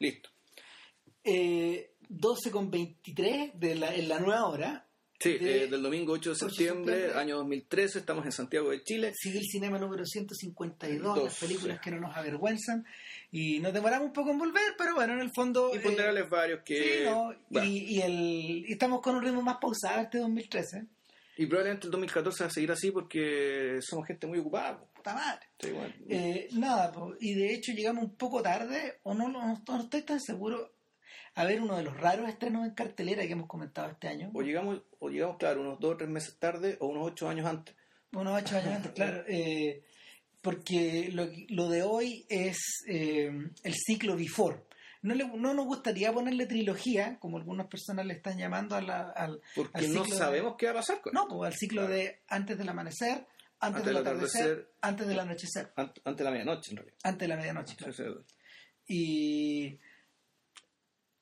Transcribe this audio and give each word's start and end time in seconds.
Listo. 0.00 0.28
Eh, 1.22 1.92
12 2.08 2.50
con 2.50 2.70
23 2.70 3.52
de 3.54 3.74
la, 3.76 3.94
en 3.94 4.08
la 4.08 4.18
nueva 4.18 4.46
hora. 4.46 4.86
Sí, 5.22 5.36
de- 5.36 5.64
eh, 5.64 5.66
del 5.66 5.82
domingo 5.82 6.14
8 6.14 6.30
de 6.30 6.34
8 6.36 6.44
de 6.46 6.50
septiembre, 6.50 6.94
septiembre. 6.94 7.20
año 7.20 7.36
2013, 7.36 7.98
estamos 7.98 8.24
en 8.24 8.32
Santiago 8.32 8.70
de 8.70 8.82
Chile. 8.82 9.12
Sigue 9.14 9.38
el 9.38 9.44
cinema 9.44 9.78
número 9.78 10.04
152, 10.06 11.14
Dos, 11.14 11.24
las 11.24 11.38
películas 11.38 11.76
sí. 11.76 11.82
que 11.84 11.90
no 11.90 12.00
nos 12.00 12.16
avergüenzan. 12.16 12.86
Y 13.30 13.58
nos 13.60 13.74
demoramos 13.74 14.06
un 14.06 14.12
poco 14.14 14.30
en 14.30 14.38
volver, 14.38 14.74
pero 14.78 14.94
bueno, 14.94 15.12
en 15.12 15.20
el 15.20 15.30
fondo. 15.34 15.70
Y 15.74 15.76
eh, 15.76 16.22
varios 16.30 16.60
que... 16.64 16.82
sí, 16.82 17.04
no, 17.04 17.34
bueno, 17.50 17.68
y, 17.68 17.78
y 17.96 18.00
el, 18.00 18.64
y 18.66 18.72
estamos 18.72 19.02
con 19.02 19.14
un 19.16 19.22
ritmo 19.22 19.42
más 19.42 19.58
pausado 19.60 20.00
este 20.00 20.18
2013. 20.18 20.86
Y 21.36 21.46
probablemente 21.46 21.86
el 21.86 21.92
2014 21.92 22.44
va 22.44 22.48
a 22.48 22.52
seguir 22.52 22.72
así 22.72 22.90
porque 22.90 23.78
somos 23.80 24.06
gente 24.06 24.26
muy 24.26 24.38
ocupada. 24.38 24.84
Puta 24.94 25.14
madre. 25.14 25.46
Sí, 25.58 25.70
bueno. 25.70 25.94
Eh, 26.08 26.48
nada, 26.52 26.92
po, 26.92 27.14
y 27.18 27.34
de 27.34 27.54
hecho 27.54 27.72
llegamos 27.72 28.04
un 28.04 28.16
poco 28.16 28.42
tarde, 28.42 28.98
o 29.04 29.14
no, 29.14 29.28
no, 29.28 29.62
no 29.66 29.80
estoy 29.80 30.02
tan 30.02 30.20
seguro, 30.20 30.72
a 31.34 31.44
ver 31.44 31.60
uno 31.60 31.76
de 31.76 31.84
los 31.84 31.96
raros 31.96 32.28
estrenos 32.28 32.66
en 32.66 32.74
cartelera 32.74 33.26
que 33.26 33.32
hemos 33.32 33.46
comentado 33.46 33.90
este 33.90 34.08
año. 34.08 34.30
o 34.34 34.42
llegamos, 34.42 34.82
o 34.98 35.08
llegamos, 35.08 35.36
claro, 35.38 35.62
unos 35.62 35.80
dos 35.80 35.94
o 35.94 35.96
tres 35.96 36.10
meses 36.10 36.38
tarde 36.38 36.76
o 36.80 36.88
unos 36.88 37.06
ocho 37.06 37.28
años 37.28 37.46
antes. 37.46 37.74
Unos 38.12 38.42
ocho 38.42 38.56
años 38.56 38.74
antes, 38.74 38.92
claro. 38.92 39.24
eh, 39.28 39.82
porque 40.42 41.10
lo, 41.12 41.28
lo 41.48 41.68
de 41.68 41.82
hoy 41.82 42.26
es 42.28 42.58
eh, 42.88 43.30
el 43.62 43.74
ciclo 43.74 44.16
Before. 44.16 44.58
No, 45.02 45.14
le- 45.14 45.26
no 45.26 45.54
nos 45.54 45.64
gustaría 45.66 46.12
ponerle 46.12 46.46
trilogía, 46.46 47.18
como 47.20 47.38
algunas 47.38 47.66
personas 47.68 48.04
le 48.04 48.14
están 48.14 48.36
llamando 48.36 48.76
a 48.76 48.82
la- 48.82 49.10
al, 49.10 49.40
Porque 49.54 49.78
al 49.78 49.94
no 49.94 50.04
de- 50.04 50.10
sabemos 50.10 50.56
qué 50.58 50.66
va 50.66 50.72
a 50.72 50.74
pasar 50.74 51.00
con 51.00 51.12
no, 51.14 51.26
pues 51.28 51.52
al 51.52 51.58
ciclo 51.58 51.86
de 51.88 52.20
antes 52.28 52.58
del 52.58 52.68
amanecer, 52.68 53.26
antes, 53.62 53.80
Antes 53.80 53.84
del 53.86 53.96
atardecer, 53.96 54.40
atardecer. 54.42 54.72
antes 54.82 55.06
del 55.08 55.18
anochecer, 55.20 55.72
Ant- 55.76 56.00
Antes 56.04 56.16
de 56.18 56.24
la 56.24 56.30
medianoche, 56.30 56.70
en 56.72 56.76
realidad. 56.78 56.98
antes 57.02 57.20
de 57.20 57.28
la 57.28 57.36
medianoche. 57.36 57.76
claro. 57.76 57.92
Sí, 57.94 58.02
sí. 58.04 58.34
Y 58.92 59.78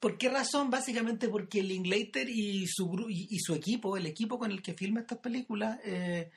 ¿por 0.01 0.17
qué 0.19 0.29
razón? 0.29 0.71
Básicamente 0.71 1.29
porque 1.29 1.63
Linklater 1.63 2.29
y 2.29 2.67
su 2.69 3.07
y 3.09 3.39
su 3.41 3.55
equipo, 3.55 3.97
el 3.97 4.07
equipo 4.07 4.39
con 4.39 4.51
el 4.51 4.63
que 4.63 4.75
filma 4.75 5.01
estas 5.01 5.19
películas, 5.19 5.79
eh, 5.85 6.31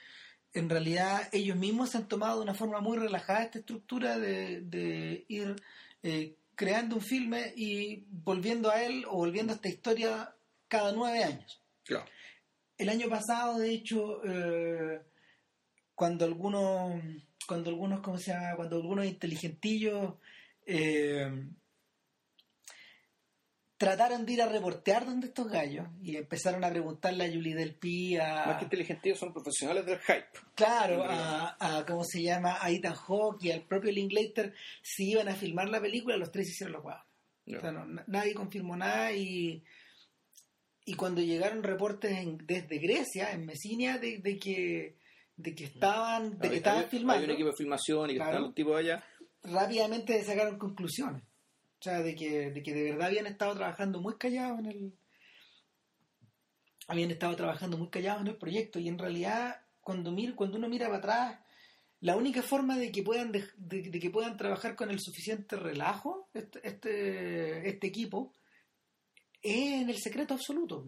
en 0.54 0.70
realidad 0.70 1.30
ellos 1.32 1.58
mismos 1.58 1.90
se 1.92 1.98
han 1.98 2.08
tomado 2.08 2.38
de 2.38 2.44
una 2.44 2.54
forma 2.54 2.82
muy 2.82 2.98
relajada 2.98 3.44
esta 3.44 3.60
estructura 3.60 4.18
de, 4.20 4.62
de 4.62 5.26
ir 5.28 5.56
eh, 6.04 6.36
creando 6.56 6.96
un 6.96 7.02
filme 7.02 7.54
y 7.56 8.06
volviendo 8.10 8.70
a 8.70 8.84
él 8.84 9.06
o 9.08 9.18
volviendo 9.18 9.54
a 9.54 9.56
esta 9.56 9.70
historia 9.70 10.36
cada 10.68 10.92
nueve 10.92 11.24
años. 11.24 11.62
Claro. 11.84 12.06
El 12.78 12.90
año 12.90 13.10
pasado, 13.10 13.60
de 13.60 13.72
hecho, 13.72 14.22
eh, 14.26 15.02
cuando 15.96 16.26
algunos, 16.26 17.02
cuando 17.48 17.70
algunos, 17.70 18.00
¿cómo 18.02 18.18
se 18.18 18.32
llama? 18.32 18.56
Cuando 18.56 18.78
algunos 18.78 19.06
inteligentillos 19.06 20.16
eh, 20.66 21.32
trataron 23.82 24.28
de 24.28 24.34
ir 24.34 24.42
a 24.44 24.48
reportear 24.48 25.08
donde 25.08 25.26
estos 25.26 25.48
gallos 25.50 25.88
y 26.04 26.16
empezaron 26.16 26.64
a 26.64 26.70
preguntarle 26.70 27.26
a 27.26 27.32
Julie 27.34 27.56
Del 27.56 27.74
Pi, 27.74 28.16
Más 28.16 28.46
que 28.46 28.52
a, 28.52 28.64
inteligentes 28.64 29.18
son 29.18 29.34
profesionales 29.34 29.88
del 29.88 29.98
hype. 29.98 30.28
claro, 30.54 31.04
a, 31.04 31.56
a, 31.60 31.84
¿cómo 31.88 32.04
se 32.04 32.22
llama? 32.22 32.58
A 32.62 32.70
Ethan 32.70 32.94
Hawke 32.94 33.44
y 33.46 33.52
al 33.52 33.64
propio 33.64 33.92
Linklater 33.92 34.54
si 34.84 35.10
iban 35.10 35.30
a 35.30 35.36
filmar 35.36 35.68
la 35.70 35.82
película, 35.82 36.16
los 36.16 36.32
tres 36.32 36.50
hicieron 36.50 36.74
los. 36.74 36.84
Ya. 37.48 37.58
O 37.58 37.62
sea, 37.62 37.72
no, 37.72 37.86
na- 37.88 38.04
nadie 38.06 38.36
confirmó 38.36 38.78
nada 38.78 39.12
y, 39.14 39.64
y 40.86 40.94
cuando 40.94 41.22
llegaron 41.22 41.64
reportes 41.64 42.12
en- 42.12 42.38
desde 42.46 42.78
Grecia, 42.78 43.32
en 43.32 43.48
Mesinia, 43.48 43.98
de, 43.98 44.20
de 44.20 44.38
que 44.38 44.96
de 45.38 45.56
que 45.56 45.64
estaban, 45.64 46.38
de 46.38 46.40
que 46.40 46.48
Hay- 46.50 46.58
estaban 46.58 46.80
hay- 46.82 46.86
Hay 46.86 46.90
filmando, 46.92 47.26
un 47.26 47.32
equipo 47.32 47.50
de 47.50 47.56
filmación 47.58 48.10
y 48.12 48.14
que 48.14 48.18
Claro. 48.18 48.32
están 48.32 48.44
los 48.44 48.54
tipos 48.54 48.78
allá. 48.78 49.04
rápidamente 49.42 50.24
sacaron 50.24 50.60
conclusiones. 50.60 51.24
O 51.82 51.84
sea, 51.84 52.04
de 52.04 52.16
que, 52.16 52.52
de 52.52 52.62
que 52.62 52.76
de 52.76 52.92
verdad 52.92 53.08
habían 53.08 53.26
estado 53.26 53.56
trabajando 53.56 54.00
muy 54.00 54.16
callados 54.16 54.60
en 54.60 54.66
el. 54.68 54.94
Habían 56.88 57.10
estado 57.10 57.36
trabajando 57.36 57.76
muy 57.76 57.90
callados 57.90 58.22
en 58.22 58.28
el 58.28 58.38
proyecto. 58.38 58.78
Y 58.78 58.88
en 58.88 59.00
realidad, 59.00 59.62
cuando, 59.82 60.12
mir, 60.12 60.36
cuando 60.36 60.58
uno 60.58 60.70
mira 60.70 60.86
para 60.86 61.00
atrás, 61.00 61.40
la 62.02 62.16
única 62.16 62.44
forma 62.44 62.78
de 62.78 62.92
que 62.92 63.02
puedan 63.02 63.32
de, 63.32 63.50
de 63.58 64.00
que 64.00 64.12
puedan 64.12 64.38
trabajar 64.38 64.76
con 64.76 64.92
el 64.92 65.00
suficiente 65.00 65.56
relajo, 65.56 66.30
este, 66.36 66.60
este, 66.68 67.68
este 67.68 67.88
equipo, 67.88 68.32
es 69.42 69.82
en 69.82 69.90
el 69.90 69.98
secreto 69.98 70.36
absoluto. 70.36 70.88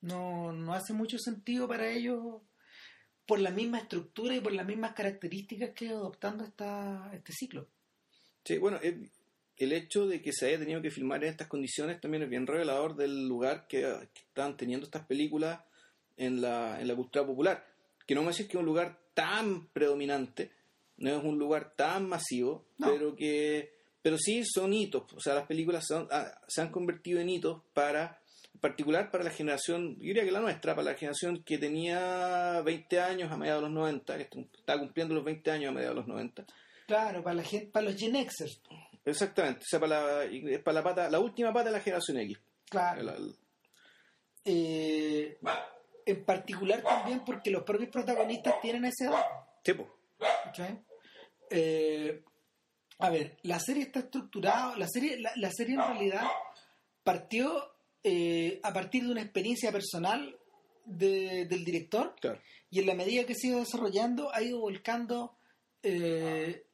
No, 0.00 0.52
no 0.52 0.74
hace 0.74 0.92
mucho 0.92 1.18
sentido 1.18 1.66
para 1.66 1.90
ellos 1.90 2.40
por 3.26 3.40
la 3.40 3.50
misma 3.50 3.78
estructura 3.78 4.36
y 4.36 4.40
por 4.40 4.52
las 4.52 4.66
mismas 4.66 4.92
características 4.92 5.70
que 5.74 5.88
adoptando 5.88 6.44
esta, 6.44 7.10
este 7.12 7.32
ciclo. 7.32 7.68
Sí, 8.44 8.58
bueno, 8.58 8.78
el, 8.80 9.10
el 9.64 9.72
hecho 9.72 10.06
de 10.06 10.20
que 10.22 10.32
se 10.32 10.46
haya 10.46 10.58
tenido 10.58 10.80
que 10.82 10.90
filmar 10.90 11.22
en 11.24 11.30
estas 11.30 11.48
condiciones 11.48 12.00
también 12.00 12.22
es 12.22 12.30
bien 12.30 12.46
revelador 12.46 12.96
del 12.96 13.26
lugar 13.28 13.66
que, 13.68 13.80
que 14.12 14.20
están 14.20 14.56
teniendo 14.56 14.84
estas 14.86 15.04
películas 15.06 15.60
en 16.16 16.40
la, 16.40 16.80
en 16.80 16.88
la 16.88 16.94
cultura 16.96 17.26
popular. 17.26 17.66
Que 18.06 18.14
no 18.14 18.22
me 18.22 18.28
decís 18.30 18.46
que 18.46 18.56
es 18.56 18.60
un 18.60 18.66
lugar 18.66 18.98
tan 19.14 19.66
predominante, 19.68 20.50
no 20.98 21.10
es 21.16 21.22
un 21.24 21.38
lugar 21.38 21.74
tan 21.76 22.08
masivo, 22.08 22.66
No. 22.78 22.90
pero 22.92 23.14
que 23.16 23.80
pero 24.02 24.18
sí 24.18 24.42
son 24.44 24.72
hitos. 24.72 25.04
O 25.14 25.20
sea, 25.20 25.34
las 25.34 25.46
películas 25.46 25.86
son- 25.86 26.08
ah, 26.10 26.40
se 26.48 26.60
han 26.60 26.72
convertido 26.72 27.20
en 27.20 27.28
hitos 27.28 27.62
para, 27.72 28.20
en 28.52 28.60
particular 28.60 29.12
para 29.12 29.22
la 29.22 29.30
generación, 29.30 29.94
yo 29.96 30.06
diría 30.08 30.24
que 30.24 30.32
la 30.32 30.40
nuestra, 30.40 30.74
para 30.74 30.90
la 30.90 30.98
generación 30.98 31.44
que 31.44 31.56
tenía 31.58 32.60
20 32.64 32.98
años 33.00 33.30
a 33.30 33.36
mediados 33.36 33.62
de 33.62 33.68
los 33.68 33.74
90, 33.76 34.18
que 34.18 34.40
está 34.58 34.76
cumpliendo 34.78 35.14
los 35.14 35.22
20 35.24 35.50
años 35.52 35.68
a 35.68 35.72
mediados 35.72 35.94
de 35.94 36.00
los 36.00 36.08
90. 36.08 36.44
Claro, 36.88 37.22
para 37.22 37.36
la 37.36 37.44
gente, 37.44 37.68
para 37.70 37.86
los 37.86 37.96
Gen 37.96 38.14
Xers. 38.28 38.60
Exactamente, 39.04 39.60
o 39.60 39.66
sea, 39.68 39.80
para 39.80 40.00
la, 40.18 40.24
es 40.24 40.60
para 40.62 40.74
la 40.76 40.82
pata, 40.84 41.10
la 41.10 41.18
última 41.18 41.52
pata 41.52 41.66
de 41.66 41.72
la 41.72 41.80
generación 41.80 42.18
X. 42.18 42.38
Claro. 42.70 43.14
Eh, 44.44 45.38
en 46.06 46.24
particular 46.24 46.82
también 46.82 47.24
porque 47.24 47.50
los 47.50 47.62
propios 47.62 47.90
protagonistas 47.90 48.60
tienen 48.60 48.84
esa 48.84 49.06
edad. 49.10 49.24
sí, 49.64 49.72
po. 49.74 49.88
¿cachai? 50.44 50.80
Eh, 51.50 52.22
a 52.98 53.10
ver, 53.10 53.36
la 53.42 53.58
serie 53.60 53.84
está 53.84 54.00
estructurada, 54.00 54.76
la 54.76 54.86
serie, 54.88 55.18
la, 55.20 55.32
la 55.36 55.50
serie 55.50 55.74
en 55.74 55.80
realidad 55.80 56.26
partió 57.04 57.72
eh, 58.04 58.60
a 58.62 58.72
partir 58.72 59.04
de 59.04 59.10
una 59.12 59.22
experiencia 59.22 59.70
personal 59.72 60.36
de- 60.84 61.46
del 61.46 61.64
director 61.64 62.14
claro. 62.20 62.40
y 62.70 62.80
en 62.80 62.86
la 62.86 62.94
medida 62.94 63.24
que 63.24 63.34
se 63.34 63.46
ha 63.46 63.50
ido 63.50 63.60
desarrollando 63.60 64.32
ha 64.34 64.42
ido 64.42 64.58
volcando 64.60 65.36
eh, 65.82 66.64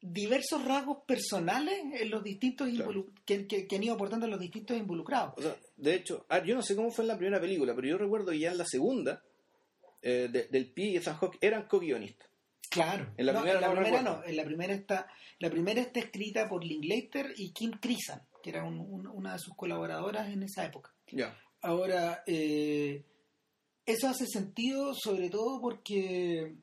diversos 0.00 0.64
rasgos 0.64 0.98
personales 1.06 1.74
en 2.00 2.10
los 2.10 2.22
distintos 2.22 2.68
Claro. 2.68 3.06
que, 3.24 3.46
que- 3.46 3.66
que 3.66 3.76
han 3.76 3.82
ido 3.82 3.94
aportando 3.94 4.26
los 4.28 4.38
distintos 4.40 4.76
involucrados. 4.76 5.34
O 5.36 5.42
sea, 5.42 5.56
de 5.76 5.94
hecho, 5.94 6.24
yo 6.46 6.54
no 6.54 6.62
sé 6.62 6.76
cómo 6.76 6.90
fue 6.90 7.04
en 7.04 7.08
la 7.08 7.16
primera 7.18 7.40
película, 7.40 7.74
pero 7.74 7.88
yo 7.88 7.98
recuerdo 7.98 8.30
que 8.32 8.38
ya 8.38 8.52
en 8.52 8.58
la 8.58 8.64
segunda, 8.64 9.22
eh, 10.02 10.28
de- 10.30 10.46
del 10.48 10.70
Pi 10.72 10.90
y 10.90 10.96
Ethan 10.96 11.16
Hawke 11.16 11.38
eran 11.40 11.66
co-guionistas. 11.66 12.28
Claro. 12.70 13.12
En 13.16 13.26
la 13.26 13.32
No, 13.32 13.40
primera 13.40 13.58
en 13.58 13.62
la 13.62 13.68
no 13.68 13.74
primera 13.74 13.96
recuerdo. 13.98 14.20
no. 14.20 14.28
En 14.28 14.36
la 14.36 14.44
primera 14.44 14.74
está, 14.74 15.08
la 15.40 15.50
primera 15.50 15.80
está 15.80 16.00
escrita 16.00 16.48
por 16.48 16.64
Linklater 16.64 17.32
y 17.36 17.50
Kim 17.52 17.72
Crisan, 17.80 18.22
que 18.42 18.50
era 18.50 18.62
un- 18.64 18.78
un- 18.80 19.06
una 19.08 19.32
de 19.32 19.38
sus 19.38 19.54
colaboradoras 19.56 20.28
en 20.28 20.42
esa 20.44 20.64
época. 20.66 20.94
Ya. 21.10 21.36
Ahora, 21.62 22.22
eh, 22.26 23.02
eso 23.86 24.06
hace 24.08 24.26
sentido 24.26 24.92
sobre 24.94 25.30
todo 25.30 25.60
porque, 25.60 26.54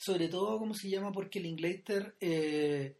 sobre 0.00 0.28
todo, 0.28 0.58
¿cómo 0.58 0.72
se 0.72 0.88
llama? 0.88 1.12
Porque 1.12 1.40
Linklater 1.40 2.16
eh, 2.20 2.96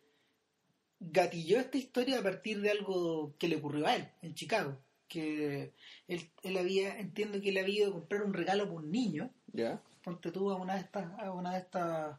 gatilló 0.98 1.58
esta 1.58 1.78
historia 1.78 2.18
a 2.18 2.22
partir 2.22 2.60
de 2.60 2.70
algo 2.70 3.34
que 3.38 3.48
le 3.48 3.56
ocurrió 3.56 3.86
a 3.86 3.96
él 3.96 4.08
en 4.20 4.34
Chicago. 4.34 4.78
Que 5.08 5.72
él, 6.08 6.30
él 6.42 6.58
había, 6.58 6.98
entiendo 6.98 7.40
que 7.40 7.48
él 7.48 7.56
había 7.58 7.80
ido 7.84 7.88
a 7.88 7.92
comprar 7.94 8.22
un 8.22 8.34
regalo 8.34 8.64
para 8.66 8.76
un 8.80 8.90
niño 8.90 9.30
Ya. 9.52 9.82
ponte 10.04 10.30
tú 10.30 10.50
a 10.50 10.56
una 10.56 10.74
de 10.74 10.80
estas 10.82 11.10
a 11.18 11.32
una 11.32 11.54
de 11.54 11.58
estas 11.60 12.18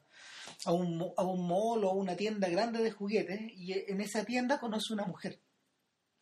a 0.65 0.71
un, 0.73 0.99
a 1.15 1.23
un 1.23 1.47
mall 1.47 1.83
o 1.85 1.89
a 1.91 1.93
una 1.93 2.15
tienda 2.15 2.49
grande 2.49 2.81
de 2.83 2.91
juguetes 2.91 3.39
y 3.55 3.73
en 3.73 4.01
esa 4.01 4.25
tienda 4.25 4.59
conoce 4.59 4.93
una 4.93 5.05
mujer 5.05 5.39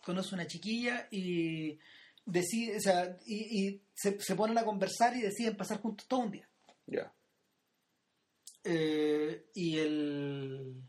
conoce 0.03 0.35
una 0.35 0.45
chiquilla 0.47 1.07
y 1.12 1.79
decide 2.25 2.77
o 2.77 2.81
sea, 2.81 3.17
y, 3.25 3.35
y 3.67 3.81
se, 3.95 4.19
se 4.19 4.35
ponen 4.35 4.57
a 4.57 4.65
conversar 4.65 5.15
y 5.15 5.21
deciden 5.21 5.57
pasar 5.57 5.79
juntos 5.81 6.07
todo 6.07 6.19
un 6.19 6.31
día 6.31 6.47
Ya. 6.85 7.12
Eh, 8.63 9.45
y 9.53 9.77
el 9.77 10.83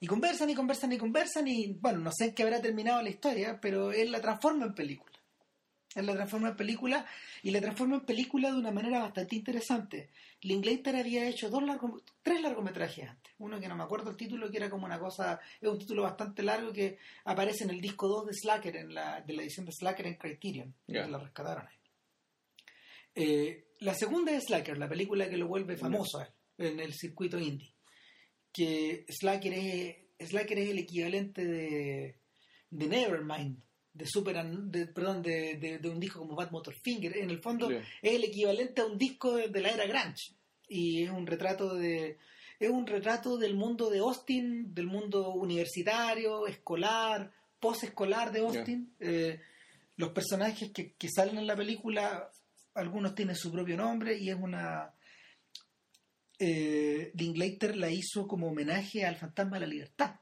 y 0.00 0.06
conversan 0.06 0.50
y 0.50 0.54
conversan 0.54 0.92
y 0.92 0.98
conversan 0.98 1.48
y 1.48 1.72
bueno 1.74 2.00
no 2.00 2.10
sé 2.12 2.26
en 2.26 2.34
qué 2.34 2.42
habrá 2.42 2.60
terminado 2.60 3.00
la 3.02 3.08
historia 3.08 3.60
pero 3.60 3.92
él 3.92 4.10
la 4.10 4.20
transforma 4.20 4.66
en 4.66 4.74
película. 4.74 5.18
Él 5.94 6.06
la 6.06 6.14
transforma 6.14 6.50
en 6.50 6.56
película 6.56 7.06
y 7.42 7.50
la 7.50 7.60
transforma 7.60 7.96
en 7.96 8.04
película 8.04 8.52
de 8.52 8.58
una 8.58 8.70
manera 8.70 9.00
bastante 9.00 9.36
interesante. 9.36 10.10
Linklater 10.42 10.94
había 10.94 11.26
hecho 11.26 11.48
dos 11.48 11.62
largos 11.62 12.02
tres 12.22 12.42
largometrajes 12.42 13.08
antes. 13.08 13.32
Uno 13.38 13.58
que 13.58 13.68
no 13.68 13.76
me 13.76 13.84
acuerdo 13.84 14.10
el 14.10 14.16
título 14.16 14.50
que 14.50 14.58
era 14.58 14.70
como 14.70 14.84
una 14.84 14.98
cosa 14.98 15.40
es 15.60 15.68
un 15.68 15.78
título 15.78 16.02
bastante 16.02 16.42
largo 16.42 16.72
que 16.72 16.98
aparece 17.24 17.64
en 17.64 17.70
el 17.70 17.80
disco 17.80 18.06
2 18.06 18.26
de 18.26 18.34
Slacker 18.34 18.76
en 18.76 18.94
la, 18.94 19.22
de 19.22 19.32
la 19.32 19.42
edición 19.42 19.66
de 19.66 19.72
Slacker 19.72 20.06
en 20.06 20.14
Criterion 20.14 20.74
que 20.86 21.06
la 21.06 21.18
rescataron 21.18 21.66
ahí. 21.66 21.76
Eh, 23.14 23.64
la 23.80 23.94
segunda 23.94 24.32
es 24.32 24.44
Slacker, 24.44 24.78
la 24.78 24.88
película 24.88 25.28
que 25.28 25.36
lo 25.36 25.48
vuelve 25.48 25.76
famoso 25.76 26.18
a 26.18 26.24
él, 26.24 26.32
en 26.58 26.80
el 26.80 26.92
circuito 26.92 27.38
indie. 27.38 27.72
Que 28.52 29.06
Slacker 29.08 29.52
es, 29.52 30.28
Slacker 30.28 30.58
es 30.58 30.70
el 30.70 30.78
equivalente 30.78 31.44
de, 31.44 32.18
de 32.70 32.86
Nevermind, 32.86 33.62
de 33.92 34.06
Super, 34.06 34.44
de, 34.44 34.86
perdón, 34.86 35.22
de, 35.22 35.78
de, 35.80 35.88
un 35.88 36.00
disco 36.00 36.20
como 36.20 36.36
Bad 36.36 36.50
Motor 36.50 36.74
Finger. 36.82 37.16
En 37.16 37.30
el 37.30 37.40
fondo 37.40 37.70
es 37.70 37.82
el 38.02 38.24
equivalente 38.24 38.80
a 38.80 38.86
un 38.86 38.98
disco 38.98 39.34
de, 39.34 39.60
la 39.60 39.70
era 39.70 39.86
grunge 39.86 40.34
y 40.68 41.02
es 41.04 41.10
un 41.10 41.26
retrato 41.26 41.74
de 41.74 42.18
es 42.60 42.70
un 42.70 42.86
retrato 42.86 43.38
del 43.38 43.54
mundo 43.54 43.88
de 43.88 44.00
Austin, 44.00 44.74
del 44.74 44.88
mundo 44.88 45.30
universitario, 45.30 46.48
escolar, 46.48 47.32
post-escolar 47.60 48.32
de 48.32 48.40
Austin. 48.40 48.94
Eh, 48.98 49.40
los 49.94 50.10
personajes 50.10 50.72
que, 50.72 50.94
que 50.94 51.08
salen 51.08 51.38
en 51.38 51.46
la 51.46 51.54
película, 51.54 52.28
algunos 52.74 53.14
tienen 53.14 53.36
su 53.36 53.52
propio 53.52 53.76
nombre 53.76 54.18
y 54.18 54.30
es 54.30 54.36
una 54.36 54.92
eh, 56.38 57.10
Linklater 57.14 57.76
la 57.76 57.90
hizo 57.90 58.26
como 58.26 58.48
homenaje 58.48 59.04
al 59.04 59.16
fantasma 59.16 59.56
de 59.56 59.60
la 59.60 59.72
libertad. 59.72 60.20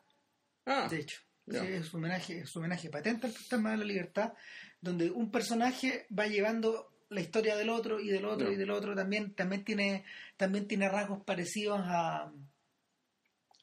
Ah, 0.64 0.88
de 0.90 1.00
hecho, 1.00 1.20
es 1.46 1.92
un 1.92 2.00
homenaje, 2.00 2.40
es 2.40 2.56
homenaje 2.56 2.90
patente 2.90 3.26
al 3.26 3.32
fantasma 3.32 3.72
de 3.72 3.76
la 3.76 3.84
libertad, 3.84 4.32
donde 4.80 5.10
un 5.10 5.30
personaje 5.30 6.06
va 6.16 6.26
llevando 6.26 6.92
la 7.08 7.20
historia 7.20 7.56
del 7.56 7.68
otro 7.68 8.00
y 8.00 8.08
del 8.08 8.24
otro 8.24 8.50
y 8.50 8.56
del 8.56 8.70
otro. 8.70 8.94
También 8.94 9.34
también 9.34 9.64
tiene 9.64 10.04
también 10.36 10.66
tiene 10.66 10.88
rasgos 10.88 11.22
parecidos 11.24 11.80
a 11.82 12.32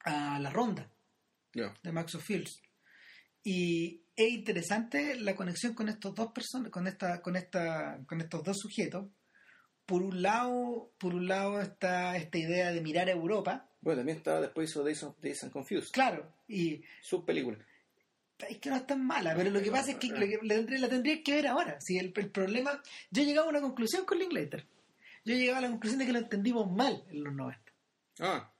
a 0.06 0.40
la 0.40 0.50
ronda 0.50 0.90
de 1.54 1.92
Max 1.92 2.18
Fields. 2.22 2.62
Y 3.44 4.04
es 4.16 4.30
interesante 4.32 5.20
la 5.20 5.36
conexión 5.36 5.74
con 5.74 5.90
estos 5.90 6.14
dos 6.16 6.32
personas 6.32 6.72
con 6.72 6.88
esta 6.88 7.22
con 7.22 7.36
esta 7.36 8.00
con 8.06 8.22
estos 8.22 8.44
dos 8.44 8.58
sujetos 8.60 9.08
por 9.86 10.02
un 10.02 10.22
lado, 10.22 10.92
por 10.98 11.14
un 11.14 11.28
lado 11.28 11.62
está 11.62 12.16
esta 12.18 12.38
idea 12.38 12.72
de 12.72 12.82
mirar 12.82 13.10
a 13.10 13.12
Europa. 13.12 13.70
Bueno, 13.82 14.00
también 14.00 14.18
estaba 14.18 14.42
después 14.42 14.70
hizo 14.70 14.84
Days, 14.84 15.04
of, 15.04 15.16
Days 15.22 15.44
and 15.44 15.52
Confused. 15.52 15.92
Claro, 15.92 16.32
y... 16.48 16.84
Su 17.02 17.26
película. 17.26 17.58
Es 18.50 18.58
que 18.58 18.70
no 18.70 18.76
es 18.76 18.88
tan 18.88 19.06
mala, 19.06 19.36
pero 19.36 19.50
lo 19.50 19.62
que 19.62 19.72
pasa 19.72 19.92
es 19.92 19.98
que, 19.98 20.08
la, 20.42 20.90
tendría, 20.90 21.24
que 21.24 21.34
ver 21.34 21.48
ahora. 21.48 21.80
Si 21.80 21.98
el, 21.98 22.12
problema... 22.12 22.82
Yo 23.12 23.24
llegaba 23.24 23.48
a 23.48 23.50
una 23.50 23.62
conclusión 23.62 24.06
con 24.06 24.20
Linklater. 24.20 24.66
Yo 25.26 25.36
llegaba 25.36 25.60
a 25.60 25.62
la 25.62 25.70
conclusión 25.70 26.00
de 26.00 26.06
que 26.06 26.14
lo 26.14 26.20
entendimos 26.20 26.70
mal 26.72 27.04
en 27.10 27.24
los 27.24 27.34
90. 27.34 27.72
Ah. 28.20 28.52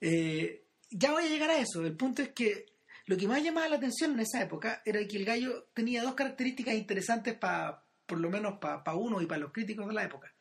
Eh, 0.00 0.64
ya 0.90 1.12
voy 1.12 1.24
a 1.24 1.28
llegar 1.28 1.50
a 1.50 1.58
eso. 1.58 1.84
El 1.84 1.96
punto 1.96 2.22
es 2.22 2.30
que 2.30 2.66
lo 3.06 3.16
que 3.16 3.26
más 3.26 3.42
llamaba 3.42 3.68
la 3.68 3.76
atención 3.76 4.12
en 4.12 4.20
esa 4.20 4.42
época 4.42 4.82
era 4.84 5.04
que 5.06 5.16
el 5.16 5.24
gallo 5.24 5.68
tenía 5.74 6.02
dos 6.02 6.14
características 6.14 6.74
interesantes 6.74 7.34
para, 7.34 7.82
por 8.06 8.20
lo 8.20 8.30
menos 8.30 8.58
para 8.58 8.94
uno 8.94 9.20
y 9.20 9.26
para 9.26 9.40
los 9.40 9.52
críticos 9.52 9.88
de 9.88 9.94
la 9.94 10.04
época. 10.04 10.32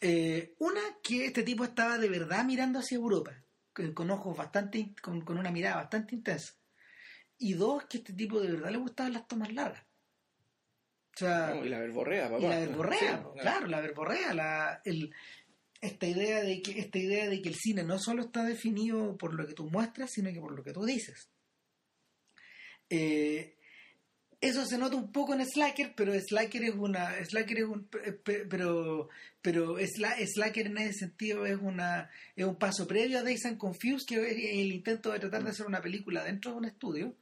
Eh, 0.00 0.54
una, 0.58 0.80
que 1.02 1.26
este 1.26 1.42
tipo 1.42 1.64
estaba 1.64 1.98
de 1.98 2.08
verdad 2.08 2.44
mirando 2.44 2.78
hacia 2.78 2.96
Europa, 2.96 3.44
con, 3.72 4.10
ojos 4.10 4.36
bastante, 4.36 4.94
con, 5.02 5.22
una 5.28 5.50
mirada 5.50 5.76
bastante 5.76 6.14
intensa. 6.14 6.54
Y 7.38 7.54
dos, 7.54 7.84
que 7.84 7.98
este 7.98 8.12
tipo 8.12 8.40
de 8.40 8.52
verdad 8.52 8.70
le 8.70 8.78
gustaban 8.78 9.12
las 9.12 9.28
tomas 9.28 9.52
largas. 9.52 9.84
O 11.14 11.18
sea, 11.18 11.54
y 11.62 11.68
la 11.68 11.80
verborrea, 11.80 12.30
papá. 12.30 12.38
Y 12.38 12.48
la 12.48 12.58
verborrea, 12.60 13.26
claro, 13.38 13.66
la 13.66 13.80
verborrea, 13.80 14.32
la, 14.32 14.80
el, 14.84 15.12
esta 15.80 16.06
idea 16.06 16.42
de 16.42 16.62
que 16.62 16.78
esta 16.78 16.98
idea 16.98 17.28
de 17.28 17.42
que 17.42 17.48
el 17.48 17.56
cine 17.56 17.82
no 17.82 17.98
solo 17.98 18.22
está 18.22 18.44
definido 18.44 19.16
por 19.16 19.34
lo 19.34 19.46
que 19.46 19.54
tú 19.54 19.68
muestras, 19.68 20.12
sino 20.12 20.32
que 20.32 20.40
por 20.40 20.52
lo 20.52 20.62
que 20.62 20.72
tú 20.72 20.84
dices. 20.84 21.30
Eh, 22.88 23.56
eso 24.40 24.64
se 24.64 24.78
nota 24.78 24.96
un 24.96 25.12
poco 25.12 25.34
en 25.34 25.44
Slacker, 25.44 25.92
pero 25.94 26.18
Slacker 26.18 26.64
es 26.64 26.74
una 26.74 27.12
Slacker 27.24 27.58
es 27.58 27.64
un 27.64 27.88
pero 28.24 29.08
pero 29.42 29.76
Slacker 29.78 30.66
en 30.66 30.78
ese 30.78 31.00
sentido 31.00 31.44
es 31.44 31.58
una 31.60 32.10
es 32.34 32.44
un 32.46 32.56
paso 32.56 32.86
previo 32.86 33.18
a 33.18 33.22
Days 33.22 33.44
and 33.44 33.58
Confused 33.58 34.06
que 34.06 34.16
es 34.16 34.32
el 34.32 34.72
intento 34.72 35.12
de 35.12 35.18
tratar 35.18 35.44
de 35.44 35.50
hacer 35.50 35.66
una 35.66 35.82
película 35.82 36.24
dentro 36.24 36.52
de 36.52 36.56
un 36.56 36.64
estudio, 36.64 37.14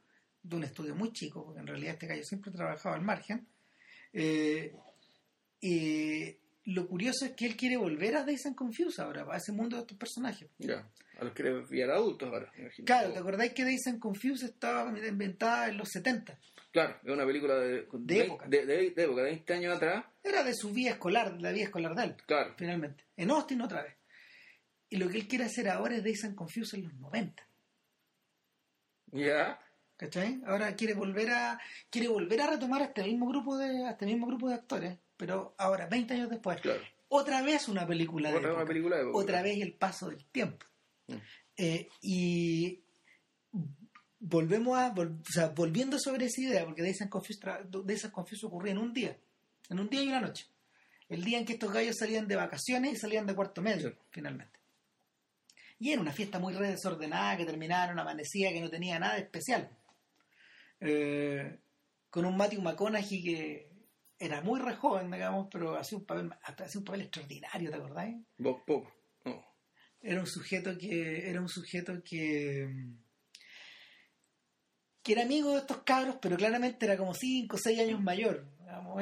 de 0.43 0.55
un 0.55 0.63
estudio 0.63 0.95
muy 0.95 1.11
chico, 1.11 1.43
porque 1.43 1.59
en 1.59 1.67
realidad 1.67 1.93
este 1.93 2.07
gallo 2.07 2.23
siempre 2.23 2.51
ha 2.51 2.55
trabajado 2.55 2.95
al 2.95 3.01
margen. 3.01 3.45
Eh, 4.13 4.73
y 5.61 6.37
lo 6.65 6.87
curioso 6.87 7.25
es 7.25 7.31
que 7.31 7.45
él 7.45 7.55
quiere 7.55 7.77
volver 7.77 8.15
a 8.15 8.23
Days 8.23 8.45
and 8.45 8.55
Confused 8.55 8.99
ahora, 8.99 9.25
a 9.29 9.37
ese 9.37 9.51
mundo 9.51 9.75
de 9.75 9.81
estos 9.81 9.97
personajes. 9.97 10.49
Ya, 10.59 10.87
a 11.19 11.23
los 11.23 11.33
quiere 11.33 11.51
enviar 11.51 11.91
adultos 11.91 12.29
ahora. 12.29 12.51
Claro, 12.85 13.11
¿te 13.11 13.19
acordáis 13.19 13.53
que 13.53 13.63
Days 13.63 13.87
and 13.87 13.99
Confused 13.99 14.47
estaba 14.47 14.89
inventada 14.97 15.69
en 15.69 15.77
los 15.77 15.89
70? 15.89 16.37
Claro, 16.71 16.97
es 17.03 17.11
una 17.11 17.25
película 17.25 17.55
de, 17.55 17.87
de, 17.91 18.19
época. 18.21 18.47
De, 18.47 18.65
de, 18.65 18.87
época, 18.87 19.21
de 19.21 19.29
20 19.29 19.53
años 19.53 19.75
atrás. 19.75 20.05
Era 20.23 20.43
de 20.43 20.53
su 20.53 20.71
vida 20.71 20.91
escolar, 20.91 21.35
de 21.35 21.41
la 21.41 21.51
vida 21.51 21.63
escolar 21.63 21.95
de 21.95 22.03
él. 22.03 22.15
Claro. 22.27 22.53
Finalmente. 22.57 23.05
En 23.17 23.31
Austin 23.31 23.61
otra 23.61 23.83
vez. 23.83 23.95
Y 24.89 24.97
lo 24.97 25.09
que 25.09 25.17
él 25.17 25.27
quiere 25.27 25.45
hacer 25.45 25.67
ahora 25.67 25.95
es 25.95 26.03
Days 26.03 26.23
and 26.25 26.35
Confused 26.35 26.77
en 26.77 26.85
los 26.85 26.93
90. 26.93 27.43
Ya. 29.11 29.59
¿Cachai? 29.97 30.41
Ahora 30.45 30.75
quiere 30.75 30.93
volver 30.93 31.29
a 31.31 31.59
quiere 31.89 32.07
volver 32.07 32.41
a 32.41 32.51
retomar 32.51 32.81
este 32.83 33.03
mismo 33.03 33.27
grupo 33.27 33.57
de 33.57 33.85
a 33.85 33.91
este 33.91 34.05
mismo 34.05 34.27
grupo 34.27 34.47
de 34.47 34.55
actores, 34.55 34.97
pero 35.19 35.53
ahora 35.57 35.85
20 35.85 36.13
años 36.13 36.29
después. 36.29 36.61
Claro. 36.61 36.79
Otra 37.09 37.41
vez 37.41 37.67
una 37.67 37.85
película 37.85 38.31
de 38.31 38.37
época. 38.37 38.53
Una 38.53 38.65
película 38.65 38.95
de 38.95 39.01
época. 39.01 39.17
Otra 39.17 39.41
vez 39.41 39.61
el 39.61 39.73
paso 39.73 40.07
del 40.07 40.23
tiempo. 40.23 40.65
Mm. 41.07 41.15
Eh, 41.57 41.89
y 42.01 42.81
volvemos 44.17 44.77
a, 44.77 44.93
o 44.95 45.19
sea, 45.29 45.49
volviendo 45.49 45.99
sobre 45.99 46.27
esa 46.27 46.39
idea, 46.39 46.63
porque 46.63 46.83
de 46.83 46.91
esas 46.91 47.09
Confused 47.09 48.47
ocurría 48.47 48.71
en 48.71 48.77
un 48.77 48.93
día, 48.93 49.17
en 49.69 49.79
un 49.81 49.89
día 49.89 50.03
y 50.03 50.07
una 50.07 50.21
noche. 50.21 50.45
El 51.09 51.25
día 51.25 51.37
en 51.37 51.45
que 51.45 51.53
estos 51.53 51.73
gallos 51.73 51.97
salían 51.97 52.25
de 52.25 52.37
vacaciones 52.37 52.93
y 52.93 52.95
salían 52.95 53.25
de 53.25 53.35
cuarto 53.35 53.61
medio, 53.61 53.97
finalmente. 54.11 54.57
Y 55.79 55.91
era 55.91 56.01
una 56.01 56.13
fiesta 56.13 56.39
muy 56.39 56.53
desordenada 56.53 57.35
que 57.35 57.45
terminaba 57.45 57.85
en 57.85 57.91
una 57.91 58.03
amanecida 58.03 58.51
que 58.51 58.61
no 58.61 58.69
tenía 58.69 58.99
nada 58.99 59.17
especial. 59.17 59.69
Eh, 60.79 61.59
con 62.09 62.25
un 62.25 62.37
Matthew 62.37 62.61
McConaughey 62.61 63.21
que 63.21 63.68
era 64.19 64.41
muy 64.41 64.59
re 64.59 64.75
joven, 64.75 65.09
digamos, 65.09 65.47
pero 65.51 65.77
hacía 65.77 65.97
un 65.97 66.05
papel, 66.05 66.31
hacía 66.43 66.79
un 66.79 66.85
papel 66.85 67.01
extraordinario, 67.01 67.71
¿te 67.71 67.77
acordáis? 67.77 68.15
Era 70.01 70.19
un 70.19 70.27
sujeto 70.27 70.77
que, 70.77 71.29
era 71.29 71.41
un 71.41 71.49
sujeto 71.49 72.01
que 72.03 72.67
que 75.03 75.13
era 75.13 75.23
amigo 75.23 75.51
de 75.51 75.59
estos 75.59 75.77
cabros, 75.83 76.17
pero 76.21 76.37
claramente 76.37 76.85
era 76.85 76.97
como 76.97 77.13
5 77.13 77.55
o 77.55 77.59
6 77.59 77.79
años 77.79 78.01
mayor. 78.01 78.45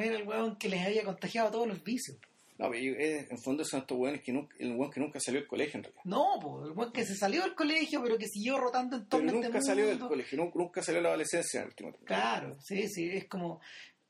era 0.00 0.16
el 0.16 0.26
weón 0.26 0.56
que 0.56 0.68
les 0.68 0.86
había 0.86 1.04
contagiado 1.04 1.50
todos 1.50 1.68
los 1.68 1.82
vicios. 1.82 2.18
No, 2.56 2.70
pero 2.70 2.98
eh, 2.98 3.26
en 3.30 3.38
fondo 3.38 3.64
son 3.64 3.80
estos 3.80 3.96
weones 3.96 4.22
que 4.22 4.32
nunca, 4.32 4.56
el 4.58 4.74
weón 4.74 4.90
que 4.90 5.00
nunca 5.00 5.20
salió 5.20 5.40
del 5.40 5.48
colegio 5.48 5.78
en 5.78 5.84
realidad. 5.84 6.02
No, 6.04 6.38
pues, 6.40 6.66
el 6.66 6.72
weón 6.72 6.92
que 6.92 7.04
se 7.04 7.14
salió 7.14 7.42
del 7.42 7.54
colegio, 7.54 8.02
pero 8.02 8.18
que 8.18 8.26
siguió 8.26 8.58
rotando 8.58 8.96
en 8.96 9.08
torno 9.08 9.32
pero 9.32 9.42
nunca 9.44 9.60
salió 9.60 9.86
del 9.86 9.98
colegio, 9.98 10.50
nunca, 10.54 10.82
salió 10.82 10.98
de 10.98 11.02
la 11.02 11.08
adolescencia 11.10 11.58
en 11.58 11.62
el 11.64 11.68
último 11.68 11.90
tiempo. 11.90 12.06
Claro, 12.06 12.56
sí, 12.60 12.88
sí, 12.88 13.10
es 13.10 13.26
como 13.26 13.60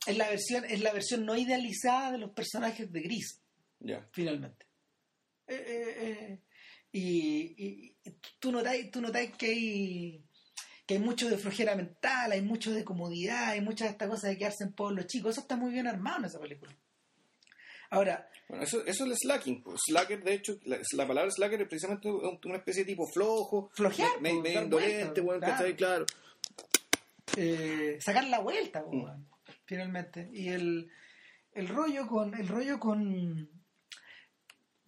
es 0.06 0.16
la 0.16 0.28
versión 0.28 0.64
es 0.64 0.80
la 0.80 0.92
versión 0.92 1.24
no 1.24 1.36
idealizada 1.36 2.12
de 2.12 2.18
los 2.18 2.30
personajes 2.30 2.90
de 2.92 3.00
Gris. 3.00 3.40
Ya. 3.80 4.06
Finalmente. 4.12 4.66
Eh, 5.46 5.64
eh, 5.98 6.40
y, 6.92 7.54
y, 7.56 7.96
tú 8.38 8.52
notáis 8.52 8.90
tú 8.90 9.00
notáis 9.00 9.34
que 9.36 9.46
hay 9.46 10.24
que 10.88 10.94
hay 10.94 11.00
mucho 11.00 11.28
de 11.28 11.36
flojera 11.36 11.76
mental, 11.76 12.32
hay 12.32 12.40
mucho 12.40 12.72
de 12.72 12.82
comodidad, 12.82 13.50
hay 13.50 13.60
muchas 13.60 13.88
de 13.88 13.92
estas 13.92 14.08
cosas 14.08 14.30
de 14.30 14.38
quedarse 14.38 14.64
en 14.64 14.72
pueblos 14.72 15.06
chicos. 15.06 15.32
Eso 15.32 15.42
está 15.42 15.54
muy 15.54 15.70
bien 15.70 15.86
armado 15.86 16.20
en 16.20 16.24
esa 16.24 16.40
película. 16.40 16.74
Ahora. 17.90 18.26
Bueno, 18.48 18.64
eso, 18.64 18.80
eso 18.86 19.04
es 19.04 19.10
el 19.10 19.16
slacking. 19.16 19.62
Slacker, 19.76 20.24
de 20.24 20.32
hecho, 20.32 20.58
la, 20.64 21.06
palabra 21.06 21.30
slacker 21.30 21.60
es 21.60 21.68
precisamente 21.68 22.08
una 22.08 22.56
especie 22.56 22.84
de 22.84 22.92
tipo 22.92 23.06
flojo. 23.06 23.70
Flojear. 23.74 24.18
Medio 24.22 24.40
me, 24.40 24.54
indolente, 24.54 25.20
bueno, 25.20 25.40
claro. 25.40 25.76
claro. 25.76 26.06
Eh, 27.36 27.98
sacar 28.00 28.24
la 28.24 28.38
vuelta, 28.40 28.82
mm. 28.90 29.26
Finalmente. 29.68 30.30
Y 30.32 30.48
el, 30.48 30.90
el 31.52 31.68
rollo 31.68 32.06
con. 32.08 32.34
El 32.34 32.48
rollo 32.48 32.80
con. 32.80 33.50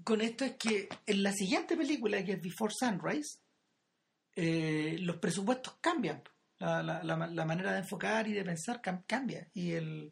Con 0.03 0.23
esto 0.23 0.47
es 0.47 0.53
que 0.53 0.89
en 1.07 1.23
la 1.23 1.33
siguiente 1.33 1.77
película, 1.77 2.25
que 2.25 2.33
es 2.33 2.41
Before 2.41 2.73
Sunrise, 2.75 3.39
eh, 4.35 4.97
los 5.01 5.19
presupuestos 5.19 5.77
cambian. 5.81 6.23
La, 6.59 6.83
la, 6.83 7.45
manera 7.47 7.73
de 7.73 7.79
enfocar 7.79 8.29
y 8.29 8.33
de 8.33 8.45
pensar 8.45 8.83
cambia. 8.83 9.49
Y 9.55 9.73
el, 9.73 10.11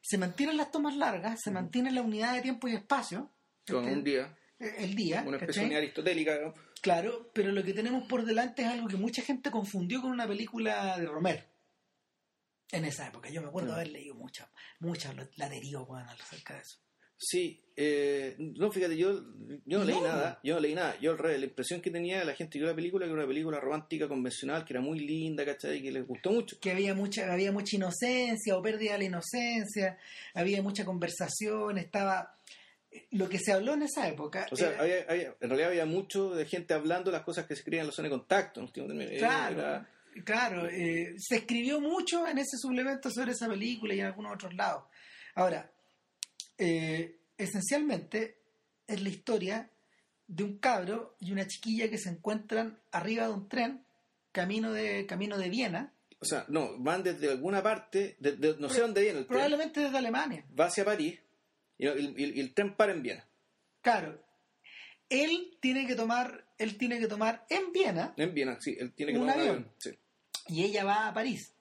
se 0.00 0.16
mantienen 0.16 0.56
las 0.56 0.70
tomas 0.70 0.96
largas, 0.96 1.40
se 1.42 1.50
mantiene 1.50 1.90
la 1.90 2.00
unidad 2.00 2.34
de 2.34 2.40
tiempo 2.40 2.68
y 2.68 2.74
espacio. 2.74 3.30
Con 3.66 3.84
un 3.84 4.02
día. 4.02 4.34
Eh, 4.58 4.74
el 4.78 4.94
día. 4.94 5.22
Una 5.26 5.36
expresión 5.36 5.72
aristotélica. 5.72 6.54
Claro, 6.80 7.30
pero 7.34 7.52
lo 7.52 7.62
que 7.62 7.74
tenemos 7.74 8.08
por 8.08 8.24
delante 8.24 8.62
es 8.62 8.68
algo 8.68 8.88
que 8.88 8.96
mucha 8.96 9.22
gente 9.22 9.50
confundió 9.50 10.00
con 10.00 10.10
una 10.10 10.26
película 10.26 10.98
de 10.98 11.06
Romer. 11.06 11.51
En 12.72 12.84
esa 12.84 13.06
época. 13.06 13.30
Yo 13.30 13.40
me 13.42 13.48
acuerdo 13.48 13.74
haber 13.74 13.88
leído 13.88 14.14
mucha, 14.14 14.50
mucha 14.80 15.14
latería 15.36 15.78
acerca 16.18 16.54
de 16.54 16.60
eso. 16.60 16.78
Sí, 17.24 17.62
eh, 17.76 18.34
no, 18.38 18.72
fíjate, 18.72 18.96
yo, 18.96 19.12
yo 19.64 19.78
no, 19.78 19.84
leí 19.84 20.00
nada, 20.00 20.40
yo 20.42 20.54
no 20.54 20.60
leí 20.60 20.74
nada. 20.74 20.96
Yo 21.00 21.14
la 21.16 21.36
impresión 21.36 21.80
que 21.80 21.90
tenía 21.92 22.18
de 22.18 22.24
la 22.24 22.34
gente 22.34 22.54
que 22.54 22.58
vio 22.60 22.68
la 22.68 22.74
película 22.74 23.04
que 23.06 23.12
era 23.12 23.20
una 23.20 23.28
película 23.28 23.60
romántica 23.60 24.08
convencional, 24.08 24.64
que 24.64 24.72
era 24.72 24.80
muy 24.80 24.98
linda, 24.98 25.44
¿cachai? 25.44 25.80
Que 25.80 25.92
les 25.92 26.04
gustó 26.04 26.32
mucho. 26.32 26.58
Que 26.60 26.72
había 26.72 26.94
mucha, 26.94 27.32
había 27.32 27.52
mucha 27.52 27.76
inocencia 27.76 28.56
o 28.56 28.62
pérdida 28.62 28.92
de 28.94 28.98
la 28.98 29.04
inocencia, 29.04 29.98
había 30.34 30.62
mucha 30.62 30.84
conversación, 30.84 31.78
estaba 31.78 32.36
lo 33.12 33.28
que 33.28 33.38
se 33.38 33.52
habló 33.52 33.74
en 33.74 33.82
esa 33.82 34.08
época. 34.08 34.48
O 34.50 34.56
sea, 34.56 34.70
era- 34.70 34.82
había- 34.82 35.04
había- 35.08 35.36
en 35.40 35.48
realidad 35.48 35.68
había 35.70 35.86
mucho 35.86 36.34
de 36.34 36.44
gente 36.46 36.74
hablando 36.74 37.12
las 37.12 37.22
cosas 37.22 37.46
que 37.46 37.54
se 37.54 37.60
escribían 37.60 37.82
en 37.82 37.86
la 37.88 37.92
zona 37.92 38.08
de 38.08 38.16
contacto. 38.18 38.58
en 38.60 38.66
último 38.66 38.86
término. 38.88 39.10
Claro, 39.18 39.60
Era- 39.60 39.88
claro. 40.24 40.68
eh, 40.68 41.14
se 41.18 41.36
escribió 41.36 41.80
mucho 41.80 42.26
en 42.26 42.38
ese 42.38 42.56
suplemento 42.58 43.10
sobre 43.10 43.32
esa 43.32 43.48
película 43.48 43.94
y 43.94 44.00
en 44.00 44.06
algunos 44.06 44.34
otros 44.34 44.54
lados. 44.54 44.84
Ahora, 45.34 45.70
eh, 46.58 47.18
esencialmente 47.38 48.36
es 48.86 49.02
la 49.02 49.08
historia 49.08 49.70
de 50.26 50.44
un 50.44 50.58
cabro 50.58 51.16
y 51.20 51.32
una 51.32 51.46
chiquilla 51.46 51.88
que 51.90 51.98
se 51.98 52.08
encuentran 52.10 52.78
arriba 52.90 53.26
de 53.26 53.32
un 53.32 53.48
tren 53.48 53.84
camino 54.32 54.72
de 54.72 55.04
camino 55.06 55.36
de 55.38 55.48
Viena, 55.50 55.92
o 56.18 56.24
sea, 56.24 56.44
no, 56.48 56.78
van 56.78 57.02
desde 57.02 57.30
alguna 57.30 57.62
parte, 57.62 58.16
de- 58.20 58.36
de- 58.36 58.56
no 58.58 58.68
sé 58.70 58.80
dónde 58.80 59.02
viene 59.02 59.18
el 59.18 59.26
tren, 59.26 59.34
probablemente 59.34 59.80
desde 59.80 59.98
Alemania. 59.98 60.44
va 60.58 60.66
hacia 60.66 60.84
París 60.84 61.18
y, 61.76 61.86
y- 61.88 62.32
y 62.36 62.40
el 62.40 62.54
tren 62.54 62.74
para 62.76 62.92
en 62.92 63.02
Viena. 63.02 63.26
Claro. 63.82 64.22
Él 65.10 65.58
tiene 65.60 65.86
que 65.86 65.94
tomar, 65.96 66.46
él 66.58 66.78
tiene 66.78 66.98
que 66.98 67.08
tomar 67.08 67.44
en 67.50 67.72
Viena 67.72 68.14
En 68.16 68.32
Viena, 68.32 68.56
sí, 68.60 68.74
él 68.78 68.92
tiene 68.94 69.12
que 69.12 69.18
Un 69.18 69.26
tomar 69.26 69.40
avión. 69.40 69.68
Sí. 69.78 69.90
Y 70.48 70.64
ella 70.64 70.84
va 70.84 71.08
a 71.08 71.14
París. 71.14 71.52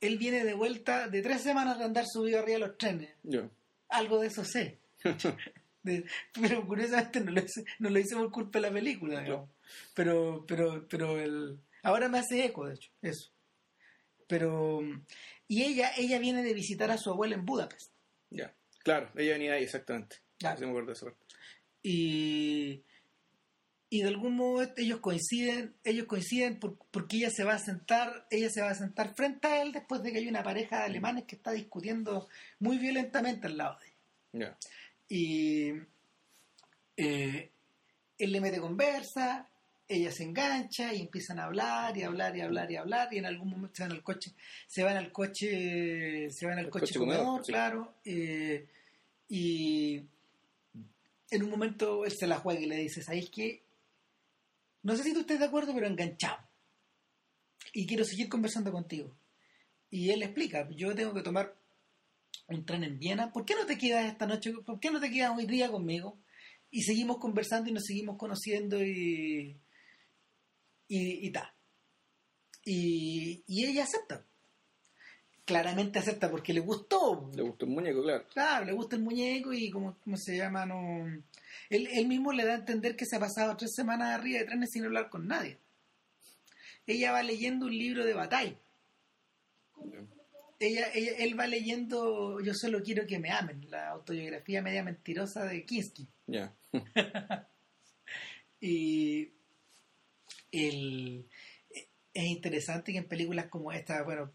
Él 0.00 0.16
viene 0.18 0.44
de 0.44 0.54
vuelta 0.54 1.08
de 1.08 1.22
tres 1.22 1.42
semanas 1.42 1.78
de 1.78 1.84
andar 1.84 2.06
subido 2.06 2.38
arriba 2.38 2.58
de 2.58 2.66
los 2.66 2.78
trenes. 2.78 3.10
Yo. 3.22 3.50
Algo 3.88 4.20
de 4.20 4.28
eso 4.28 4.44
sé. 4.44 4.78
De- 5.82 6.04
pero 6.32 6.66
curiosamente 6.66 7.20
no 7.20 7.30
lo, 7.30 7.40
hice, 7.40 7.64
no 7.78 7.88
lo 7.88 7.98
hice 7.98 8.14
por 8.16 8.30
culpa 8.30 8.58
de 8.58 8.66
la 8.68 8.72
película, 8.72 9.20
digamos. 9.20 9.48
Pero, 9.94 10.44
pero, 10.46 10.86
pero 10.88 11.18
el, 11.20 11.58
ahora 11.82 12.08
me 12.08 12.18
hace 12.18 12.44
eco, 12.44 12.66
de 12.66 12.74
hecho, 12.74 12.90
eso. 13.00 13.30
Pero, 14.26 14.80
y 15.46 15.62
ella, 15.62 15.92
ella 15.96 16.18
viene 16.18 16.42
de 16.42 16.52
visitar 16.52 16.90
a 16.90 16.98
su 16.98 17.10
abuela 17.10 17.34
en 17.36 17.46
Budapest. 17.46 17.92
Ya. 18.30 18.54
Claro, 18.82 19.10
ella 19.16 19.32
venía 19.32 19.54
ahí 19.54 19.64
exactamente. 19.64 20.16
Claro. 20.38 20.58
Sí, 20.58 20.64
me 20.64 20.70
acuerdo 20.70 20.88
de 20.88 20.92
eso. 20.94 21.16
y, 21.82 22.82
y 23.90 24.02
de 24.02 24.08
algún 24.08 24.36
modo 24.36 24.68
ellos 24.76 25.00
coinciden 25.00 25.74
ellos 25.84 26.06
coinciden 26.06 26.58
por- 26.60 26.76
porque 26.90 27.16
ella 27.16 27.30
se 27.30 27.44
va 27.44 27.54
a 27.54 27.58
sentar 27.58 28.26
ella 28.30 28.50
se 28.50 28.60
va 28.60 28.70
a 28.70 28.74
sentar 28.74 29.14
frente 29.14 29.46
a 29.48 29.62
él 29.62 29.72
después 29.72 30.02
de 30.02 30.12
que 30.12 30.18
hay 30.18 30.28
una 30.28 30.42
pareja 30.42 30.78
de 30.80 30.84
alemanes 30.84 31.24
que 31.24 31.36
está 31.36 31.52
discutiendo 31.52 32.28
muy 32.58 32.76
violentamente 32.78 33.46
al 33.46 33.56
lado 33.56 33.78
de 33.80 33.86
ella 33.86 34.58
y 35.08 35.72
eh, 36.96 37.50
él 38.18 38.32
le 38.32 38.40
mete 38.40 38.60
conversa 38.60 39.48
ella 39.90 40.12
se 40.12 40.22
engancha 40.24 40.92
y 40.92 41.00
empiezan 41.00 41.38
a 41.38 41.44
hablar 41.44 41.96
y 41.96 42.02
hablar 42.02 42.36
y 42.36 42.42
hablar 42.42 42.70
y 42.70 42.76
hablar 42.76 43.08
y 43.14 43.18
en 43.18 43.24
algún 43.24 43.48
momento 43.48 43.76
se 43.76 43.82
van 43.84 43.92
al 43.92 44.02
coche 44.02 44.34
se 44.66 44.82
van 44.82 44.96
al 44.98 45.12
coche 45.12 46.30
se 46.30 46.44
van 46.46 46.58
al 46.58 46.66
El 46.66 46.70
coche, 46.70 46.86
coche 46.88 46.98
comedor, 46.98 47.24
comedor, 47.24 47.44
sí. 47.46 47.52
claro 47.52 47.94
eh, 48.04 48.66
y 49.30 50.02
en 51.30 51.42
un 51.42 51.48
momento 51.50 52.04
él 52.04 52.12
se 52.12 52.26
la 52.26 52.36
juega 52.38 52.60
y 52.60 52.66
le 52.66 52.76
dice 52.76 53.02
¿sabéis 53.02 53.30
qué? 53.30 53.62
No 54.82 54.96
sé 54.96 55.02
si 55.02 55.12
tú 55.12 55.20
estés 55.20 55.38
de 55.38 55.46
acuerdo 55.46 55.74
pero 55.74 55.86
enganchado 55.86 56.38
y 57.72 57.86
quiero 57.86 58.04
seguir 58.04 58.28
conversando 58.28 58.72
contigo 58.72 59.16
y 59.90 60.10
él 60.10 60.22
explica 60.22 60.68
yo 60.70 60.94
tengo 60.94 61.14
que 61.14 61.22
tomar 61.22 61.56
un 62.48 62.64
tren 62.64 62.84
en 62.84 62.98
Viena 62.98 63.32
¿por 63.32 63.44
qué 63.44 63.54
no 63.54 63.66
te 63.66 63.78
quedas 63.78 64.06
esta 64.06 64.26
noche? 64.26 64.52
¿por 64.64 64.80
qué 64.80 64.90
no 64.90 65.00
te 65.00 65.10
quedas 65.10 65.36
hoy 65.36 65.46
día 65.46 65.70
conmigo? 65.70 66.18
y 66.70 66.82
seguimos 66.82 67.18
conversando 67.18 67.70
y 67.70 67.72
nos 67.72 67.84
seguimos 67.84 68.18
conociendo 68.18 68.82
y 68.84 69.58
y, 70.88 71.26
y 71.26 71.30
ta. 71.30 71.54
Y, 72.64 73.44
y 73.46 73.66
ella 73.66 73.84
acepta. 73.84 74.26
Claramente 75.48 75.98
acepta 75.98 76.30
porque 76.30 76.52
le 76.52 76.60
gustó. 76.60 77.30
Le 77.34 77.40
gustó 77.40 77.64
el 77.64 77.70
muñeco, 77.70 78.02
claro. 78.02 78.26
Claro, 78.34 78.66
le 78.66 78.72
gusta 78.72 78.96
el 78.96 79.02
muñeco 79.02 79.50
y 79.54 79.70
como, 79.70 79.96
¿cómo 80.04 80.18
se 80.18 80.36
llama, 80.36 80.66
no. 80.66 81.06
Él, 81.70 81.88
él 81.90 82.06
mismo 82.06 82.32
le 82.32 82.44
da 82.44 82.52
a 82.52 82.56
entender 82.56 82.96
que 82.96 83.06
se 83.06 83.16
ha 83.16 83.18
pasado 83.18 83.56
tres 83.56 83.74
semanas 83.74 84.14
arriba 84.14 84.40
de 84.40 84.44
trenes 84.44 84.68
sin 84.70 84.84
hablar 84.84 85.08
con 85.08 85.26
nadie. 85.26 85.56
Ella 86.86 87.12
va 87.12 87.22
leyendo 87.22 87.64
un 87.64 87.72
libro 87.72 88.04
de 88.04 88.12
batalla. 88.12 88.54
Ella, 90.60 90.88
ella, 90.92 91.12
él 91.18 91.38
va 91.38 91.46
leyendo 91.46 92.40
Yo 92.40 92.52
solo 92.52 92.82
quiero 92.82 93.06
que 93.06 93.18
me 93.18 93.30
amen, 93.30 93.70
la 93.70 93.88
autobiografía 93.88 94.60
media 94.60 94.82
mentirosa 94.82 95.46
de 95.46 95.64
Kinski. 95.64 96.06
Ya. 96.26 96.54
Y 98.60 99.30
el, 100.50 101.28
es 102.18 102.24
interesante 102.24 102.90
que 102.90 102.98
en 102.98 103.06
películas 103.06 103.46
como 103.46 103.70
esta, 103.70 104.02
bueno, 104.02 104.32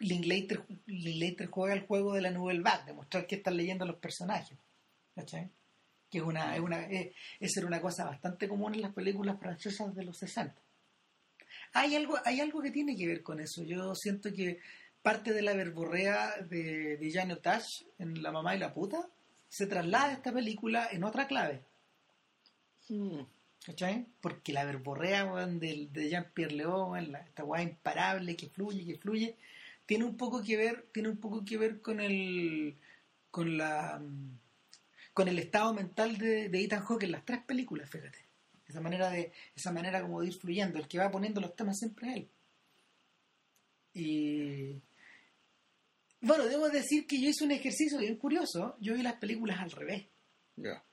Linklater, 0.00 0.62
Linklater 0.86 1.48
juega 1.48 1.74
el 1.74 1.86
juego 1.86 2.14
de 2.14 2.20
la 2.22 2.30
nouvelle 2.30 2.60
vague, 2.62 2.84
de 2.86 2.92
mostrar 2.92 3.26
que 3.26 3.36
están 3.36 3.56
leyendo 3.56 3.84
los 3.84 3.96
personajes. 3.96 4.56
¿Cachai? 5.14 5.50
Que 6.10 6.18
es 6.18 6.24
una, 6.24 6.54
es 6.54 6.60
una, 6.60 6.86
es, 6.86 7.14
esa 7.40 7.60
era 7.60 7.66
una 7.66 7.80
cosa 7.80 8.04
bastante 8.04 8.48
común 8.48 8.74
en 8.74 8.82
las 8.82 8.92
películas 8.94 9.38
francesas 9.40 9.94
de 9.94 10.04
los 10.04 10.16
60. 10.18 10.54
Hay 11.74 11.94
algo, 11.96 12.16
hay 12.24 12.40
algo 12.40 12.62
que 12.62 12.70
tiene 12.70 12.96
que 12.96 13.06
ver 13.06 13.22
con 13.22 13.40
eso. 13.40 13.62
Yo 13.64 13.94
siento 13.94 14.32
que 14.32 14.60
parte 15.02 15.32
de 15.32 15.42
la 15.42 15.54
verborrea 15.54 16.30
de, 16.48 16.96
de 16.96 17.10
Jean 17.10 17.30
Otage 17.32 17.84
en 17.98 18.22
La 18.22 18.32
mamá 18.32 18.54
y 18.54 18.58
la 18.58 18.72
puta 18.72 19.08
se 19.48 19.66
traslada 19.66 20.06
a 20.08 20.12
esta 20.12 20.32
película 20.32 20.88
en 20.92 21.04
otra 21.04 21.26
clave. 21.26 21.62
Mm. 22.88 23.20
¿Cachai? 23.64 24.06
Porque 24.20 24.52
la 24.52 24.64
verborrea 24.64 25.26
del- 25.46 25.92
de 25.92 26.08
Jean-Pierre 26.08 26.54
León, 26.54 27.14
esta 27.16 27.44
weá 27.44 27.62
imparable 27.62 28.34
que 28.36 28.48
fluye, 28.48 28.84
que 28.86 28.98
fluye, 28.98 29.36
tiene 29.88 30.04
un 30.04 30.18
poco 30.18 30.42
que 30.42 30.56
ver, 30.58 30.86
tiene 30.92 31.08
un 31.08 31.16
poco 31.16 31.44
que 31.46 31.56
ver 31.56 31.80
con 31.80 31.98
el 32.00 32.76
con 33.30 33.56
la 33.56 34.02
con 35.14 35.28
el 35.28 35.38
estado 35.38 35.72
mental 35.72 36.18
de, 36.18 36.50
de 36.50 36.62
Ethan 36.62 36.84
Hawke 36.84 37.04
en 37.04 37.12
las 37.12 37.24
tres 37.24 37.42
películas, 37.42 37.88
fíjate. 37.90 38.18
Esa 38.68 38.82
manera 38.82 39.08
de, 39.10 39.32
esa 39.56 39.72
manera 39.72 40.02
como 40.02 40.20
de 40.20 40.28
ir 40.28 40.34
fluyendo, 40.34 40.78
el 40.78 40.86
que 40.86 40.98
va 40.98 41.10
poniendo 41.10 41.40
los 41.40 41.56
temas 41.56 41.78
siempre 41.78 42.10
es 42.10 42.16
él. 42.16 42.28
Y 43.94 44.82
bueno, 46.20 46.44
debo 46.44 46.68
decir 46.68 47.06
que 47.06 47.18
yo 47.20 47.30
hice 47.30 47.44
un 47.44 47.52
ejercicio 47.52 47.98
bien 47.98 48.16
curioso. 48.16 48.76
Yo 48.80 48.94
vi 48.94 49.02
las 49.02 49.14
películas 49.14 49.58
al 49.58 49.70
revés. 49.70 50.06
Ya. 50.56 50.84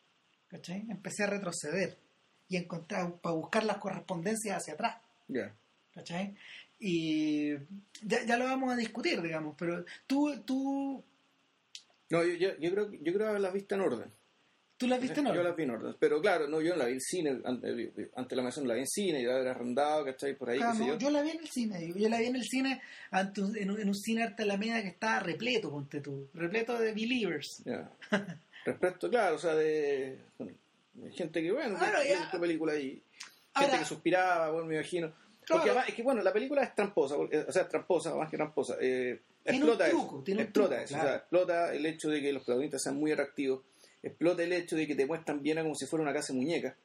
¿cachai? 0.48 0.86
Empecé 0.90 1.24
a 1.24 1.28
retroceder 1.28 2.00
y 2.48 2.56
encontrar 2.56 3.20
para 3.20 3.36
buscar 3.36 3.64
las 3.66 3.78
correspondencias 3.78 4.58
hacia 4.58 4.74
atrás, 4.75 5.02
Ya. 5.28 5.54
¿cachai? 5.94 6.36
Y 6.88 7.54
ya, 8.04 8.24
ya 8.27 8.38
lo 8.38 8.46
vamos 8.46 8.72
a 8.72 8.75
discutir, 8.75 9.20
digamos, 9.22 9.56
pero 9.58 9.84
tú, 10.06 10.39
tú, 10.46 11.04
No, 12.12 12.24
yo, 12.24 12.34
yo, 12.36 12.50
yo 12.60 12.72
creo, 12.72 12.92
yo 13.01 13.13
creo 13.13 13.30
haberlas 13.30 13.54
visto 13.54 13.74
en 13.74 13.82
orden. 13.82 14.12
tú 14.77 14.88
las 14.88 15.01
viste, 15.01 15.22
¿no? 15.24 15.34
Yo 15.34 15.42
las 15.42 15.56
vi 15.56 15.63
en 15.63 15.72
orden. 15.72 15.96
Pero 16.00 16.22
claro, 16.22 16.48
no, 16.48 16.62
yo 16.62 16.72
no 16.74 16.77
la 16.84 16.86
vi 16.86 16.94
en 16.94 17.01
cine. 17.01 17.42
Ante, 17.44 18.12
ante 18.15 18.36
la 18.36 18.44
mención 18.44 18.68
la 18.68 18.75
vi 18.75 18.82
en 18.82 18.88
cine. 18.88 19.24
Yo 19.24 19.32
la 19.32 19.38
había 19.39 19.51
arrendado, 19.51 20.06
¿cachai? 20.06 20.36
Por 20.38 20.50
ahí, 20.51 20.60
Ah, 20.62 20.74
qué 20.74 20.77
sé 20.77 20.88
yo. 20.88 20.98
yo 21.00 21.10
la 21.10 21.24
vi 21.24 21.30
en 21.32 21.39
el 21.39 21.48
cine, 21.48 21.94
yo 21.96 22.08
la 22.10 22.20
vi 22.20 22.25
en 22.25 22.36
el 22.36 22.44
cine 22.44 22.82
ante 23.10 23.42
un- 23.42 23.58
en, 23.58 23.72
un, 23.72 23.80
en 23.82 23.88
un 23.88 23.96
cine 23.96 24.22
arte 24.24 24.44
Alameda 24.44 24.82
que 24.84 24.89
estaba 24.89 25.20
repleto, 25.22 25.72
ponte 25.72 26.01
tú, 26.01 26.27
repleto 26.36 26.77
de 26.77 26.94
believers. 26.94 27.63
Ya. 27.65 27.89
Respecto, 28.63 29.10
claro, 29.10 29.38
o 29.38 29.39
sea, 29.39 29.56
de, 29.56 30.20
de 30.94 31.12
gente 31.13 31.42
que, 31.42 31.51
bueno, 31.51 31.77
Claro, 31.80 32.00
que, 32.04 32.10
ya. 32.10 32.24
esta 32.25 32.39
película 32.39 32.75
y 32.75 32.89
gente 32.89 33.01
Ahora- 33.54 33.80
que 33.80 33.86
suspiraba, 33.86 34.51
bueno, 34.51 34.68
me 34.68 34.75
imagino. 34.75 35.12
Claro. 35.46 35.62
Porque 35.62 35.70
además, 35.70 35.90
es 35.90 35.96
que, 35.96 36.04
bueno, 36.04 36.22
la 36.24 36.34
película 36.34 36.64
es 36.64 36.74
tramposa, 36.75 37.18
o 37.18 37.28
sea, 37.30 37.62
es 37.64 37.70
tramposa, 37.70 38.16
más 38.16 38.30
que 38.30 38.38
tramposa. 38.38 38.78
Eh, 38.82 39.22
explota 39.44 39.88
eso. 39.88 40.24
explota 40.25 40.52
truco, 40.52 40.74
eso. 40.74 40.88
claro. 40.88 41.04
O 41.04 41.08
sea, 41.08 41.16
explota 41.18 41.74
el 41.75 41.86
hecho 41.86 42.10
de 42.10 42.22
que 42.22 42.34
los 42.34 42.44
protagonistas 42.44 42.82
sean 42.84 42.98
muy 42.98 43.12
atractivos. 43.12 43.64
Explota 44.02 44.44
el 44.44 44.54
hecho 44.54 44.75
de 44.75 44.88
que 44.88 44.96
te 44.96 45.06
muestran 45.06 45.42
bien 45.42 45.58
como 45.62 45.75
si 45.75 45.86
fuera 45.86 46.04
una 46.04 46.14
casa 46.14 46.34
de 46.34 46.40
muñecas. 46.40 46.75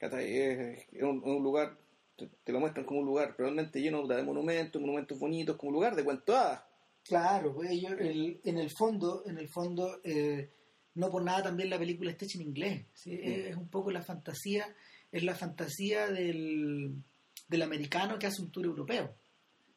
Es, 0.00 0.84
un, 1.02 1.22
un 1.24 1.42
lugar, 1.42 1.76
te, 2.16 2.28
te 2.44 2.52
lo 2.52 2.60
muestran 2.60 2.84
como 2.84 3.00
un 3.00 3.06
lugar 3.06 3.34
realmente 3.38 3.80
lleno 3.80 4.06
de 4.06 4.22
monumentos, 4.22 4.80
monumentos 4.80 5.18
bonitos, 5.18 5.56
como 5.56 5.68
un 5.70 5.74
lugar 5.74 5.94
de 5.96 6.04
cuento 6.04 6.36
hadas. 6.36 6.62
Claro, 7.02 7.54
pues 7.54 7.70
ellos, 7.70 7.92
el- 7.98 8.40
en 8.44 8.58
el 8.58 8.70
fondo, 8.70 9.22
en 9.26 9.38
el 9.38 9.48
fondo, 9.48 10.00
eh, 10.04 10.50
no 10.94 11.10
por 11.10 11.22
nada 11.22 11.44
también 11.44 11.70
la 11.70 11.78
película 11.78 12.10
está 12.10 12.24
hecha 12.24 12.38
en 12.38 12.48
inglés. 12.48 12.86
¿sí? 12.94 13.10
Mm. 13.12 13.20
Es, 13.22 13.46
es 13.50 13.56
un 13.56 13.68
poco 13.68 13.90
la 13.90 14.02
fantasía, 14.02 14.66
es 15.12 15.22
la 15.22 15.34
fantasía 15.34 16.08
del, 16.08 16.94
del 17.48 17.62
americano 17.62 18.18
que 18.18 18.26
hace 18.26 18.42
un 18.42 18.50
tour 18.50 18.64
europeo. 18.66 19.14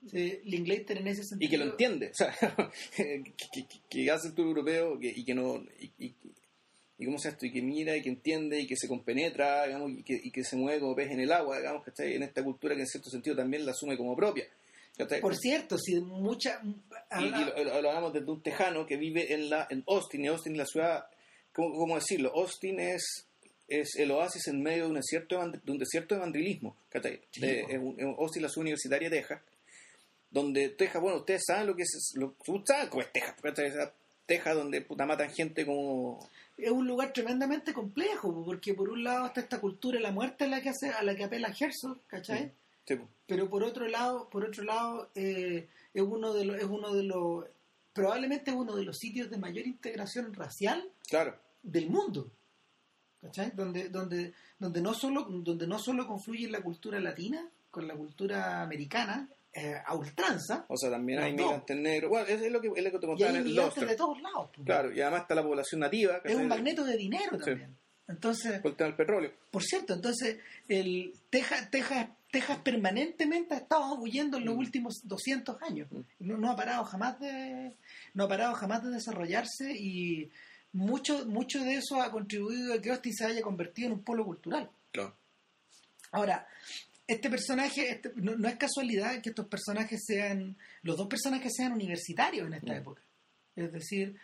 ¿sí? 0.10 0.40
Linklater 0.46 0.98
en 0.98 1.08
ese 1.08 1.24
sentido. 1.24 1.48
y 1.48 1.50
que 1.52 1.58
lo 1.58 1.72
entiende, 1.72 2.10
o 2.10 2.14
sea, 2.14 2.34
que, 2.96 3.24
que- 3.52 3.66
que- 3.68 3.80
que 3.90 4.12
hace 4.12 4.30
el 4.30 4.34
tour 4.34 4.48
europeo 4.48 4.98
que- 5.00 5.14
y 5.16 5.26
que 5.26 5.34
no 5.36 5.58
y, 5.80 5.92
y, 6.06 6.16
y 6.98 7.06
cómo 7.06 7.18
se 7.20 7.30
esto 7.30 7.46
y 7.46 7.52
que 7.52 7.62
mira 7.62 7.96
y 7.98 8.02
que 8.02 8.10
entiende 8.10 8.60
y 8.62 8.68
que 8.68 8.76
se 8.78 8.88
compenetra 8.88 9.66
digamos 9.68 9.92
y 9.92 10.04
que, 10.04 10.20
y 10.24 10.32
que 10.32 10.44
se 10.44 10.56
mueve 10.56 10.80
como 10.80 10.96
pez 10.96 11.12
en 11.12 11.20
el 11.20 11.32
agua 11.32 11.58
digamos 11.58 11.84
que 11.84 11.90
está 11.92 12.06
en 12.06 12.24
esta 12.24 12.44
cultura 12.44 12.76
que 12.76 12.82
en 12.82 12.88
cierto 12.88 13.10
sentido 13.10 13.36
también 13.36 13.66
la 13.66 13.72
asume 13.72 13.98
como 13.98 14.16
propia. 14.16 14.46
Por 15.22 15.36
cierto, 15.38 15.78
si 15.78 15.96
mucha... 16.02 16.62
y, 17.22 17.24
y 17.26 17.30
lo, 17.30 17.64
lo- 17.64 17.64
lo 17.64 17.90
hablamos 17.90 18.12
desde 18.14 18.30
un 18.32 18.42
tejano 18.42 18.86
que 18.86 18.98
vive 18.98 19.34
en 19.34 19.50
la 19.50 19.66
en 19.70 19.84
Austin 19.88 20.26
y 20.26 20.28
Austin 20.28 20.54
es 20.54 20.58
la 20.60 20.66
ciudad 20.66 21.06
¿cómo, 21.54 21.74
cómo 21.76 21.96
decirlo? 21.96 22.32
Austin 22.36 22.80
es 22.82 23.28
es 23.70 23.96
el 23.96 24.12
oasis 24.12 24.48
en 24.48 24.62
medio 24.62 24.84
de 24.84 24.90
un 24.90 24.96
desierto 24.96 25.38
de, 25.48 25.72
un 25.72 25.78
desierto 25.78 26.16
de 26.16 26.22
vandilismo 26.22 26.76
¿cachai? 26.90 27.22
Sí, 27.32 27.42
De- 27.42 27.64
po. 27.64 27.70
es 27.70 27.78
un- 27.80 27.96
es 28.00 28.06
un- 28.06 28.16
Austin 28.20 28.42
la 28.44 28.50
universitaria 28.58 29.10
de 29.10 29.18
Texas 29.18 29.42
donde 30.32 30.70
Texas, 30.70 31.02
bueno, 31.02 31.18
ustedes 31.20 31.44
saben 31.46 31.68
lo 31.68 31.76
que 31.76 31.84
es, 31.84 32.14
lo, 32.16 32.36
saben 32.66 32.90
cómo 32.90 33.02
es 33.02 33.12
Texas, 33.12 33.36
¿cachai? 33.42 33.72
Texas 34.26 34.56
donde 34.56 34.82
puta 34.82 35.06
matan 35.08 35.32
gente 35.32 35.66
como, 35.66 36.20
es 36.56 36.70
un 36.70 36.86
lugar 36.88 37.12
tremendamente 37.14 37.74
complejo, 37.74 38.44
porque 38.46 38.74
por 38.76 38.90
un 38.90 39.04
lado 39.04 39.26
está 39.28 39.40
esta 39.42 39.60
cultura 39.60 39.98
de 39.98 40.04
la 40.04 40.12
muerte 40.12 40.44
a 40.44 40.48
la 40.48 40.62
que 40.62 40.70
hace, 40.70 40.90
a 40.90 41.02
la 41.02 41.16
que 41.16 41.24
apela 41.24 41.48
Herzog, 41.60 41.98
¿cachai? 42.06 42.52
Sí. 42.86 42.96
Pero 43.28 43.50
por 43.50 43.64
otro 43.64 43.88
lado, 43.88 44.30
por 44.30 44.44
otro 44.46 44.64
lado, 44.64 45.10
eh, 45.16 45.68
es 45.94 46.02
uno 46.04 46.34
de 46.34 46.46
los, 46.46 46.58
es 46.58 46.66
uno 46.66 46.94
de 46.94 47.04
los, 47.04 47.46
probablemente 47.94 48.52
es 48.52 48.58
uno 48.58 48.76
de 48.76 48.84
los 48.84 48.98
sitios 48.98 49.30
de 49.32 49.38
mayor 49.38 49.66
integración 49.66 50.34
racial 50.34 50.88
claro. 51.08 51.36
del 51.64 51.90
mundo. 51.90 52.30
¿Cachai? 53.22 53.52
Donde, 53.54 53.90
donde, 53.90 54.34
donde 54.58 54.82
no 54.82 54.94
solo, 54.94 55.24
donde 55.30 55.68
no 55.68 55.78
solo 55.80 56.08
confluye 56.08 56.50
la 56.50 56.62
cultura 56.62 57.00
latina 57.00 57.46
con 57.70 57.88
la 57.88 57.94
cultura 57.96 58.62
americana, 58.62 59.28
eh, 59.54 59.76
a 59.86 59.96
ultranza, 59.96 60.66
O 60.70 60.78
sea, 60.78 60.90
también 60.92 61.20
hay 61.20 61.32
inmigrantes 61.32 61.76
negros. 61.78 62.10
Bueno, 62.10 62.28
es, 62.28 62.42
es 62.42 62.52
lo 62.52 62.62
que, 62.62 62.68
es 62.76 62.84
lo 62.84 62.92
que 62.92 63.00
te 63.00 63.06
y 63.06 63.10
contaba 63.10 63.30
hay 63.32 63.36
en 63.38 63.42
el 63.48 63.56
Lobster. 63.56 63.88
de 63.88 63.96
todos 63.96 64.22
lados. 64.22 64.50
pues. 64.56 64.66
Claro, 64.66 64.94
y 64.94 65.02
además 65.02 65.22
está 65.24 65.36
la 65.36 65.44
población 65.44 65.82
nativa, 65.82 66.22
Es 66.24 66.36
un 66.36 66.48
magneto 66.48 66.86
de 66.86 66.96
dinero 66.98 67.38
Sí. 67.40 67.46
también. 67.46 67.76
Entonces, 68.08 68.60
Por 68.62 68.72
el 68.72 68.78
tema 68.78 68.88
del 68.88 68.96
petróleo. 68.98 69.32
Por 69.52 69.64
cierto, 69.64 69.94
entonces, 69.94 70.40
el 70.68 71.14
Texas, 71.30 71.70
Texas, 71.70 72.10
Texas 72.32 72.58
permanentemente 72.64 73.54
ha 73.54 73.58
estado 73.58 73.96
huyendo 74.00 74.38
en 74.38 74.46
los 74.46 74.56
Mm. 74.56 74.60
últimos 74.60 75.02
200 75.04 75.62
años. 75.62 75.88
Mm. 75.92 76.02
No, 76.20 76.38
no 76.38 76.52
ha 76.52 76.56
parado 76.56 76.84
jamás 76.86 77.20
de 77.20 77.76
no 78.16 78.24
ha 78.24 78.28
parado 78.28 78.54
jamás 78.56 78.84
de 78.84 78.90
desarrollarse 78.92 79.72
y 79.76 80.32
mucho 80.74 81.26
mucho 81.26 81.64
de 81.64 81.76
eso 81.76 82.02
ha 82.02 82.12
contribuido 82.12 82.74
a 82.74 82.82
que 82.82 82.92
Austin 82.92 83.14
se 83.14 83.26
haya 83.26 83.42
convertido 83.42 83.88
en 83.88 83.94
un 83.94 84.04
polo 84.04 84.24
cultural. 84.26 84.70
Claro. 84.92 85.16
Ahora, 86.12 86.48
este 87.08 87.30
personaje, 87.30 87.90
este- 87.92 88.12
no, 88.16 88.36
no 88.36 88.48
es 88.48 88.56
casualidad 88.58 89.22
que 89.22 89.30
estos 89.30 89.48
personajes 89.48 90.04
sean, 90.06 90.58
los 90.84 90.98
dos 90.98 91.08
personajes 91.08 91.54
sean 91.56 91.74
universitarios 91.74 92.48
en 92.48 92.54
esta 92.54 92.74
Mm. 92.74 92.78
época. 92.78 93.02
Es 93.56 93.72
decir, 93.72 94.16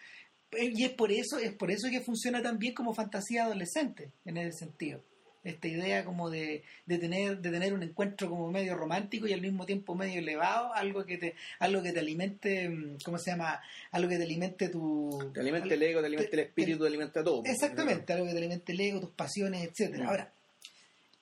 eh, 0.52 0.72
y 0.74 0.84
es 0.84 0.92
por 0.92 1.12
eso, 1.12 1.38
es 1.40 1.54
por 1.54 1.72
eso 1.72 1.90
que 1.90 2.02
funciona 2.02 2.42
tan 2.42 2.58
bien 2.60 2.74
como 2.74 2.94
fantasía 2.94 3.46
adolescente, 3.46 4.12
en 4.24 4.38
ese 4.38 4.60
sentido. 4.66 5.04
Esta 5.46 5.68
idea 5.70 6.04
como 6.04 6.30
de, 6.30 6.64
de 6.86 6.98
tener, 6.98 7.38
de 7.40 7.52
tener 7.52 7.74
un 7.74 7.84
encuentro 7.84 8.28
como 8.30 8.52
medio 8.52 8.76
romántico 8.76 9.28
y 9.28 9.34
al 9.34 9.42
mismo 9.42 9.66
tiempo 9.66 9.96
medio 9.96 10.20
elevado, 10.20 10.74
algo 10.74 11.06
que 11.06 11.18
te, 11.18 11.36
algo 11.60 11.82
que 11.84 11.94
te 11.94 12.00
alimente, 12.00 12.68
mm, 12.68 12.98
¿cómo 13.06 13.18
se 13.18 13.32
llama? 13.32 13.62
Algo 13.92 14.10
que 14.10 14.18
te 14.18 14.24
alimente 14.24 14.68
tu. 14.70 15.32
Te 15.34 15.40
alimenta 15.40 15.74
el 15.74 15.84
ego, 15.84 16.02
te 16.02 16.08
alimenta 16.08 16.32
el 16.32 16.36
te- 16.38 16.42
espíritu, 16.48 16.80
te 16.82 16.88
alimenta 16.88 17.24
todo. 17.24 17.42
pues. 17.42 17.54
Exactamente, 17.54 18.12
algo 18.12 18.26
que 18.26 18.32
te 18.34 18.38
alimente 18.40 18.72
el 18.74 18.82
ego, 18.82 19.00
tus 19.00 19.12
pasiones, 19.12 19.70
etcétera. 19.70 20.04
Mm. 20.06 20.08
Ahora, 20.10 20.32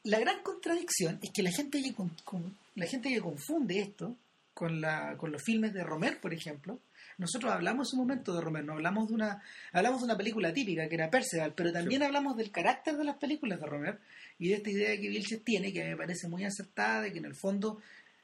la 0.06 0.20
gran 0.20 0.42
contradicción 0.42 1.20
es 1.22 1.30
que 1.32 1.44
la 1.44 1.52
gente 1.52 1.82
que, 1.84 1.94
con- 1.94 2.16
con- 2.24 2.58
la 2.76 2.86
gente 2.88 3.10
que 3.10 3.20
confunde 3.22 3.80
esto 3.80 4.16
con, 4.54 4.82
la, 4.82 5.16
con 5.18 5.32
los 5.32 5.44
filmes 5.44 5.74
de 5.74 5.84
Romer, 5.84 6.20
por 6.20 6.34
ejemplo, 6.34 6.80
nosotros 7.18 7.52
hablamos 7.52 7.94
en 7.94 8.00
un 8.00 8.08
momento 8.08 8.34
de 8.34 8.42
Romer, 8.42 8.64
no 8.66 8.74
hablamos 8.74 9.08
de 9.08 9.14
una, 9.16 9.42
hablamos 9.72 10.00
de 10.02 10.06
una 10.06 10.18
película 10.18 10.54
típica 10.54 10.88
que 10.90 10.96
era 10.96 11.10
Perceval, 11.12 11.54
pero 11.56 11.72
también 11.72 12.04
hablamos 12.04 12.36
del 12.38 12.52
carácter 12.52 12.98
de 12.98 13.04
las 13.04 13.18
películas 13.18 13.60
de 13.60 13.66
Romer 13.68 14.00
y 14.40 14.50
de 14.50 14.56
esta 14.56 14.70
idea 14.72 14.98
que 15.00 15.10
Vilches 15.10 15.44
tiene, 15.44 15.72
que 15.72 15.84
me 15.84 15.96
parece 15.98 16.28
muy 16.28 16.44
acertada, 16.44 17.02
de 17.02 17.12
que 17.12 17.20
en 17.20 17.26
el 17.26 17.36
fondo 17.36 17.82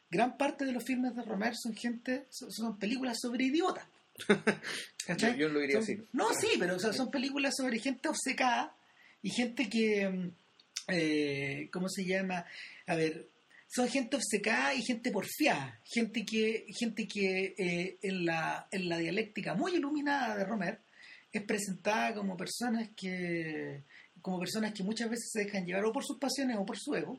gran 0.09 0.38
parte 0.38 0.65
de 0.65 0.71
los 0.71 0.83
filmes 0.83 1.15
de 1.15 1.21
Romer 1.24 1.53
son 1.55 1.75
gente, 1.75 2.25
son, 2.29 2.51
son 2.51 2.77
películas 2.79 3.17
sobre 3.21 3.45
idiotas. 3.45 3.86
¿Cachai? 5.05 5.33
Yo, 5.33 5.48
yo 5.48 5.50
lo 5.50 5.59
diría 5.59 5.75
Son- 5.75 5.83
así. 5.83 6.03
No, 6.13 6.33
sí, 6.33 6.48
pero 6.59 6.75
o 6.75 6.79
sea, 6.79 6.93
son 6.93 7.09
películas 7.12 7.55
sobre 7.55 7.79
gente 7.79 8.09
obcecada 8.09 8.74
y 9.21 9.29
gente 9.29 9.69
que, 9.69 10.09
mm, 10.09 10.31
eh, 10.89 11.69
¿cómo 11.71 11.88
se 11.89 12.05
llama? 12.05 12.45
A 12.88 12.95
ver, 12.95 13.27
son 13.71 13.88
gente 13.88 14.15
obcecada 14.17 14.73
y 14.73 14.81
gente 14.81 15.11
porfiada, 15.11 15.79
gente 15.85 16.25
que, 16.25 16.65
gente 16.77 17.07
que 17.07 17.53
eh, 17.57 17.97
en, 18.01 18.25
la, 18.25 18.67
en 18.71 18.89
la 18.89 18.97
dialéctica 18.97 19.53
muy 19.53 19.75
iluminada 19.75 20.35
de 20.35 20.43
Romer 20.43 20.79
es 21.31 21.43
presentada 21.43 22.15
como 22.15 22.35
personas 22.35 22.89
que 22.95 23.83
como 24.21 24.39
personas 24.39 24.73
que 24.73 24.83
muchas 24.83 25.09
veces 25.09 25.29
se 25.31 25.45
dejan 25.45 25.65
llevar 25.65 25.85
o 25.85 25.93
por 25.93 26.03
sus 26.03 26.17
pasiones 26.17 26.57
o 26.59 26.65
por 26.65 26.77
su 26.77 26.93
ego. 26.95 27.17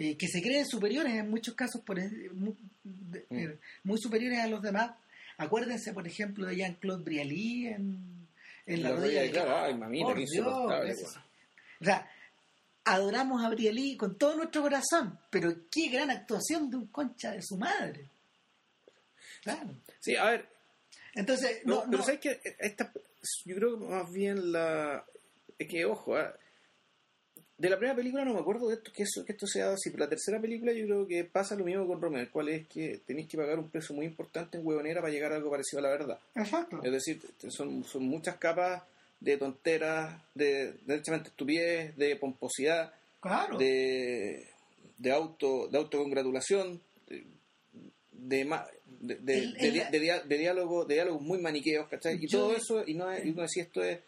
Eh, 0.00 0.16
que 0.16 0.26
se 0.28 0.40
creen 0.40 0.64
superiores 0.66 1.12
en 1.14 1.28
muchos 1.28 1.54
casos 1.54 1.82
por, 1.82 1.98
en- 1.98 2.30
mu- 2.38 2.54
de- 2.84 3.26
Mm. 3.30 3.36
eh, 3.38 3.58
muy 3.84 3.98
superiores 4.00 4.38
a 4.40 4.46
los 4.48 4.62
demás. 4.62 4.92
Acuérdense, 5.36 5.92
por 5.92 6.06
ejemplo, 6.06 6.46
de 6.46 6.56
Jean-Claude 6.56 7.04
Brialy 7.04 7.66
en, 7.68 8.26
en 8.66 8.82
La, 8.82 8.90
rodilla 8.92 9.22
de 9.22 9.30
claro. 9.30 9.56
Ay, 9.58 9.74
mamita, 9.74 10.14
Dios. 10.14 10.46
O 11.80 11.84
sea, 11.84 12.08
adoramos 12.94 13.42
a 13.44 13.48
Brialy 13.50 13.96
con 13.96 14.16
todo 14.16 14.36
nuestro 14.36 14.62
corazón, 14.62 15.18
pero 15.30 15.54
qué 15.70 15.88
gran 15.90 16.10
actuación 16.10 16.70
de 16.70 16.76
un 16.76 16.86
concha 16.86 17.32
de 17.32 17.42
su 17.42 17.56
madre. 17.56 18.06
Claro. 19.42 19.70
Sí, 20.00 20.16
a 20.16 20.24
ver, 20.30 20.48
Entonces, 21.14 21.60
No, 21.64 21.76
no, 21.76 21.82
pero 21.86 21.98
no- 21.98 22.04
sabes 22.04 22.20
que 22.20 22.40
esta, 22.58 22.92
yo 23.44 23.54
creo 23.56 23.78
que 23.78 23.84
más 23.86 24.12
bien 24.12 24.52
la 24.52 25.04
es 25.58 25.66
que 25.68 25.84
ojo 25.84 26.16
ah, 26.16 26.32
de 27.56 27.68
la 27.70 27.76
primera 27.76 27.96
película 27.96 28.24
no 28.24 28.34
me 28.34 28.40
acuerdo 28.40 28.68
de 28.68 28.74
esto 28.76 28.92
que 28.92 29.02
eso 29.02 29.24
que 29.24 29.32
esto 29.32 29.46
sea 29.48 29.72
así 29.72 29.90
pero 29.90 30.04
la 30.04 30.08
tercera 30.08 30.40
película 30.40 30.72
yo 30.72 30.84
creo 30.84 31.06
que 31.08 31.24
pasa 31.24 31.56
lo 31.56 31.64
mismo 31.64 31.84
con 31.88 32.00
Romer 32.00 32.30
cual 32.30 32.48
es 32.50 32.68
que 32.68 33.00
tenéis 33.04 33.28
que 33.28 33.36
pagar 33.36 33.58
un 33.58 33.68
precio 33.68 33.96
muy 33.96 34.06
importante 34.06 34.56
en 34.58 34.64
huevonera 34.64 35.00
para 35.00 35.12
llegar 35.12 35.32
a 35.32 35.36
algo 35.36 35.50
parecido 35.50 35.80
a 35.80 35.82
la 35.82 35.88
verdad 35.90 36.20
Exacto. 36.36 36.80
es 36.84 36.92
decir 36.92 37.20
son, 37.48 37.82
son 37.84 38.04
muchas 38.04 38.36
capas 38.36 38.82
de 39.20 39.36
tonteras 39.36 40.22
de 40.34 40.74
derechamente 40.86 41.28
estupidez 41.30 41.96
de 41.96 42.16
pomposidad 42.16 42.92
Claro. 43.20 43.58
de, 43.58 44.46
de 44.96 45.10
auto 45.12 45.66
de 45.68 45.78
autocongratulación 45.78 46.80
de 47.08 47.26
de, 48.12 48.44
de, 49.00 49.14
de, 49.16 49.38
El- 49.38 49.54
de- 49.54 49.66
el- 49.80 49.90
de 49.90 50.00
dia- 50.00 50.20
de 50.22 50.38
diálogo 50.38 50.84
de 50.84 50.94
diálogos 50.94 51.22
muy 51.22 51.38
maniqueos 51.40 51.88
¿cachai? 51.88 52.18
y 52.22 52.26
todo 52.28 52.54
eso 52.54 52.82
y 52.86 52.94
no 52.94 53.10
es, 53.10 53.24
y 53.24 53.30
uno 53.30 53.42
decía 53.42 53.64
esto 53.64 53.82
es 53.82 53.98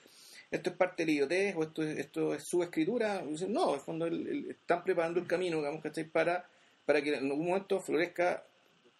esto 0.50 0.70
es 0.70 0.76
parte 0.76 1.02
de 1.04 1.06
la 1.06 1.12
idiotez 1.12 1.54
o 1.56 1.62
esto 1.62 1.82
es, 1.82 1.98
esto 1.98 2.34
es 2.34 2.44
su 2.44 2.62
escritura 2.62 3.22
no 3.48 3.68
en 3.68 3.74
el 3.74 3.80
fondo 3.80 4.06
el- 4.06 4.26
el- 4.26 4.50
están 4.50 4.82
preparando 4.84 5.18
el 5.20 5.26
camino 5.26 5.58
digamos 5.58 5.82
¿cachai? 5.82 6.04
para 6.04 6.48
para 6.84 7.02
que 7.02 7.10
en 7.14 7.30
algún 7.30 7.46
momento 7.46 7.80
florezca 7.80 8.44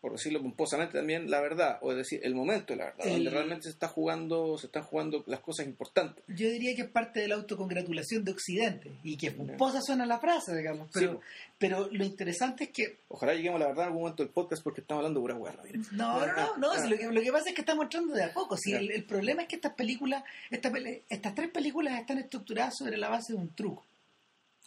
por 0.01 0.13
decirlo 0.13 0.41
pomposamente 0.41 0.97
también 0.97 1.31
la 1.31 1.41
verdad 1.41 1.79
o 1.83 1.91
es 1.93 1.97
decir 1.99 2.21
el 2.23 2.35
momento 2.35 2.73
de 2.73 2.79
la 2.79 2.85
verdad 2.87 3.07
El- 3.07 3.13
donde 3.15 3.31
realmente 3.31 3.65
se 3.65 3.71
está 3.71 3.87
jugando 3.89 4.57
se 4.57 4.67
están 4.67 4.83
jugando 4.83 5.23
las 5.27 5.41
cosas 5.41 5.67
importantes 5.67 6.25
Yo 6.29 6.49
diría 6.49 6.75
que 6.75 6.83
es 6.83 6.89
parte 6.89 7.21
de 7.21 7.29
la 7.29 7.35
autocongratulación 7.35 8.25
de 8.25 8.33
Occidente 8.33 8.91
y 9.05 9.17
que 9.17 9.31
pomposa 9.31 9.81
suena 9.83 10.07
la 10.07 10.19
frase, 10.19 10.57
digamos. 10.57 10.89
Pero, 10.93 11.13
Sí, 11.13 11.19
pero 11.59 11.89
lo 11.93 12.05
interesante 12.05 12.65
es 12.65 12.71
que 12.71 12.97
ojalá 13.09 13.35
lleguemos 13.35 13.57
a 13.61 13.65
la 13.65 13.67
verdad 13.69 13.83
en 13.85 13.89
algún 13.89 14.03
momento 14.03 14.23
del 14.23 14.33
podcast 14.33 14.63
porque 14.63 14.81
estamos 14.81 15.01
hablando 15.01 15.21
de 15.21 15.23
pura 15.25 15.35
hueá 15.37 15.57
mira. 15.63 15.79
No, 15.93 16.27
no, 16.27 16.33
no, 16.35 16.57
no, 16.57 16.73
Ah. 16.73 16.87
lo, 16.87 16.97
que, 16.97 17.07
lo 17.07 17.21
que 17.21 17.33
pasa 17.33 17.49
es 17.51 17.55
que 17.55 17.61
estamos 17.61 17.85
entrando 17.85 18.15
de 18.15 18.25
a 18.25 18.33
poco. 18.33 18.57
Si 18.57 18.73
el, 18.73 18.91
el 18.91 19.05
problema 19.05 19.43
es 19.43 19.49
que 19.49 19.57
estas 19.57 19.75
películas, 19.75 20.25
esta 20.51 20.71
pele- 20.73 21.03
estas 21.11 21.35
tres 21.35 21.51
películas 21.51 22.01
están 22.01 22.17
estructuradas 22.19 22.75
sobre 22.79 22.97
la 22.97 23.11
base 23.11 23.35
de 23.35 23.39
un 23.39 23.51
truco. 23.55 23.85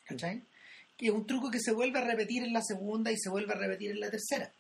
¿Cachai? 0.06 0.42
Que 0.98 1.08
es 1.08 1.12
un 1.12 1.26
truco 1.26 1.50
que 1.50 1.60
se 1.60 1.72
vuelve 1.72 1.98
a 2.00 2.04
repetir 2.04 2.44
en 2.44 2.54
la 2.54 2.62
segunda 2.62 3.12
y 3.12 3.18
se 3.18 3.30
vuelve 3.30 3.54
a 3.54 3.58
repetir 3.58 3.92
en 3.92 4.00
la 4.00 4.12
tercera. 4.12 4.52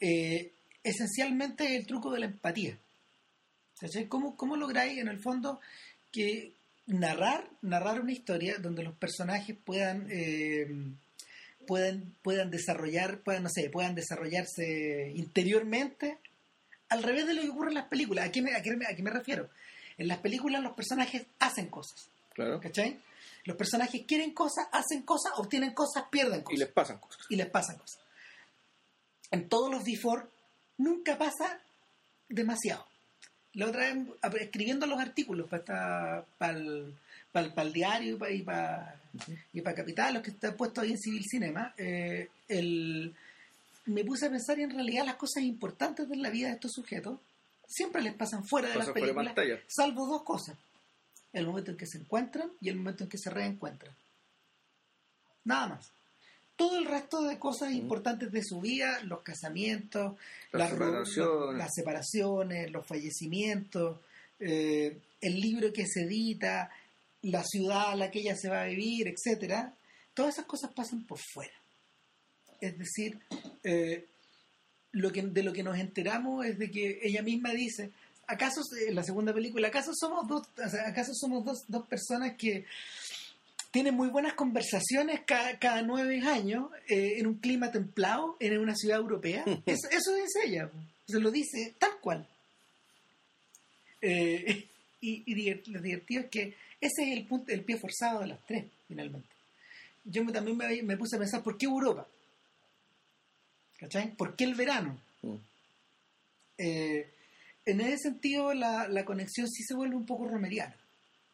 Eh, 0.00 0.52
esencialmente 0.82 1.64
es 1.64 1.80
el 1.80 1.86
truco 1.86 2.10
de 2.12 2.20
la 2.20 2.26
empatía. 2.26 2.76
¿Cachai? 3.78 4.06
¿Cómo, 4.06 4.36
¿Cómo 4.36 4.56
lográis 4.56 4.98
en 4.98 5.08
el 5.08 5.20
fondo 5.20 5.60
que 6.12 6.52
narrar, 6.86 7.48
narrar 7.62 8.00
una 8.00 8.12
historia 8.12 8.56
donde 8.58 8.82
los 8.82 8.94
personajes 8.96 9.56
puedan 9.64 10.06
eh, 10.10 10.66
puedan, 11.66 12.14
puedan 12.22 12.50
desarrollar, 12.50 13.20
puedan, 13.20 13.44
no 13.44 13.48
sé, 13.48 13.70
puedan 13.70 13.94
desarrollarse 13.94 15.12
interiormente 15.14 16.18
al 16.88 17.02
revés 17.02 17.26
de 17.26 17.34
lo 17.34 17.42
que 17.42 17.48
ocurre 17.50 17.68
en 17.68 17.74
las 17.74 17.86
películas. 17.88 18.26
¿A 18.28 18.32
qué 18.32 18.42
me, 18.42 18.54
a 18.54 18.62
qué 18.62 18.74
me- 18.76 18.86
a 18.86 18.94
qué 18.96 19.02
me 19.02 19.10
refiero? 19.10 19.48
En 19.96 20.08
las 20.08 20.18
películas 20.18 20.62
los 20.62 20.72
personajes 20.74 21.22
hacen 21.38 21.66
cosas, 21.68 22.08
claro 22.34 22.60
¿cachai? 22.60 22.98
Los 23.44 23.56
personajes 23.56 24.02
quieren 24.06 24.32
cosas, 24.32 24.66
hacen 24.72 25.02
cosas, 25.02 25.32
obtienen 25.36 25.72
cosas, 25.72 26.04
pierden 26.10 26.42
y 26.50 26.56
les 26.56 26.68
pasan 26.68 26.98
cosas 26.98 27.24
y 27.28 27.36
les 27.36 27.46
pasan 27.48 27.76
cosas. 27.78 27.98
En 29.30 29.48
todos 29.48 29.70
los 29.70 29.84
before 29.84 30.24
nunca 30.78 31.16
pasa 31.18 31.60
demasiado. 32.28 32.86
La 33.54 33.66
otra 33.66 33.92
vez, 33.92 34.06
escribiendo 34.40 34.86
los 34.86 35.00
artículos 35.00 35.48
para 35.48 36.24
para 36.38 36.56
el, 36.56 36.94
para 37.32 37.62
el 37.62 37.72
diario 37.72 38.14
y 38.14 38.18
para 38.18 38.32
y 38.32 38.42
para 38.42 39.00
y 39.52 39.60
para 39.60 39.76
Capital, 39.76 40.14
los 40.14 40.22
que 40.22 40.30
están 40.30 40.56
puestos 40.56 40.84
ahí 40.84 40.92
en 40.92 40.98
Civil 40.98 41.24
Cinema, 41.28 41.74
eh, 41.76 42.28
el, 42.48 43.14
me 43.86 44.04
puse 44.04 44.26
a 44.26 44.30
pensar 44.30 44.58
y 44.58 44.62
en 44.62 44.70
realidad 44.70 45.04
las 45.04 45.16
cosas 45.16 45.42
importantes 45.42 46.08
de 46.08 46.16
la 46.16 46.30
vida 46.30 46.48
de 46.48 46.54
estos 46.54 46.72
sujetos 46.72 47.18
siempre 47.66 48.02
les 48.02 48.14
pasan 48.14 48.44
fuera 48.44 48.68
de 48.68 48.76
las 48.76 48.86
de 48.88 48.92
películas, 48.92 49.34
salvo 49.66 50.06
dos 50.06 50.22
cosas. 50.22 50.56
El 51.32 51.46
momento 51.46 51.70
en 51.70 51.76
que 51.76 51.86
se 51.86 51.98
encuentran 51.98 52.50
y 52.60 52.68
el 52.68 52.76
momento 52.76 53.04
en 53.04 53.10
que 53.10 53.18
se 53.18 53.30
reencuentran. 53.30 53.94
Nada 55.44 55.68
más. 55.68 55.92
Todo 56.60 56.78
el 56.78 56.84
resto 56.84 57.22
de 57.22 57.38
cosas 57.38 57.72
importantes 57.72 58.30
de 58.30 58.42
su 58.44 58.60
vida, 58.60 59.02
los 59.04 59.22
casamientos, 59.22 60.16
Las 60.52 60.70
ru- 60.72 60.76
separaciones. 61.06 61.58
las 61.58 61.74
separaciones, 61.74 62.70
los 62.70 62.86
fallecimientos, 62.86 63.98
eh, 64.38 64.98
el 65.22 65.40
libro 65.40 65.72
que 65.72 65.86
se 65.86 66.02
edita, 66.02 66.70
la 67.22 67.42
ciudad 67.44 67.92
a 67.92 67.96
la 67.96 68.10
que 68.10 68.20
ella 68.20 68.36
se 68.36 68.48
va 68.50 68.60
a 68.62 68.66
vivir, 68.66 69.08
etcétera, 69.08 69.72
todas 70.14 70.34
esas 70.34 70.44
cosas 70.46 70.70
pasan 70.74 71.02
por 71.04 71.18
fuera. 71.18 71.52
Es 72.60 72.76
decir, 72.78 73.18
eh, 73.64 74.06
lo 74.92 75.10
que, 75.12 75.22
de 75.22 75.42
lo 75.42 75.52
que 75.54 75.62
nos 75.62 75.78
enteramos 75.78 76.44
es 76.44 76.58
de 76.58 76.70
que 76.70 76.98
ella 77.02 77.22
misma 77.22 77.52
dice, 77.52 77.90
¿acaso 78.26 78.60
en 78.86 78.94
la 78.94 79.02
segunda 79.02 79.32
película, 79.32 79.68
acaso 79.68 79.92
somos 79.94 80.28
dos, 80.28 80.46
o 80.62 80.68
sea, 80.68 80.88
acaso 80.88 81.12
somos 81.14 81.42
dos, 81.44 81.64
dos 81.68 81.86
personas 81.86 82.36
que 82.36 82.66
tienen 83.70 83.94
muy 83.94 84.08
buenas 84.08 84.34
conversaciones 84.34 85.20
cada, 85.26 85.58
cada 85.58 85.82
nueve 85.82 86.20
años 86.26 86.70
eh, 86.88 87.14
en 87.18 87.26
un 87.26 87.34
clima 87.34 87.70
templado 87.70 88.36
en 88.40 88.58
una 88.58 88.74
ciudad 88.74 88.98
europea? 88.98 89.44
eso, 89.66 89.88
eso 89.90 90.14
dice 90.14 90.40
ella, 90.46 90.70
se 91.06 91.20
lo 91.20 91.30
dice 91.30 91.74
tal 91.78 91.98
cual. 92.00 92.26
Eh, 94.02 94.66
y, 95.00 95.22
y 95.26 95.54
lo 95.70 95.80
divertido 95.80 96.22
es 96.22 96.30
que 96.30 96.54
ese 96.80 97.02
es 97.04 97.18
el 97.18 97.26
punto, 97.26 97.52
el 97.52 97.62
pie 97.64 97.76
forzado 97.78 98.20
de 98.20 98.28
las 98.28 98.46
tres, 98.46 98.64
finalmente. 98.88 99.28
Yo 100.04 100.24
me- 100.24 100.32
también 100.32 100.56
me, 100.56 100.82
me 100.82 100.96
puse 100.96 101.16
a 101.16 101.18
pensar, 101.18 101.42
¿por 101.42 101.58
qué 101.58 101.66
Europa? 101.66 102.06
¿Cachai? 103.78 104.14
¿Por 104.14 104.34
qué 104.36 104.44
el 104.44 104.54
verano? 104.54 104.98
Mm. 105.22 105.34
Eh, 106.58 107.10
en 107.66 107.80
ese 107.82 107.98
sentido, 107.98 108.52
la, 108.54 108.88
la 108.88 109.04
conexión 109.04 109.48
sí 109.48 109.62
se 109.62 109.74
vuelve 109.74 109.94
un 109.96 110.06
poco 110.06 110.26
romeriana. 110.26 110.74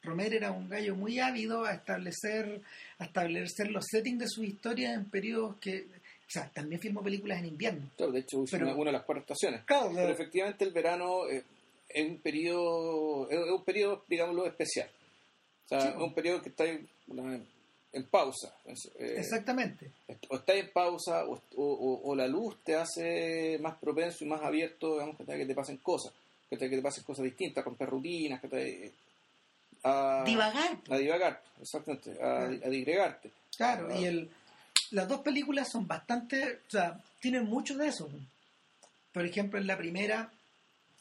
Romer 0.07 0.33
era 0.35 0.51
un 0.53 0.69
gallo 0.69 0.95
muy 0.97 1.19
ávido 1.19 1.65
a 1.65 1.73
establecer, 1.75 2.61
a 2.99 3.05
establecer 3.05 3.71
los 3.71 3.85
settings 3.91 4.21
de 4.21 4.29
sus 4.29 4.45
historias 4.47 4.95
en 4.95 5.05
periodos 5.11 5.57
que. 5.61 5.87
O 6.27 6.29
sea, 6.31 6.49
también 6.53 6.81
filmó 6.81 7.03
películas 7.05 7.39
en 7.39 7.47
invierno. 7.47 7.89
Claro, 7.97 8.11
de 8.13 8.21
hecho, 8.21 8.43
Pero- 8.51 8.75
una, 8.77 8.91
de 8.91 8.97
las 8.97 9.05
cuatro 9.05 9.21
estaciones. 9.21 9.63
Claro, 9.65 9.91
Pero 9.95 10.09
efectivamente 10.11 10.65
el 10.65 10.73
verano 10.73 11.29
eh, 11.31 11.45
es 11.89 12.09
un 12.11 12.19
periodo, 12.19 13.31
es 13.31 13.39
un 13.51 13.65
periodo, 13.65 14.03
digámoslo, 14.09 14.45
especial. 14.47 14.89
O 15.67 15.69
sea, 15.69 15.81
Sí, 15.83 15.89
es 15.89 15.95
un 15.97 16.15
periodo 16.15 16.43
que 16.43 16.49
está 16.49 16.65
en, 16.65 16.89
pausa. 18.11 18.53
Eh, 18.99 19.15
exactamente. 19.19 19.91
o 20.29 20.37
está 20.37 20.53
en 20.55 20.71
pausa 20.73 21.25
o, 21.27 21.41
o- 21.57 22.01
o- 22.05 22.15
la 22.17 22.27
luz 22.27 22.57
te 22.65 22.75
hace 22.75 23.59
más 23.61 23.77
propenso 23.79 24.25
y 24.25 24.29
más 24.29 24.43
abierto, 24.43 24.95
digamos, 24.95 25.17
que 25.17 25.25
te, 25.25 25.37
que 25.39 25.47
te 25.47 25.55
pasen 25.55 25.77
cosas, 25.79 26.13
que 26.51 26.57
te, 26.57 26.69
que 26.69 26.77
te 26.77 26.83
pasen 26.83 27.05
cosas 27.05 27.25
distintas, 27.25 27.65
romper 27.65 27.89
rutinas, 27.89 28.41
que 28.41 28.49
te, 28.49 28.93
a, 29.89 30.25
Divagar. 30.25 30.79
a 30.91 30.97
divagar, 30.97 31.43
exactamente, 31.61 32.17
a, 32.23 32.43
a 32.45 32.69
digregarte. 32.69 33.31
Claro, 33.57 33.95
y 33.99 34.05
el, 34.05 34.31
las 34.91 35.09
dos 35.09 35.21
películas 35.21 35.69
son 35.71 35.87
bastante, 35.87 36.61
o 36.69 36.71
sea, 36.71 37.01
tienen 37.21 37.45
mucho 37.45 37.77
de 37.77 37.89
eso. 37.89 38.09
Por 39.13 39.25
ejemplo, 39.25 39.59
en 39.59 39.67
la 39.67 39.77
primera, 39.79 40.31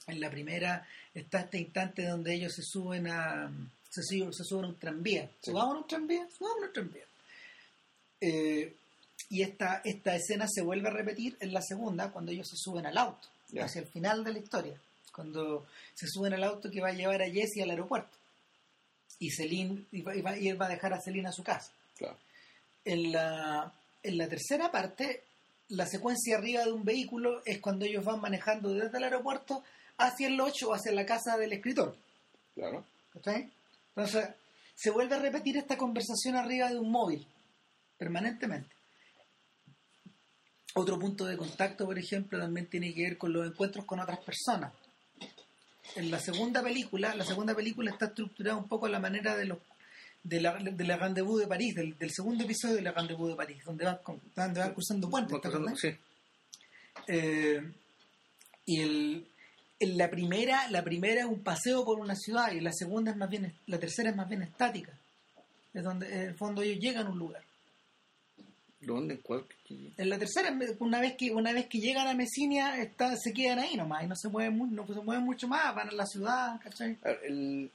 en 0.08 0.20
la 0.22 0.30
primera 0.30 0.88
está 1.14 1.42
este 1.42 1.58
instante 1.60 2.06
donde 2.08 2.34
ellos 2.36 2.54
se 2.54 2.62
suben 2.64 3.08
a, 3.08 3.52
se, 3.90 4.02
suben- 4.02 4.32
se 4.32 4.44
suben 4.44 4.66
a 4.66 4.68
un 4.70 4.80
tranvía. 4.80 5.30
Sí. 5.42 5.52
¿Subamos 5.52 5.76
a 5.76 5.78
un 5.80 5.88
tranvía? 5.88 6.28
Subamos 6.38 6.64
a 6.64 6.68
un 6.68 6.74
tranvía. 6.74 7.04
Eh, 8.22 8.74
y 9.30 9.42
esta, 9.42 9.82
esta 9.84 10.16
escena 10.16 10.46
se 10.48 10.62
vuelve 10.62 10.88
a 10.88 10.92
repetir 10.92 11.36
en 11.40 11.54
la 11.54 11.62
segunda 11.62 12.12
cuando 12.12 12.32
ellos 12.32 12.48
se 12.48 12.56
suben 12.58 12.86
al 12.86 12.98
auto, 12.98 13.28
Ya. 13.50 13.66
hacia 13.66 13.82
el 13.82 13.88
final 13.88 14.24
de 14.24 14.34
la 14.34 14.40
historia, 14.40 14.80
cuando 15.12 15.66
se 15.94 16.08
suben 16.08 16.34
al 16.34 16.44
auto 16.44 16.70
que 16.72 16.82
va 16.82 16.90
a 16.90 16.94
llevar 16.94 17.22
a 17.22 17.30
Jesse 17.30 17.62
al 17.64 17.72
aeropuerto. 17.72 18.16
Y 19.20 19.30
Celine, 19.32 19.86
y, 19.92 20.02
va- 20.02 20.38
y 20.38 20.48
él 20.50 20.62
va 20.62 20.66
a 20.66 20.70
dejar 20.70 20.94
a 20.94 21.02
Celine 21.02 21.28
a 21.30 21.32
su 21.32 21.44
casa. 21.44 21.72
Claro. 21.98 22.18
En 22.84 23.12
la, 23.12 23.72
en 24.04 24.18
la 24.18 24.28
tercera 24.28 24.72
parte, 24.72 25.24
la 25.70 25.86
secuencia 25.88 26.38
arriba 26.38 26.64
de 26.66 26.72
un 26.72 26.84
vehículo 26.84 27.42
es 27.46 27.60
cuando 27.60 27.86
ellos 27.86 28.04
van 28.06 28.20
manejando 28.22 28.70
desde 28.74 28.98
el 28.98 29.04
aeropuerto 29.06 29.64
hacia 29.98 30.28
el 30.28 30.36
lodge 30.36 30.64
o 30.66 30.74
hacia 30.74 30.92
la 30.92 31.06
casa 31.06 31.38
del 31.38 31.54
escritor. 31.54 31.96
Claro. 32.54 32.86
¿cachai? 33.14 33.50
Entonces, 33.96 34.28
se 34.76 34.92
vuelve 34.92 35.16
a 35.16 35.20
repetir 35.20 35.56
esta 35.58 35.78
conversación 35.78 36.36
arriba 36.36 36.70
de 36.70 36.78
un 36.78 36.92
móvil, 36.92 37.26
permanentemente. 37.98 38.76
Otro 40.76 41.00
punto 41.00 41.26
de 41.26 41.38
contacto, 41.38 41.86
por 41.86 41.98
ejemplo, 41.98 42.38
también 42.38 42.68
tiene 42.68 42.94
que 42.94 43.04
ver 43.04 43.18
con 43.18 43.32
los 43.32 43.48
encuentros 43.48 43.86
con 43.86 44.02
otras 44.02 44.20
personas. 44.20 44.74
En 45.96 46.12
la 46.12 46.20
segunda 46.20 46.62
película, 46.62 47.16
la 47.16 47.24
segunda 47.24 47.56
película 47.56 47.92
está 47.92 48.08
estructurada 48.08 48.58
un 48.58 48.68
poco 48.68 48.86
a 48.86 48.90
la 48.90 49.00
manera 49.00 49.36
de 49.36 49.46
los 49.46 49.60
de 50.24 50.42
la, 50.42 50.56
de 50.58 50.84
la 50.84 50.98
Rendezvous 50.98 51.40
de 51.40 51.48
París, 51.48 51.76
del, 51.76 51.96
del 51.98 52.12
segundo 52.12 52.44
episodio 52.44 52.76
de 52.76 52.82
la 52.82 52.92
Rendezvous 52.92 53.30
de 53.30 53.36
París, 53.36 53.64
donde 53.64 53.86
van, 53.86 54.00
donde 54.36 54.60
van 54.60 54.74
cruzando 54.74 55.10
puentes. 55.10 55.40
Sí. 55.80 55.90
Eh, 57.08 57.62
y 58.66 58.82
el, 58.82 59.28
en 59.80 59.98
la 59.98 60.10
primera, 60.10 60.68
la 60.72 60.84
primera 60.84 61.22
es 61.22 61.28
un 61.28 61.44
paseo 61.44 61.86
por 61.86 62.00
una 62.00 62.16
ciudad 62.16 62.52
y 62.52 62.60
la 62.60 62.72
segunda 62.74 63.12
es 63.12 63.18
más 63.18 63.30
bien, 63.30 63.54
la 63.68 63.80
tercera 63.80 64.10
es 64.10 64.16
más 64.16 64.28
bien 64.28 64.42
estática. 64.42 64.98
Es 65.74 65.84
donde 65.84 66.08
en 66.08 66.22
el 66.30 66.36
fondo 66.36 66.64
ellos 66.64 66.80
llegan 66.80 67.06
a 67.06 67.10
un 67.12 67.20
lugar. 67.20 67.44
¿Dónde? 68.86 69.18
¿Cuál? 69.20 69.44
En 69.98 70.10
la 70.10 70.18
tercera, 70.20 70.56
una 70.80 71.00
vez 71.02 71.16
que, 71.16 71.32
una 71.32 71.52
vez 71.54 71.66
que 71.68 71.80
llegan 71.80 72.08
a 72.08 72.14
Mesinia, 72.14 72.78
está, 72.82 73.16
se 73.18 73.34
quedan 73.34 73.60
ahí 73.60 73.76
nomás 73.76 74.04
y 74.04 74.08
no 74.08 74.16
se 74.16 74.30
mueven, 74.30 74.56
mu- 74.58 74.68
no 74.68 74.86
se 74.86 74.94
mueven 75.02 75.24
mucho 75.24 75.48
más, 75.48 75.74
van 75.74 75.90
a 75.90 75.92
la 75.92 76.06
ciudad, 76.06 76.60
¿cachai? 76.62 76.98
A 77.04 77.08
ver, 77.10 77.20
el, 77.26 77.72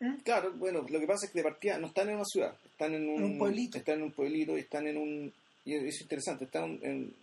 ¿Mm? 0.00 0.14
Claro, 0.24 0.52
bueno, 0.54 0.84
lo 0.88 1.00
que 1.00 1.06
pasa 1.06 1.26
es 1.26 1.32
que 1.32 1.38
de 1.38 1.44
partida 1.44 1.78
no 1.78 1.86
están 1.88 2.08
en 2.08 2.16
una 2.16 2.24
ciudad, 2.24 2.54
están 2.64 2.94
en 2.94 3.08
un, 3.08 3.16
En 3.16 3.24
un 3.24 3.38
pueblito. 3.38 3.78
Están 3.78 3.96
en 3.98 4.02
un 4.04 4.12
pueblito 4.12 4.56
y 4.56 4.60
están 4.60 4.86
en 4.86 4.96
un. 4.96 5.32
Y 5.64 5.74
eso 5.74 5.86
es 5.86 6.00
interesante, 6.02 6.44
están 6.44 6.78
en, 6.82 7.14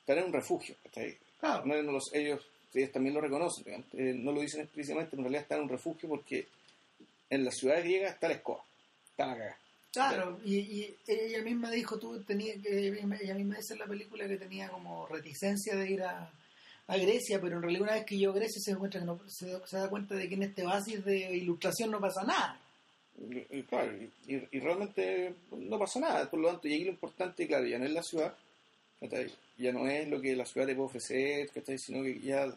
están 0.00 0.18
en 0.18 0.24
un 0.24 0.32
refugio. 0.32 0.74
¿cachai? 0.84 1.16
Claro. 1.40 1.64
No, 1.66 1.82
no 1.82 1.92
los- 1.92 2.12
ellos, 2.14 2.40
ellos 2.74 2.90
también 2.92 3.14
lo 3.14 3.20
reconocen, 3.20 3.84
eh, 3.92 4.14
no 4.16 4.32
lo 4.32 4.40
dicen 4.40 4.62
explícitamente, 4.62 5.10
pero 5.10 5.20
en 5.20 5.24
realidad 5.24 5.42
están 5.42 5.58
en 5.58 5.64
un 5.64 5.70
refugio 5.70 6.08
porque 6.08 6.46
en 7.30 7.44
las 7.44 7.54
ciudades 7.56 7.84
griegas 7.84 8.14
está 8.14 8.28
la 8.28 8.34
escoba, 8.34 8.62
está 9.16 9.26
la 9.26 9.34
cagada. 9.34 9.56
Claro, 9.92 10.38
y, 10.44 10.56
y 10.58 10.96
ella 11.06 11.42
misma 11.42 11.70
dijo, 11.70 11.98
tú 11.98 12.22
tenías 12.22 12.58
que, 12.62 12.68
ella 12.78 12.92
misma- 12.92 13.16
ella 13.18 13.34
misma 13.34 13.56
dice 13.56 13.72
en 13.72 13.78
la 13.80 13.86
película 13.86 14.28
que 14.28 14.36
tenía 14.36 14.68
como 14.68 15.06
reticencia 15.06 15.74
de 15.74 15.90
ir 15.90 16.02
a, 16.02 16.30
a 16.86 16.96
Grecia, 16.98 17.40
pero 17.40 17.56
en 17.56 17.62
realidad 17.62 17.82
una 17.84 17.94
vez 17.94 18.04
que 18.04 18.26
a 18.26 18.30
Grecia 18.30 18.60
se, 18.60 18.72
da 18.72 18.78
cuenta 18.78 18.98
que 18.98 19.04
no- 19.06 19.20
se, 19.26 19.66
se 19.66 19.76
da 19.78 19.88
cuenta 19.88 20.14
de 20.14 20.28
que 20.28 20.34
en 20.34 20.42
este 20.42 20.66
oasis 20.66 21.02
de 21.02 21.36
ilustración 21.36 21.90
no 21.90 21.98
pasa 22.00 22.24
nada. 22.24 22.60
Y, 23.18 23.58
y 23.58 23.62
claro, 23.62 23.90
y, 24.26 24.58
realmente 24.60 25.34
no 25.50 25.78
pasa 25.78 25.98
nada, 25.98 26.28
por 26.30 26.40
lo 26.40 26.48
tanto, 26.50 26.68
y 26.68 26.74
aquí 26.74 26.84
lo 26.84 26.90
importante, 26.90 27.46
claro, 27.46 27.64
ya 27.66 27.78
no 27.78 27.86
es 27.86 27.92
la 27.92 28.02
ciudad, 28.02 28.36
ya 29.56 29.72
no 29.72 29.88
es 29.88 30.08
lo 30.08 30.20
que 30.20 30.36
la 30.36 30.44
ciudad 30.44 30.66
te 30.66 30.74
puede 30.74 30.88
ofrecer, 30.88 31.50
sino 31.78 32.02
que 32.02 32.20
ya 32.20 32.44
lo 32.44 32.54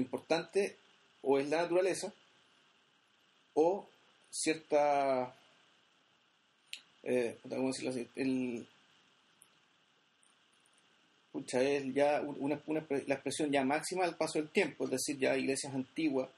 importante 0.00 0.76
o 1.22 1.38
es 1.38 1.48
la 1.48 1.62
naturaleza 1.62 2.12
o 3.54 3.88
cierta, 4.30 5.34
eh, 7.06 7.36
¿cómo 7.48 7.68
decirlo 7.68 7.90
así? 7.90 8.06
El, 8.16 8.66
pucha, 11.32 11.60
es 11.62 11.92
ya 11.94 12.20
una, 12.22 12.60
una- 12.66 12.86
la 13.06 13.14
expresión 13.14 13.50
ya 13.50 13.64
máxima 13.64 14.04
del 14.06 14.14
paso 14.16 14.38
del 14.38 14.48
tiempo, 14.50 14.84
es 14.84 14.90
decir, 14.90 15.18
ya 15.18 15.36
iglesias 15.36 15.74
antiguas, 15.74 16.28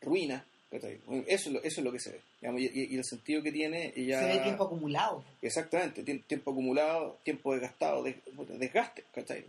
ruinas, 0.00 0.44
eso, 1.26 1.48
es 1.48 1.52
lo- 1.54 1.62
eso 1.62 1.80
es 1.80 1.84
lo 1.84 1.92
que 1.92 1.98
se 1.98 2.10
ve, 2.12 2.20
digamos, 2.40 2.60
y, 2.60 2.96
el 2.96 3.04
sentido 3.04 3.42
que 3.42 3.50
tiene 3.50 3.92
ya... 3.96 4.20
Se 4.20 4.26
ve 4.28 4.38
tiempo 4.38 4.64
acumulado. 4.64 5.24
Exactamente, 5.42 6.04
tiem- 6.04 6.22
tiempo 6.24 6.52
acumulado, 6.52 7.18
tiempo 7.24 7.52
desgastado, 7.52 8.04
des- 8.04 8.16
desgaste, 8.58 9.04
¿cachai? 9.12 9.44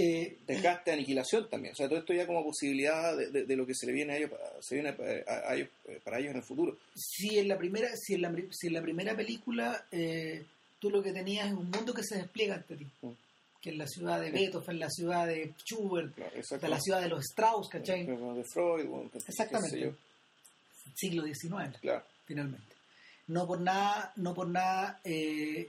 Eh, 0.00 0.38
Desgaste, 0.46 0.92
aniquilación 0.92 1.48
también. 1.50 1.72
O 1.72 1.76
sea, 1.76 1.88
todo 1.88 1.98
esto 1.98 2.12
ya 2.14 2.24
como 2.26 2.44
posibilidad 2.44 3.16
de, 3.16 3.30
de- 3.30 3.44
de 3.46 3.56
lo 3.56 3.66
que 3.66 3.74
se 3.74 3.84
le 3.86 3.92
viene 3.92 4.12
a 4.12 4.16
ellos, 4.18 4.30
para- 4.30 4.62
se 4.62 4.76
viene 4.76 4.90
a, 5.26 5.32
a 5.50 5.54
ellos, 5.56 5.68
eh, 5.88 5.98
para 6.04 6.18
ellos 6.20 6.30
en 6.30 6.36
el 6.36 6.42
futuro. 6.44 6.78
si 6.94 7.38
en 7.38 7.48
la 7.48 7.58
primera, 7.58 7.88
si 7.96 8.14
en 8.14 8.22
la, 8.22 8.32
si 8.50 8.68
en 8.68 8.74
la 8.74 8.82
primera 8.82 9.16
película 9.16 9.84
eh, 9.90 10.44
tú 10.78 10.88
lo 10.90 11.02
que 11.02 11.12
tenías 11.12 11.48
es 11.48 11.52
un 11.52 11.68
mundo 11.70 11.92
que 11.92 12.04
se 12.04 12.16
despliega 12.16 12.54
ante 12.54 12.76
ti, 12.76 12.86
Mm. 13.02 13.08
que 13.60 13.70
es 13.70 13.76
la 13.76 13.88
ciudad 13.88 14.20
de 14.20 14.30
Beethoven, 14.30 14.78
la 14.78 14.88
ciudad 14.88 15.26
de 15.26 15.52
Schubert, 15.64 16.14
Claro, 16.14 16.36
exacto. 16.36 16.68
la 16.68 16.80
ciudad 16.80 17.00
de 17.02 17.08
los 17.08 17.24
Strauss, 17.24 17.68
¿cachai? 17.68 18.06
De 18.06 18.44
Freud, 18.44 18.86
bueno, 18.86 19.10
Exactamente. 19.26 19.80
yo. 19.80 19.90
Siglo 20.94 21.24
XIX. 21.24 21.76
Claro, 21.80 22.04
finalmente. 22.24 22.66
No 23.26 23.46
por 23.46 23.60
nada, 23.60 24.12
no 24.16 24.32
por 24.34 24.48
nada, 24.48 25.00
eh, 25.04 25.68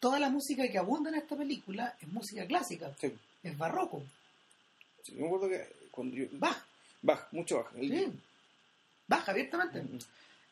toda 0.00 0.18
la 0.18 0.28
música 0.30 0.66
que 0.68 0.78
abunda 0.78 1.10
en 1.10 1.16
esta 1.16 1.36
película 1.36 1.94
es 2.00 2.08
música 2.08 2.46
clásica, 2.46 2.94
sí. 3.00 3.12
Es 3.42 3.56
barroco, 3.58 4.02
Sí, 5.04 5.12
yo 5.14 5.20
me 5.20 5.26
acuerdo 5.26 5.48
que 5.48 5.66
cuando 5.90 6.16
yo... 6.16 6.26
baja, 6.32 6.64
Baja, 7.02 7.28
mucho 7.32 7.56
baja. 7.58 7.70
El- 7.78 7.88
sí, 7.88 8.12
baja 9.08 9.32
abiertamente. 9.32 9.82
Mm, 9.82 9.98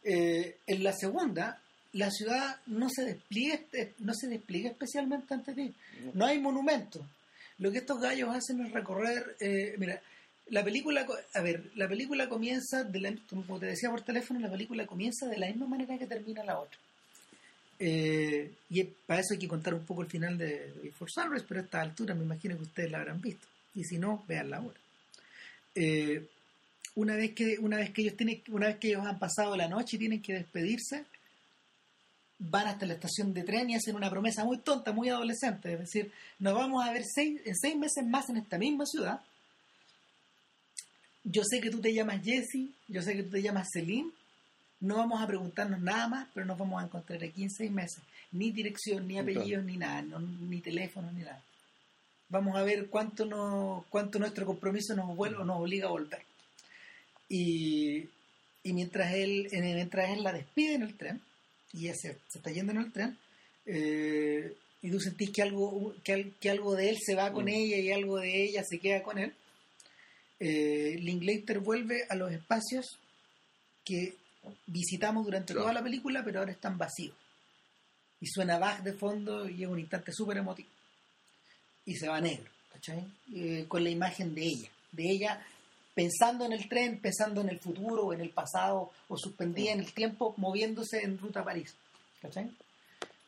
Eh, 0.04 0.56
en 0.66 0.84
la 0.84 0.92
segunda, 0.92 1.60
la 1.92 2.10
ciudad 2.10 2.56
no 2.66 2.88
se 2.88 3.04
despliega, 3.04 3.60
eh, 3.72 3.92
no 3.98 4.14
se 4.14 4.28
despliega 4.28 4.70
especialmente 4.70 5.34
ante 5.34 5.52
ti. 5.52 5.74
No 6.14 6.24
hay 6.24 6.38
monumentos. 6.40 7.02
Lo 7.58 7.70
que 7.72 7.78
estos 7.78 8.00
gallos 8.00 8.34
hacen 8.34 8.64
es 8.64 8.72
recorrer, 8.72 9.36
eh, 9.40 9.74
mira, 9.76 10.00
la 10.50 10.64
película, 10.64 11.04
a 11.34 11.40
ver, 11.42 11.70
la 11.74 11.88
película 11.88 12.28
comienza, 12.28 12.84
de 12.84 13.00
la, 13.00 13.14
como 13.28 13.58
te 13.58 13.66
decía 13.66 13.90
por 13.90 14.00
teléfono, 14.02 14.38
la 14.40 14.50
película 14.50 14.86
comienza 14.86 15.26
de 15.26 15.36
la 15.38 15.48
misma 15.48 15.66
manera 15.66 15.98
que 15.98 16.06
termina 16.06 16.42
la 16.44 16.58
otra. 16.60 16.78
Eh, 17.78 18.52
y 18.70 18.84
para 18.84 19.20
eso 19.20 19.34
hay 19.34 19.38
que 19.38 19.48
contar 19.48 19.74
un 19.74 19.84
poco 19.84 20.02
el 20.02 20.08
final 20.08 20.36
de 20.36 20.72
Before 20.82 21.10
Sunrise, 21.10 21.44
pero 21.46 21.60
a 21.60 21.64
esta 21.64 21.80
altura 21.80 22.14
me 22.14 22.24
imagino 22.24 22.56
que 22.56 22.64
ustedes 22.64 22.90
la 22.90 22.98
habrán 22.98 23.20
visto. 23.20 23.46
Y 23.74 23.84
si 23.84 23.98
no, 23.98 24.24
veanla 24.26 24.56
ahora. 24.58 24.78
Eh, 25.74 26.26
una 26.96 27.14
vez 27.14 27.32
que 27.32 27.58
una 27.60 27.76
vez 27.76 27.90
que 27.90 28.02
ellos 28.02 28.16
tienen 28.16 28.42
una 28.48 28.66
vez 28.66 28.78
que 28.78 28.88
ellos 28.88 29.06
han 29.06 29.18
pasado 29.18 29.56
la 29.56 29.68
noche 29.68 29.94
y 29.94 29.98
tienen 30.00 30.20
que 30.20 30.34
despedirse 30.34 31.04
van 32.38 32.68
hasta 32.68 32.86
la 32.86 32.94
estación 32.94 33.34
de 33.34 33.42
tren 33.42 33.68
y 33.68 33.74
hacen 33.74 33.96
una 33.96 34.10
promesa 34.10 34.44
muy 34.44 34.58
tonta, 34.58 34.92
muy 34.92 35.08
adolescente. 35.08 35.72
Es 35.72 35.80
decir, 35.80 36.12
nos 36.38 36.54
vamos 36.54 36.86
a 36.86 36.92
ver 36.92 37.02
seis, 37.04 37.40
en 37.44 37.56
seis 37.56 37.76
meses 37.76 38.06
más 38.06 38.28
en 38.30 38.36
esta 38.36 38.58
misma 38.58 38.86
ciudad. 38.86 39.20
Yo 41.24 41.42
sé 41.44 41.60
que 41.60 41.70
tú 41.70 41.80
te 41.80 41.92
llamas 41.92 42.22
Jesse, 42.24 42.68
yo 42.86 43.02
sé 43.02 43.16
que 43.16 43.24
tú 43.24 43.30
te 43.30 43.42
llamas 43.42 43.68
Celine. 43.72 44.10
No 44.80 44.96
vamos 44.96 45.20
a 45.20 45.26
preguntarnos 45.26 45.80
nada 45.80 46.08
más, 46.08 46.28
pero 46.32 46.46
nos 46.46 46.58
vamos 46.58 46.80
a 46.80 46.86
encontrar 46.86 47.22
aquí 47.22 47.42
en 47.42 47.50
seis 47.50 47.70
meses. 47.70 48.02
Ni 48.30 48.50
dirección, 48.50 49.08
ni 49.08 49.18
apellidos, 49.18 49.64
ni 49.64 49.76
nada, 49.76 50.02
ni 50.02 50.60
teléfono, 50.60 51.10
ni 51.12 51.22
nada. 51.22 51.42
Vamos 52.28 52.56
a 52.56 52.62
ver 52.62 52.88
cuánto, 52.88 53.24
no, 53.24 53.86
cuánto 53.88 54.18
nuestro 54.18 54.46
compromiso 54.46 54.94
nos, 54.94 55.16
vuelve, 55.16 55.44
nos 55.44 55.60
obliga 55.60 55.88
a 55.88 55.90
volver. 55.90 56.22
Y, 57.28 58.06
y 58.62 58.72
mientras, 58.72 59.14
él, 59.14 59.48
mientras 59.50 60.10
él 60.10 60.22
la 60.22 60.32
despide 60.32 60.74
en 60.74 60.82
el 60.82 60.94
tren, 60.94 61.20
y 61.72 61.86
ella 61.86 61.94
se, 61.94 62.16
está 62.34 62.50
yendo 62.50 62.72
en 62.72 62.78
el 62.78 62.92
tren, 62.92 63.18
eh, 63.66 64.52
y 64.82 64.90
tú 64.90 65.00
sentís 65.00 65.30
que 65.30 65.42
algo, 65.42 65.94
que, 66.04 66.50
algo 66.50 66.74
de 66.74 66.90
él 66.90 66.98
se 67.04 67.14
va 67.14 67.32
con 67.32 67.46
mm. 67.46 67.48
ella 67.48 67.76
y 67.78 67.92
algo 67.92 68.18
de 68.18 68.44
ella 68.44 68.62
se 68.62 68.78
queda 68.78 69.02
con 69.02 69.18
él, 69.18 69.32
eh, 70.40 70.96
Linklater 71.00 71.58
vuelve 71.58 72.04
a 72.08 72.14
los 72.14 72.32
espacios 72.32 72.98
que 73.84 74.14
visitamos 74.66 75.24
durante 75.24 75.54
toda 75.54 75.72
la 75.72 75.82
película, 75.82 76.22
pero 76.24 76.40
ahora 76.40 76.52
están 76.52 76.78
vacíos. 76.78 77.14
Y 78.20 78.26
suena 78.26 78.58
Bach 78.58 78.82
de 78.82 78.92
fondo 78.92 79.48
y 79.48 79.62
es 79.62 79.68
un 79.68 79.78
instante 79.78 80.12
súper 80.12 80.38
emotivo. 80.38 80.68
Y 81.84 81.94
se 81.94 82.08
va 82.08 82.20
negro, 82.20 82.50
¿cachai? 82.72 83.04
Eh, 83.34 83.64
con 83.68 83.82
la 83.84 83.90
imagen 83.90 84.34
de 84.34 84.42
ella, 84.42 84.68
de 84.92 85.10
ella 85.10 85.46
pensando 85.94 86.44
en 86.44 86.52
el 86.52 86.68
tren, 86.68 87.00
pensando 87.00 87.40
en 87.40 87.48
el 87.48 87.58
futuro 87.58 88.06
o 88.06 88.12
en 88.12 88.20
el 88.20 88.30
pasado, 88.30 88.92
o 89.08 89.16
suspendida 89.16 89.72
en 89.72 89.80
el 89.80 89.92
tiempo, 89.92 90.32
moviéndose 90.36 91.02
en 91.02 91.18
ruta 91.18 91.40
a 91.40 91.44
París. 91.44 91.74
¿Cachai? 92.22 92.50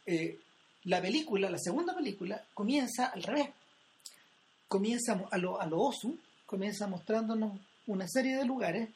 Eh, 0.06 0.38
la 0.84 1.02
película, 1.02 1.50
la 1.50 1.58
segunda 1.58 1.96
película, 1.96 2.44
comienza 2.54 3.06
al 3.06 3.22
revés. 3.22 3.48
Comienza 4.68 5.20
a 5.30 5.36
lo, 5.36 5.60
a 5.60 5.66
lo 5.66 5.80
Osu, 5.80 6.16
comienza 6.46 6.86
mostrándonos 6.86 7.58
una 7.88 8.06
serie 8.06 8.36
de 8.36 8.44
lugares 8.44 8.88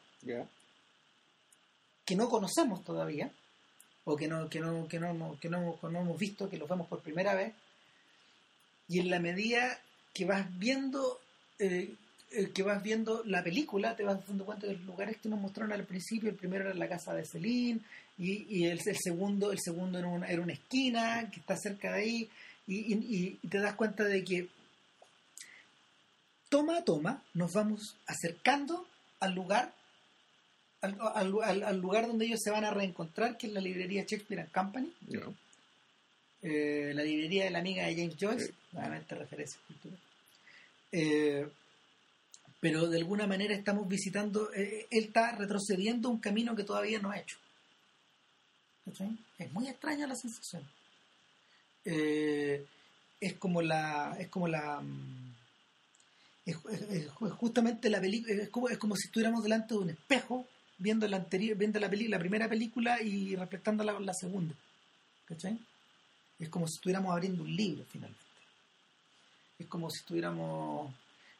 que 2.04 2.16
no 2.16 2.28
conocemos 2.28 2.84
todavía, 2.84 3.30
o 4.04 4.16
que 4.16 4.28
no, 4.28 4.48
que 4.48 4.60
no, 4.60 4.86
que 4.88 4.98
no, 4.98 5.38
que 5.40 5.48
no, 5.48 5.78
no 5.82 6.00
hemos 6.00 6.18
visto, 6.18 6.50
que 6.50 6.58
los 6.58 6.68
vemos 6.68 6.86
por 6.88 7.00
primera 7.00 7.34
vez. 7.34 7.54
Y 8.88 9.00
en 9.00 9.10
la 9.10 9.18
medida 9.18 9.78
que 10.12 10.26
vas 10.26 10.46
viendo 10.58 11.20
eh, 11.58 11.94
eh, 12.36 12.50
que 12.50 12.64
vas 12.64 12.82
viendo 12.82 13.22
la 13.24 13.44
película, 13.44 13.94
te 13.94 14.02
vas 14.02 14.26
dando 14.26 14.44
cuenta 14.44 14.66
de 14.66 14.74
los 14.74 14.84
lugares 14.84 15.18
que 15.18 15.28
nos 15.28 15.40
mostraron 15.40 15.72
al 15.72 15.84
principio. 15.84 16.28
El 16.28 16.34
primero 16.34 16.64
era 16.64 16.74
la 16.74 16.88
casa 16.88 17.14
de 17.14 17.24
Celine 17.24 17.80
y, 18.18 18.64
el, 18.64 18.80
segundo 18.80 19.52
el 19.52 19.60
segundo 19.60 19.98
era 19.98 20.08
una, 20.08 20.26
era 20.26 20.42
una 20.42 20.52
esquina 20.52 21.30
que 21.30 21.38
está 21.38 21.56
cerca 21.56 21.92
de 21.92 22.00
ahí 22.00 22.30
y, 22.66 23.36
te 23.48 23.58
das 23.58 23.74
cuenta 23.74 24.04
de 24.04 24.24
que 24.24 24.48
toma 26.48 26.78
a 26.78 26.84
toma 26.84 27.22
nos 27.34 27.52
vamos 27.52 27.96
acercando 28.06 28.86
al 29.20 29.34
lugar 29.34 29.72
al, 30.84 31.80
lugar 31.80 32.06
donde 32.06 32.26
ellos 32.26 32.40
se 32.42 32.50
van 32.50 32.64
a 32.64 32.70
reencontrar, 32.70 33.36
que 33.36 33.46
es 33.46 33.52
la 33.52 33.60
librería 33.60 34.02
Shakespeare 34.02 34.42
and 34.42 34.52
Company. 34.52 34.92
Eh, 36.42 36.92
la 36.94 37.02
librería 37.02 37.44
de 37.44 37.50
la 37.50 37.60
amiga 37.60 37.86
de 37.86 37.94
James 37.94 38.16
Joyce, 38.20 38.52
nuevamente 38.72 39.14
referencia 39.14 39.58
cultura. 39.66 39.96
Eh, 40.92 41.48
pero 42.60 42.88
de 42.88 42.98
alguna 42.98 43.26
manera 43.26 43.54
estamos 43.54 43.88
visitando, 43.88 44.52
eh, 44.54 44.86
él 44.90 45.04
está 45.04 45.32
retrocediendo 45.32 46.08
un 46.08 46.18
camino 46.18 46.56
que 46.56 46.64
todavía 46.64 46.98
no 46.98 47.10
ha 47.10 47.18
hecho. 47.18 47.36
Es 49.38 49.52
muy 49.52 49.68
extraña 49.68 50.06
la 50.06 50.14
sensación. 50.14 50.62
Eh, 51.84 52.64
es 53.20 53.34
como 53.34 53.60
la, 53.60 54.16
es 54.18 54.28
como 54.28 54.48
la, 54.48 54.80
mm, 54.80 55.34
es, 56.46 56.56
justamente 57.38 57.90
la 57.90 58.00
película, 58.00 58.34
es 58.34 58.48
como, 58.48 58.68
es 58.68 58.78
como 58.78 58.96
si 58.96 59.08
estuviéramos 59.08 59.42
delante 59.42 59.74
de 59.74 59.80
un 59.80 59.90
espejo 59.90 60.46
viendo 60.78 61.06
la 61.08 61.16
anterior, 61.16 61.56
viendo 61.56 61.78
la, 61.80 61.88
la 61.88 62.18
primera 62.18 62.48
película 62.48 63.00
y 63.02 63.36
reflectando 63.36 63.84
la, 63.84 63.98
la 64.00 64.14
segunda. 64.14 64.54
¿Cachai? 65.26 65.58
Es 66.38 66.48
como 66.48 66.66
si 66.66 66.74
estuviéramos 66.74 67.12
abriendo 67.12 67.42
un 67.42 67.54
libro 67.54 67.84
finalmente. 67.90 68.22
Es 69.58 69.66
como 69.66 69.88
si 69.90 69.98
estuviéramos 70.00 70.92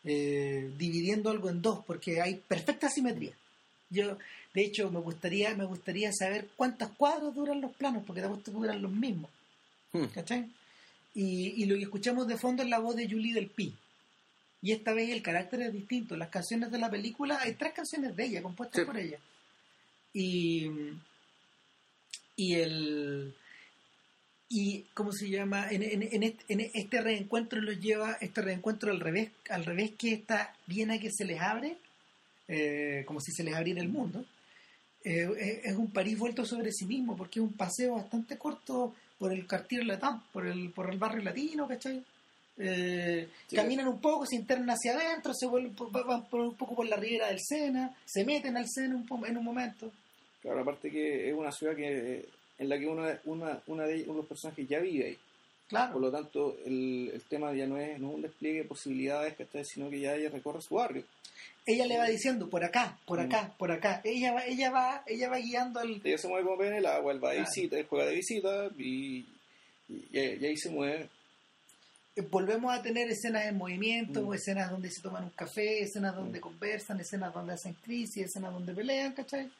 eh, 0.05 0.71
dividiendo 0.77 1.31
algo 1.31 1.49
en 1.49 1.63
dos, 1.63 1.85
porque 1.87 2.21
hay 2.21 2.37
perfecta 2.37 2.89
simetría. 2.89 3.33
Yo, 3.91 4.19
de 4.53 4.63
hecho, 4.63 4.91
me 4.91 5.01
gustaría, 5.01 5.55
me 5.55 5.65
gustaría 5.65 6.13
saber 6.13 6.49
cuántos 6.57 6.91
cuadros 6.91 7.35
duran 7.35 7.61
los 7.61 7.73
planos, 7.73 8.03
porque 8.07 8.23
que 8.23 8.51
duran 8.51 8.83
los 8.83 8.93
mismos. 8.93 9.31
Hmm. 9.93 10.07
¿Cachai? 10.07 10.51
Y, 11.15 11.65
lo 11.67 11.77
que 11.77 11.85
escuchamos 11.85 12.27
de 12.27 12.37
fondo 12.37 12.63
es 12.63 12.69
la 12.69 12.81
voz 12.81 12.97
de 12.97 13.09
Julie 13.09 13.33
del 13.33 13.47
Pi. 13.47 13.73
Y 14.65 14.73
esta 14.73 14.95
vez 14.95 15.11
el 15.11 15.21
carácter 15.21 15.61
es 15.61 15.75
distinto. 15.75 16.17
Las 16.17 16.31
canciones 16.31 16.73
de 16.73 16.79
la 16.79 16.91
película, 16.91 17.39
hay 17.39 17.53
tres 17.53 17.75
canciones 17.75 18.17
de 18.17 18.25
ella, 18.25 18.43
compuestas 18.43 18.87
por 18.87 18.97
ella. 18.97 19.19
Y, 20.15 20.71
y 22.35 22.55
el 22.55 23.35
y 24.49 24.87
cómo 24.95 25.13
se 25.13 25.29
llama 25.29 25.69
en, 25.71 25.83
en, 25.83 26.61
este, 26.73 27.01
reencuentro 27.03 27.61
los 27.61 27.79
lleva 27.79 28.17
este 28.23 28.41
reencuentro 28.41 28.91
al 28.91 29.01
revés 29.01 29.33
al 29.51 29.65
revés 29.65 29.93
que 29.99 30.13
esta 30.13 30.55
Viena 30.67 30.99
que 30.99 31.11
se 31.11 31.25
les 31.25 31.41
abre 31.41 31.77
eh, 32.49 33.05
como 33.07 33.21
si 33.21 33.33
se 33.33 33.43
les 33.43 33.55
abriera 33.55 33.81
el 33.81 33.89
mundo 33.89 34.25
eh, 35.03 35.63
es 35.65 35.75
un 35.75 35.91
París 35.91 36.19
vuelto 36.19 36.47
sobre 36.47 36.73
sí 36.73 36.87
mismo 36.87 37.17
porque 37.17 37.41
es 37.41 37.45
un 37.45 37.55
paseo 37.55 37.97
bastante 37.97 38.39
corto 38.39 38.95
por 39.19 39.33
el 39.33 39.47
cartier 39.47 39.85
latán 39.87 40.23
por 40.33 40.47
el 40.47 40.71
por 40.71 40.91
el 40.91 40.99
barrio 40.99 41.25
latino 41.25 41.67
¿cachai? 41.67 42.05
Eh, 42.57 43.29
caminan 43.53 43.89
un 43.89 44.01
poco, 44.01 44.27
se 44.27 44.37
internan 44.37 44.71
hacia 44.71 44.95
adentro, 44.95 45.35
se 45.35 45.47
vuelven, 45.47 45.75
van 45.91 46.25
un 46.33 46.55
poco 46.55 46.77
por 46.77 46.87
la 46.87 46.97
ribera 46.97 47.29
del 47.29 47.41
Sena, 47.41 47.95
se 48.05 48.25
meten 48.25 48.57
al 48.57 48.69
Sena 48.69 48.95
un, 48.95 49.27
en 49.27 49.37
un 49.37 49.45
momento. 49.45 49.91
Claro, 50.41 50.61
aparte 50.61 50.91
que 50.91 51.29
es 51.29 51.35
una 51.35 51.51
ciudad 51.51 51.75
que 51.75 52.29
en 52.59 52.69
la 52.69 52.79
que 52.79 52.87
uno, 52.87 53.05
una, 53.25 53.61
una 53.67 53.85
de, 53.85 54.03
uno 54.03 54.13
de 54.13 54.19
los 54.19 54.27
personajes 54.27 54.69
ya 54.69 54.79
vive 54.79 55.07
ahí. 55.07 55.19
Claro. 55.69 55.95
Por 55.95 56.03
lo 56.03 56.13
tanto, 56.13 56.57
el, 56.65 57.11
el 57.13 57.23
tema 57.23 57.53
ya 57.55 57.67
no 57.67 57.79
es, 57.79 57.99
no 57.99 58.11
un 58.11 58.23
despliegue 58.23 58.59
de 58.59 58.65
posibilidades, 58.65 59.35
sino 59.65 59.91
que 59.91 60.01
ya 60.01 60.15
ella 60.15 60.29
recorre 60.31 60.61
su 60.61 60.75
barrio. 60.75 61.05
Ella 61.67 61.87
le 61.87 61.97
va 61.97 62.07
diciendo 62.07 62.49
por 62.51 62.63
acá, 62.63 62.99
por 63.07 63.19
mm. 63.19 63.25
acá, 63.25 63.55
por 63.57 63.73
acá. 63.73 64.01
Ella 64.05 64.33
va, 64.35 64.45
ella 64.45 64.71
va, 64.71 65.03
ella 65.07 65.31
va 65.31 65.39
guiando 65.39 65.81
al. 65.81 66.01
Ella 66.05 66.19
se 66.19 66.29
mueve 66.29 66.47
como 66.47 66.63
en 66.63 66.75
el 66.75 66.87
agua, 66.87 67.13
él 67.13 67.25
va 67.25 67.33
de 67.33 67.41
visita, 67.41 67.79
él 67.79 67.87
juega 67.89 68.07
de 68.07 68.15
visita 68.15 68.69
y, 68.79 69.25
y, 69.89 70.19
ahí 70.19 70.57
se 70.57 70.69
mueve. 70.69 71.09
Volvemos 72.31 72.73
a 72.73 72.81
tener 72.81 73.11
escenas 73.11 73.47
en 73.47 73.57
movimiento, 73.57 74.23
mm. 74.23 74.35
escenas 74.35 74.71
donde 74.71 74.91
se 74.91 75.03
toman 75.03 75.25
un 75.25 75.31
café, 75.31 75.83
escenas 75.83 76.15
donde 76.15 76.39
mm. 76.39 76.43
conversan, 76.43 77.01
escenas 77.01 77.35
donde 77.35 77.55
hacen 77.55 77.75
crisis, 77.75 78.27
escenas 78.27 78.53
donde 78.53 78.73
pelean, 78.73 79.13
¿cachai? 79.13 79.51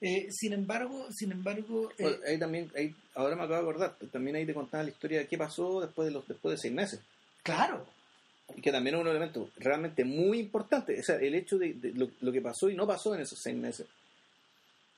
Eh, 0.00 0.28
sin 0.30 0.52
embargo, 0.52 1.06
sin 1.12 1.32
embargo... 1.32 1.90
Eh, 1.98 2.20
ahí 2.26 2.38
también, 2.38 2.70
ahí, 2.74 2.94
ahora 3.14 3.36
me 3.36 3.42
acabo 3.42 3.62
de 3.62 3.70
acordar, 3.70 3.96
también 4.10 4.36
ahí 4.36 4.46
te 4.46 4.54
contaba 4.54 4.82
la 4.82 4.90
historia 4.90 5.18
de 5.18 5.26
qué 5.26 5.36
pasó 5.36 5.80
después 5.80 6.06
de 6.06 6.12
los 6.12 6.26
después 6.26 6.52
de 6.52 6.58
seis 6.58 6.72
meses. 6.72 7.00
Claro. 7.42 7.86
Y 8.56 8.62
que 8.62 8.72
también 8.72 8.96
es 8.96 9.02
un 9.02 9.08
elemento 9.08 9.50
realmente 9.58 10.04
muy 10.04 10.38
importante, 10.38 10.98
o 10.98 11.02
sea, 11.02 11.16
el 11.16 11.34
hecho 11.34 11.58
de, 11.58 11.76
lo, 11.94 12.32
que 12.32 12.40
pasó 12.40 12.70
y 12.70 12.74
no 12.74 12.86
pasó 12.86 13.14
en 13.14 13.20
esos 13.20 13.38
seis 13.38 13.56
meses. 13.56 13.86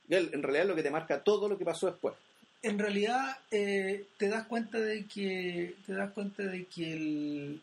En 0.09 0.43
realidad 0.43 0.67
lo 0.67 0.77
que 0.77 0.83
te 0.83 0.91
marca 0.91 1.23
todo 1.23 1.49
lo 1.49 1.59
que 1.59 1.65
pasó 1.65 1.87
después. 1.87 2.15
En 2.63 2.79
realidad 2.79 3.39
eh, 3.51 4.07
te 4.19 4.29
das 4.29 4.47
cuenta 4.47 4.79
de 4.79 5.05
que 5.07 5.75
te 5.85 5.93
das 5.95 6.13
cuenta 6.13 6.45
de 6.45 6.65
que 6.67 6.93
el, 6.93 7.63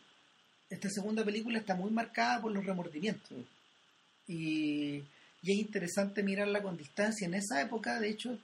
esta 0.69 0.89
segunda 0.89 1.23
película 1.23 1.57
está 1.57 1.75
muy 1.75 1.91
marcada 1.91 2.41
por 2.41 2.51
los 2.51 2.65
remordimientos. 2.65 3.37
Y 4.27 5.03
y 5.41 5.51
es 5.51 5.57
interesante 5.57 6.23
mirarla 6.23 6.61
con 6.61 6.77
distancia. 6.77 7.25
En 7.25 7.33
esa 7.33 7.61
época, 7.61 7.99
de 7.99 8.09
hecho, 8.09 8.37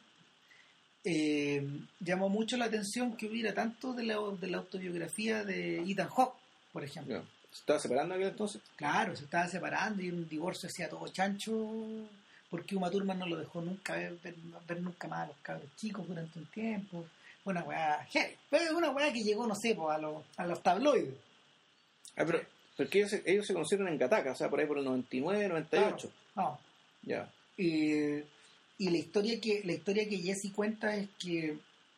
eh, 1.03 1.67
llamó 1.99 2.29
mucho 2.29 2.57
la 2.57 2.65
atención 2.65 3.17
que 3.17 3.27
hubiera 3.27 3.53
tanto 3.53 3.93
de 3.93 4.03
la, 4.03 4.17
de 4.39 4.47
la 4.47 4.57
autobiografía 4.57 5.43
de 5.43 5.81
Ethan 5.81 6.09
Hawke, 6.09 6.37
por 6.71 6.83
ejemplo. 6.83 7.23
¿Se 7.51 7.59
estaba 7.59 7.79
separando 7.79 8.15
aquel 8.15 8.27
entonces? 8.27 8.61
Claro, 8.75 9.15
se 9.15 9.25
estaba 9.25 9.47
separando 9.47 10.01
y 10.01 10.09
un 10.09 10.27
divorcio 10.27 10.67
hacía 10.67 10.89
todo 10.89 11.07
chancho 11.07 11.53
porque 12.55 12.75
Uma 12.75 12.89
Thurman 12.89 13.19
no 13.19 13.25
lo 13.25 13.35
dejó 13.35 13.61
nunca 13.61 13.95
ver, 13.95 14.17
ver, 14.23 14.81
nunca 14.81 15.09
más 15.09 15.23
a 15.23 15.27
los 15.27 15.37
cabros 15.41 15.69
chicos 15.75 16.07
durante 16.07 16.39
un 16.39 16.45
tiempo. 16.45 17.05
Una 17.43 17.63
weá, 17.63 18.07
pero 18.49 18.63
es 18.63 18.71
una 18.71 18.91
weá 18.91 19.11
que 19.11 19.23
llegó, 19.23 19.45
no 19.45 19.53
sé, 19.53 19.77
a, 19.77 19.97
los, 19.97 20.23
a 20.37 20.47
los 20.47 20.63
tabloides. 20.63 21.13
Ah, 22.15 22.23
pero, 22.25 22.41
porque 22.77 22.99
ellos 22.99 23.11
se, 23.11 23.23
ellos 23.25 23.45
se 23.45 23.53
conocieron 23.53 23.89
en 23.89 23.99
Cataca, 23.99 24.31
o 24.31 24.35
sea, 24.35 24.49
por 24.49 24.59
ahí 24.59 24.65
por 24.65 24.79
el 24.79 24.85
99, 24.85 25.49
98. 25.49 26.11
no, 26.35 26.59
ya. 27.03 27.29
y 27.57 28.23
la 28.79 28.97
historia 28.97 29.39
que 29.39 29.61
la 29.65 29.73
historia 29.73 30.07
que 30.07 30.17
Jesse 30.17 30.51
cuenta 30.55 30.95
es 30.95 31.09
que 31.19 31.57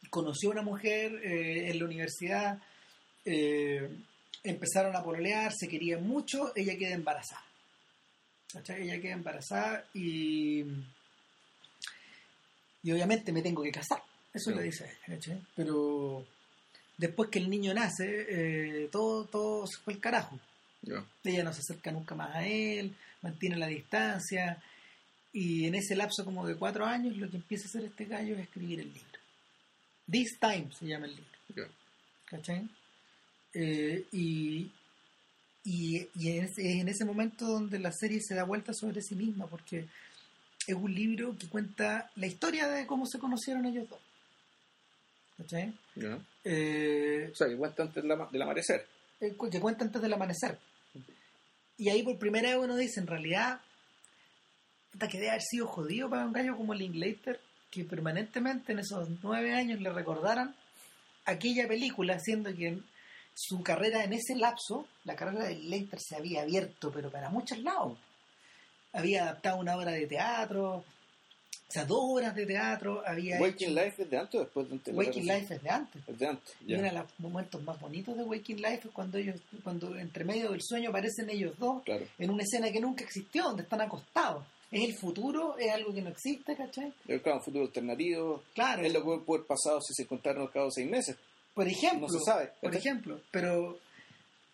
conoció 0.09 0.49
a 0.49 0.53
una 0.53 0.63
mujer 0.63 1.13
eh, 1.23 1.69
en 1.69 1.79
la 1.79 1.85
universidad, 1.85 2.59
eh, 3.23 3.89
empezaron 4.43 4.95
a 4.95 5.03
pololear, 5.03 5.53
se 5.53 5.67
querían 5.67 6.05
mucho, 6.05 6.51
ella 6.55 6.77
queda 6.77 6.95
embarazada. 6.95 7.46
Ella 8.53 9.01
queda 9.01 9.13
embarazada 9.13 9.85
y, 9.93 10.63
y 12.83 12.91
obviamente 12.91 13.31
me 13.31 13.41
tengo 13.41 13.61
que 13.63 13.71
casar. 13.71 14.01
Eso 14.33 14.51
le 14.51 14.63
dice 14.63 14.85
ella, 14.85 15.15
¿cachai? 15.17 15.41
Pero 15.55 16.25
después 16.97 17.29
que 17.29 17.39
el 17.39 17.49
niño 17.49 17.73
nace, 17.73 18.25
eh, 18.29 18.89
todo, 18.91 19.25
todo 19.25 19.67
se 19.67 19.77
fue 19.79 19.93
el 19.93 19.99
carajo. 19.99 20.39
Ella 21.23 21.43
no 21.43 21.53
se 21.53 21.59
acerca 21.59 21.91
nunca 21.91 22.15
más 22.15 22.35
a 22.35 22.47
él, 22.47 22.95
mantiene 23.21 23.57
la 23.57 23.67
distancia. 23.67 24.61
Y 25.33 25.65
en 25.65 25.75
ese 25.75 25.95
lapso 25.95 26.23
como 26.23 26.47
de 26.47 26.55
cuatro 26.55 26.85
años 26.85 27.17
lo 27.17 27.29
que 27.29 27.37
empieza 27.37 27.65
a 27.65 27.69
hacer 27.69 27.83
este 27.85 28.05
gallo 28.05 28.35
es 28.35 28.41
escribir 28.41 28.79
el 28.79 28.93
libro. 28.93 29.19
This 30.09 30.39
Time 30.39 30.69
se 30.77 30.85
llama 30.85 31.07
el 31.07 31.15
libro. 31.15 31.69
¿Cachai? 32.25 32.67
Eh, 33.53 34.05
y, 34.11 34.71
y, 35.69 36.29
es 36.29 36.57
en 36.59 36.87
ese 36.87 37.03
momento 37.03 37.45
donde 37.45 37.77
la 37.77 37.91
serie 37.91 38.21
se 38.21 38.35
da 38.35 38.45
vuelta 38.45 38.73
sobre 38.73 39.01
sí 39.01 39.15
misma, 39.15 39.47
porque 39.47 39.85
es 40.65 40.75
un 40.75 40.93
libro 40.93 41.35
que 41.37 41.49
cuenta 41.49 42.09
la 42.15 42.25
historia 42.25 42.69
de 42.69 42.87
cómo 42.87 43.05
se 43.05 43.19
conocieron 43.19 43.65
ellos 43.65 43.89
dos. 43.89 43.99
¿Cachai? 45.37 45.73
Eh, 46.45 47.29
o 47.33 47.35
sea, 47.35 47.49
que 47.49 47.57
cuenta 47.57 47.83
antes 47.83 48.01
del 48.01 48.41
amanecer. 48.41 48.87
Eh, 49.19 49.35
que 49.51 49.59
cuenta 49.59 49.83
antes 49.83 50.01
del 50.01 50.13
amanecer. 50.13 50.57
Y 51.77 51.89
ahí 51.89 52.01
por 52.01 52.17
primera 52.17 52.49
vez 52.49 52.59
uno 52.63 52.77
dice, 52.77 53.01
en 53.01 53.07
realidad, 53.07 53.59
que 54.97 55.17
debe 55.17 55.31
haber 55.31 55.41
sido 55.41 55.67
jodido 55.67 56.09
para 56.09 56.25
un 56.25 56.31
gallo 56.31 56.55
como 56.55 56.73
Linklater, 56.73 57.41
que 57.69 57.83
permanentemente 57.83 58.71
en 58.71 58.79
esos 58.79 59.09
nueve 59.21 59.53
años 59.53 59.81
le 59.81 59.91
recordaran 59.91 60.55
aquella 61.25 61.67
película, 61.67 62.19
siendo 62.19 62.55
que 62.55 62.79
su 63.37 63.61
carrera 63.61 64.03
en 64.03 64.13
ese 64.13 64.35
lapso, 64.35 64.87
la 65.03 65.15
carrera 65.15 65.45
de 65.45 65.55
Linklater 65.55 65.99
se 65.99 66.15
había 66.15 66.41
abierto, 66.41 66.91
pero 66.91 67.11
para 67.11 67.29
muchos 67.29 67.59
lados. 67.59 67.95
Había 68.93 69.23
adaptado 69.23 69.59
una 69.59 69.77
obra 69.77 69.91
de 69.91 70.07
teatro, 70.07 70.83
o 71.69 71.71
sea, 71.71 71.85
dos 71.85 71.99
horas 72.01 72.33
de 72.33 72.47
teatro 72.47 73.03
había 73.05 73.39
Waking 73.39 73.75
Life 73.75 74.01
es 74.01 74.09
de 74.09 74.17
antes 74.17 74.35
o 74.35 74.43
después 74.43 74.67
de 74.67 74.73
antes. 74.73 74.95
Waking 74.95 75.27
Life 75.27 75.53
es 75.53 75.61
de 75.61 75.69
antes. 75.69 76.01
Es 76.07 76.17
de 76.17 76.27
antes. 76.27 76.55
Y 76.65 76.73
uno 76.73 76.83
de 76.83 76.91
los 76.93 77.05
momentos 77.19 77.61
más 77.61 77.79
bonitos 77.79 78.17
de 78.17 78.23
Waking 78.23 78.57
Life 78.57 78.87
es 78.87 78.91
cuando 78.91 79.19
ellos, 79.19 79.39
cuando 79.63 79.95
entre 79.97 80.23
medio 80.23 80.51
del 80.51 80.61
sueño 80.63 80.89
aparecen 80.89 81.29
ellos 81.29 81.53
dos 81.59 81.83
en 82.17 82.29
una 82.31 82.41
escena 82.41 82.71
que 82.71 82.79
nunca 82.79 83.03
existió, 83.03 83.43
donde 83.43 83.63
están 83.63 83.81
acostados. 83.81 84.45
Es 84.71 84.83
el 84.83 84.95
futuro, 84.95 85.57
es 85.59 85.71
algo 85.71 85.93
que 85.93 86.01
no 86.01 86.09
existe, 86.09 86.55
¿cachai? 86.55 86.91
Es 87.07 87.21
un 87.23 87.41
futuro 87.41 87.65
alternativo. 87.65 88.43
Claro. 88.55 88.83
Es 88.83 88.91
lo 88.91 88.99
que 89.01 89.25
puede 89.25 89.39
haber 89.41 89.47
pasado 89.47 89.79
si 89.81 89.93
se 89.93 90.03
encontraron 90.03 90.43
los 90.43 90.51
cada 90.51 90.71
seis 90.71 90.89
meses. 90.89 91.15
Por 91.57 91.67
ejemplo. 91.67 92.07
No 92.07 92.19
se 92.19 92.23
sabe. 92.23 92.51
Por 92.61 92.75
ejemplo. 92.75 93.19
Pero 93.31 93.79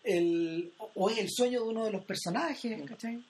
el, 0.06 0.72
o 0.78 1.10
es 1.10 1.18
el 1.18 1.30
sueño 1.30 1.62
de 1.62 1.68
uno 1.68 1.84
de 1.84 1.92
los 1.92 2.06
personajes. 2.06 2.82
¿cachai? 2.88 3.22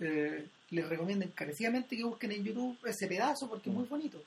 Eh, 0.00 0.46
les 0.70 0.88
recomiendo 0.88 1.22
encarecidamente 1.26 1.98
que 1.98 2.04
busquen 2.04 2.32
en 2.32 2.44
YouTube 2.44 2.78
ese 2.86 3.06
pedazo 3.06 3.46
porque 3.46 3.68
es 3.68 3.76
muy 3.76 3.84
bonito. 3.84 4.22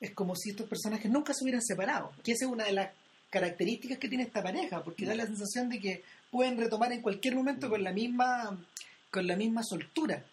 Es 0.00 0.10
como 0.10 0.34
si 0.34 0.50
estos 0.50 0.68
personajes 0.68 1.08
nunca 1.08 1.32
se 1.32 1.44
hubieran 1.44 1.62
separado, 1.62 2.12
que 2.24 2.32
esa 2.32 2.46
es 2.46 2.50
una 2.50 2.64
de 2.64 2.72
las 2.72 2.90
características 3.30 3.98
que 3.98 4.08
tiene 4.08 4.24
esta 4.24 4.42
pareja, 4.42 4.82
porque 4.82 5.06
da 5.06 5.14
la 5.14 5.26
sensación 5.26 5.68
de 5.68 5.78
que 5.78 6.02
pueden 6.32 6.58
retomar 6.58 6.92
en 6.92 7.00
cualquier 7.00 7.36
momento 7.36 7.68
con 7.68 7.84
la 7.84 7.92
misma 7.92 8.58
con 9.10 9.26
la 9.26 9.36
misma 9.36 9.62
soltura 9.62 10.24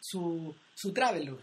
su, 0.00 0.54
su 0.74 0.92
travel 0.92 1.36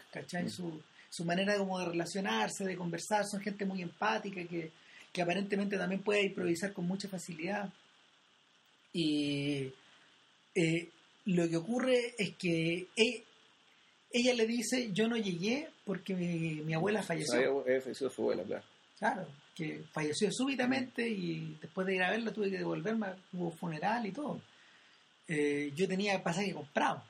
Su, 0.47 0.81
su 1.09 1.25
manera 1.25 1.57
como 1.57 1.79
de 1.79 1.85
relacionarse, 1.85 2.65
de 2.65 2.75
conversar, 2.75 3.25
son 3.25 3.41
gente 3.41 3.65
muy 3.65 3.81
empática 3.81 4.43
que, 4.43 4.71
que 5.13 5.21
aparentemente 5.21 5.77
también 5.77 6.01
puede 6.01 6.23
improvisar 6.23 6.73
con 6.73 6.87
mucha 6.87 7.07
facilidad. 7.07 7.69
Y 8.91 9.71
eh, 10.55 10.89
lo 11.25 11.47
que 11.47 11.57
ocurre 11.57 12.15
es 12.17 12.35
que 12.35 12.87
e, 12.95 13.23
ella, 14.11 14.33
le 14.33 14.47
dice, 14.47 14.91
yo 14.91 15.07
no 15.07 15.15
llegué 15.15 15.69
porque 15.85 16.15
mi, 16.15 16.73
abuela 16.73 17.03
falleció. 17.03 17.63
falleció 17.63 18.09
su 18.09 18.21
abuela, 18.23 18.43
claro. 18.43 18.63
Claro, 18.97 19.27
que 19.55 19.83
falleció 19.91 20.31
súbitamente 20.31 21.07
y 21.07 21.57
después 21.61 21.85
de 21.87 21.95
ir 21.95 22.03
a 22.03 22.11
verla 22.11 22.31
tuve 22.31 22.49
que 22.49 22.57
devolverme, 22.57 23.07
hubo 23.33 23.51
funeral 23.51 24.05
y 24.05 24.11
todo. 24.11 24.41
Eh, 25.27 25.71
yo 25.75 25.87
tenía 25.87 26.21
pasaje 26.23 26.53
comprado. 26.53 27.03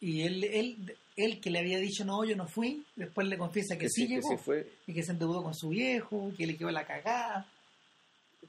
Y 0.00 0.22
él, 0.22 0.44
él, 0.44 0.96
él 1.16 1.40
que 1.40 1.50
le 1.50 1.60
había 1.60 1.78
dicho, 1.78 2.04
no, 2.04 2.24
yo 2.24 2.36
no 2.36 2.46
fui, 2.46 2.84
después 2.96 3.26
le 3.26 3.38
confiesa 3.38 3.78
que, 3.78 3.88
sí, 3.88 4.06
llegó. 4.06 4.38
Y 4.86 4.92
que 4.92 5.02
se 5.02 5.12
endeudó 5.12 5.42
con 5.42 5.54
su 5.54 5.70
viejo, 5.70 6.32
que 6.36 6.46
le 6.46 6.56
quedó 6.56 6.70
la 6.70 6.86
cagada. 6.86 7.46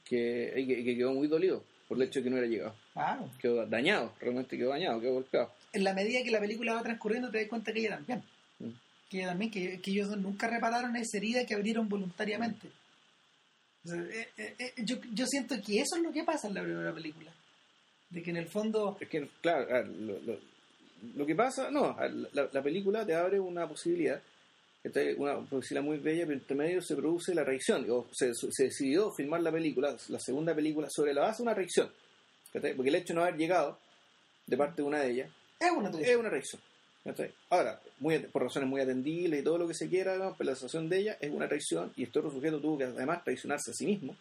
Que, 0.03 0.51
que, 0.55 0.83
que 0.83 0.95
quedó 0.95 1.13
muy 1.13 1.27
dolido 1.27 1.63
por 1.87 1.97
el 1.97 2.03
hecho 2.03 2.19
de 2.19 2.23
que 2.23 2.29
no 2.29 2.37
era 2.37 2.47
llegado. 2.47 2.75
Claro. 2.93 3.29
Quedó 3.39 3.65
dañado, 3.65 4.13
realmente 4.19 4.57
quedó 4.57 4.69
dañado, 4.69 4.99
quedó 4.99 5.13
golpeado. 5.13 5.51
En 5.73 5.83
la 5.83 5.93
medida 5.93 6.23
que 6.23 6.31
la 6.31 6.39
película 6.39 6.73
va 6.73 6.83
transcurriendo 6.83 7.29
te 7.29 7.39
das 7.39 7.47
cuenta 7.47 7.71
que 7.71 7.79
ella 7.79 7.97
también. 7.97 8.23
Mm. 8.59 8.69
Que 9.09 9.17
ella 9.17 9.27
también, 9.27 9.51
que, 9.51 9.79
ellos 9.85 10.17
nunca 10.17 10.47
repararon 10.47 10.95
esa 10.95 11.17
herida 11.17 11.45
que 11.45 11.53
abrieron 11.53 11.87
voluntariamente. 11.87 12.67
Eh, 13.85 14.27
eh, 14.37 14.55
eh, 14.57 14.73
yo, 14.77 14.97
yo 15.13 15.27
siento 15.27 15.55
que 15.61 15.81
eso 15.81 15.97
es 15.97 16.01
lo 16.01 16.11
que 16.11 16.23
pasa 16.23 16.47
en 16.47 16.55
la 16.55 16.63
primera 16.63 16.93
película. 16.93 17.31
De 18.09 18.23
que 18.23 18.31
en 18.31 18.37
el 18.37 18.47
fondo... 18.47 18.97
Es 18.99 19.09
que, 19.09 19.27
claro, 19.41 19.85
lo, 19.85 20.19
lo, 20.21 20.39
lo 21.15 21.25
que 21.25 21.35
pasa, 21.35 21.69
no, 21.69 21.95
la, 22.33 22.49
la, 22.51 22.61
película 22.63 23.05
te 23.05 23.13
abre 23.13 23.39
una 23.39 23.67
posibilidad 23.67 24.21
una 25.17 25.39
posibilidad 25.39 25.83
muy 25.83 25.97
bella, 25.97 26.25
pero 26.25 26.37
entre 26.37 26.55
medio 26.55 26.81
se 26.81 26.95
produce 26.95 27.33
la 27.33 27.43
reacción. 27.43 27.85
Se, 28.11 28.33
se, 28.33 28.63
decidió 28.63 29.11
filmar 29.11 29.41
la 29.41 29.51
película, 29.51 29.95
la 30.09 30.19
segunda 30.19 30.53
película, 30.53 30.87
sobre 30.89 31.13
la 31.13 31.21
base 31.21 31.37
de 31.37 31.43
una 31.43 31.53
reacción. 31.53 31.89
Porque 32.51 32.89
el 32.89 32.95
hecho 32.95 33.13
de 33.13 33.15
no 33.15 33.21
haber 33.21 33.35
llegado 33.35 33.79
de 34.45 34.57
parte 34.57 34.81
de 34.81 34.87
una 34.87 34.99
de 34.99 35.11
ellas 35.11 35.31
es 35.59 35.71
una, 35.71 35.89
es 35.89 36.15
una 36.15 36.29
reacción. 36.29 36.61
Ahora, 37.49 37.79
muy, 37.99 38.17
por 38.19 38.43
razones 38.43 38.67
muy 38.67 38.81
atendibles 38.81 39.39
y 39.39 39.43
todo 39.43 39.59
lo 39.59 39.67
que 39.67 39.75
se 39.75 39.89
quiera, 39.89 40.33
pero 40.37 40.49
la 40.49 40.55
sensación 40.55 40.89
de 40.89 40.99
ella 40.99 41.17
es 41.19 41.31
una 41.31 41.47
traición 41.47 41.91
y 41.95 42.03
este 42.03 42.19
otro 42.19 42.31
sujeto 42.31 42.59
tuvo 42.59 42.77
que 42.79 42.85
además 42.85 43.23
traicionarse 43.23 43.71
a 43.71 43.73
sí 43.73 43.85
mismo, 43.85 44.15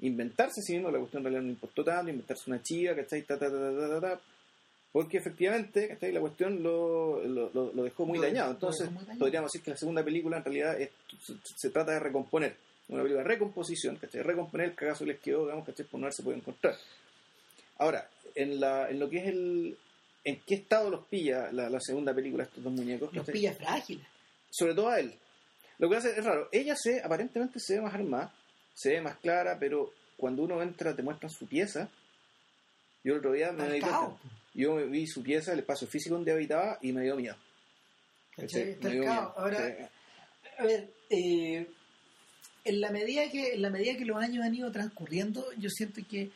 inventarse 0.00 0.60
a 0.60 0.62
sí 0.62 0.74
mismo, 0.74 0.90
la 0.90 0.98
cuestión 0.98 1.20
en 1.20 1.24
realidad 1.24 1.42
no 1.42 1.50
importó 1.50 1.82
tanto, 1.82 2.10
inventarse 2.10 2.50
una 2.50 2.62
chica, 2.62 2.94
¿cachai? 2.94 3.22
Ta, 3.22 3.38
ta, 3.38 3.50
ta, 3.50 4.00
ta, 4.00 4.20
porque 4.92 5.16
efectivamente 5.16 5.88
¿cachai? 5.88 6.12
la 6.12 6.20
cuestión 6.20 6.62
lo, 6.62 7.24
lo, 7.24 7.50
lo 7.50 7.82
dejó 7.82 8.04
muy 8.04 8.18
dañado. 8.18 8.50
Entonces, 8.50 8.90
podríamos 9.18 9.50
decir 9.50 9.64
que 9.64 9.70
la 9.70 9.76
segunda 9.76 10.04
película 10.04 10.36
en 10.36 10.44
realidad 10.44 10.76
se, 11.56 11.70
trata 11.70 11.92
de 11.92 11.98
recomponer, 11.98 12.54
una 12.88 13.02
película 13.02 13.22
de 13.22 13.28
recomposición, 13.28 13.96
¿cachai? 13.96 14.22
recomponer 14.22 14.68
el 14.68 14.74
cagazo 14.74 15.04
que 15.04 15.12
les 15.12 15.20
quedó, 15.20 15.44
digamos, 15.44 15.64
¿cachai? 15.64 15.86
por 15.86 15.98
no 15.98 16.06
haberse 16.06 16.22
podido 16.22 16.40
encontrar. 16.40 16.76
Ahora, 17.78 18.06
en, 18.34 18.60
la, 18.60 18.90
en 18.90 19.00
lo 19.00 19.08
que 19.08 19.18
es 19.18 19.26
el. 19.28 19.76
¿En 20.24 20.40
qué 20.46 20.54
estado 20.54 20.88
los 20.88 21.06
pilla 21.06 21.50
la, 21.50 21.80
segunda 21.80 22.14
película 22.14 22.44
estos 22.44 22.62
dos 22.62 22.72
muñecos? 22.72 23.12
Los 23.12 23.26
pilla 23.26 23.52
frágiles. 23.54 24.06
Sobre 24.50 24.74
todo 24.74 24.88
a 24.88 25.00
él. 25.00 25.12
Lo 25.78 25.90
que 25.90 25.96
hace 25.96 26.10
es 26.10 26.24
raro. 26.24 26.48
Ella 26.52 26.76
se, 26.76 27.02
aparentemente 27.02 27.58
se 27.58 27.74
ve 27.74 27.80
más 27.80 27.94
armada, 27.94 28.32
se 28.72 28.90
ve 28.90 29.00
más 29.00 29.16
clara, 29.16 29.56
pero 29.58 29.92
cuando 30.16 30.44
uno 30.44 30.62
entra 30.62 30.94
te 30.94 31.02
muestran 31.02 31.32
su 31.32 31.46
pieza. 31.46 31.88
Yo 33.02 33.14
el 33.14 33.18
otro 33.18 33.32
día 33.32 33.50
me 33.50 33.68
di 33.72 33.80
cuenta. 33.80 34.16
Yo 34.54 34.76
vi 34.88 35.06
su 35.06 35.22
pieza, 35.22 35.52
el 35.52 35.60
espacio 35.60 35.86
físico 35.88 36.14
donde 36.14 36.32
habitaba 36.32 36.78
y 36.82 36.92
me 36.92 37.02
dio 37.02 37.16
miedo. 37.16 37.36
Ahora, 39.36 39.90
a 40.58 40.64
ver, 40.64 40.90
eh, 41.10 41.66
en 42.64 42.80
la 42.80 42.90
medida 42.90 43.30
que 43.30 43.54
en 43.54 43.62
la 43.62 43.70
medida 43.70 43.96
que 43.96 44.04
los 44.04 44.16
años 44.22 44.44
han 44.44 44.54
ido 44.54 44.70
transcurriendo, 44.70 45.44
yo 45.58 45.68
siento 45.70 46.00
que 46.08 46.30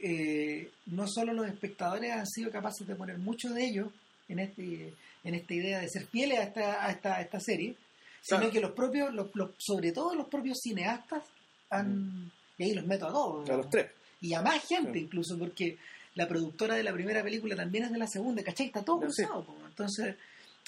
eh, 0.00 0.70
no 0.86 1.06
solo 1.06 1.32
los 1.32 1.46
espectadores 1.46 2.12
han 2.12 2.26
sido 2.26 2.50
capaces 2.50 2.86
de 2.86 2.94
poner 2.94 3.18
mucho 3.18 3.50
de 3.50 3.64
ellos 3.64 3.88
en 4.28 4.38
este 4.40 4.92
en 5.26 5.34
esta 5.34 5.54
idea 5.54 5.80
de 5.80 5.88
ser 5.88 6.06
fieles 6.06 6.38
a 6.38 6.42
esta, 6.44 6.86
a 6.86 6.90
esta, 6.90 7.20
esta 7.20 7.40
serie, 7.40 7.74
sino 8.22 8.48
que 8.48 8.60
los 8.60 8.70
propios, 8.70 9.12
los, 9.12 9.28
sobre 9.58 9.90
todo 9.90 10.14
los 10.14 10.28
propios 10.28 10.58
cineastas 10.62 11.24
han, 11.70 12.26
mm. 12.26 12.30
y 12.58 12.62
ahí 12.62 12.74
los 12.74 12.86
meto 12.86 13.08
a 13.08 13.12
todos. 13.12 13.50
A 13.50 13.56
los 13.56 13.68
tres. 13.68 13.90
Y 14.20 14.34
a 14.34 14.42
más 14.42 14.64
gente 14.64 15.00
incluso, 15.00 15.36
porque 15.36 15.78
la 16.16 16.26
productora 16.26 16.74
de 16.74 16.82
la 16.82 16.92
primera 16.92 17.22
película 17.22 17.54
también 17.54 17.84
es 17.84 17.92
de 17.92 17.98
la 17.98 18.06
segunda, 18.06 18.42
¿cachai? 18.42 18.66
Está 18.66 18.82
todo 18.82 19.00
cruzado. 19.00 19.46
Entonces, 19.68 20.16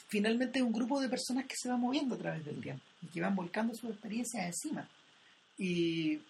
finalmente 0.06 0.58
es 0.58 0.64
un 0.64 0.72
grupo 0.72 1.00
de 1.00 1.08
personas 1.08 1.46
que 1.46 1.56
se 1.56 1.70
va 1.70 1.76
moviendo 1.78 2.14
a 2.14 2.18
través 2.18 2.44
del 2.44 2.60
tiempo 2.60 2.84
y 3.02 3.06
que 3.06 3.20
van 3.22 3.34
volcando 3.34 3.74
sus 3.74 3.90
experiencias 3.90 4.44
encima. 4.44 4.86
Y, 5.56 6.20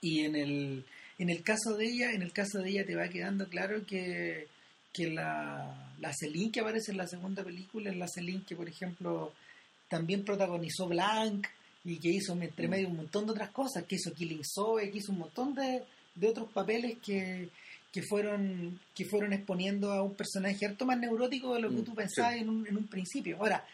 y 0.00 0.20
en, 0.20 0.36
el, 0.36 0.84
en 1.18 1.28
el 1.28 1.42
caso 1.42 1.76
de 1.76 1.86
ella, 1.86 2.12
en 2.12 2.22
el 2.22 2.32
caso 2.32 2.60
de 2.60 2.70
ella 2.70 2.86
te 2.86 2.94
va 2.94 3.08
quedando 3.08 3.48
claro 3.48 3.84
que, 3.84 4.46
que 4.92 5.10
la, 5.10 5.92
la 5.98 6.12
Celine 6.14 6.52
que 6.52 6.60
aparece 6.60 6.92
en 6.92 6.98
la 6.98 7.08
segunda 7.08 7.42
película 7.42 7.90
es 7.90 7.96
la 7.96 8.06
Celine 8.06 8.44
que, 8.46 8.54
por 8.54 8.68
ejemplo, 8.68 9.32
también 9.88 10.24
protagonizó 10.24 10.86
Blanc 10.86 11.48
y 11.84 11.98
que 11.98 12.10
hizo 12.10 12.32
entre 12.40 12.68
mm. 12.68 12.70
medio 12.70 12.88
un 12.88 12.96
montón 12.96 13.26
de 13.26 13.32
otras 13.32 13.50
cosas, 13.50 13.84
que 13.86 13.96
hizo 13.96 14.14
Killing 14.14 14.44
Zoe, 14.44 14.88
que 14.92 14.98
hizo 14.98 15.10
un 15.10 15.18
montón 15.18 15.52
de, 15.52 15.82
de 16.14 16.28
otros 16.28 16.48
papeles 16.52 16.98
que, 17.04 17.48
que 17.92 18.02
fueron 18.02 18.78
que 18.94 19.04
fueron 19.04 19.32
exponiendo 19.32 19.92
a 19.92 20.02
un 20.02 20.14
personaje 20.14 20.66
harto 20.66 20.84
más 20.84 20.98
neurótico 20.98 21.54
de 21.54 21.62
lo 21.62 21.70
que 21.70 21.82
mm, 21.82 21.84
tú 21.84 21.94
pensabas 21.94 22.34
en, 22.34 22.48
un, 22.48 22.66
en 22.66 22.76
un 22.76 22.86
principio. 22.86 23.38
Ahora, 23.38 23.64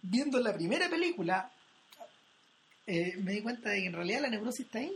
viendo 0.00 0.40
la 0.40 0.54
primera 0.54 0.88
película, 0.88 1.50
eh, 2.86 3.16
me 3.18 3.32
di 3.32 3.40
cuenta 3.40 3.70
de 3.70 3.80
que 3.80 3.86
en 3.86 3.92
realidad 3.92 4.22
la 4.22 4.28
neurosis 4.28 4.66
está 4.66 4.78
ahí. 4.78 4.94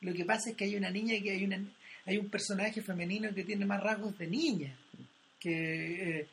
Lo 0.00 0.12
que 0.12 0.24
pasa 0.24 0.50
es 0.50 0.56
que 0.56 0.64
hay 0.64 0.76
una 0.76 0.90
niña 0.90 1.14
que 1.22 1.30
hay 1.30 1.44
una 1.44 1.62
hay 2.04 2.18
un 2.18 2.28
personaje 2.28 2.82
femenino 2.82 3.32
que 3.32 3.44
tiene 3.44 3.64
más 3.64 3.80
rasgos 3.80 4.18
de 4.18 4.26
niña. 4.26 4.76
Que, 5.38 6.20
eh, 6.20 6.28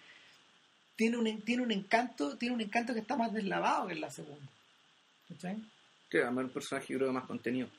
tiene 0.96 1.18
un, 1.18 1.42
tiene 1.42 1.64
un 1.64 1.72
encanto, 1.72 2.36
tiene 2.38 2.56
un 2.56 2.62
encanto 2.62 2.94
que 2.94 3.00
está 3.00 3.16
más 3.16 3.32
deslavado 3.32 3.88
que 3.88 3.94
en 3.94 4.02
la 4.02 4.12
segunda. 4.12 4.50
¿Cachai? 5.30 5.58
Sí, 6.12 6.18
además 6.18 6.46
un 6.46 6.52
personaje 6.52 6.94
creo 6.96 7.14
más 7.14 7.26
contenido. 7.26 7.70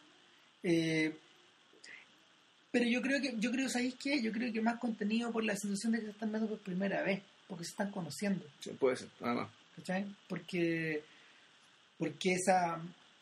Eh, 0.62 1.14
pero 2.70 2.86
yo 2.86 3.02
creo 3.02 3.20
que, 3.20 3.34
yo 3.38 3.50
creo, 3.50 3.68
¿sabéis 3.68 3.94
qué? 3.96 4.22
Yo 4.22 4.32
creo 4.32 4.52
que 4.52 4.60
más 4.60 4.78
contenido 4.78 5.32
por 5.32 5.44
la 5.44 5.56
sensación 5.56 5.92
de 5.92 5.98
que 5.98 6.04
se 6.06 6.10
están 6.12 6.30
viendo 6.30 6.48
por 6.48 6.58
primera 6.58 7.02
vez, 7.02 7.22
porque 7.48 7.64
se 7.64 7.70
están 7.70 7.90
conociendo. 7.90 8.44
Sí, 8.60 8.70
puede 8.70 8.96
ser, 8.96 9.08
nada 9.20 9.34
más. 9.34 9.50
¿Cachai? 9.76 10.06
Porque, 10.28 11.02
porque 11.98 12.34
esa, 12.34 12.80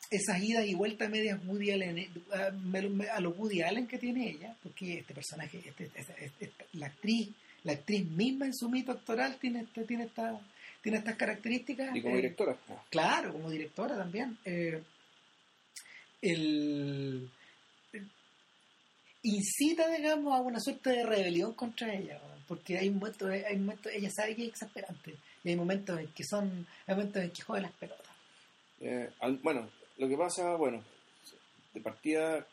esas 0.09 0.41
idas 0.41 0.67
y 0.67 0.75
vueltas 0.75 1.09
medias 1.09 1.39
Woody 1.45 1.71
Allen, 1.71 2.09
a, 2.33 3.15
a 3.15 3.19
los 3.19 3.37
Woody 3.37 3.61
Allen 3.61 3.87
que 3.87 3.97
tiene 3.97 4.29
ella, 4.29 4.55
porque 4.61 4.99
este 4.99 5.13
personaje, 5.13 5.63
este, 5.65 6.51
la 6.73 6.87
actriz, 6.87 7.29
la 7.63 7.73
actriz 7.73 8.05
misma 8.05 8.45
en 8.45 8.53
su 8.53 8.69
mito 8.69 8.91
actoral 8.91 9.37
tiene, 9.39 9.61
este, 9.61 9.83
tiene 9.83 10.05
esta 10.05 10.39
tiene 10.81 10.99
estas 10.99 11.15
características. 11.15 11.95
Y 11.95 12.01
como 12.01 12.15
eh, 12.15 12.21
directora. 12.21 12.57
Claro, 12.89 13.33
como 13.33 13.49
directora 13.49 13.97
también. 13.97 14.37
Eh, 14.45 14.81
el, 16.21 17.29
incita, 19.37 19.87
digamos, 19.89 20.33
a 20.33 20.41
una 20.41 20.59
suerte 20.59 20.91
de 20.91 21.05
rebelión 21.05 21.53
contra 21.53 21.93
ella, 21.93 22.19
porque 22.47 22.77
hay 22.77 22.89
momentos, 22.89 23.29
hay 23.29 23.57
momentos, 23.57 23.91
ella 23.91 24.09
sabe 24.11 24.35
que 24.35 24.43
es 24.43 24.49
exasperante, 24.49 25.15
y 25.43 25.49
hay 25.49 25.55
momentos 25.55 25.99
en 25.99 26.07
que 26.07 26.23
son, 26.23 26.67
hay 26.87 26.95
momentos 26.95 27.23
en 27.23 27.31
que 27.31 27.41
juega 27.41 27.63
las 27.63 27.71
pelotas. 27.73 28.07
Eh, 28.81 29.09
bueno, 29.43 29.69
lo 29.97 30.07
que 30.07 30.17
pasa, 30.17 30.55
bueno, 30.55 30.83
de 31.73 31.81
partida, 31.81 32.45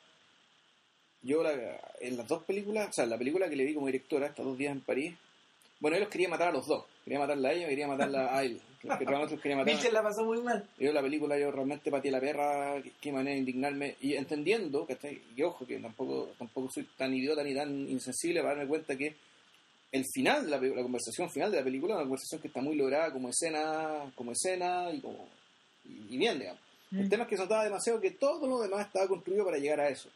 yo 1.23 1.43
la, 1.43 1.81
en 2.01 2.17
las 2.17 2.29
dos 2.29 2.45
películas, 2.45 2.89
o 2.89 2.93
sea, 2.93 3.07
la 3.07 3.19
película 3.19 3.49
que 3.49 3.57
le 3.57 3.65
vi 3.65 3.75
como 3.75 3.87
directora, 3.87 4.27
estos 4.27 4.45
dos 4.45 4.59
días 4.59 4.73
en 4.73 4.81
París, 4.81 5.15
bueno, 5.81 5.97
él 5.97 6.03
los 6.03 6.11
quería 6.11 6.29
matar 6.29 6.49
a 6.49 6.53
los 6.53 6.67
dos. 6.67 6.85
Quería 7.05 7.19
matarla 7.19 7.51
a 7.51 7.53
ella 7.53 7.69
quería 7.69 7.87
matarla 7.87 8.37
a 8.37 8.43
él. 8.43 8.61
Que 8.99 9.05
realmente 9.05 9.39
quería 9.39 9.57
matar. 9.57 9.75
Michel 9.75 9.93
la 9.93 10.03
pasó 10.03 10.25
muy 10.25 10.41
mal. 10.43 10.69
Yo 10.79 10.93
la 10.93 11.03
película, 11.03 11.39
yo 11.39 11.51
realmente 11.51 11.91
pateé 11.91 12.11
la 12.11 12.21
perra, 12.21 12.83
qué 13.01 13.13
manera 13.13 13.33
de 13.33 13.39
indignarme. 13.39 13.97
Y 14.01 14.15
entendiendo, 14.15 14.87
que 14.87 15.21
y 15.37 15.43
ojo, 15.43 15.67
que 15.67 15.79
tampoco, 15.79 16.31
tampoco 16.39 16.71
soy 16.71 16.89
tan 16.97 17.15
idiota 17.15 17.43
ni 17.43 17.55
tan 17.55 17.89
insensible 17.89 18.41
para 18.41 18.55
darme 18.55 18.69
cuenta 18.69 18.97
que 18.97 19.15
el 19.93 20.05
final 20.13 20.45
de 20.45 20.51
la, 20.51 20.59
la 20.59 20.83
conversación 20.83 21.31
final 21.31 21.51
de 21.51 21.59
la 21.59 21.65
película 21.65 21.95
es 21.95 21.97
una 21.97 22.05
conversación 22.05 22.41
que 22.41 22.49
está 22.49 22.61
muy 22.61 22.77
lograda 22.77 23.13
como 23.13 23.29
escena, 23.29 24.13
como 24.15 24.33
escena 24.33 24.91
y 24.93 25.01
como 25.01 25.29
y, 26.09 26.17
bien, 26.17 26.39
digamos. 26.39 26.61
El 26.93 27.09
tema 27.09 27.25
es 27.25 27.31
que 27.31 27.37
notaba 27.37 27.65
demasiado 27.65 28.01
que 28.01 28.13
todo 28.13 28.47
lo 28.47 28.61
demás 28.61 28.87
estaba 28.87 29.09
construido 29.09 29.45
para 29.45 29.59
llegar 29.59 29.81
a 29.81 29.89
eso. 29.89 30.09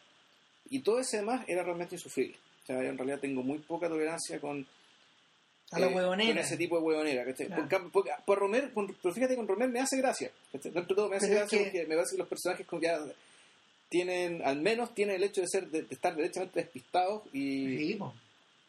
Y 0.71 0.81
todo 0.81 1.01
ese 1.01 1.19
demás 1.19 1.45
era 1.49 1.63
realmente 1.63 1.97
insufrible. 1.97 2.37
O 2.63 2.67
sea, 2.67 2.83
yo 2.83 2.89
en 2.89 2.97
realidad 2.97 3.19
tengo 3.21 3.43
muy 3.43 3.59
poca 3.59 3.89
tolerancia 3.89 4.41
con 4.41 4.67
a 5.71 5.79
la 5.79 5.89
huevonera. 5.89 6.35
Con 6.35 6.39
ese 6.39 6.57
tipo 6.57 6.77
de 6.79 6.83
huevonera. 6.83 7.25
Por, 8.25 8.39
Romer, 8.39 8.73
pero 8.75 9.15
fíjate, 9.15 9.37
con 9.37 9.47
Romer 9.47 9.69
me 9.69 9.81
hace 9.81 9.97
gracia. 9.99 10.31
Dentro 10.53 10.83
de 10.83 10.95
todo 10.95 11.09
me 11.09 11.17
hace 11.17 11.29
gracia 11.29 11.59
porque 11.59 11.87
me 11.87 11.95
parece 11.95 12.17
que 12.17 12.19
los 12.19 12.29
personajes 12.29 12.67
con 12.67 12.81
ya 12.81 12.99
tienen, 13.89 14.43
al 14.43 14.61
menos 14.61 14.95
tienen 14.95 15.17
el 15.17 15.25
hecho 15.25 15.41
de 15.41 15.49
ser 15.49 15.69
de, 15.69 15.87
estar 15.91 16.15
derechamente 16.15 16.61
despistados 16.61 17.23
y, 17.33 17.99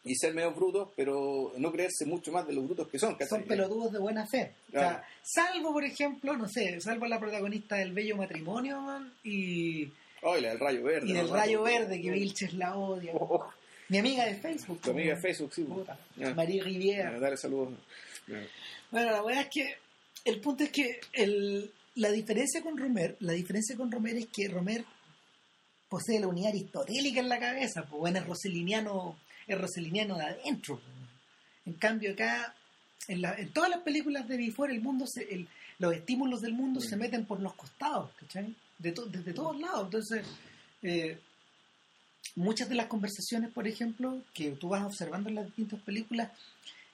y 0.04 0.14
ser 0.16 0.34
medio 0.34 0.52
brutos, 0.52 0.88
pero 0.96 1.52
no 1.56 1.72
creerse 1.72 2.04
mucho 2.04 2.32
más 2.32 2.46
de 2.46 2.52
los 2.52 2.64
brutos 2.64 2.88
que 2.88 2.98
son. 2.98 3.16
Son 3.28 3.42
pelotudos 3.44 3.92
de 3.92 3.98
buena 3.98 4.26
fe. 4.26 4.52
O 4.68 4.72
sea, 4.72 5.04
salvo, 5.22 5.72
por 5.72 5.84
ejemplo, 5.84 6.36
no 6.36 6.48
sé, 6.48 6.80
salvo 6.80 7.06
la 7.06 7.20
protagonista 7.20 7.76
del 7.76 7.92
Bello 7.92 8.16
Matrimonio 8.16 8.80
y... 9.24 9.90
Oh, 10.24 10.36
y 10.36 10.40
la 10.40 10.50
del 10.50 10.60
Rayo 10.60 10.84
Verde. 10.84 11.08
Y 11.08 11.12
del 11.14 11.28
Rayo 11.28 11.62
Verde, 11.62 12.00
que 12.00 12.10
Vilches 12.10 12.54
la 12.54 12.76
odia. 12.76 13.12
Oh, 13.14 13.36
oh. 13.36 13.61
Mi 13.92 13.98
amiga 13.98 14.24
de 14.24 14.36
Facebook. 14.36 14.80
Tu 14.80 14.90
amiga 14.90 15.14
de 15.16 15.20
Facebook, 15.20 15.52
sí. 15.52 15.66
María 16.34 16.64
Riviera. 16.64 17.20
dale 17.20 17.36
saludos. 17.36 17.74
Bueno, 18.90 19.10
la 19.10 19.22
verdad 19.22 19.42
es 19.42 19.48
que 19.52 19.76
el 20.24 20.40
punto 20.40 20.64
es 20.64 20.70
que 20.70 20.98
el, 21.12 21.70
la 21.96 22.10
diferencia 22.10 22.62
con 22.62 22.78
Romer, 22.78 23.18
la 23.20 23.34
diferencia 23.34 23.76
con 23.76 23.92
Romer 23.92 24.16
es 24.16 24.28
que 24.28 24.48
Romer 24.48 24.82
posee 25.90 26.18
la 26.20 26.28
unidad 26.28 26.52
aristotélica 26.52 27.20
en 27.20 27.28
la 27.28 27.38
cabeza, 27.38 27.82
pues 27.82 28.00
bueno, 28.00 28.18
es 28.18 28.26
roseliniano, 28.26 29.18
es 29.46 29.60
roseliniano 29.60 30.16
de 30.16 30.24
adentro. 30.24 30.80
En 31.66 31.74
cambio 31.74 32.12
acá, 32.12 32.54
en, 33.08 33.20
la, 33.20 33.34
en 33.34 33.52
todas 33.52 33.68
las 33.68 33.80
películas 33.80 34.26
de 34.26 34.38
Before, 34.38 34.72
el 34.72 34.80
mundo 34.80 35.04
se, 35.06 35.22
el, 35.34 35.46
los 35.78 35.92
estímulos 35.92 36.40
del 36.40 36.54
mundo 36.54 36.80
se 36.80 36.96
meten 36.96 37.26
por 37.26 37.40
los 37.40 37.52
costados, 37.52 38.10
¿cachai? 38.14 38.54
De 38.78 38.94
desde 39.10 39.34
todos 39.34 39.60
lados. 39.60 39.84
Entonces, 39.84 40.26
eh, 40.82 41.18
muchas 42.34 42.68
de 42.68 42.74
las 42.74 42.86
conversaciones, 42.86 43.50
por 43.50 43.66
ejemplo, 43.66 44.22
que 44.34 44.52
tú 44.52 44.68
vas 44.68 44.84
observando 44.84 45.28
en 45.28 45.36
las 45.36 45.46
distintas 45.46 45.80
películas, 45.80 46.30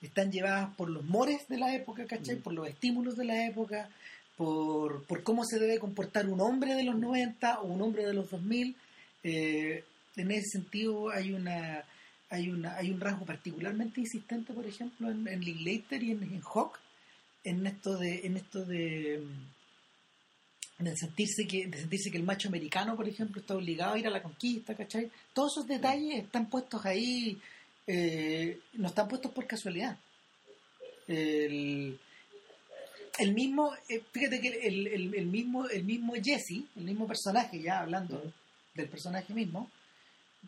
están 0.00 0.30
llevadas 0.30 0.74
por 0.76 0.90
los 0.90 1.04
mores 1.04 1.48
de 1.48 1.58
la 1.58 1.74
época, 1.74 2.06
¿cachai? 2.06 2.36
Mm. 2.36 2.42
Por 2.42 2.52
los 2.52 2.68
estímulos 2.68 3.16
de 3.16 3.24
la 3.24 3.46
época, 3.46 3.88
por, 4.36 5.22
cómo 5.24 5.44
se 5.44 5.58
debe 5.58 5.78
comportar 5.78 6.28
un 6.28 6.40
hombre 6.40 6.74
de 6.74 6.84
los 6.84 6.96
90 6.96 7.60
o 7.60 7.66
un 7.66 7.82
hombre 7.82 8.06
de 8.06 8.14
los 8.14 8.30
2000. 8.30 8.76
Eh, 9.24 9.84
en 10.16 10.30
ese 10.30 10.50
sentido 10.52 11.10
hay 11.10 11.32
una 11.32 11.84
hay 12.30 12.50
una 12.50 12.76
hay 12.76 12.90
un 12.90 13.00
rasgo 13.00 13.24
particularmente 13.24 14.00
insistente, 14.00 14.52
por 14.52 14.66
ejemplo, 14.66 15.10
en, 15.10 15.26
en 15.26 15.40
Linklater 15.40 16.02
y 16.02 16.12
en, 16.12 16.22
en 16.22 16.42
Hawk, 16.42 16.78
en 17.44 17.66
esto 17.66 17.96
de 17.96 18.26
en 18.26 18.36
esto 18.36 18.64
de 18.64 19.22
el 20.86 20.96
sentirse 20.96 21.46
que, 21.46 21.66
de 21.66 21.78
sentirse 21.78 22.10
que 22.10 22.18
el 22.18 22.22
macho 22.22 22.48
americano, 22.48 22.94
por 22.94 23.08
ejemplo, 23.08 23.40
está 23.40 23.54
obligado 23.54 23.94
a 23.94 23.98
ir 23.98 24.06
a 24.06 24.10
la 24.10 24.22
conquista, 24.22 24.74
¿cachai? 24.74 25.10
Todos 25.32 25.52
esos 25.52 25.66
detalles 25.66 26.24
están 26.24 26.48
puestos 26.48 26.84
ahí, 26.86 27.36
eh, 27.86 28.60
no 28.74 28.88
están 28.88 29.08
puestos 29.08 29.32
por 29.32 29.46
casualidad. 29.46 29.98
El, 31.08 31.98
el 33.18 33.34
mismo, 33.34 33.72
eh, 33.88 34.02
fíjate 34.12 34.40
que 34.40 34.48
el, 34.68 34.86
el, 34.86 35.14
el, 35.14 35.26
mismo, 35.26 35.68
el 35.68 35.84
mismo 35.84 36.14
Jesse, 36.14 36.62
el 36.76 36.84
mismo 36.84 37.08
personaje, 37.08 37.60
ya 37.60 37.80
hablando 37.80 38.32
del 38.74 38.88
personaje 38.88 39.34
mismo, 39.34 39.68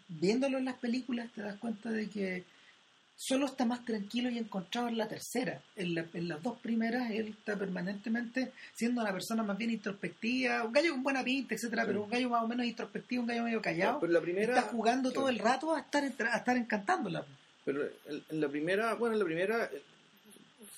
viéndolo 0.07 0.59
en 0.59 0.67
las 0.67 0.79
películas 0.79 1.31
te 1.33 1.43
das 1.43 1.59
cuenta 1.59 1.91
de 1.91 2.09
que 2.09 2.45
solo 3.23 3.45
está 3.45 3.67
más 3.67 3.85
tranquilo 3.85 4.31
y 4.31 4.39
encontrado 4.39 4.89
en 4.89 4.97
la 4.97 5.07
tercera. 5.07 5.61
En, 5.77 5.95
las 5.95 6.43
dos 6.43 6.59
primeras 6.59 7.11
él 7.11 7.29
está 7.39 7.55
permanentemente 7.55 8.53
siendo 8.75 9.03
una 9.03 9.13
persona 9.13 9.43
más 9.43 9.59
bien 9.59 9.73
introspectiva, 9.73 10.65
un 10.65 10.73
gallo 10.73 10.93
con 10.93 11.03
buena 11.03 11.23
pinta, 11.23 11.55
etcétera, 11.55 11.85
pero 11.85 12.05
un 12.05 12.09
gallo 12.09 12.31
más 12.31 12.43
o 12.43 12.49
menos 12.49 12.65
introspectivo, 12.65 13.21
un 13.21 13.29
gallo 13.29 13.45
medio 13.45 13.61
callado. 13.61 14.01
pero 14.01 14.13
la 14.15 14.23
primera, 14.23 14.59
está 14.59 14.71
jugando 14.71 15.13
todo 15.13 15.29
el 15.29 15.39
rato 15.39 15.75
a 15.75 15.81
estar 15.81 16.03
a 16.03 16.37
estar 16.39 16.57
encantándola. 16.57 17.23
Pero 17.63 17.83
en 18.07 18.41
la 18.41 18.49
primera, 18.49 18.95
bueno, 18.95 19.13
en 19.13 19.19
la 19.19 19.27
primera 19.27 19.65
eh, 19.67 19.83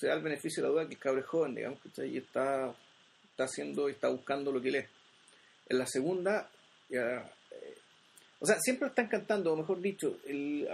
se 0.01 0.09
da 0.09 0.15
el 0.15 0.23
beneficio 0.23 0.65
de 0.65 0.69
la 0.69 0.73
duda 0.73 0.89
que 0.89 0.95
el 0.95 1.01
cabrón 1.01 1.23
es 1.23 1.29
joven, 1.29 1.55
digamos, 1.55 1.79
y 1.99 2.17
está 2.17 2.75
está 3.31 3.45
haciendo 3.45 3.89
está 3.89 4.09
buscando 4.09 4.51
lo 4.51 4.61
que 4.61 4.71
él 4.71 4.75
es. 4.75 4.89
En 5.69 5.79
la 5.79 5.87
segunda 5.87 6.51
eh, 6.91 7.23
o 8.41 8.47
sea, 8.47 8.59
siempre 8.59 8.89
están 8.89 9.07
cantando, 9.07 9.53
o 9.53 9.57
mejor 9.57 9.81
dicho, 9.81 10.19
el, 10.27 10.69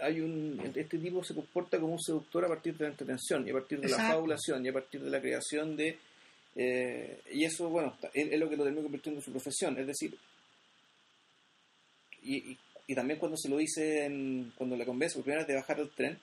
hay 0.00 0.20
un 0.20 0.60
este 0.74 0.98
tipo 0.98 1.22
se 1.24 1.34
comporta 1.34 1.78
como 1.78 1.94
un 1.94 2.00
seductor 2.00 2.44
a 2.44 2.48
partir 2.48 2.76
de 2.76 2.84
la 2.84 2.90
entretención 2.90 3.46
y 3.46 3.50
a 3.50 3.54
partir 3.54 3.80
de 3.80 3.88
la 3.88 3.96
fabulación 3.96 4.64
y 4.64 4.68
a 4.68 4.72
partir 4.72 5.02
de 5.02 5.10
la 5.10 5.20
creación 5.20 5.76
de 5.76 5.98
eh, 6.54 7.20
y 7.32 7.44
eso 7.44 7.68
bueno 7.68 7.96
es, 8.12 8.38
lo 8.38 8.48
que 8.48 8.56
lo 8.56 8.64
termina 8.64 8.82
convirtiendo 8.82 9.20
en 9.20 9.24
su 9.24 9.30
profesión. 9.30 9.78
Es 9.78 9.86
decir 9.86 10.16
y, 12.22 12.58
y, 12.86 12.94
también 12.94 13.18
cuando 13.18 13.36
se 13.36 13.48
lo 13.48 13.58
dice 13.58 14.10
cuando 14.56 14.76
le 14.76 14.84
convence 14.84 15.14
por 15.14 15.24
primera 15.24 15.42
vez 15.42 15.48
de 15.48 15.54
bajar 15.54 15.76
del 15.76 15.90
tren 15.90 16.18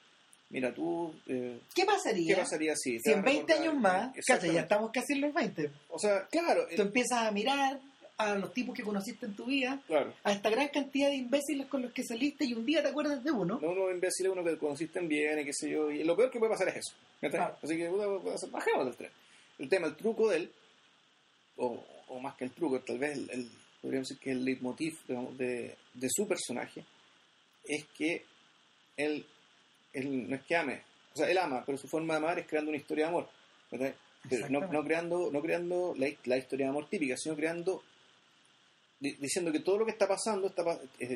mira 0.49 0.73
tú 0.73 1.13
eh, 1.27 1.59
¿qué 1.73 1.85
pasaría? 1.85 2.35
¿qué 2.35 2.41
pasaría 2.41 2.75
si, 2.75 2.99
si 2.99 3.11
en 3.11 3.23
20 3.23 3.53
años 3.53 3.75
más 3.75 4.13
ya 4.27 4.35
estamos 4.35 4.91
casi 4.91 5.13
en 5.13 5.21
los 5.21 5.33
20 5.33 5.71
o 5.89 5.97
sea 5.97 6.27
claro 6.27 6.67
tú 6.75 6.81
empiezas 6.81 7.19
a 7.23 7.31
mirar 7.31 7.79
a 8.17 8.35
los 8.35 8.53
tipos 8.53 8.75
que 8.75 8.83
conociste 8.83 9.25
en 9.25 9.35
tu 9.35 9.45
vida, 9.45 9.81
a 10.23 10.31
esta 10.31 10.49
gran 10.49 10.69
cantidad 10.69 11.09
de 11.09 11.15
imbéciles 11.15 11.67
con 11.67 11.81
los 11.81 11.91
que 11.91 12.03
saliste 12.03 12.45
y 12.45 12.53
un 12.53 12.65
día 12.65 12.81
te 12.81 12.89
acuerdas 12.89 13.23
de 13.23 13.31
uno. 13.31 13.59
No, 13.61 13.71
uno 13.71 13.91
imbéciles, 13.91 14.31
uno 14.31 14.43
que 14.43 14.57
conociste 14.57 14.99
en 14.99 15.07
bien 15.09 15.39
y 15.39 15.45
qué 15.45 15.53
sé 15.53 15.69
yo. 15.69 15.91
Y 15.91 16.03
lo 16.03 16.15
peor 16.15 16.31
que 16.31 16.39
puede 16.39 16.53
pasar 16.53 16.69
es 16.69 16.77
eso. 16.77 16.95
Así 17.61 17.75
que 17.75 17.89
uno 17.89 18.21
puede 18.21 18.35
hacer, 18.35 18.49
bajemos 18.49 18.85
del 18.85 18.95
tren. 18.95 19.11
El 19.59 19.69
tema, 19.69 19.87
el 19.87 19.95
truco 19.95 20.29
de 20.29 20.37
él, 20.37 20.51
o, 21.57 21.83
o 22.09 22.19
más 22.19 22.35
que 22.35 22.45
el 22.45 22.51
truco, 22.51 22.79
tal 22.81 22.99
vez 22.99 23.17
el, 23.17 23.49
podríamos 23.81 24.09
decir 24.09 24.21
que 24.21 24.31
el 24.31 24.43
leitmotiv 24.43 24.97
de, 25.07 25.75
de, 25.93 26.09
su 26.09 26.27
personaje 26.27 26.83
es 27.63 27.85
que 27.95 28.25
él, 28.97 29.25
él 29.93 30.29
no 30.29 30.35
es 30.35 30.41
que 30.43 30.55
ame, 30.55 30.81
o 31.13 31.17
sea, 31.17 31.29
él 31.29 31.37
ama, 31.37 31.63
pero 31.65 31.77
su 31.77 31.87
forma 31.87 32.15
de 32.15 32.17
amar 32.17 32.39
es 32.39 32.47
creando 32.47 32.69
una 32.69 32.79
historia 32.79 33.05
de 33.05 33.09
amor. 33.09 33.29
no, 34.49 34.59
no, 34.67 34.83
creando, 34.83 35.29
no 35.31 35.41
creando 35.41 35.93
la, 35.97 36.07
la, 36.25 36.37
historia 36.37 36.65
de 36.65 36.69
amor 36.71 36.89
típica, 36.89 37.15
sino 37.15 37.35
creando 37.35 37.83
diciendo 38.99 39.51
que 39.51 39.59
todo 39.59 39.79
lo 39.79 39.85
que 39.85 39.91
está 39.91 40.07
pasando 40.07 40.47
está, 40.47 40.63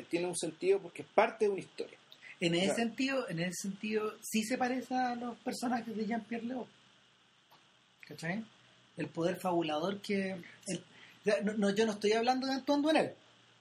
tiene 0.08 0.26
un 0.26 0.36
sentido 0.36 0.78
porque 0.80 1.02
es 1.02 1.08
parte 1.08 1.46
de 1.46 1.50
una 1.50 1.60
historia. 1.60 1.98
En 2.40 2.54
ese 2.54 2.74
sentido, 2.74 3.28
en 3.28 3.40
ese 3.40 3.62
sentido, 3.62 4.14
sí 4.22 4.42
se 4.44 4.56
parece 4.56 4.94
a 4.94 5.14
los 5.14 5.36
personajes 5.38 5.94
de 5.94 6.06
Jean-Pierre 6.06 6.46
Léo. 6.46 6.66
¿Cachai? 8.06 8.42
El 8.96 9.08
poder 9.08 9.36
fabulador 9.36 10.00
que... 10.00 10.36
no, 11.58 11.70
yo 11.70 11.86
no 11.86 11.92
estoy 11.92 12.12
hablando 12.12 12.46
de 12.46 12.54
en 12.54 12.96
él. 12.96 13.12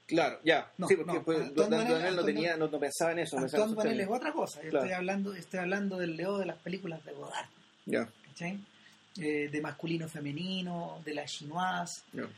Claro, 0.07 0.39
ya. 0.43 0.71
No, 0.77 0.87
sí, 0.87 0.95
porque 0.95 1.13
no, 1.13 1.23
pues, 1.23 1.39
él, 1.39 1.53
no, 1.55 2.23
tenía, 2.25 2.57
no, 2.57 2.67
no 2.67 2.79
pensaba 2.79 3.11
en 3.11 3.19
eso. 3.19 3.37
en 3.37 3.87
él 3.91 3.99
es 3.99 4.07
otra 4.09 4.31
cosa. 4.33 4.61
Yo 4.63 4.69
Claro. 4.71 4.85
estoy, 4.85 4.95
hablando, 4.97 5.33
estoy 5.35 5.59
hablando 5.59 5.97
del 5.97 6.17
Leo 6.17 6.37
de 6.39 6.45
las 6.47 6.57
películas 6.57 7.03
de 7.05 7.11
Godard. 7.11 7.47
términos. 7.85 8.07
¿cachai? 8.27 8.59
Eh, 9.17 9.49
de 9.51 9.61
masculino 9.61 10.07
femenino, 10.07 11.01
de 11.03 11.13
la 11.13 11.25
chinoise 11.25 12.01
Ya, 12.13 12.21
ya. 12.23 12.29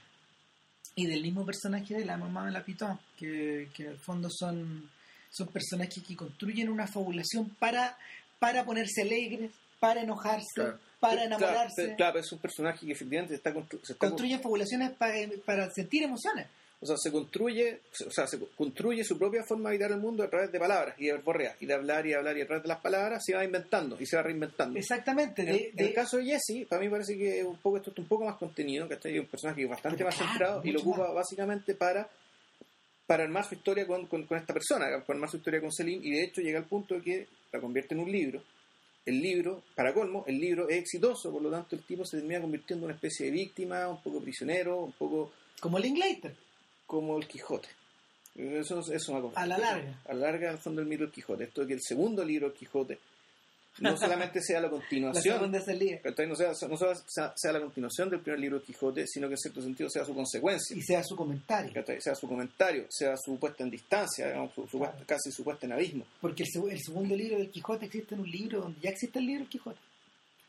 Y 0.96 1.06
del 1.08 1.22
mismo 1.22 1.46
personaje 1.46 1.94
de 1.96 2.06
la 2.06 2.18
mamá 2.18 2.46
de 2.46 2.52
la 2.52 2.64
Pitón, 2.64 3.00
que, 3.18 3.70
que 3.74 3.84
en 3.84 3.90
el 3.92 3.98
fondo 3.98 4.30
son, 4.30 4.90
son 5.30 5.48
personajes 5.48 6.04
que 6.04 6.16
construyen 6.16 6.70
una 6.70 6.88
fabulación 6.88 7.50
para, 7.60 7.98
para 8.40 8.66
ponerse 8.66 9.02
alegres, 9.04 9.52
para 9.80 10.02
enojarse, 10.02 10.46
Claro. 10.56 10.80
para 11.00 11.14
Claro, 11.14 11.28
enamorarse. 11.28 11.74
pero- 11.84 11.96
Claro, 11.96 12.20
es 12.20 12.32
un 12.32 12.40
personaje 12.40 12.86
que 12.86 12.92
efectivamente 12.92 13.36
está, 13.36 13.54
constru- 13.54 13.80
se 13.84 13.94
está 13.94 14.08
Construyen 14.08 14.42
fabulaciones 14.42 14.92
para, 14.92 15.14
para 15.46 15.72
sentir 15.72 16.04
emociones. 16.04 16.48
O 16.84 16.86
sea, 16.88 16.98
se 16.98 17.12
construye, 17.12 17.80
o 18.08 18.12
sea, 18.12 18.26
se 18.26 18.40
construye 18.58 19.04
su 19.04 19.16
propia 19.18 19.44
forma 19.44 19.70
de 19.70 19.76
habitar 19.76 19.92
el 19.92 20.00
mundo 20.00 20.24
a 20.24 20.30
través 20.32 20.52
de 20.52 20.60
palabras 20.60 20.96
y 20.98 21.06
de 21.06 21.14
verborrea, 21.14 21.56
y 21.60 21.68
de 21.68 21.74
hablar 21.76 22.08
y 22.08 22.14
hablar 22.14 22.36
y 22.36 22.42
a 22.42 22.48
través 22.48 22.64
de 22.64 22.70
las 22.70 22.82
palabras 22.82 23.24
se 23.24 23.36
va 23.36 23.46
inventando 23.46 23.98
y 24.00 24.06
se 24.08 24.16
va 24.16 24.24
reinventando. 24.24 24.80
Exactamente. 24.80 25.44
En, 25.44 25.48
De, 25.50 25.70
en 25.70 25.76
de- 25.76 25.86
el 25.86 25.94
caso 25.94 26.18
de 26.18 26.26
Jesse, 26.26 26.66
para 26.68 26.82
mí 26.82 26.90
parece 26.90 27.16
que 27.16 27.44
un 27.44 27.58
poco, 27.58 27.78
esto 27.78 27.92
está 27.92 28.02
un 28.02 28.08
poco 28.08 28.26
más 28.26 28.38
contenido, 28.38 28.88
que 28.88 28.96
es 28.96 29.20
un 29.20 29.28
personaje 29.28 29.64
bastante 29.68 29.98
Pero 29.98 30.08
más 30.10 30.16
claro, 30.16 30.32
centrado 30.32 30.62
y 30.64 30.72
lo 30.72 30.80
ocupa 30.82 31.04
más. 31.06 31.14
básicamente 31.16 31.76
para 31.76 32.10
para 33.06 33.24
armar 33.26 33.44
su 33.46 33.56
historia 33.56 33.86
con, 33.86 34.08
con- 34.08 34.26
con 34.26 34.38
esta 34.38 34.54
persona, 34.54 34.86
para 34.86 35.04
armar 35.18 35.30
su 35.30 35.38
historia 35.38 35.60
con 35.62 35.72
Celine, 35.72 36.02
y 36.04 36.12
de 36.12 36.24
hecho 36.24 36.42
llega 36.42 36.60
al 36.60 36.66
punto 36.66 36.96
de 36.96 37.02
que 37.02 37.28
la 37.52 37.60
convierte 37.60 37.94
en 37.94 38.00
un 38.00 38.12
libro. 38.12 38.42
El 39.06 39.22
libro, 39.22 39.64
para 39.76 39.94
colmo, 39.94 40.24
el 40.28 40.40
libro 40.40 40.70
es 40.70 40.78
exitoso, 40.78 41.32
por 41.32 41.42
lo 41.42 41.52
tanto 41.52 41.76
el 41.76 41.84
tipo 41.84 42.06
se 42.06 42.18
termina 42.18 42.40
convirtiendo 42.40 42.86
en 42.86 42.92
una 42.92 42.96
especie 42.96 43.26
de 43.26 43.32
víctima, 43.34 43.88
un 43.90 44.02
poco 44.02 44.22
prisionero, 44.22 44.80
un 44.80 44.94
poco 44.94 45.32
como 45.60 45.78
Linklater. 45.78 46.34
Como 46.92 47.18
el 47.18 47.26
Quijote. 47.26 47.70
Eso, 48.36 48.80
eso 48.82 48.94
es 48.94 49.08
una 49.08 49.22
cosa. 49.22 49.40
A 49.40 49.46
la 49.46 49.58
larga. 49.58 50.02
A 50.10 50.14
la 50.14 50.20
larga, 50.32 50.50
al 50.50 50.58
fondo 50.58 50.82
del 50.82 50.90
libro 50.90 51.06
El 51.06 51.12
Quijote. 51.12 51.46
Esto 51.46 51.62
de 51.62 51.68
que 51.68 51.74
el 51.76 51.82
segundo 51.82 52.22
libro 52.26 52.48
El 52.48 52.54
Quijote 52.54 53.00
no 53.80 53.96
solamente 53.96 54.42
sea 54.42 54.60
la 54.60 54.68
La 54.68 54.72
continuación, 54.72 55.64
salida. 55.64 56.00
¿cachai? 56.04 56.28
no, 56.28 56.36
sea, 56.36 56.52
no 56.68 56.76
sea, 56.76 57.34
sea 57.36 57.52
la 57.54 57.62
continuación 57.62 58.10
del 58.10 58.20
primer 58.20 58.40
libro 58.42 58.58
El 58.58 58.64
Quijote, 58.64 59.08
sino 59.08 59.28
que 59.30 59.36
en 59.36 59.38
cierto 59.38 59.62
sentido 59.62 59.90
sea 59.90 60.04
su 60.04 60.14
consecuencia. 60.14 60.76
Y 60.76 60.82
sea 60.82 61.02
su 61.04 61.16
comentario. 61.16 61.72
Sea 62.00 62.14
su 62.16 62.28
comentario, 62.28 62.86
sea 62.90 63.16
su 63.16 63.40
puesta 63.40 63.64
en 63.64 63.72
distancia, 63.72 64.28
digamos, 64.28 64.54
su, 64.54 64.68
su 64.68 64.78
Claro. 64.80 64.94
puesta- 64.96 65.06
casi 65.16 65.32
su 65.32 65.44
puesta 65.46 65.66
en 65.66 65.72
abismo. 65.72 66.06
Porque 66.20 66.44
el, 66.44 66.50
el 66.72 66.80
segundo 66.82 67.16
libro 67.16 67.38
del 67.38 67.50
Quijote 67.50 67.86
existe 67.86 68.16
en 68.16 68.22
un 68.22 68.30
libro 68.30 68.60
donde 68.62 68.82
ya 68.82 68.90
existe 68.90 69.20
el 69.20 69.26
libro 69.26 69.40
del 69.44 69.50
Quijote. 69.50 69.80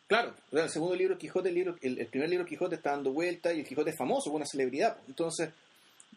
Claro, 0.08 0.34
sea, 0.50 0.64
el 0.64 0.70
segundo 0.70 0.96
libro 0.96 1.14
El 1.14 1.18
Quijote, 1.20 1.48
el, 1.48 1.54
libro, 1.54 1.76
el, 1.80 1.98
el 2.00 2.06
primer 2.08 2.28
libro 2.28 2.42
El 2.44 2.48
Quijote 2.48 2.74
está 2.74 2.90
dando 2.90 3.12
vuelta 3.12 3.52
y 3.54 3.60
el 3.60 3.66
Quijote 3.66 3.90
es 3.90 3.96
famoso, 3.96 4.28
es 4.30 4.36
una 4.36 4.46
celebridad. 4.46 4.96
Entonces, 5.08 5.48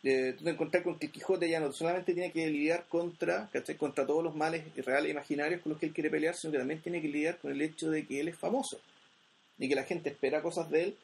eh, 0.06 0.36
tú 0.38 0.44
te 0.44 0.52
encontrás 0.52 0.84
con 0.84 1.00
que 1.00 1.10
Quijote 1.10 1.50
ya 1.50 1.60
no 1.60 1.74
solamente 1.74 2.14
tiene 2.14 2.32
que 2.32 2.48
lidiar 2.48 2.86
contra, 2.88 3.50
¿cachai? 3.52 3.76
contra 3.76 4.06
todos 4.06 4.24
los 4.24 4.36
males 4.36 4.64
reales 4.86 5.10
e 5.10 5.12
imaginarios 5.12 5.62
con 5.62 5.72
los 5.72 5.80
que 5.80 5.88
él 5.88 5.94
quiere 5.94 6.12
pelear, 6.12 6.36
sino 6.36 6.52
que 6.52 6.60
también 6.60 6.82
tiene 6.82 7.02
que 7.02 7.08
lidiar 7.08 7.40
con 7.40 7.52
el 7.52 7.62
hecho 7.62 7.90
de 7.90 8.06
que 8.06 8.20
él 8.20 8.28
es 8.28 8.38
famoso 8.38 8.80
y 9.58 9.68
que 9.68 9.74
la 9.74 9.84
gente 9.84 10.10
espera 10.10 10.44
cosas 10.44 10.70
de 10.70 10.84
él 10.84 10.98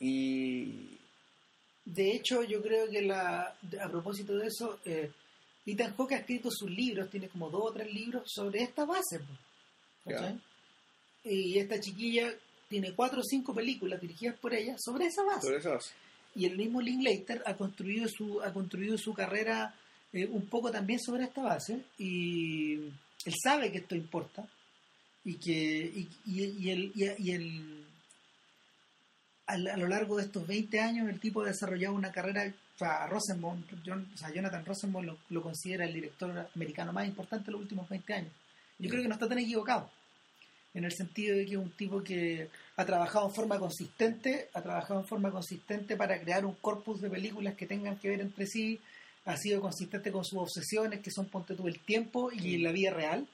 y 0.00 0.98
De 1.84 2.12
hecho, 2.12 2.42
yo 2.42 2.60
creo 2.60 2.88
que 2.88 3.02
la, 3.02 3.54
a 3.80 3.88
propósito 3.88 4.36
de 4.36 4.48
eso, 4.48 4.80
eh, 4.84 5.10
Ethan 5.64 5.94
Hawke 5.96 6.12
ha 6.12 6.18
escrito 6.18 6.50
sus 6.50 6.70
libros, 6.70 7.10
tiene 7.10 7.28
como 7.28 7.50
dos 7.50 7.70
o 7.70 7.72
tres 7.72 7.92
libros 7.92 8.24
sobre 8.26 8.62
esta 8.62 8.84
base. 8.84 9.20
Y 11.24 11.58
esta 11.58 11.78
chiquilla 11.80 12.34
tiene 12.68 12.94
cuatro 12.94 13.20
o 13.20 13.24
cinco 13.24 13.54
películas 13.54 14.00
dirigidas 14.00 14.38
por 14.38 14.54
ella 14.54 14.74
sobre 14.78 15.06
esa 15.06 15.22
base. 15.24 15.42
sobre 15.42 15.58
eso 15.58 15.70
base. 15.70 16.07
Y 16.38 16.46
el 16.46 16.56
mismo 16.56 16.80
Linklater 16.80 17.42
ha 17.46 17.54
construido 17.54 18.08
su, 18.08 18.40
ha 18.42 18.52
construido 18.52 18.96
su 18.96 19.12
carrera 19.12 19.74
eh, 20.12 20.26
un 20.26 20.46
poco 20.46 20.70
también 20.70 21.00
sobre 21.00 21.24
esta 21.24 21.42
base 21.42 21.82
y 21.98 22.74
él 23.24 23.34
sabe 23.42 23.70
que 23.72 23.78
esto 23.78 23.94
importa 23.96 24.46
y 25.24 25.34
que 25.34 25.52
y, 25.52 26.08
y- 26.26 26.56
y 26.58 26.70
el, 26.70 26.92
y- 26.94 27.30
el- 27.32 27.84
a, 29.46 29.56
lo 29.56 29.88
largo 29.88 30.16
de 30.16 30.24
estos 30.24 30.46
20 30.46 30.80
años 30.80 31.08
el 31.08 31.20
tipo 31.20 31.42
ha 31.42 31.46
desarrollado 31.46 31.94
una 31.94 32.12
carrera 32.12 32.44
o 32.46 32.78
sea, 32.78 33.06
Rosenbaum, 33.08 33.64
John- 33.84 34.08
o 34.14 34.16
sea, 34.16 34.30
Jonathan 34.32 34.64
Rosenbaum 34.64 35.04
lo, 35.06 35.18
lo 35.30 35.42
considera 35.42 35.84
el 35.84 35.94
director 35.94 36.48
americano 36.54 36.92
más 36.92 37.06
importante 37.08 37.46
de 37.46 37.52
los 37.52 37.62
últimos 37.62 37.88
20 37.88 38.14
años. 38.14 38.32
Yo 38.78 38.88
creo 38.88 39.02
que 39.02 39.08
no 39.08 39.14
está 39.14 39.28
tan 39.28 39.38
equivocado 39.40 39.90
en 40.74 40.84
el 40.84 40.92
sentido 40.92 41.36
de 41.36 41.46
que 41.46 41.52
es 41.52 41.58
un 41.58 41.70
tipo 41.70 42.02
que 42.02 42.48
ha 42.76 42.84
trabajado 42.84 43.28
en 43.28 43.34
forma 43.34 43.58
consistente, 43.58 44.48
ha 44.52 44.62
trabajado 44.62 45.00
en 45.00 45.06
forma 45.06 45.30
consistente 45.30 45.96
para 45.96 46.20
crear 46.20 46.44
un 46.44 46.54
corpus 46.54 47.00
de 47.00 47.10
películas 47.10 47.56
que 47.56 47.66
tengan 47.66 47.96
que 47.96 48.10
ver 48.10 48.20
entre 48.20 48.46
sí, 48.46 48.80
ha 49.24 49.36
sido 49.36 49.60
consistente 49.60 50.12
con 50.12 50.24
sus 50.24 50.38
obsesiones, 50.38 51.00
que 51.00 51.10
son 51.10 51.26
ponte 51.26 51.54
tú 51.54 51.68
el 51.68 51.80
tiempo 51.80 52.30
y 52.32 52.58
la 52.58 52.72
vida 52.72 52.90
real, 52.90 53.26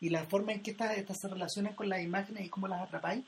y 0.00 0.08
la 0.08 0.24
forma 0.24 0.52
en 0.52 0.62
que 0.62 0.72
estas, 0.72 0.96
estas 0.96 1.18
se 1.20 1.28
relacionan 1.28 1.74
con 1.74 1.88
las 1.88 2.02
imágenes 2.02 2.46
y 2.46 2.48
cómo 2.48 2.68
las 2.68 2.82
atrapáis. 2.82 3.24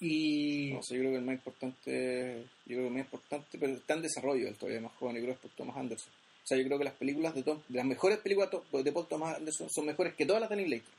Y 0.00 0.72
No 0.72 0.82
sé, 0.82 0.94
yo 0.94 1.00
creo 1.00 1.12
que 1.12 1.18
el 1.18 1.24
más 1.24 1.34
importante, 1.34 2.44
yo 2.66 2.76
creo 2.76 2.80
que 2.82 2.86
el 2.86 2.92
más 2.92 3.04
importante, 3.04 3.58
pero 3.58 3.72
está 3.74 3.94
en 3.94 4.02
desarrollo, 4.02 4.48
él 4.48 4.56
todavía 4.56 4.80
más 4.80 4.92
joven, 4.92 5.16
yo 5.16 5.22
creo 5.22 5.34
que 5.34 5.46
es 5.46 5.50
por 5.50 5.56
Thomas 5.56 5.76
Anderson. 5.76 6.12
O 6.12 6.46
sea, 6.46 6.56
yo 6.56 6.64
creo 6.64 6.78
que 6.78 6.84
las 6.84 6.94
películas 6.94 7.34
de 7.34 7.42
Tom, 7.42 7.60
de 7.68 7.76
las 7.76 7.86
mejores 7.86 8.18
películas 8.18 8.50
de 8.72 8.92
Paul 8.92 9.08
Thomas 9.08 9.36
Anderson 9.36 9.68
son 9.68 9.86
mejores 9.86 10.14
que 10.14 10.24
todas 10.24 10.40
las 10.40 10.48
de 10.48 10.56
Linklater. 10.56 10.94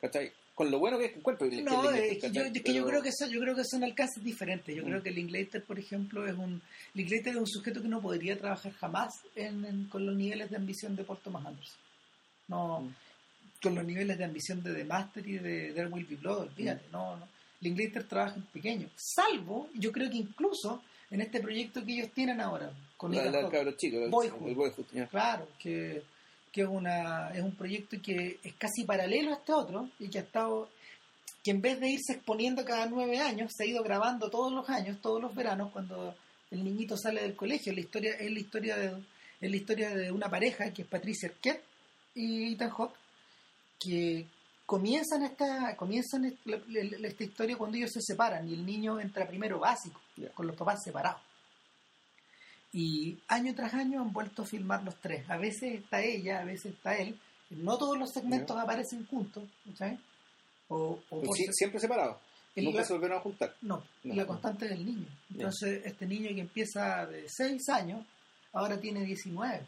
¿Cachai? 0.00 0.32
Con 0.54 0.70
lo 0.70 0.78
bueno 0.78 0.98
que 0.98 1.06
es 1.06 1.12
que 1.12 1.18
encuentro. 1.18 1.48
que- 1.48 1.56
que 1.56 1.62
no, 1.62 1.90
es 1.90 2.18
que 2.18 2.30
yo, 2.30 2.42
es 2.42 2.62
que 2.62 2.74
yo 2.74 2.84
creo 2.86 3.02
que 3.02 3.08
eso, 3.08 3.26
yo 3.26 3.40
creo 3.40 3.56
que 3.56 3.64
son 3.64 3.84
alcances 3.84 4.22
diferentes. 4.22 4.74
Yo 4.76 4.82
Mm. 4.82 4.86
creo 4.86 5.02
que 5.02 5.10
Linklater, 5.10 5.64
por 5.64 5.78
ejemplo, 5.78 6.26
es 6.26 6.34
un 6.36 6.60
Linklater 6.94 7.28
es 7.34 7.36
un 7.36 7.46
sujeto 7.46 7.80
que 7.80 7.88
no 7.88 8.02
podría 8.02 8.38
trabajar 8.38 8.72
jamás 8.72 9.14
en, 9.34 9.64
en- 9.64 9.84
con 9.86 10.04
los 10.04 10.14
niveles 10.14 10.50
de 10.50 10.56
ambición 10.56 10.94
de 10.94 11.04
Paul 11.04 11.18
Thomas 11.24 11.46
Anderson. 11.46 11.78
No, 12.48 12.80
Mm. 12.80 12.94
con 13.62 13.74
los 13.76 13.84
niveles 13.84 14.18
de 14.18 14.24
ambición 14.24 14.62
de 14.62 14.74
The 14.74 14.84
Master 14.84 15.26
y 15.26 15.38
de 15.38 15.72
There 15.72 15.86
Will 15.88 16.04
Be 16.04 16.16
Blood, 16.16 16.40
olvídate, 16.48 16.86
Mm. 16.88 16.92
no, 16.92 17.16
no. 17.16 17.28
Linklater 17.60 18.04
trabaja 18.04 18.34
en 18.36 18.42
pequeño, 18.42 18.88
salvo, 18.96 19.70
yo 19.74 19.90
creo 19.92 20.10
que 20.10 20.16
incluso 20.18 20.82
en 21.10 21.20
este 21.22 21.40
proyecto 21.40 21.84
que 21.84 21.92
ellos 21.94 22.10
tienen 22.12 22.40
ahora, 22.40 22.72
con 22.96 23.14
La, 23.14 23.24
la 23.30 23.48
cabro 23.48 23.72
chico, 23.72 23.98
el 23.98 24.10
el. 24.10 25.08
Claro, 25.08 25.48
que, 25.58 26.02
que 26.52 26.62
es, 26.62 26.68
una, 26.68 27.30
es 27.30 27.42
un 27.42 27.56
proyecto 27.56 27.96
que 28.02 28.38
es 28.42 28.54
casi 28.54 28.84
paralelo 28.84 29.30
a 29.30 29.36
este 29.36 29.52
otro 29.52 29.88
y 29.98 30.08
que 30.08 30.18
ha 30.18 30.22
estado 30.22 30.68
que 31.42 31.50
en 31.50 31.60
vez 31.60 31.80
de 31.80 31.90
irse 31.90 32.12
exponiendo 32.12 32.64
cada 32.64 32.86
nueve 32.86 33.18
años, 33.18 33.52
se 33.56 33.64
ha 33.64 33.66
ido 33.66 33.82
grabando 33.82 34.30
todos 34.30 34.52
los 34.52 34.68
años, 34.68 35.00
todos 35.00 35.20
los 35.20 35.34
veranos, 35.34 35.72
cuando 35.72 36.14
el 36.50 36.62
niñito 36.62 36.96
sale 36.96 37.22
del 37.22 37.34
colegio. 37.34 37.72
La 37.72 37.80
historia 37.80 38.14
es 38.14 38.30
la 38.30 38.38
historia 38.38 38.76
de, 38.76 38.92
es 39.40 39.50
la 39.50 39.56
historia 39.56 39.94
de 39.94 40.12
una 40.12 40.28
pareja 40.28 40.70
que 40.72 40.82
es 40.82 40.88
Patricia 40.88 41.28
Arquette 41.28 41.64
y 42.14 42.52
Ethan 42.52 42.70
Hawke, 42.70 42.94
que 43.80 44.26
comienzan 44.64 45.24
esta, 45.24 45.76
comienzan 45.76 46.26
esta 46.26 47.24
historia 47.24 47.56
cuando 47.56 47.76
ellos 47.76 47.90
se 47.92 48.00
separan 48.00 48.48
y 48.48 48.54
el 48.54 48.64
niño 48.64 49.00
entra 49.00 49.26
primero 49.26 49.58
básico, 49.58 50.00
con 50.34 50.46
los 50.46 50.54
papás 50.54 50.84
separados. 50.84 51.20
Y 52.72 53.18
año 53.28 53.54
tras 53.54 53.74
año 53.74 54.00
han 54.00 54.12
vuelto 54.12 54.42
a 54.42 54.46
filmar 54.46 54.82
los 54.82 54.96
tres. 54.96 55.28
A 55.28 55.36
veces 55.36 55.74
está 55.80 56.00
ella, 56.02 56.40
a 56.40 56.44
veces 56.44 56.72
está 56.74 56.96
él. 56.96 57.18
No 57.50 57.76
todos 57.76 57.98
los 57.98 58.10
segmentos 58.10 58.56
aparecen 58.56 59.06
juntos, 59.06 59.44
¿sabes? 59.76 59.98
O, 60.68 60.98
sí- 61.34 61.46
siempre 61.52 61.78
separados. 61.80 62.16
Nunca 62.56 62.78
la- 62.80 62.84
se 62.84 62.92
volvieron 62.94 63.18
a 63.18 63.20
juntar. 63.20 63.54
no, 63.62 63.82
No. 64.04 64.14
la 64.14 64.26
constante 64.26 64.68
del 64.68 64.84
niño. 64.86 65.06
Entonces, 65.34 65.82
este 65.84 66.06
niño 66.06 66.28
que 66.34 66.40
empieza 66.40 67.04
de 67.06 67.26
6 67.28 67.68
años, 67.68 68.04
ahora 68.52 68.78
tiene 68.80 69.04
19. 69.04 69.66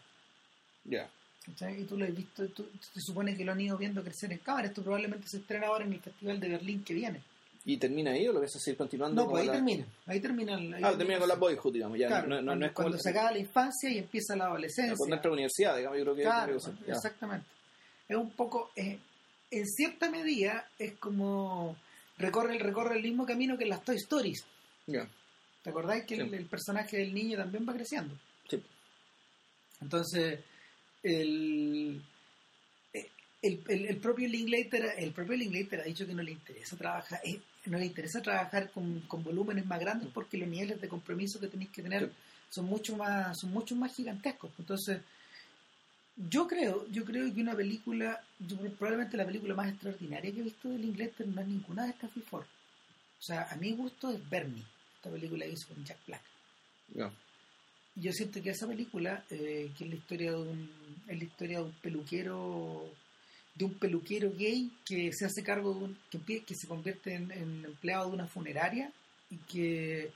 Ya. 0.84 1.08
¿cachai? 1.46 1.82
Y 1.82 1.84
tú 1.84 1.98
lo 1.98 2.06
has 2.06 2.14
visto, 2.14 2.48
tú, 2.48 2.66
se 2.80 3.00
supone 3.02 3.36
que 3.36 3.44
lo 3.44 3.52
han 3.52 3.60
ido 3.60 3.76
viendo 3.76 4.02
crecer 4.02 4.32
en 4.32 4.38
cámara. 4.38 4.66
Esto 4.68 4.82
probablemente 4.82 5.28
se 5.28 5.36
estrena 5.38 5.66
ahora 5.66 5.84
en 5.84 5.92
el 5.92 6.00
Festival 6.00 6.40
de 6.40 6.48
Berlín 6.48 6.82
que 6.82 6.94
viene. 6.94 7.20
¿Y 7.66 7.78
termina 7.78 8.10
ahí 8.10 8.28
o 8.28 8.32
lo 8.32 8.40
ves 8.40 8.54
a 8.56 8.58
seguir 8.58 8.76
continuando? 8.76 9.22
No, 9.22 9.30
pues 9.30 9.40
ahí 9.42 9.46
la- 9.46 9.52
termina. 9.54 9.86
Ahí 10.06 10.20
termina. 10.20 10.54
el- 10.58 10.74
ahí 10.74 10.82
Ah, 10.84 10.94
termina 10.98 11.18
con 11.18 11.28
la 11.28 11.34
Boyhood, 11.36 11.72
digamos. 11.72 11.98
Ya, 11.98 12.08
Claro, 12.08 12.28
no, 12.28 12.34
no- 12.36 12.42
no 12.42 12.46
cuando, 12.50 12.66
es 12.66 12.72
cuando 12.72 12.98
se 12.98 13.08
acaba 13.10 13.32
la 13.32 13.38
infancia 13.38 13.90
y 13.90 13.98
empieza 13.98 14.36
la 14.36 14.46
adolescencia. 14.46 14.94
cuando 14.96 15.16
entra 15.16 15.28
a 15.28 15.30
la 15.30 15.34
universidad, 15.34 15.76
digamos. 15.76 15.96
Yo 15.98 16.04
creo 16.04 16.14
que. 16.16 16.22
Claro, 16.22 16.58
ya. 16.86 16.92
exactamente. 16.92 17.46
Es 18.06 18.16
un 18.16 18.30
poco, 18.32 18.70
eh, 18.76 18.98
en 19.50 19.66
cierta 19.66 20.10
medida, 20.10 20.68
es 20.78 20.92
como 20.98 21.74
recorre, 22.18 22.58
recorre 22.58 22.96
el 22.96 23.02
mismo 23.02 23.24
camino 23.24 23.56
que 23.56 23.64
en 23.64 23.70
las 23.70 23.82
Toy 23.82 23.96
Stories. 23.96 24.44
Ya. 24.86 25.08
¿Te 25.62 25.70
acordáis 25.70 26.04
que 26.04 26.16
el, 26.16 26.28
Sí. 26.28 26.36
el 26.36 26.44
personaje 26.46 26.98
del 26.98 27.14
niño 27.14 27.38
también 27.38 27.66
va 27.66 27.72
creciendo? 27.72 28.14
Sí. 28.50 28.62
Entonces, 29.80 30.40
el, 31.02 32.02
el, 32.92 33.62
el, 33.68 33.86
el 33.86 33.96
propio 33.98 34.28
Linklater, 34.28 34.94
el 34.98 35.12
propio 35.12 35.36
Linklater 35.36 35.80
ha 35.80 35.84
dicho 35.84 36.06
que 36.06 36.14
no 36.14 36.22
le 36.22 36.32
interesa 36.32 36.76
trabajar, 36.76 37.20
eh, 37.24 37.40
no 37.70 37.78
le 37.78 37.86
interesa 37.86 38.22
trabajar 38.22 38.70
con, 38.70 39.00
con 39.00 39.22
volúmenes 39.22 39.66
más 39.66 39.80
grandes 39.80 40.08
porque 40.12 40.38
los 40.38 40.48
niveles 40.48 40.80
de 40.80 40.88
compromiso 40.88 41.40
que 41.40 41.48
tenéis 41.48 41.70
que 41.70 41.82
tener 41.82 42.12
son 42.50 42.66
mucho 42.66 42.96
más, 42.96 43.38
son 43.38 43.50
mucho 43.50 43.74
más 43.74 43.94
gigantescos. 43.94 44.50
Entonces, 44.58 45.00
yo 46.16 46.46
creo, 46.46 46.86
yo 46.90 47.04
creo 47.04 47.32
que 47.34 47.40
una 47.40 47.56
película, 47.56 48.22
yo 48.38 48.56
probablemente 48.78 49.16
la 49.16 49.26
película 49.26 49.54
más 49.54 49.70
extraordinaria 49.70 50.32
que 50.32 50.40
he 50.40 50.44
visto 50.44 50.68
de 50.68 50.78
Linklater 50.78 51.26
no 51.26 51.40
es 51.40 51.48
ninguna 51.48 51.84
de 51.84 51.90
estas 51.90 52.14
before. 52.14 52.46
O 53.18 53.22
sea, 53.22 53.48
a 53.50 53.56
mi 53.56 53.72
gusto 53.72 54.10
es 54.10 54.28
Bernie, 54.28 54.62
esta 54.96 55.10
película 55.10 55.44
que 55.44 55.52
hizo 55.52 55.68
con 55.68 55.84
Jack 55.84 55.98
Black. 56.06 56.22
Ya. 56.94 57.10
yo 57.96 58.12
siento 58.12 58.42
que 58.42 58.50
esa 58.50 58.68
película, 58.68 59.24
eh, 59.30 59.72
que 59.76 59.84
es 59.84 59.90
la 59.90 59.96
historia 59.96 60.32
de 60.32 60.36
un, 60.36 60.70
es 61.08 61.18
la 61.18 61.24
historia 61.24 61.58
de 61.58 61.64
un 61.64 61.72
peluquero, 61.72 62.88
de 63.54 63.64
un 63.64 63.74
peluquero 63.74 64.32
gay 64.36 64.70
que 64.84 65.10
se 65.12 65.24
hace 65.26 65.42
cargo 65.42 65.74
de 65.74 65.84
un, 65.84 65.98
que, 66.10 66.42
que 66.42 66.54
se 66.54 66.66
convierte 66.66 67.14
en, 67.14 67.30
en 67.30 67.64
empleado 67.64 68.08
de 68.08 68.14
una 68.14 68.26
funeraria 68.26 68.90
y 69.30 69.36
que 69.36 70.10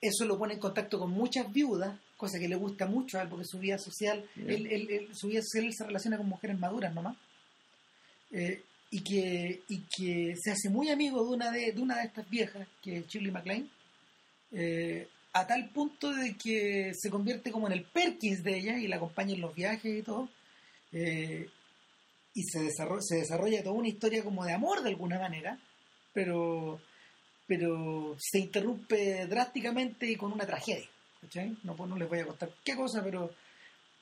eso 0.00 0.24
lo 0.24 0.38
pone 0.38 0.54
en 0.54 0.60
contacto 0.60 0.98
con 0.98 1.10
muchas 1.10 1.52
viudas, 1.52 1.98
cosa 2.16 2.38
que 2.38 2.48
le 2.48 2.56
gusta 2.56 2.86
mucho 2.86 3.18
a 3.18 3.22
él 3.22 3.28
porque 3.28 3.44
su 3.44 3.58
vida 3.58 3.78
social, 3.78 4.24
él, 4.36 4.66
él- 4.66 4.90
él- 4.90 5.08
su 5.14 5.28
vida 5.28 5.40
social 5.42 5.72
se 5.74 5.84
relaciona 5.84 6.16
con 6.16 6.28
mujeres 6.28 6.58
maduras 6.58 6.94
nomás. 6.94 7.16
Eh, 8.30 8.62
y 8.90 9.00
que 9.02 9.62
y 9.68 9.80
que 9.94 10.34
se 10.42 10.50
hace 10.50 10.70
muy 10.70 10.88
amigo 10.90 11.22
de 11.22 11.30
una 11.30 11.50
de, 11.50 11.72
de 11.72 11.80
una 11.80 11.98
de 11.98 12.04
estas 12.06 12.28
viejas, 12.30 12.66
que 12.82 12.98
es 12.98 13.06
Shirley 13.06 13.30
MacLaine, 13.30 13.68
eh, 14.52 15.06
a 15.34 15.46
tal 15.46 15.68
punto 15.70 16.10
de 16.14 16.34
que 16.36 16.92
se 16.94 17.10
convierte 17.10 17.50
como 17.50 17.66
en 17.66 17.74
el 17.74 17.82
Perkins 17.84 18.42
de 18.42 18.56
ella 18.58 18.78
y 18.78 18.86
la 18.88 18.96
acompaña 18.96 19.34
en 19.34 19.42
los 19.42 19.54
viajes 19.54 19.98
y 19.98 20.02
todo. 20.02 20.28
Eh, 20.92 21.48
y 22.38 22.44
se 22.44 22.60
desarrolla, 22.60 23.02
se 23.02 23.16
desarrolla 23.16 23.64
toda 23.64 23.74
una 23.74 23.88
historia 23.88 24.22
como 24.22 24.44
de 24.44 24.52
amor 24.52 24.82
de 24.82 24.90
alguna 24.90 25.18
manera, 25.18 25.58
pero 26.12 26.80
pero 27.48 28.14
se 28.18 28.38
interrumpe 28.38 29.26
drásticamente 29.26 30.08
y 30.08 30.14
con 30.14 30.32
una 30.32 30.46
tragedia. 30.46 30.88
No, 31.64 31.74
pues 31.74 31.90
no 31.90 31.96
les 31.96 32.08
voy 32.08 32.20
a 32.20 32.26
contar 32.26 32.50
qué 32.62 32.76
cosa, 32.76 33.02
pero 33.02 33.34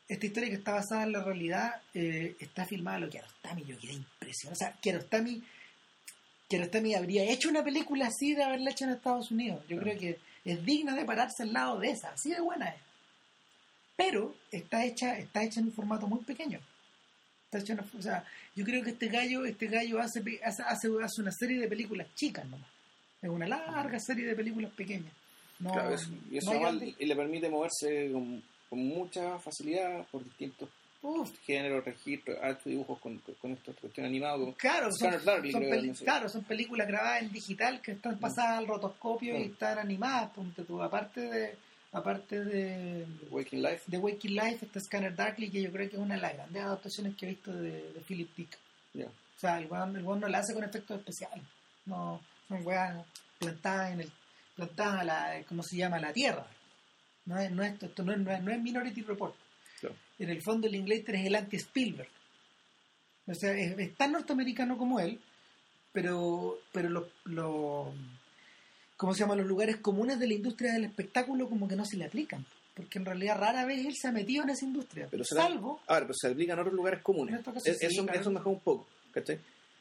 esta 0.06 0.26
historia 0.26 0.50
que 0.50 0.56
está 0.56 0.72
basada 0.72 1.04
en 1.04 1.12
la 1.12 1.22
realidad 1.22 1.80
eh, 1.94 2.36
está 2.38 2.66
filmada 2.66 2.98
lo 2.98 3.06
que 3.06 3.12
Kiarostami. 3.12 3.64
Yo 3.64 3.78
quedé 3.78 3.94
impresionado. 3.94 4.52
O 4.52 4.58
sea, 4.58 4.72
Kiarostami, 4.82 5.42
Kiarostami 6.48 6.94
habría 6.94 7.22
hecho 7.22 7.48
una 7.48 7.64
película 7.64 8.08
así 8.08 8.34
de 8.34 8.42
haberla 8.42 8.72
hecho 8.72 8.84
en 8.84 8.90
Estados 8.90 9.30
Unidos. 9.30 9.64
Yo 9.68 9.78
creo 9.78 9.98
que 9.98 10.18
es 10.44 10.64
digna 10.66 10.94
de 10.94 11.06
pararse 11.06 11.44
al 11.44 11.54
lado 11.54 11.78
de 11.78 11.90
esa. 11.90 12.10
Así 12.10 12.30
de 12.30 12.40
buena 12.40 12.68
es. 12.68 12.82
Pero 13.96 14.34
está 14.50 14.84
hecha, 14.84 15.16
está 15.16 15.42
hecha 15.42 15.60
en 15.60 15.66
un 15.66 15.72
formato 15.72 16.06
muy 16.06 16.22
pequeño. 16.22 16.60
Está 17.58 17.72
una- 17.74 17.84
o 17.98 18.02
sea, 18.02 18.24
yo 18.54 18.64
creo 18.64 18.82
que 18.82 18.90
este 18.90 19.08
gallo, 19.08 19.44
este 19.44 19.66
gallo 19.66 20.00
hace, 20.00 20.20
hace, 20.44 20.62
hace, 20.62 20.88
una 21.20 21.32
serie 21.32 21.60
de 21.60 21.68
películas 21.68 22.06
chicas 22.14 22.44
nomás. 22.46 22.68
Es 23.22 23.28
una 23.30 23.46
larga 23.48 23.98
serie 23.98 24.26
de 24.26 24.34
películas 24.34 24.70
pequeñas. 24.72 25.12
No, 25.58 25.72
Claro, 25.72 25.94
eso- 25.94 26.10
y 26.30 26.36
eso 26.38 26.52
no 26.52 26.66
hay 26.66 26.94
le 26.98 27.16
permite 27.16 27.48
moverse 27.48 28.10
con, 28.12 28.42
con 28.68 28.78
mucha 28.78 29.38
facilidad 29.38 30.06
por 30.12 30.22
distintos 30.24 30.68
Uf, 31.02 31.30
géneros, 31.46 31.84
registros, 31.84 32.36
hartos 32.42 32.64
dibujos 32.64 32.98
con, 32.98 33.18
con, 33.40 33.52
esta 33.52 33.72
cuestión 33.74 34.06
animada. 34.06 34.38
Claro, 34.56 34.86
son, 34.90 35.08
Scanner 35.10 35.22
Darkly, 35.22 35.52
son 35.52 35.60
creo, 35.60 35.74
peli- 35.74 35.88
no 35.88 35.94
sé. 35.94 36.04
claro, 36.04 36.28
son 36.28 36.42
películas 36.44 36.88
grabadas 36.88 37.22
en 37.22 37.32
digital 37.32 37.80
que 37.80 37.92
están 37.92 38.18
pasadas 38.18 38.58
al 38.58 38.66
rotoscopio 38.66 39.36
y 39.36 39.44
Mm. 39.48 39.52
están 39.52 39.78
animadas, 39.78 40.32
tú. 40.66 40.82
Aparte 40.82 41.20
de 41.20 41.56
aparte 41.96 42.44
de, 42.44 43.06
Waking 43.30 43.62
Life. 43.62 43.84
de 43.86 43.98
Waking 43.98 44.34
Life, 44.34 44.66
está 44.66 44.80
Scanner 44.80 45.14
Darkly, 45.14 45.50
que 45.50 45.62
yo 45.62 45.72
creo 45.72 45.88
que 45.88 45.96
es 45.96 46.02
una 46.02 46.16
de 46.16 46.20
las 46.20 46.34
grandes 46.34 46.62
adaptaciones 46.62 47.16
que 47.16 47.26
he 47.26 47.28
visto 47.30 47.52
de, 47.52 47.92
de 47.92 48.00
Philip 48.06 48.36
Dick. 48.36 48.58
Ya. 48.92 49.06
O 49.06 49.38
sea, 49.38 49.58
el 49.58 49.66
weón, 49.66 49.96
el 49.96 50.04
weón 50.04 50.20
no 50.20 50.28
la 50.28 50.38
hace 50.38 50.52
con 50.52 50.62
efectos 50.62 50.98
especiales. 50.98 51.42
No, 51.86 52.20
son 52.48 52.66
weas 52.66 53.02
plantadas 53.38 53.92
en 53.92 54.00
el 54.02 54.12
plantadas 54.54 55.00
a 55.00 55.04
la, 55.04 55.44
¿cómo 55.48 55.62
se 55.62 55.76
llama? 55.76 55.96
A 55.96 56.00
la 56.00 56.12
tierra. 56.12 56.46
No 57.26 57.38
es, 57.38 57.50
no 57.50 57.62
es, 57.62 57.82
esto 57.82 58.02
no 58.02 58.12
es, 58.12 58.18
no 58.18 58.32
es, 58.32 58.42
no 58.42 58.52
es 58.52 58.60
Minority 58.60 59.02
Report. 59.02 59.34
En 60.18 60.30
el 60.30 60.42
fondo 60.42 60.66
el 60.66 60.74
inglés 60.74 61.04
es 61.06 61.26
el 61.26 61.34
anti-Spielberg. 61.34 62.08
O 63.26 63.34
sea, 63.34 63.52
es, 63.52 63.78
es 63.78 63.94
tan 63.96 64.12
norteamericano 64.12 64.78
como 64.78 64.98
él, 64.98 65.20
pero, 65.92 66.58
pero 66.72 66.88
los, 66.88 67.04
los, 67.24 67.88
¿cómo 68.96 69.14
se 69.14 69.20
llama? 69.20 69.36
Los 69.36 69.46
lugares 69.46 69.76
comunes 69.76 70.18
de 70.18 70.26
la 70.26 70.34
industria 70.34 70.72
del 70.72 70.84
espectáculo 70.84 71.48
como 71.48 71.68
que 71.68 71.76
no 71.76 71.84
se 71.84 71.96
le 71.96 72.04
aplican. 72.04 72.44
Porque 72.74 72.98
en 72.98 73.06
realidad 73.06 73.38
rara 73.38 73.64
vez 73.64 73.86
él 73.86 73.94
se 73.96 74.08
ha 74.08 74.12
metido 74.12 74.42
en 74.44 74.50
esa 74.50 74.64
industria. 74.66 75.08
Pero 75.10 75.24
salvo 75.24 75.80
Ahora, 75.86 76.06
pero 76.06 76.14
se 76.20 76.28
aplica 76.28 76.52
en 76.52 76.58
otros 76.58 76.74
lugares 76.74 77.00
comunes. 77.02 77.40
Es- 77.64 77.78
sí, 77.78 77.86
eso, 77.86 78.04
claro. 78.04 78.20
eso 78.20 78.30
mejora 78.30 78.50
un 78.50 78.60
poco, 78.60 78.86
¿cachai? 79.12 79.38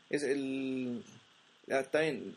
Es 0.10 0.24
el... 0.24 1.04
ya 1.68 1.80
está 1.82 2.00
bien. 2.02 2.36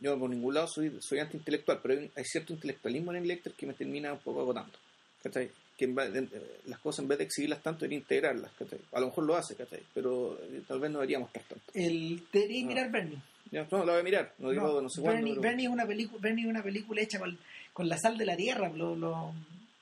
Yo 0.00 0.18
por 0.18 0.30
ningún 0.30 0.54
lado 0.54 0.68
soy, 0.68 0.96
soy 1.00 1.18
antiintelectual, 1.18 1.80
pero 1.82 1.98
hay, 1.98 2.10
hay 2.14 2.24
cierto 2.24 2.52
intelectualismo 2.52 3.10
en 3.12 3.18
el 3.22 3.26
lector 3.28 3.52
que 3.54 3.66
me 3.66 3.72
termina 3.74 4.12
un 4.12 4.18
poco 4.20 4.42
agotando, 4.42 4.78
¿cachai? 5.22 5.50
Que 5.76 5.86
en 5.86 6.30
las 6.66 6.78
cosas 6.78 7.00
en 7.00 7.08
vez 7.08 7.18
de 7.18 7.24
exhibirlas 7.24 7.62
tanto, 7.62 7.80
debería 7.80 7.98
integrarlas, 7.98 8.52
¿cachai? 8.52 8.78
A 8.92 9.00
lo 9.00 9.06
mejor 9.06 9.24
lo 9.24 9.34
hace, 9.34 9.56
¿cachai? 9.56 9.80
Pero 9.92 10.38
eh, 10.42 10.62
tal 10.68 10.78
vez 10.78 10.90
no 10.90 10.98
debería 10.98 11.18
mostrar 11.18 11.44
tanto. 11.46 11.64
el 11.74 12.22
debería 12.32 12.62
No. 12.62 12.68
mirar 12.68 12.90
Bernie. 12.92 13.18
Ya, 13.54 13.66
no, 13.70 13.84
la 13.84 13.92
voy 13.92 14.00
a 14.00 14.04
mirar, 14.04 14.34
no 14.38 14.50
digo 14.50 14.82
no, 14.82 14.88
sé 14.88 15.00
cuándo. 15.00 15.16
Bernie, 15.18 15.32
pero- 15.34 15.42
Bernie 15.42 15.66
es 15.66 15.72
una 15.72 15.86
película 15.86 16.20
Bernie 16.20 16.44
es 16.44 16.50
una 16.50 16.62
película 16.62 17.00
hecha 17.02 17.18
con, 17.20 17.38
con 17.72 17.88
la 17.88 17.96
sal 17.98 18.18
de 18.18 18.26
la 18.26 18.36
tierra 18.36 18.68
lo- 18.68 18.96
lo- 18.96 19.32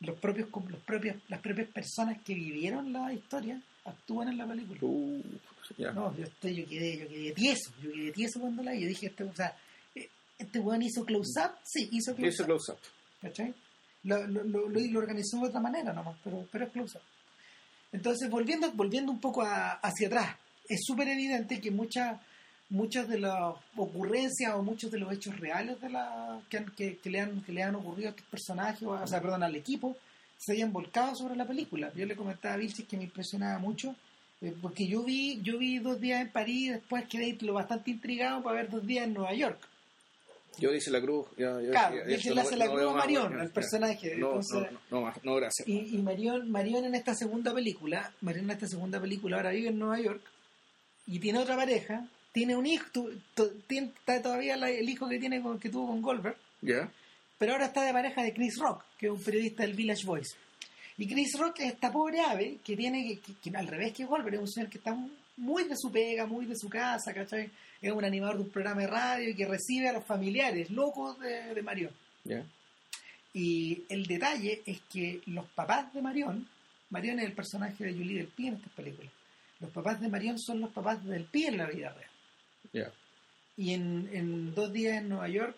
los 0.00 0.18
propios 0.18 0.48
los 0.68 0.80
propios 0.80 1.16
las 1.28 1.40
propias 1.40 1.68
personas 1.68 2.20
que 2.22 2.34
vivieron 2.34 2.92
la 2.92 3.12
historia 3.12 3.60
actúan 3.84 4.28
en 4.28 4.36
la 4.38 4.46
película 4.46 4.78
Uh, 4.82 5.22
ya. 5.78 5.92
no 5.92 6.14
yo 6.16 6.24
estoy 6.24 6.54
yo 6.56 6.68
quedé 6.68 6.98
yo 6.98 7.08
quedé 7.08 7.32
tieso 7.32 7.70
yo 7.82 7.90
quedé 7.92 8.12
tieso 8.12 8.40
cuando 8.40 8.62
la 8.62 8.72
vi 8.72 8.82
yo 8.82 8.88
dije 8.88 9.06
este 9.06 9.24
o 9.24 9.34
sea 9.34 9.56
eh, 9.94 10.08
este 10.38 10.58
weón 10.58 10.82
hizo 10.82 11.04
close 11.04 11.40
up 11.40 11.52
sí 11.64 11.88
hizo 11.92 12.14
close 12.14 12.28
Ese 12.28 12.42
up 12.42 12.46
close 12.46 12.72
up. 12.72 12.78
¿cachai? 13.22 13.54
Lo, 14.04 14.26
lo, 14.26 14.42
lo, 14.68 14.98
organizó 14.98 15.38
de 15.38 15.46
otra 15.48 15.60
manera 15.60 15.92
nomás, 15.92 16.16
pero, 16.24 16.44
pero 16.50 16.64
es 16.66 16.72
close 16.72 16.98
up. 16.98 17.04
Entonces, 17.92 18.28
volviendo, 18.28 18.72
volviendo 18.72 19.12
un 19.12 19.20
poco 19.20 19.42
a- 19.42 19.74
hacia 19.74 20.08
atrás, 20.08 20.36
es 20.68 20.80
súper 20.82 21.06
evidente 21.08 21.60
que 21.60 21.70
muchas 21.70 22.20
muchas 22.72 23.08
de 23.08 23.18
las 23.20 23.54
ocurrencias 23.76 24.54
o 24.54 24.62
muchos 24.62 24.90
de 24.90 24.98
los 24.98 25.12
hechos 25.12 25.38
reales 25.38 25.80
de 25.80 25.90
la, 25.90 26.40
que, 26.48 26.58
han- 26.58 26.72
que, 26.76 26.96
que 26.98 27.10
le 27.10 27.20
han, 27.20 27.40
que 27.42 27.52
le 27.52 27.62
han 27.62 27.74
ocurrido 27.74 28.08
a 28.08 28.10
estos 28.10 28.26
personajes, 28.26 28.82
o, 28.82 29.06
sea, 29.06 29.20
perdón, 29.20 29.42
al 29.42 29.54
equipo, 29.54 29.96
se 30.38 30.52
hayan 30.52 30.72
volcado 30.72 31.14
sobre 31.14 31.36
la 31.36 31.46
película. 31.46 31.92
Yo 31.94 32.06
le 32.06 32.16
comentaba 32.16 32.54
a 32.54 32.58
Vilches 32.58 32.86
que 32.88 32.96
me 32.96 33.04
impresionaba 33.04 33.58
mucho, 33.58 33.94
eh, 34.40 34.52
porque 34.60 34.86
yo 34.88 35.02
vi 35.04 35.40
yo 35.42 35.58
vi 35.58 35.78
dos 35.78 36.00
días 36.00 36.20
en 36.20 36.30
París 36.32 36.66
y 36.66 36.70
después 36.70 37.04
quedé 37.08 37.36
lo 37.42 37.52
bastante 37.54 37.90
intrigado 37.92 38.42
para 38.42 38.56
ver 38.62 38.70
dos 38.70 38.84
días 38.86 39.04
en 39.06 39.14
Nueva 39.14 39.34
York. 39.34 39.60
Yo 40.58 40.70
dice 40.70 40.90
la 40.90 41.00
cruz. 41.00 41.26
Ya, 41.38 41.60
ya, 41.62 41.70
Claro, 41.70 41.96
ya, 42.04 42.10
y 42.10 42.14
eso 42.14 42.28
él 42.30 42.34
no- 42.34 42.40
hace 42.42 42.56
la 42.56 42.66
no 42.66 42.72
cruz 42.74 42.90
a 42.90 42.94
Marion, 42.94 43.40
al 43.40 43.50
personaje. 43.50 44.16
No, 44.16 44.26
entonces, 44.28 44.66
no, 44.90 45.12
no, 45.22 45.34
gracias. 45.36 45.66
Y, 45.68 45.94
y 45.94 45.98
Marion, 46.02 46.50
Marion 46.50 46.84
en 46.84 46.94
esta 46.94 47.14
segunda 47.14 47.54
película, 47.54 48.12
Marion 48.20 48.44
en 48.46 48.50
esta 48.50 48.66
segunda 48.66 49.00
película 49.00 49.36
ahora 49.36 49.50
vive 49.50 49.68
en 49.68 49.78
Nueva 49.78 49.98
York 50.00 50.22
y 51.06 51.18
tiene 51.20 51.38
otra 51.38 51.56
pareja, 51.56 52.06
tiene 52.32 52.56
un 52.56 52.66
hijo, 52.66 52.86
tu- 52.92 53.12
tu- 53.34 53.50
tiene, 53.66 53.88
está 53.88 54.20
todavía 54.22 54.56
la- 54.56 54.70
el 54.70 54.88
hijo 54.88 55.08
que 55.08 55.18
tiene 55.18 55.40
con, 55.42 55.58
que 55.60 55.68
tuvo 55.68 55.88
con 55.88 56.00
Goldberg, 56.02 56.36
pero 57.38 57.52
ahora 57.52 57.66
está 57.66 57.84
de 57.84 57.92
pareja 57.92 58.22
de 58.22 58.32
Chris 58.32 58.58
Rock, 58.58 58.84
que 58.98 59.06
es 59.06 59.12
un 59.12 59.22
periodista 59.22 59.62
del 59.64 59.74
Village 59.74 60.04
Voice. 60.06 60.36
Y 60.98 61.06
Chris 61.08 61.38
Rock 61.38 61.60
es 61.60 61.72
esta 61.72 61.90
pobre 61.92 62.20
ave 62.20 62.58
que 62.64 62.76
tiene 62.76 63.06
que, 63.06 63.18
que- 63.20 63.50
que 63.50 63.56
al 63.56 63.66
revés 63.66 63.92
que 63.92 64.04
Goldberg, 64.04 64.34
es 64.36 64.40
un 64.40 64.48
señor 64.48 64.70
que 64.70 64.78
está 64.78 64.96
muy 65.36 65.64
de 65.64 65.76
su 65.76 65.90
pega, 65.90 66.26
muy 66.26 66.46
de 66.46 66.56
su 66.56 66.68
casa, 66.68 67.12
¿cachai? 67.14 67.50
Es 67.80 67.90
un 67.92 68.04
animador 68.04 68.36
de 68.36 68.42
un 68.42 68.50
programa 68.50 68.82
de 68.82 68.86
radio 68.86 69.28
y 69.30 69.34
que 69.34 69.46
recibe 69.46 69.88
a 69.88 69.92
los 69.92 70.04
familiares 70.04 70.70
locos 70.70 71.18
de, 71.18 71.54
de 71.54 71.62
Marion. 71.62 71.92
Y 73.34 73.82
el 73.88 74.06
detalle 74.06 74.62
es 74.66 74.80
que 74.92 75.20
los 75.26 75.46
papás 75.48 75.92
de 75.94 76.02
Marion, 76.02 76.46
Marion 76.90 77.18
es 77.18 77.24
el 77.24 77.32
personaje 77.32 77.82
de 77.84 77.92
Julie 77.94 78.18
Del 78.18 78.26
Pi 78.28 78.48
en 78.48 78.54
estas 78.54 78.72
películas, 78.74 79.10
los 79.58 79.70
papás 79.70 80.00
de 80.00 80.08
Marion 80.08 80.38
son 80.38 80.60
los 80.60 80.70
papás 80.70 81.02
de 81.04 81.12
Del 81.12 81.24
Pi 81.24 81.46
en 81.46 81.56
la 81.56 81.66
vida 81.66 81.92
real. 81.92 82.10
Ya. 82.72 82.90
Y 83.56 83.74
en, 83.74 84.08
en 84.12 84.54
dos 84.54 84.72
días 84.72 84.98
en 84.98 85.08
Nueva 85.10 85.28
York 85.28 85.56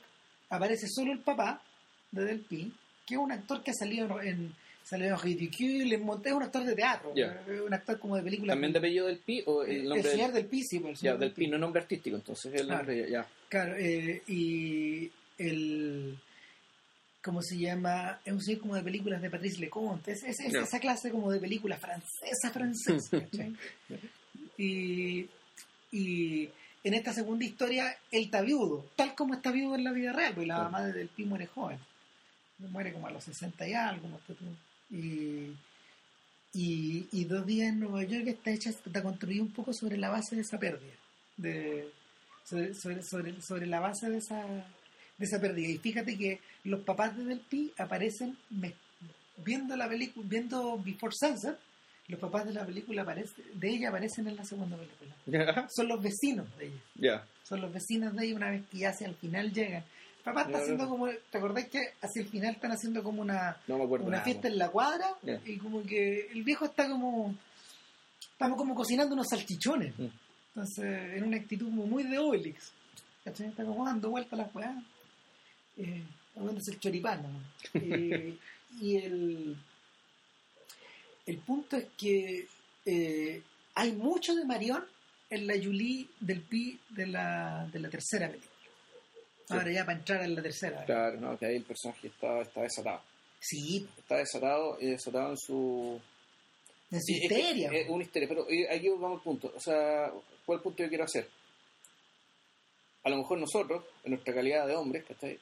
aparece 0.50 0.86
solo 0.88 1.12
el 1.12 1.20
papá 1.20 1.62
de 2.10 2.24
Del 2.24 2.40
Pi, 2.40 2.72
que 3.06 3.14
es 3.14 3.20
un 3.20 3.32
actor 3.32 3.62
que 3.62 3.70
ha 3.70 3.74
salido 3.74 4.20
en, 4.20 4.52
salió 4.82 5.08
en 5.08 5.18
Ridicule, 5.18 5.94
es 5.94 6.32
un 6.32 6.42
actor 6.42 6.64
de 6.64 6.74
teatro, 6.74 7.12
Ya. 7.14 7.42
es 7.48 7.60
un 7.60 7.72
actor 7.72 7.98
como 7.98 8.16
de 8.16 8.22
película. 8.22 8.52
¿También 8.52 8.72
de 8.72 8.78
apellido 8.78 9.06
del 9.06 9.18
Pi 9.18 9.42
o 9.46 9.62
el 9.62 9.70
el, 9.82 9.88
nombre 9.88 10.10
señor 10.10 10.32
del, 10.32 10.42
del 10.42 10.46
Pi, 10.50 10.62
sí, 10.64 10.78
pues, 10.80 10.90
el 10.92 10.96
señor 10.98 11.18
del 11.18 11.32
Pi, 11.32 11.46
no 11.48 11.58
nombre 11.58 11.80
artístico, 11.82 12.16
entonces 12.16 12.52
el 12.54 12.66
Claro. 12.66 12.78
nombre, 12.78 13.10
ya. 13.10 13.26
Claro, 13.48 13.74
eh, 13.78 14.22
y 14.26 15.10
el. 15.38 16.18
¿Cómo 17.22 17.40
se 17.40 17.56
llama? 17.56 18.20
Es 18.24 18.32
un 18.34 18.42
señor 18.42 18.60
como 18.60 18.74
de 18.74 18.82
películas 18.82 19.22
de 19.22 19.30
Patrice 19.30 19.58
Leconte. 19.58 20.12
Es, 20.12 20.22
es- 20.24 20.40
es 20.40 20.54
esa 20.54 20.78
clase 20.78 21.10
como 21.10 21.32
de 21.32 21.40
película 21.40 21.76
francesa, 21.78 22.50
francesa. 22.52 23.20
¿cachai? 23.30 23.54
y, 24.58 25.26
y 25.90 26.48
en 26.84 26.94
esta 26.94 27.12
segunda 27.12 27.44
historia, 27.44 27.96
él 28.10 28.24
está 28.24 28.42
viudo, 28.42 28.86
tal 28.94 29.14
como 29.14 29.34
está 29.34 29.50
viudo 29.50 29.74
en 29.74 29.84
la 29.84 29.92
vida 29.92 30.12
real, 30.12 30.34
porque 30.34 30.46
la 30.46 30.54
Claro. 30.56 30.70
mamá 30.70 30.84
del 30.86 31.08
Pi 31.08 31.24
muere 31.24 31.46
joven. 31.46 31.78
Muere 32.58 32.92
como 32.92 33.06
a 33.08 33.10
los 33.10 33.24
60 33.24 33.66
y 33.68 33.72
algo. 33.74 34.20
que 34.26 34.34
tú. 34.34 34.44
Y, 34.90 35.56
y, 36.52 37.08
y 37.10 37.24
dos 37.24 37.44
días 37.46 37.68
en 37.70 37.80
Nueva 37.80 38.04
York 38.04 38.26
está 38.28 38.50
hecha, 38.50 38.70
está 38.70 39.02
construida 39.02 39.42
un 39.42 39.50
poco 39.50 39.72
sobre 39.72 39.96
la 39.96 40.10
base 40.10 40.36
de 40.36 40.42
esa 40.42 40.58
pérdida. 40.58 40.92
De, 41.36 41.90
sobre, 42.44 42.74
sobre, 42.74 43.02
sobre, 43.02 43.42
sobre 43.42 43.66
la 43.66 43.80
base 43.80 44.08
de 44.08 44.18
esa, 44.18 44.44
de 44.44 45.24
esa 45.26 45.40
pérdida. 45.40 45.68
Y 45.68 45.78
fíjate 45.78 46.16
que 46.16 46.40
los 46.64 46.80
papás 46.82 47.16
de 47.16 47.24
Del 47.24 47.40
Pi 47.40 47.72
aparecen 47.78 48.36
me- 48.50 48.74
viendo 49.38 49.76
la 49.76 49.88
película, 49.88 50.24
viendo 50.28 50.78
Before 50.78 51.14
Sunset, 51.14 51.58
los 52.08 52.20
papás 52.20 52.46
de 52.46 52.52
la 52.52 52.66
película 52.66 53.02
aparecen, 53.02 53.44
de 53.54 53.68
ella 53.68 53.88
aparecen 53.88 54.28
en 54.28 54.36
la 54.36 54.44
segunda 54.44 54.76
película. 54.76 55.68
Son 55.74 55.88
los 55.88 56.02
vecinos 56.02 56.46
de 56.58 56.72
ella. 56.98 57.24
Son 57.42 57.60
los 57.60 57.72
vecinos 57.72 58.14
de 58.14 58.26
ella 58.26 58.36
una 58.36 58.50
vez 58.50 58.62
que 58.70 58.78
ya 58.78 58.90
hacia 58.90 59.06
el 59.06 59.14
final 59.14 59.52
llegan. 59.52 59.84
papá 60.22 60.42
está 60.42 60.58
No, 60.58 60.58
haciendo 60.58 60.88
como, 60.88 61.08
¿te 61.08 61.38
acordás 61.38 61.68
que 61.68 61.80
hacia 62.02 62.22
el 62.22 62.28
final 62.28 62.54
están 62.54 62.72
haciendo 62.72 63.02
como 63.02 63.22
una, 63.22 63.56
No 63.66 63.78
me 63.78 63.84
acuerdo 63.84 64.06
una 64.06 64.18
nada, 64.18 64.24
fiesta 64.24 64.48
en 64.48 64.58
la 64.58 64.68
cuadra? 64.68 65.06
Y 65.46 65.56
como 65.58 65.82
que 65.82 66.28
el 66.32 66.42
viejo 66.42 66.66
está 66.66 66.88
como, 66.88 67.34
estamos 68.32 68.58
como 68.58 68.74
cocinando 68.74 69.14
unos 69.14 69.28
salchichones. 69.28 69.98
Mm. 69.98 70.06
Entonces, 70.54 71.16
en 71.16 71.24
una 71.24 71.36
actitud 71.36 71.66
como 71.66 71.86
muy 71.86 72.04
de 72.04 72.18
Obelix. 72.18 72.72
¿Cachai? 73.24 73.48
Está 73.48 73.64
como 73.64 73.84
dando 73.84 74.10
vueltas 74.10 74.38
las 74.38 74.54
weas. 74.54 74.76
Eh, 75.78 76.04
el 76.36 76.80
choripán. 76.80 77.22
¿no? 77.22 77.28
Eh, 77.80 78.38
y 78.80 78.96
el, 78.96 79.56
el 81.26 81.38
punto 81.38 81.76
es 81.76 81.86
que 81.96 82.46
eh, 82.86 83.42
hay 83.74 83.92
mucho 83.92 84.34
de 84.34 84.44
Marión 84.44 84.84
en 85.30 85.46
la 85.46 85.54
Julie 85.54 86.06
del 86.20 86.42
Pi 86.42 86.78
de 86.90 87.06
la, 87.06 87.68
de 87.72 87.80
la 87.80 87.88
tercera 87.88 88.28
película. 88.28 88.50
Ahora 89.48 89.72
ya 89.72 89.84
para 89.84 89.98
entrar 89.98 90.22
en 90.22 90.34
la 90.34 90.42
tercera. 90.42 90.84
Claro, 90.84 91.20
no, 91.20 91.38
que 91.38 91.46
ahí 91.46 91.56
el 91.56 91.64
personaje 91.64 92.06
está, 92.08 92.40
está 92.40 92.62
desatado. 92.62 93.02
Sí, 93.40 93.86
Está 93.98 94.16
desatado 94.16 94.78
y 94.80 94.86
desatado 94.86 95.30
en 95.30 95.36
su... 95.36 96.00
en 96.90 97.00
su 97.00 97.06
Sí, 97.06 97.20
que 97.20 97.34
histeria. 97.34 97.70
Es 97.72 97.88
una 97.90 98.04
histeria, 98.04 98.28
pero 98.28 98.48
eh, 98.48 98.66
aquí 98.70 98.88
vamos 98.88 99.18
al 99.18 99.22
punto. 99.22 99.52
O 99.54 99.60
sea, 99.60 100.10
¿cuál 100.46 100.62
punto 100.62 100.82
yo 100.82 100.88
quiero 100.88 101.04
hacer? 101.04 101.28
A 103.02 103.10
lo 103.10 103.18
mejor 103.18 103.38
nosotros, 103.38 103.84
en 104.04 104.12
nuestra 104.12 104.32
calidad 104.32 104.66
de 104.66 104.76
hombres, 104.76 105.04
¿cachai? 105.04 105.38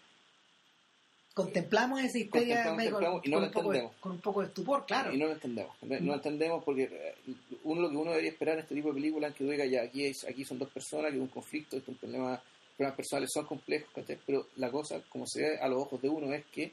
Contemplamos 1.35 2.01
esa 2.03 2.18
histeria 2.18 2.62
Contemplamos, 2.64 3.20
con, 3.22 3.28
y 3.28 3.30
no 3.30 3.37
con 3.37 3.43
la 3.43 3.47
un 3.49 3.53
poco 3.55 3.72
de, 3.72 3.89
con 4.01 4.12
un 4.12 4.20
poco 4.20 4.41
de 4.43 4.47
estupor, 4.49 4.85
claro. 4.87 5.12
Y 5.14 5.18
no 5.18 5.26
lo 5.26 5.33
entendemos. 5.33 5.74
No 5.83 5.99
Mm. 6.01 6.07
lo 6.07 6.14
entendemos 6.14 6.62
porque 6.64 6.83
eh, 6.93 7.14
uno 7.64 7.80
lo 7.83 7.91
que 7.91 7.97
uno 7.97 8.11
debería 8.11 8.30
esperar 8.33 8.55
en 8.57 8.61
este 8.61 8.74
tipo 8.74 8.89
de 8.89 8.95
películas 8.95 9.30
es 9.33 9.37
que 9.39 9.45
diga 9.45 9.64
ya, 9.64 9.83
aquí, 9.83 10.05
es, 10.05 10.24
aquí 10.24 10.45
son 10.45 10.59
dos 10.59 10.68
personas, 10.70 11.11
que 11.11 11.14
hay 11.16 11.20
un 11.22 11.28
conflicto, 11.28 11.76
este 11.76 11.91
es 11.91 11.95
un 11.95 12.01
problema, 12.01 12.43
problemas 12.76 12.97
personales 12.97 13.30
son 13.33 13.47
complejos, 13.47 13.89
pero 14.26 14.47
la 14.57 14.70
cosa, 14.70 15.01
como 15.09 15.26
se 15.26 15.41
ve 15.43 15.59
a 15.59 15.68
los 15.68 15.83
ojos 15.83 16.03
de 16.03 16.09
uno, 16.11 16.35
es 16.35 16.45
que 16.47 16.72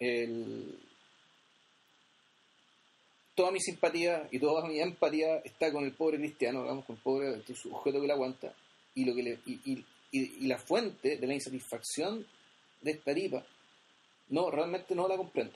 el, 0.00 0.78
toda 3.34 3.50
mi 3.50 3.60
simpatía 3.60 4.26
y 4.30 4.38
toda 4.38 4.66
mi 4.66 4.80
empatía 4.80 5.36
está 5.44 5.70
con 5.72 5.84
el 5.84 5.92
pobre 5.92 6.18
cristiano, 6.18 6.62
digamos, 6.62 6.84
con 6.86 6.96
el 6.96 7.02
pobre 7.02 7.28
el 7.34 7.44
sujeto 7.56 8.00
que 8.00 8.06
le 8.06 8.12
aguanta, 8.12 8.54
y 8.94 9.04
lo 9.04 9.14
que 9.14 9.22
le, 9.22 9.38
y, 9.46 9.60
y- 9.70 9.84
y- 10.12 10.44
y 10.44 10.46
la 10.46 10.58
fuente 10.58 11.16
de 11.16 11.26
la 11.26 11.34
insatisfacción 11.34 12.24
de 12.84 12.92
esta 12.92 13.14
tipa, 13.14 13.44
no, 14.28 14.50
realmente 14.50 14.94
no 14.94 15.08
la 15.08 15.16
comprendo. 15.16 15.52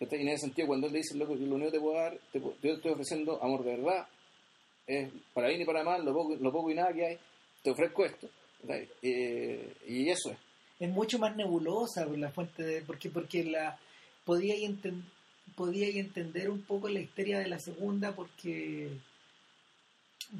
Y 0.00 0.04
en 0.16 0.28
ese 0.28 0.46
sentido, 0.46 0.66
cuando 0.66 0.88
él 0.88 0.92
dice, 0.94 1.16
loco, 1.16 1.34
que 1.34 1.40
lo 1.46 1.54
único 1.54 1.70
que 1.70 1.76
te 1.78 1.80
puedo 1.82 1.96
dar, 1.96 2.18
te, 2.32 2.40
yo 2.40 2.52
te 2.60 2.72
estoy 2.72 2.92
ofreciendo 2.92 3.40
amor 3.42 3.62
de 3.62 3.76
verdad, 3.76 4.06
es 4.86 5.12
para 5.32 5.48
bien 5.48 5.60
y 5.60 5.64
para 5.64 5.84
mal, 5.84 6.04
lo 6.04 6.12
poco, 6.12 6.34
lo 6.36 6.50
poco 6.50 6.70
y 6.70 6.74
nada 6.74 6.92
que 6.92 7.06
hay, 7.06 7.18
te 7.62 7.70
ofrezco 7.70 8.04
esto. 8.04 8.28
Eh, 9.02 9.74
y 9.88 10.08
eso 10.08 10.30
es. 10.30 10.38
es 10.80 10.88
mucho 10.90 11.18
más 11.18 11.34
nebulosa 11.36 12.04
por 12.06 12.16
la 12.18 12.30
fuente 12.30 12.62
de 12.62 12.82
porque 12.82 13.10
porque 13.10 13.44
la 13.44 13.78
podía 14.24 14.54
enten- 14.56 15.02
podía 15.56 15.88
entender 15.88 16.48
un 16.50 16.62
poco 16.62 16.88
la 16.88 17.00
histeria 17.00 17.38
de 17.40 17.48
la 17.48 17.58
segunda 17.58 18.14
porque 18.14 18.88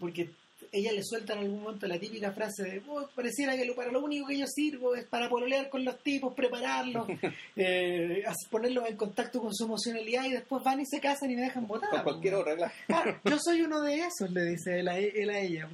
porque 0.00 0.30
ella 0.70 0.92
le 0.92 1.02
suelta 1.02 1.32
en 1.32 1.40
algún 1.40 1.62
momento 1.62 1.86
la 1.86 1.98
típica 1.98 2.32
frase 2.32 2.62
de 2.64 2.82
"Oh, 2.88 3.08
pareciera 3.14 3.56
que 3.56 3.64
lo, 3.64 3.74
para 3.74 3.90
lo 3.90 4.00
único 4.00 4.26
que 4.28 4.38
yo 4.38 4.46
sirvo 4.46 4.94
es 4.94 5.04
para 5.04 5.28
pololear 5.28 5.68
con 5.68 5.84
los 5.84 5.98
tipos, 6.02 6.34
prepararlos, 6.34 7.06
eh, 7.56 8.22
ponerlos 8.50 8.88
en 8.88 8.96
contacto 8.96 9.40
con 9.40 9.54
su 9.54 9.64
emocionalidad 9.64 10.24
y 10.26 10.32
después 10.32 10.62
van 10.62 10.80
y 10.80 10.86
se 10.86 11.00
casan 11.00 11.30
y 11.30 11.36
me 11.36 11.42
dejan 11.42 11.66
votar. 11.66 11.90
Con 11.90 12.02
cualquier 12.02 12.34
otra, 12.34 12.54
claro. 12.56 12.72
Claro, 12.86 13.20
yo 13.24 13.38
soy 13.38 13.62
uno 13.62 13.80
de 13.82 14.00
esos, 14.00 14.30
le 14.30 14.44
dice 14.44 14.80
él 14.80 14.88
a, 14.88 14.98
él 14.98 15.30
a 15.30 15.38
ella. 15.40 15.68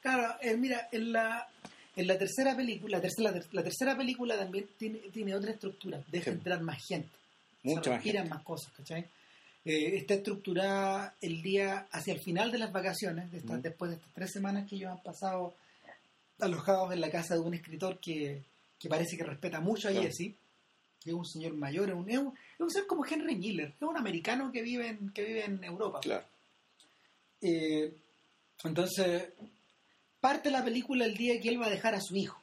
Claro, 0.00 0.34
eh, 0.40 0.56
mira, 0.56 0.88
en 0.92 1.12
la, 1.12 1.48
en 1.96 2.06
la 2.06 2.16
tercera 2.18 2.56
película, 2.56 2.98
la 2.98 3.02
tercera, 3.02 3.32
la 3.52 3.62
tercera 3.62 3.96
película 3.96 4.36
también 4.36 4.66
tiene, 4.78 4.98
tiene 5.12 5.34
otra 5.34 5.50
estructura, 5.50 6.00
deja 6.08 6.26
Sí. 6.26 6.30
entrar 6.30 6.60
más 6.62 6.78
gente. 6.86 7.08
Mucha 7.64 7.82
se 7.82 7.90
más 7.90 7.96
respiran 7.98 8.22
gente. 8.24 8.34
más 8.36 8.44
cosas, 8.44 8.72
¿cachai? 8.76 9.04
Eh, 9.70 9.96
está 9.98 10.14
estructurada 10.14 11.14
el 11.20 11.42
día 11.42 11.88
hacia 11.92 12.14
el 12.14 12.20
final 12.20 12.50
de 12.50 12.56
las 12.58 12.72
vacaciones, 12.72 13.30
de 13.30 13.36
estas- 13.38 13.58
Mm. 13.58 13.62
después 13.62 13.90
de 13.90 13.96
estas 13.98 14.12
tres 14.14 14.30
semanas 14.32 14.66
que 14.66 14.76
ellos 14.76 14.90
han 14.92 15.02
pasado 15.02 15.54
alojados 16.40 16.92
en 16.94 17.00
la 17.02 17.10
casa 17.10 17.34
de 17.34 17.40
un 17.40 17.52
escritor 17.52 17.98
que, 17.98 18.42
que 18.78 18.88
parece 18.88 19.16
que 19.18 19.24
respeta 19.24 19.60
mucho 19.60 19.88
a 19.88 19.90
Claro. 19.90 20.06
Jesse, 20.06 20.32
que 21.00 21.10
es 21.10 21.12
un 21.14 21.26
señor 21.26 21.52
mayor, 21.54 21.90
es 21.90 21.94
un, 21.94 22.08
es 22.08 22.18
un, 22.18 22.70
señor 22.70 22.86
como 22.86 23.04
Henry 23.04 23.36
Miller, 23.36 23.74
es 23.76 23.82
un 23.86 23.96
americano 23.98 24.50
que 24.52 24.62
vive 24.62 24.88
en, 24.88 25.10
que 25.10 25.22
vive 25.24 25.44
en 25.44 25.62
Europa. 25.62 26.00
Claro. 26.00 26.24
Eh, 27.42 27.92
entonces, 28.64 29.28
parte 30.20 30.50
la 30.50 30.64
película 30.64 31.04
el 31.04 31.14
día 31.16 31.38
que 31.40 31.50
él 31.50 31.60
va 31.60 31.66
a 31.66 31.70
dejar 31.70 31.94
a 31.94 32.00
su 32.00 32.16
hijo. 32.16 32.40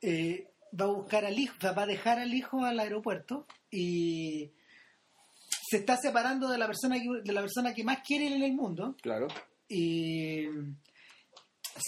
Eh, 0.00 0.46
va 0.78 0.86
a 0.86 0.88
buscar 0.88 1.24
al 1.26 1.38
hijo, 1.38 1.54
va 1.76 1.82
a 1.82 1.86
dejar 1.86 2.18
al 2.18 2.32
hijo 2.32 2.64
al 2.64 2.80
aeropuerto 2.80 3.46
y 3.70 4.50
se 5.72 5.78
está 5.78 5.96
separando 5.96 6.48
de 6.50 6.58
la 6.58 6.66
persona 6.66 6.96
que, 7.00 7.08
de 7.24 7.32
la 7.32 7.40
persona 7.40 7.72
que 7.72 7.82
más 7.82 7.98
quiere 8.06 8.26
en 8.26 8.42
el 8.42 8.52
mundo 8.52 8.94
Claro. 9.00 9.26
y 9.68 10.44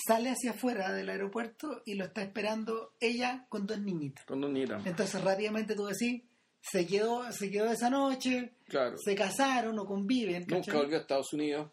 sale 0.07 0.31
hacia 0.31 0.53
afuera 0.53 0.93
del 0.93 1.11
aeropuerto 1.11 1.83
y 1.85 1.95
lo 1.95 2.07
está 2.07 2.23
esperando 2.23 2.95
ella 3.01 3.47
con 3.49 3.67
dos 3.67 3.79
niñitas. 3.81 4.25
Con 4.25 4.41
dos 4.41 4.51
niñitas. 4.51 4.85
Entonces 4.87 5.23
rápidamente 5.23 5.75
tú 5.75 5.85
decís, 5.87 6.23
se 6.63 6.87
quedó, 6.87 7.31
se 7.31 7.51
quedó 7.51 7.71
esa 7.71 7.91
noche, 7.91 8.55
Claro. 8.69 8.97
se 8.99 9.15
casaron 9.15 9.79
o 9.79 9.85
conviven. 9.85 10.47
Nunca 10.49 10.77
volvió 10.77 10.97
a 10.97 11.01
Estados 11.01 11.33
Unidos. 11.35 11.71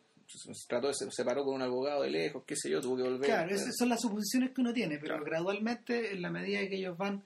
Trató 0.67 0.87
de 0.87 0.93
se 0.93 1.09
separó 1.11 1.43
con 1.43 1.55
un 1.55 1.61
abogado 1.61 2.03
de 2.03 2.09
lejos, 2.09 2.43
qué 2.45 2.55
sé 2.55 2.69
yo, 2.69 2.79
tuvo 2.81 2.97
que 2.97 3.03
volver. 3.03 3.21
Claro, 3.29 3.53
esas 3.53 3.75
son 3.77 3.89
las 3.89 3.99
suposiciones 4.01 4.51
que 4.51 4.61
uno 4.61 4.73
tiene, 4.73 4.95
pero 4.97 5.15
Claro. 5.15 5.25
gradualmente, 5.25 6.11
en 6.13 6.21
la 6.21 6.29
medida 6.29 6.59
que 6.69 6.77
ellos 6.77 6.97
van 6.97 7.23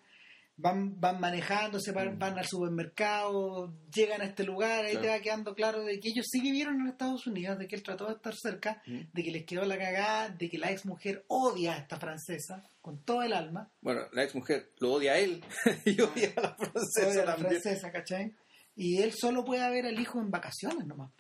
van 0.58 1.00
van 1.02 1.20
manejándose, 1.20 1.92
van, 1.92 2.16
Mm. 2.16 2.20
van 2.20 2.38
al 2.40 2.46
supermercado, 2.48 3.74
llegan 3.94 4.22
a 4.22 4.26
este 4.26 4.44
lugar, 4.44 4.86
ahí 4.86 4.92
Claro. 4.92 5.02
te 5.02 5.08
va 5.10 5.20
quedando 5.20 5.54
claro 5.56 5.84
de 5.84 6.00
que 6.00 6.10
ellos 6.10 6.26
sí 6.32 6.40
vivieron 6.42 6.80
en 6.80 6.88
Estados 6.88 7.28
Unidos, 7.28 7.58
de 7.60 7.68
que 7.68 7.76
él 7.76 7.84
trató 7.84 8.06
de 8.08 8.14
estar 8.14 8.34
cerca, 8.36 8.82
Mm. 8.86 9.00
de 9.14 9.24
que 9.24 9.32
les 9.32 9.46
quedó 9.46 9.66
la 9.66 9.78
cagada, 9.78 10.30
de 10.30 10.50
que 10.50 10.58
la 10.58 10.72
ex 10.72 10.86
mujer 10.86 11.26
odia 11.28 11.74
a 11.74 11.78
esta 11.80 11.98
francesa 12.00 12.64
con 12.82 13.00
todo 13.04 13.22
el 13.24 13.34
alma, 13.34 13.70
Bueno, 13.82 14.02
la 14.14 14.24
ex 14.24 14.34
mujer 14.36 14.72
lo 14.80 14.94
odia 14.94 15.14
a 15.14 15.18
él 15.18 15.44
y 15.86 16.00
odia 16.02 16.34
a 16.38 16.42
la 16.42 16.56
francesa 16.56 17.08
odia 17.10 17.22
a 17.24 17.26
la 17.26 17.36
también. 17.36 17.62
francesa, 17.62 17.92
¿cachai? 17.92 18.34
Y 18.78 19.02
él 19.02 19.14
solo 19.14 19.44
puede 19.44 19.70
ver 19.70 19.86
al 19.86 20.00
hijo 20.00 20.20
en 20.20 20.32
vacaciones 20.32 20.86
nomás. 20.86 21.12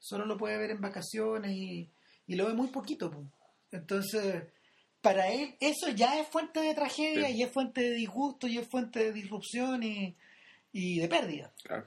Solo 0.00 0.24
lo 0.24 0.36
puede 0.36 0.56
ver 0.58 0.70
en 0.70 0.80
vacaciones 0.80 1.52
y, 1.52 1.90
y 2.26 2.34
lo 2.36 2.46
ve 2.46 2.54
muy 2.54 2.68
poquito. 2.68 3.10
po. 3.10 3.24
Entonces, 3.70 4.44
para 5.14 5.28
él 5.32 5.54
eso 5.60 5.88
ya 5.90 6.18
es 6.20 6.26
fuente 6.28 6.60
de 6.60 6.74
tragedia 6.74 7.28
Sí. 7.28 7.34
y 7.36 7.42
es 7.42 7.50
fuente 7.50 7.80
de 7.80 7.90
disgusto 7.94 8.46
y 8.46 8.58
es 8.58 8.66
fuente 8.68 8.98
de 9.04 9.12
disrupción 9.12 9.82
y, 9.82 10.16
y 10.72 10.98
de 11.00 11.08
pérdida. 11.08 11.52
Claro. 11.62 11.86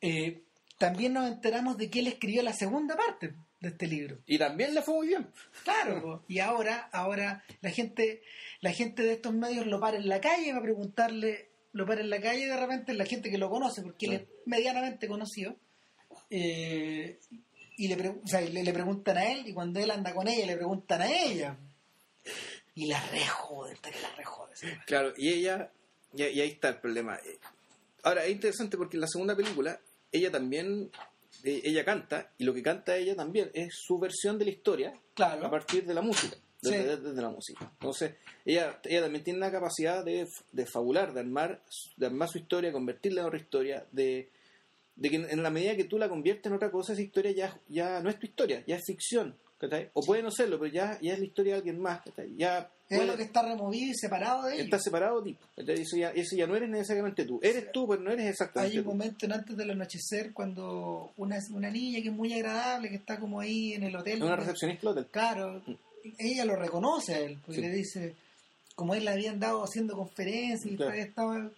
Eh, 0.00 0.42
también 0.78 1.12
nos 1.14 1.26
enteramos 1.30 1.76
de 1.78 1.88
que 1.90 2.00
él 2.00 2.06
escribió 2.06 2.42
la 2.42 2.52
segunda 2.52 2.96
parte 2.96 3.34
de 3.60 3.68
este 3.68 3.86
libro. 3.86 4.18
Y 4.26 4.38
también 4.38 4.74
le 4.74 4.82
fue 4.82 4.94
muy 4.94 5.08
bien. 5.08 5.26
Claro, 5.64 6.22
y 6.28 6.38
ahora, 6.40 6.88
ahora 6.92 7.42
la 7.62 7.70
gente, 7.70 8.22
la 8.60 8.72
gente 8.72 9.02
de 9.02 9.14
estos 9.14 9.32
medios 9.32 9.66
lo 9.66 9.80
para 9.80 9.96
en 9.96 10.08
la 10.08 10.20
calle 10.20 10.52
va 10.52 10.58
a 10.58 10.62
preguntarle, 10.62 11.48
lo 11.72 11.86
para 11.86 12.02
en 12.02 12.10
la 12.10 12.20
calle 12.20 12.46
de 12.46 12.56
repente 12.56 12.92
la 12.94 13.06
gente 13.06 13.30
que 13.30 13.38
lo 13.38 13.48
conoce, 13.50 13.82
porque 13.82 14.06
él 14.06 14.12
es 14.12 14.22
medianamente 14.44 15.08
conocido, 15.08 15.56
eh, 16.30 17.18
y 17.78 17.88
le, 17.88 17.96
pre- 17.96 18.08
o 18.22 18.26
sea, 18.26 18.40
le, 18.40 18.62
le 18.62 18.72
preguntan 18.72 19.16
a 19.18 19.26
él, 19.30 19.46
y 19.48 19.52
cuando 19.54 19.80
él 19.80 19.90
anda 19.90 20.14
con 20.14 20.28
ella, 20.28 20.46
le 20.46 20.56
preguntan 20.56 21.02
a 21.02 21.10
ella. 21.10 21.56
Y 22.74 22.86
la 22.86 22.98
está 22.98 23.90
que 23.90 24.00
la 24.00 24.10
mujer. 24.16 24.78
Claro, 24.86 25.12
y 25.16 25.32
ella, 25.32 25.70
y, 26.14 26.22
y 26.24 26.40
ahí 26.40 26.50
está 26.50 26.68
el 26.68 26.80
problema. 26.80 27.18
Ahora, 28.02 28.24
es 28.24 28.30
interesante 28.32 28.76
porque 28.76 28.96
en 28.96 29.00
la 29.02 29.06
segunda 29.08 29.34
película, 29.36 29.80
ella 30.12 30.30
también, 30.30 30.90
eh, 31.44 31.60
ella 31.64 31.84
canta, 31.84 32.30
y 32.38 32.44
lo 32.44 32.52
que 32.54 32.62
canta 32.62 32.96
ella 32.96 33.16
también 33.16 33.50
es 33.54 33.74
su 33.74 33.98
versión 33.98 34.38
de 34.38 34.44
la 34.44 34.50
historia 34.50 34.90
a 34.90 35.14
Claro, 35.14 35.50
partir 35.50 35.84
de 35.86 35.94
la 35.94 36.02
música. 36.02 36.36
Desde, 36.60 36.96
Sí. 36.96 37.02
desde 37.02 37.22
la 37.22 37.30
música. 37.30 37.70
Entonces, 37.72 38.14
ella, 38.44 38.80
ella 38.84 39.02
también 39.02 39.22
tiene 39.24 39.38
la 39.38 39.50
capacidad 39.52 40.04
de, 40.04 40.26
de 40.52 40.66
fabular, 40.66 41.12
de 41.12 41.20
armar, 41.20 41.62
de 41.96 42.06
armar 42.06 42.28
su 42.28 42.38
historia, 42.38 42.72
convertirla 42.72 43.20
en 43.22 43.26
otra 43.26 43.38
historia, 43.38 43.86
de, 43.92 44.30
de 44.96 45.10
que 45.10 45.16
en 45.16 45.42
la 45.42 45.50
medida 45.50 45.76
que 45.76 45.84
tú 45.84 45.98
la 45.98 46.08
conviertes 46.08 46.46
en 46.46 46.54
otra 46.54 46.70
cosa, 46.70 46.92
esa 46.94 47.02
historia 47.02 47.30
ya, 47.32 47.60
ya 47.68 48.00
no 48.00 48.08
es 48.10 48.18
tu 48.18 48.26
historia, 48.26 48.64
ya 48.66 48.76
es 48.76 48.84
ficción. 48.86 49.36
¿Cachai? 49.58 49.90
O 49.94 50.02
puede 50.02 50.22
no 50.22 50.30
serlo, 50.30 50.58
pero 50.58 50.72
ya, 50.72 50.98
ya 51.00 51.14
es 51.14 51.18
la 51.18 51.24
historia 51.24 51.52
de 51.54 51.58
alguien 51.58 51.78
más. 51.80 52.02
¿cachai? 52.02 52.34
Ya 52.36 52.70
es 52.88 53.04
lo 53.06 53.16
que 53.16 53.24
está 53.24 53.42
removido 53.42 53.90
y 53.90 53.94
separado 53.94 54.44
de 54.44 54.54
está 54.60 54.76
ellos. 54.76 54.82
separado 54.84 55.22
tipo. 55.22 55.40
Eso 55.56 55.96
ya, 55.96 56.10
eso 56.10 56.36
ya 56.36 56.46
no 56.46 56.54
eres 56.56 56.68
necesariamente 56.68 57.24
tú. 57.24 57.40
Eres 57.42 57.72
tú, 57.72 57.86
pero 57.88 58.00
no 58.02 58.10
eres 58.12 58.26
exactamente 58.26 58.72
Hay 58.74 58.78
un 58.78 58.84
tú. 58.84 58.90
momento 58.90 59.26
en 59.26 59.32
antes 59.32 59.56
del 59.56 59.70
anochecer 59.72 60.32
cuando 60.32 61.12
una, 61.16 61.38
una 61.52 61.70
niña 61.70 62.00
que 62.02 62.08
es 62.08 62.14
muy 62.14 62.32
agradable, 62.32 62.88
que 62.88 62.96
está 62.96 63.18
como 63.18 63.40
ahí 63.40 63.72
en 63.72 63.82
el 63.84 63.96
hotel. 63.96 64.22
Una 64.22 64.36
recepcionista 64.36 64.88
del 64.88 64.98
hotel. 64.98 65.06
Claro, 65.10 65.62
ella 66.18 66.44
lo 66.44 66.54
reconoce 66.56 67.14
a 67.14 67.18
él, 67.18 67.38
porque 67.44 67.60
Sí. 67.60 67.66
le 67.66 67.72
dice, 67.74 68.14
como 68.76 68.94
él 68.94 69.04
le 69.04 69.10
habían 69.10 69.40
dado 69.40 69.64
haciendo 69.64 69.96
conferencias 69.96 70.64
y 70.70 70.76
Claro. 70.76 70.92
estaba 70.92 71.50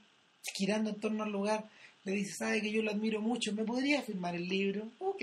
girando 0.56 0.90
en 0.90 1.00
torno 1.00 1.24
al 1.24 1.32
lugar, 1.32 1.64
le 2.04 2.12
dice, 2.12 2.32
sabe 2.38 2.62
que 2.62 2.72
yo 2.72 2.80
lo 2.80 2.90
admiro 2.90 3.20
mucho, 3.20 3.52
¿me 3.52 3.64
podría 3.64 4.00
firmar 4.00 4.34
el 4.34 4.48
libro? 4.48 4.88
Ok. 5.00 5.22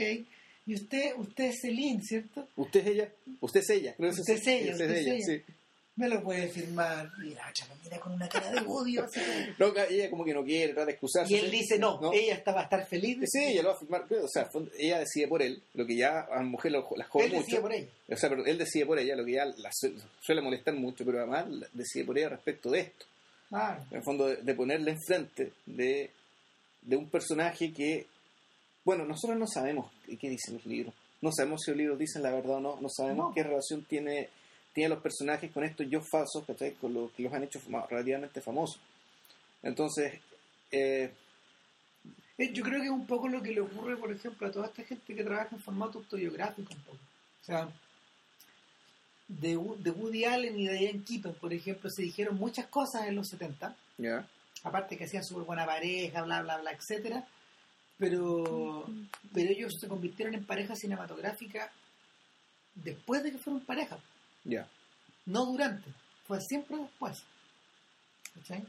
Y 0.67 0.73
usted, 0.75 1.13
usted 1.17 1.45
es 1.45 1.59
Celine, 1.61 2.01
¿cierto? 2.03 2.47
Usted 2.55 2.79
es 2.81 2.87
ella. 2.87 3.09
Usted 3.41 3.59
es 3.59 3.69
ella. 3.69 3.93
Creo 3.95 4.09
Usted 4.09 4.33
es 4.33 4.47
ella, 4.47 4.71
Usted 4.71 4.85
usted 4.85 4.89
es 4.95 4.99
es 5.01 5.05
ella, 5.07 5.15
ella. 5.15 5.25
sí. 5.47 5.53
Me 5.97 6.09
lo 6.09 6.21
puede 6.23 6.49
firmar. 6.49 7.09
Mira, 7.19 7.49
chaval, 7.53 7.77
mira 7.81 7.97
con 7.99 8.11
una 8.13 8.27
cara 8.27 8.51
de 8.51 8.59
odio. 8.67 9.05
así 9.05 9.19
como- 9.57 9.71
No, 9.73 9.79
ella 9.89 10.09
como 10.09 10.25
que 10.25 10.33
no 10.33 10.43
quiere, 10.43 10.73
trata 10.73 10.87
de 10.87 10.91
excusarse. 10.93 11.33
Y 11.33 11.37
él 11.37 11.49
dice, 11.51 11.79
no, 11.79 12.01
No. 12.01 12.11
ella 12.11 12.33
está, 12.33 12.51
va 12.51 12.61
a 12.61 12.63
estar 12.63 12.85
feliz. 12.85 13.17
Sí, 13.31 13.43
ella 13.45 13.61
lo 13.63 13.69
va 13.69 13.75
a 13.75 13.79
firmar. 13.79 14.05
O 14.21 14.27
sea, 14.27 14.49
ella 14.77 14.99
decide 14.99 15.27
por 15.29 15.41
él, 15.41 15.61
lo 15.73 15.85
que 15.85 15.95
ya 15.95 16.19
a 16.21 16.35
la 16.37 16.41
mujer 16.43 16.73
lo- 16.73 16.89
la 16.97 17.05
jode 17.05 17.25
Él 17.25 17.31
decide 17.31 17.45
mucho. 17.51 17.61
por 17.61 17.73
ella. 17.73 17.87
O 18.09 18.17
sea, 18.17 18.29
pero 18.29 18.45
él 18.45 18.57
decide 18.57 18.85
por 18.85 18.99
ella, 18.99 19.15
lo 19.15 19.23
que 19.23 19.31
ya 19.33 19.45
la 19.45 19.69
su- 19.71 19.93
suele 20.19 20.41
molestar 20.41 20.73
mucho, 20.73 21.05
pero 21.05 21.19
además 21.19 21.47
la- 21.49 21.67
decide 21.71 22.03
por 22.03 22.17
ella 22.17 22.27
respecto 22.29 22.71
de 22.71 22.79
esto. 22.81 23.05
Claro. 23.47 23.85
En 23.91 23.97
el 23.97 24.03
fondo, 24.03 24.27
de, 24.27 24.35
de 24.37 24.53
ponerle 24.53 24.91
enfrente 24.91 25.53
de, 25.65 26.09
de 26.81 26.95
un 26.97 27.07
personaje 27.09 27.71
que, 27.71 28.05
bueno, 28.85 29.03
nosotros 29.05 29.37
no 29.37 29.47
sabemos 29.47 29.91
qué 30.05 30.29
dicen 30.29 30.53
los 30.55 30.65
libros. 30.65 30.93
No 31.21 31.31
sabemos 31.31 31.61
si 31.63 31.71
los 31.71 31.77
libros 31.77 31.97
dicen 31.99 32.21
la 32.23 32.31
verdad 32.31 32.57
o 32.57 32.59
no. 32.61 32.77
No 32.79 32.87
sabemos 32.89 33.29
No. 33.29 33.33
qué 33.33 33.43
relación 33.43 33.83
tiene, 33.83 34.29
tiene 34.73 34.89
los 34.89 35.01
personajes 35.01 35.51
con 35.51 35.63
estos 35.63 35.89
yo 35.89 36.01
falsos, 36.01 36.45
¿cachai? 36.45 36.73
Con 36.75 36.93
lo 36.93 37.11
que 37.15 37.23
los 37.23 37.33
han 37.33 37.43
hecho 37.43 37.59
relativamente 37.89 38.39
famosos. 38.41 38.79
Entonces, 39.63 40.19
eh, 40.71 41.11
Eh, 42.37 42.51
Yo 42.51 42.63
creo 42.63 42.79
que 42.81 42.87
es 42.87 42.91
un 42.91 43.07
poco 43.07 43.29
lo 43.29 43.41
que 43.41 43.51
le 43.51 43.61
ocurre, 43.61 43.95
por 43.95 44.11
ejemplo, 44.11 44.45
a 44.45 44.51
toda 44.51 44.67
esta 44.67 44.83
gente 44.83 45.15
que 45.15 45.23
trabaja 45.23 45.55
en 45.55 45.61
formato 45.61 45.99
autobiográfico 45.99 46.73
un 46.73 46.81
poco. 46.81 46.97
O 47.41 47.45
sea, 47.45 47.69
de, 49.29 49.55
Wo- 49.57 49.77
de 49.77 49.89
Woody 49.91 50.25
Allen 50.25 50.59
y 50.59 50.67
de 50.67 50.73
Diane 50.77 51.01
Keaton, 51.03 51.33
por 51.35 51.53
ejemplo, 51.53 51.89
se 51.89 52.01
dijeron 52.03 52.35
muchas 52.37 52.67
cosas 52.67 53.07
en 53.07 53.15
los 53.15 53.29
70, 53.29 53.75
ya, 53.97 54.27
aparte 54.63 54.97
que 54.97 55.05
hacían 55.05 55.23
súper 55.23 55.45
buena 55.45 55.65
pareja, 55.65 56.23
bla, 56.23 56.41
bla, 56.41 56.57
bla, 56.57 56.71
etcétera, 56.73 57.25
pero, 57.97 58.85
pero 59.33 59.49
ellos 59.51 59.73
se 59.79 59.87
convirtieron 59.87 60.35
en 60.35 60.45
pareja 60.45 60.75
cinematográfica 60.75 61.71
después 62.75 63.23
de 63.23 63.31
que 63.31 63.37
fueron 63.37 63.61
pareja, 63.65 63.97
ya. 64.43 64.67
no 65.25 65.45
durante, 65.45 65.89
fue 66.27 66.39
siempre 66.41 66.77
después. 66.77 67.23
¿Cachai? 68.35 68.63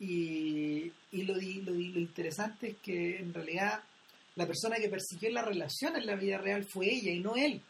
Y, 0.00 0.92
y 1.12 1.22
lo, 1.24 1.34
di- 1.36 1.60
lo, 1.62 1.72
di- 1.72 1.92
lo 1.92 2.00
interesante 2.00 2.68
es 2.70 2.76
que 2.78 3.18
en 3.18 3.34
realidad 3.34 3.82
la 4.36 4.46
persona 4.46 4.76
que 4.76 4.88
persiguió 4.88 5.30
la 5.30 5.42
relación 5.42 5.96
en 5.96 6.06
la 6.06 6.14
vida 6.14 6.38
real 6.38 6.64
fue 6.64 6.86
ella 6.86 7.10
y 7.12 7.20
no 7.20 7.34
él. 7.36 7.60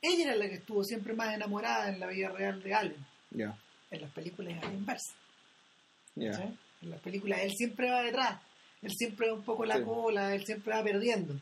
Ella 0.00 0.24
era 0.26 0.36
la 0.36 0.48
que 0.48 0.56
estuvo 0.56 0.84
siempre 0.84 1.14
más 1.14 1.34
enamorada 1.34 1.88
en 1.88 1.98
la 1.98 2.06
vida 2.06 2.28
real 2.28 2.62
de 2.62 2.74
Allen. 2.74 3.06
Ya, 3.30 3.58
En 3.90 4.02
las 4.02 4.12
películas 4.12 4.54
es 4.58 4.62
a 4.62 4.66
la 4.68 4.74
inversa. 4.74 5.14
ya. 6.14 6.30
¿cachai? 6.32 6.58
En 6.82 6.90
las 6.90 7.00
películas 7.00 7.40
él 7.40 7.52
siempre 7.56 7.90
va 7.90 8.02
detrás. 8.02 8.40
Él 8.82 8.92
siempre 8.94 9.28
va 9.28 9.34
un 9.34 9.42
poco 9.44 9.64
la 9.64 9.78
Sí. 9.78 9.84
cola, 9.84 10.34
él 10.34 10.44
siempre 10.44 10.74
va 10.74 10.82
perdiendo. 10.82 11.34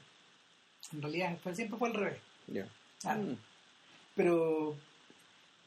En 0.92 1.02
realidad 1.02 1.36
fue- 1.42 1.54
siempre 1.54 1.78
fue 1.78 1.88
al 1.88 1.94
revés. 1.94 2.20
ya. 2.48 2.68
Ah, 3.04 3.16
Mm, 3.16 3.36
pero 4.14 4.76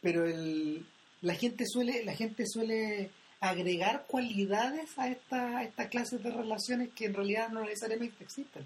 pero 0.02 0.26
el, 0.26 0.86
la 1.22 1.36
gente 1.36 1.66
suele 1.68 2.04
la 2.06 2.16
gente 2.16 2.46
suele 2.48 3.12
agregar 3.42 4.06
cualidades 4.08 4.98
a 4.98 5.10
esta 5.10 5.58
a 5.60 5.64
esta 5.64 5.90
clase 5.90 6.18
de 6.18 6.32
relaciones 6.32 6.90
que 6.94 7.06
en 7.06 7.14
realidad 7.14 7.50
no 7.50 7.62
necesariamente 7.66 8.24
existen 8.24 8.66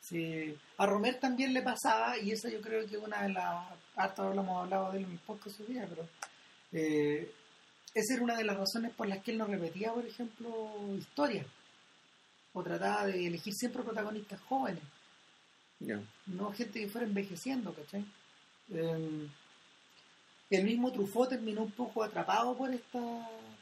Sí, 0.00 0.56
a 0.78 0.86
Romer 0.86 1.18
también 1.20 1.52
le 1.52 1.60
pasaba 1.62 2.16
y 2.18 2.30
esa 2.30 2.48
yo 2.48 2.60
creo 2.62 2.86
que 2.86 2.96
es 2.96 3.02
una 3.02 3.22
de 3.24 3.28
las 3.30 3.66
harto 3.96 4.22
hablamos 4.22 4.62
hablado 4.64 4.92
de 4.92 4.98
él 4.98 5.04
en 5.04 5.10
el 5.12 5.18
podcast 5.18 5.56
su 5.58 5.64
día 5.64 5.86
pero 5.88 6.08
eh, 6.72 7.30
esa 7.94 8.14
era 8.14 8.22
una 8.22 8.36
de 8.36 8.44
las 8.44 8.56
razones 8.56 8.92
por 8.94 9.06
las 9.08 9.22
que 9.22 9.32
él 9.32 9.38
no 9.38 9.46
repetía 9.46 9.92
por 9.92 10.06
ejemplo 10.06 10.70
historias 10.96 11.46
o 12.58 12.62
trataba 12.62 13.06
de 13.06 13.26
elegir 13.26 13.54
siempre 13.54 13.82
protagonistas 13.82 14.40
jóvenes 14.42 14.82
no 16.26 16.52
gente 16.52 16.80
que 16.80 16.88
fuera 16.88 17.06
envejeciendo, 17.06 17.72
¿cachai? 17.72 18.04
Eh, 18.74 19.28
el 20.50 20.64
mismo 20.64 20.90
Truffaut 20.92 21.28
terminó 21.28 21.62
un 21.62 21.70
poco 21.70 22.02
atrapado 22.02 22.56
por 22.56 22.72
esta 22.74 22.98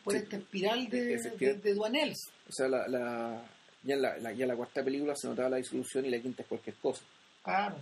por 0.03 0.13
Sí. 0.15 0.21
esta 0.21 0.37
espiral 0.37 0.89
de, 0.89 1.05
de, 1.05 1.15
Efectivamente. 1.15 1.69
de 1.69 1.75
Duanels. 1.75 2.31
O 2.49 2.53
sea, 2.53 2.69
la, 2.69 2.87
la, 2.89 3.43
ya, 3.83 3.95
en 3.97 4.03
la, 4.03 4.17
la- 4.19 4.33
ya 4.33 4.45
en 4.45 4.49
la 4.49 4.57
cuarta 4.57 4.83
película 4.85 5.15
se 5.17 5.27
notaba 5.27 5.49
la 5.51 5.57
disolución 5.57 6.05
y 6.07 6.11
la 6.11 6.21
quinta 6.23 6.43
es 6.43 6.49
cualquier 6.49 6.77
cosa. 6.77 7.03
Claro. 7.43 7.77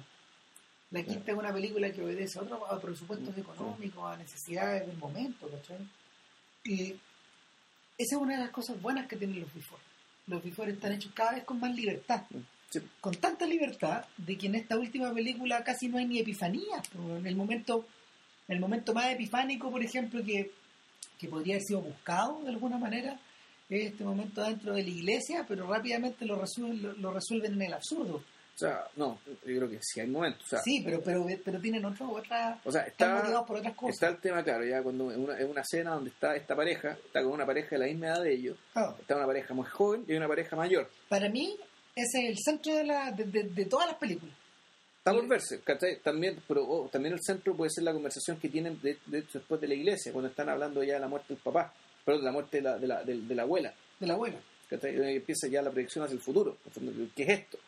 La 0.91 1.03
quinta 1.03 1.33
es 1.33 1.39
una 1.39 1.53
película 1.53 1.93
que 1.93 2.03
obedece 2.03 2.39
a, 2.39 2.43
otro, 2.43 2.67
a 2.67 2.81
presupuestos 2.81 3.37
Mm, 3.37 3.41
económicos, 3.41 4.05
a 4.05 4.17
necesidades 4.17 4.87
del 4.87 4.97
momento, 4.97 5.49
¿cachai? 5.51 5.87
Y 6.65 6.93
esa 7.99 8.17
es 8.17 8.21
una 8.21 8.37
de 8.39 8.45
las 8.45 8.51
cosas 8.53 8.81
buenas 8.81 9.07
que 9.07 9.17
tienen 9.17 9.41
los 9.41 9.53
before. 9.55 9.83
Los 10.27 10.43
before 10.43 10.73
están 10.73 10.93
hechos 10.93 11.13
cada 11.15 11.33
vez 11.33 11.45
con 11.45 11.61
más 11.61 11.75
libertad. 11.75 12.23
Sí. 12.71 12.81
con 13.01 13.15
tanta 13.15 13.47
libertad 13.47 14.05
de 14.17 14.37
que 14.37 14.47
en 14.49 14.57
esta 14.57 14.77
última 14.77 15.13
película 15.15 15.63
casi 15.63 15.87
no 15.87 15.99
hay 15.99 16.07
ni 16.07 16.19
epifanía. 16.19 16.83
En 16.95 17.27
el 17.27 17.37
momento, 17.37 17.87
el 18.49 18.59
momento 18.59 18.93
más 18.93 19.13
epifánico, 19.13 19.71
por 19.71 19.83
ejemplo, 19.83 20.25
que, 20.25 20.51
que 21.19 21.29
podría 21.29 21.55
haber 21.55 21.67
sido 21.67 21.83
buscado 21.83 22.43
de 22.43 22.51
alguna 22.51 22.79
manera, 22.79 23.21
es 23.69 23.93
este 23.93 24.05
momento 24.05 24.43
dentro 24.43 24.75
de 24.75 24.83
la 24.83 24.89
iglesia, 24.89 25.45
pero 25.47 25.69
rápidamente 25.69 26.27
lo 26.27 26.37
resuelven, 26.37 26.83
lo, 26.83 26.93
lo 26.95 27.13
resuelven 27.13 27.55
en 27.55 27.63
el 27.63 27.75
absurdo. 27.75 28.25
O 28.55 28.59
sea, 28.59 28.85
no, 28.97 29.19
yo 29.27 29.35
creo 29.59 29.69
que 29.69 29.81
sí 29.83 29.99
hay 30.01 30.07
momentos. 30.07 30.45
O 30.45 30.49
sea, 30.49 30.61
sí, 30.61 30.81
pero, 30.85 31.01
pero, 31.03 31.27
pero 31.45 31.61
tienen 31.61 31.85
otro, 31.85 32.09
otra, 32.13 32.61
o 32.65 32.71
sea 32.71 32.83
están 32.83 33.09
está, 33.09 33.19
motivados 33.23 33.47
por 33.49 33.57
otras 33.57 33.75
cosas. 33.75 33.95
está 33.95 34.09
el 34.09 34.19
tema, 34.19 34.45
claro, 34.45 34.65
ya 34.65 34.81
cuando 34.81 35.11
en 35.11 35.21
una, 35.25 35.35
una 35.45 35.61
escena 35.63 35.91
donde 35.95 36.11
está 36.11 36.37
esta 36.37 36.55
pareja, 36.55 36.93
está 37.05 37.23
con 37.25 37.33
una 37.33 37.45
pareja 37.45 37.71
de 37.71 37.79
la 37.79 37.87
misma 37.87 38.07
edad 38.07 38.23
de 38.23 38.33
ellos, 38.33 38.57
Claro. 38.73 38.97
está 39.01 39.17
una 39.17 39.27
pareja 39.27 39.55
muy 39.55 39.67
joven 39.67 40.05
y 40.07 40.15
una 40.15 40.29
pareja 40.29 40.55
mayor. 40.55 40.89
Para 41.09 41.29
mí, 41.29 41.57
ese 41.97 42.19
es 42.23 42.29
el 42.31 42.39
centro 42.39 42.75
de, 42.77 42.85
la, 42.85 43.11
de, 43.11 43.25
de- 43.25 43.43
de 43.43 43.65
todas 43.67 43.89
las 43.89 43.97
películas. 43.99 44.35
Está 44.99 45.13
por 45.13 45.27
verse, 45.29 45.61
¿cachai? 45.63 45.99
También, 46.01 46.41
pero 46.47 46.65
oh, 46.67 46.89
también 46.89 47.13
el 47.15 47.21
centro 47.23 47.55
puede 47.57 47.71
ser 47.71 47.83
la 47.85 47.93
conversación 47.93 48.39
que 48.39 48.49
tienen 48.49 48.81
de, 48.81 48.97
después 49.07 49.61
de 49.61 49.67
la 49.69 49.75
iglesia, 49.75 50.13
cuando 50.13 50.31
están 50.31 50.49
hablando 50.49 50.83
ya 50.85 50.95
de 50.95 51.01
la 51.01 51.09
muerte 51.09 51.35
del 51.35 51.43
papá, 51.43 51.75
perdón, 52.05 52.23
de 52.23 52.27
la 52.27 52.33
muerte 52.33 52.57
de 52.59 52.63
la, 52.63 52.79
de 52.79 52.87
la, 52.87 53.03
de- 53.03 53.21
de 53.21 53.35
la 53.35 53.43
abuela, 53.43 53.75
De 53.99 54.07
la 54.07 54.15
abuela. 54.15 54.39
¿cachai? 54.71 54.95
Y 54.97 55.17
empieza 55.17 55.47
ya 55.49 55.61
la 55.61 55.71
proyección 55.71 56.05
hacia 56.05 56.15
el 56.15 56.23
futuro, 56.23 56.57
¿qué 57.17 57.23
es 57.25 57.29
esto? 57.29 57.59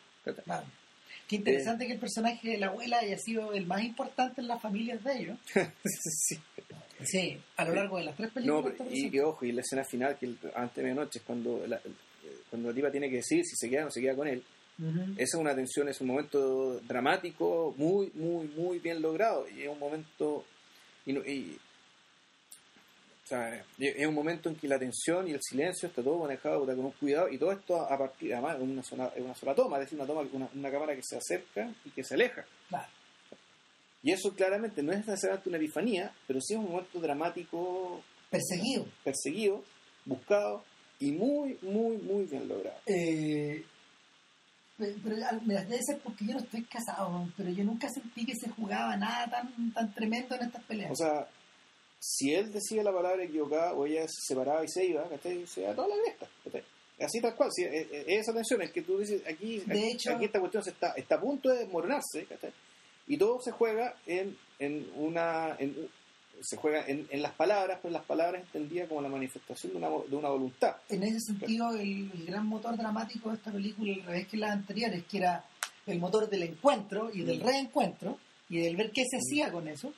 Qué 1.27 1.35
interesante 1.37 1.85
que 1.87 1.93
el 1.93 1.99
personaje 1.99 2.49
de 2.51 2.57
la 2.57 2.67
abuela 2.67 2.99
haya 2.99 3.17
sido 3.17 3.51
el 3.53 3.65
más 3.65 3.81
importante 3.83 4.39
en 4.41 4.47
las 4.47 4.61
familias 4.61 5.03
de 5.03 5.19
ellos. 5.19 5.37
sí. 5.83 6.37
Sí, 7.03 7.37
a 7.57 7.65
lo 7.65 7.75
largo 7.75 7.97
de 7.97 8.05
las 8.05 8.15
tres 8.15 8.29
No, 8.29 8.33
películas. 8.63 8.73
pero- 8.77 8.89
está 8.89 8.95
y 9.07 9.11
que 9.11 9.21
ojo, 9.21 9.45
y 9.45 9.51
la 9.51 9.61
escena 9.61 9.83
final, 9.83 10.17
que 10.17 10.33
antes 10.55 10.75
de 10.77 10.81
medianoche, 10.83 11.19
es 11.19 11.25
cuando 11.25 11.65
la, 11.67 11.79
cuando 12.49 12.69
la 12.69 12.75
tipa 12.75 12.91
tiene 12.91 13.09
que 13.09 13.17
decir 13.17 13.43
si 13.45 13.55
se 13.55 13.69
queda 13.69 13.81
o 13.83 13.85
no 13.85 13.91
se 13.91 14.01
queda 14.01 14.15
con 14.15 14.27
él. 14.27 14.43
Ujú. 14.79 15.01
Esa 15.13 15.37
es 15.37 15.41
una 15.41 15.53
tensión, 15.55 15.89
es 15.89 15.99
un 16.01 16.07
momento 16.07 16.79
dramático, 16.81 17.73
muy, 17.77 18.09
muy, 18.15 18.47
muy 18.55 18.79
bien 18.79 19.01
logrado. 19.01 19.45
Y 19.49 19.63
es 19.63 19.69
un 19.69 19.79
momento. 19.79 20.43
Y, 21.05 21.13
no- 21.13 21.21
y- 21.25 21.57
o 23.27 23.29
sea, 23.29 23.61
es 23.77 24.07
un 24.07 24.13
momento 24.13 24.47
en 24.47 24.55
que 24.55 24.69
la 24.69 24.79
tensión 24.79 25.27
y 25.27 25.31
el 25.31 25.41
silencio 25.41 25.89
está 25.89 26.01
todo 26.01 26.19
manejado 26.19 26.65
con 26.65 26.79
un 26.79 26.91
cuidado. 26.91 27.27
Y 27.27 27.37
todo 27.37 27.51
esto 27.51 27.81
a 27.81 27.97
partir, 27.97 28.33
además, 28.33 28.55
en 28.55 28.71
una 28.71 28.83
sola, 28.83 29.11
una 29.17 29.35
sola 29.35 29.53
toma, 29.53 29.75
es 29.75 29.81
decir, 29.81 29.99
una, 29.99 30.07
toma, 30.07 30.21
una, 30.31 30.47
una 30.55 30.71
cámara 30.71 30.95
que 30.95 31.03
se 31.03 31.17
acerca 31.17 31.69
y 31.83 31.89
que 31.89 32.05
se 32.05 32.13
aleja. 32.13 32.45
Claro. 32.69 32.87
Y 34.01 34.13
eso 34.13 34.33
claramente 34.33 34.81
no 34.81 34.93
es 34.93 34.99
necesariamente 34.99 35.49
una 35.49 35.57
epifanía, 35.57 36.13
pero 36.25 36.39
sí 36.39 36.53
es 36.53 36.59
un 36.61 36.71
momento 36.71 37.01
dramático 37.01 38.01
Perseguido. 38.29 38.85
perseguido, 39.03 39.61
buscado 40.05 40.63
y 41.01 41.11
muy, 41.11 41.57
muy, 41.61 41.97
muy 41.97 42.23
bien 42.27 42.47
logrado. 42.47 42.79
Eh, 42.85 43.65
pero, 44.77 44.93
pero, 45.03 45.15
ah, 45.29 45.37
mira, 45.45 45.65
debe 45.65 45.83
ser 45.83 45.99
porque 45.99 46.25
yo 46.25 46.31
no 46.35 46.39
estoy 46.39 46.63
casado, 46.63 47.27
pero 47.35 47.49
yo 47.49 47.65
nunca 47.65 47.89
sentí 47.89 48.25
que 48.25 48.35
se 48.35 48.49
jugaba 48.51 48.95
nada 48.95 49.29
tan, 49.29 49.73
tan 49.73 49.93
tremendo 49.93 50.35
en 50.35 50.43
estas 50.43 50.63
peleas. 50.63 50.91
O 50.91 50.95
sea, 50.95 51.27
si 51.99 52.33
él 52.33 52.51
decía 52.51 52.83
la 52.83 52.93
palabra 52.93 53.23
equivocada 53.23 53.73
o 53.73 53.85
ella 53.85 54.01
se 54.07 54.21
separaba 54.33 54.63
y 54.63 54.67
se 54.67 54.85
iba, 54.85 55.07
¿cachai? 55.09 55.45
Se 55.47 55.61
iba 55.61 55.71
a 55.71 55.75
toda 55.75 55.87
la 55.89 55.95
cresta. 56.03 56.27
Así 56.99 57.21
tal 57.21 57.35
cual, 57.35 57.49
sí, 57.53 57.63
es, 57.63 57.87
es 57.91 58.07
esa 58.07 58.33
tensión, 58.33 58.61
es 58.63 58.71
que 58.71 58.81
tú 58.81 58.97
dices, 58.97 59.21
aquí, 59.27 59.59
De 59.59 59.73
aquí, 59.79 59.91
hecho- 59.91 60.11
aquí 60.15 60.25
esta 60.25 60.39
cuestión 60.39 60.63
se 60.63 60.71
está, 60.71 60.93
está 60.93 61.15
a 61.15 61.21
punto 61.21 61.49
de 61.49 61.59
desmoronarse, 61.59 62.25
¿cachai? 62.25 62.51
Y 63.07 63.17
todo 63.17 63.39
se 63.41 63.51
juega 63.51 63.95
en, 64.05 64.35
en 64.59 64.89
una... 64.95 65.55
en- 65.59 65.89
se 66.39 66.55
juega 66.55 66.85
en, 66.85 67.07
en 67.09 67.23
las 67.23 67.33
palabras, 67.33 67.79
pero 67.81 67.91
las 67.91 68.05
palabras 68.05 68.43
entendidas 68.43 68.87
como 68.87 69.01
la 69.01 69.09
manifestación 69.09 69.71
de 69.71 69.77
una, 69.79 69.89
de 70.07 70.15
una 70.15 70.29
voluntad. 70.29 70.75
en 70.87 71.01
ese 71.01 71.19
sentido, 71.19 71.71
el, 71.71 72.11
el 72.13 72.25
gran 72.27 72.45
motor 72.45 72.77
dramático 72.77 73.29
de 73.31 73.37
esta 73.37 73.51
película, 73.51 73.91
al 73.95 74.03
revés 74.03 74.27
que 74.27 74.37
las 74.37 74.51
anteriores, 74.51 75.03
que 75.05 75.17
era 75.17 75.43
el 75.87 75.97
motor 75.99 76.29
del 76.29 76.43
encuentro 76.43 77.09
y 77.11 77.23
del 77.23 77.39
Mm. 77.41 77.43
reencuentro 77.47 78.19
y 78.49 78.59
del 78.61 78.75
ver 78.75 78.91
qué 78.91 79.01
se 79.09 79.17
hacía 79.17 79.51
con 79.51 79.67
eso, 79.67 79.91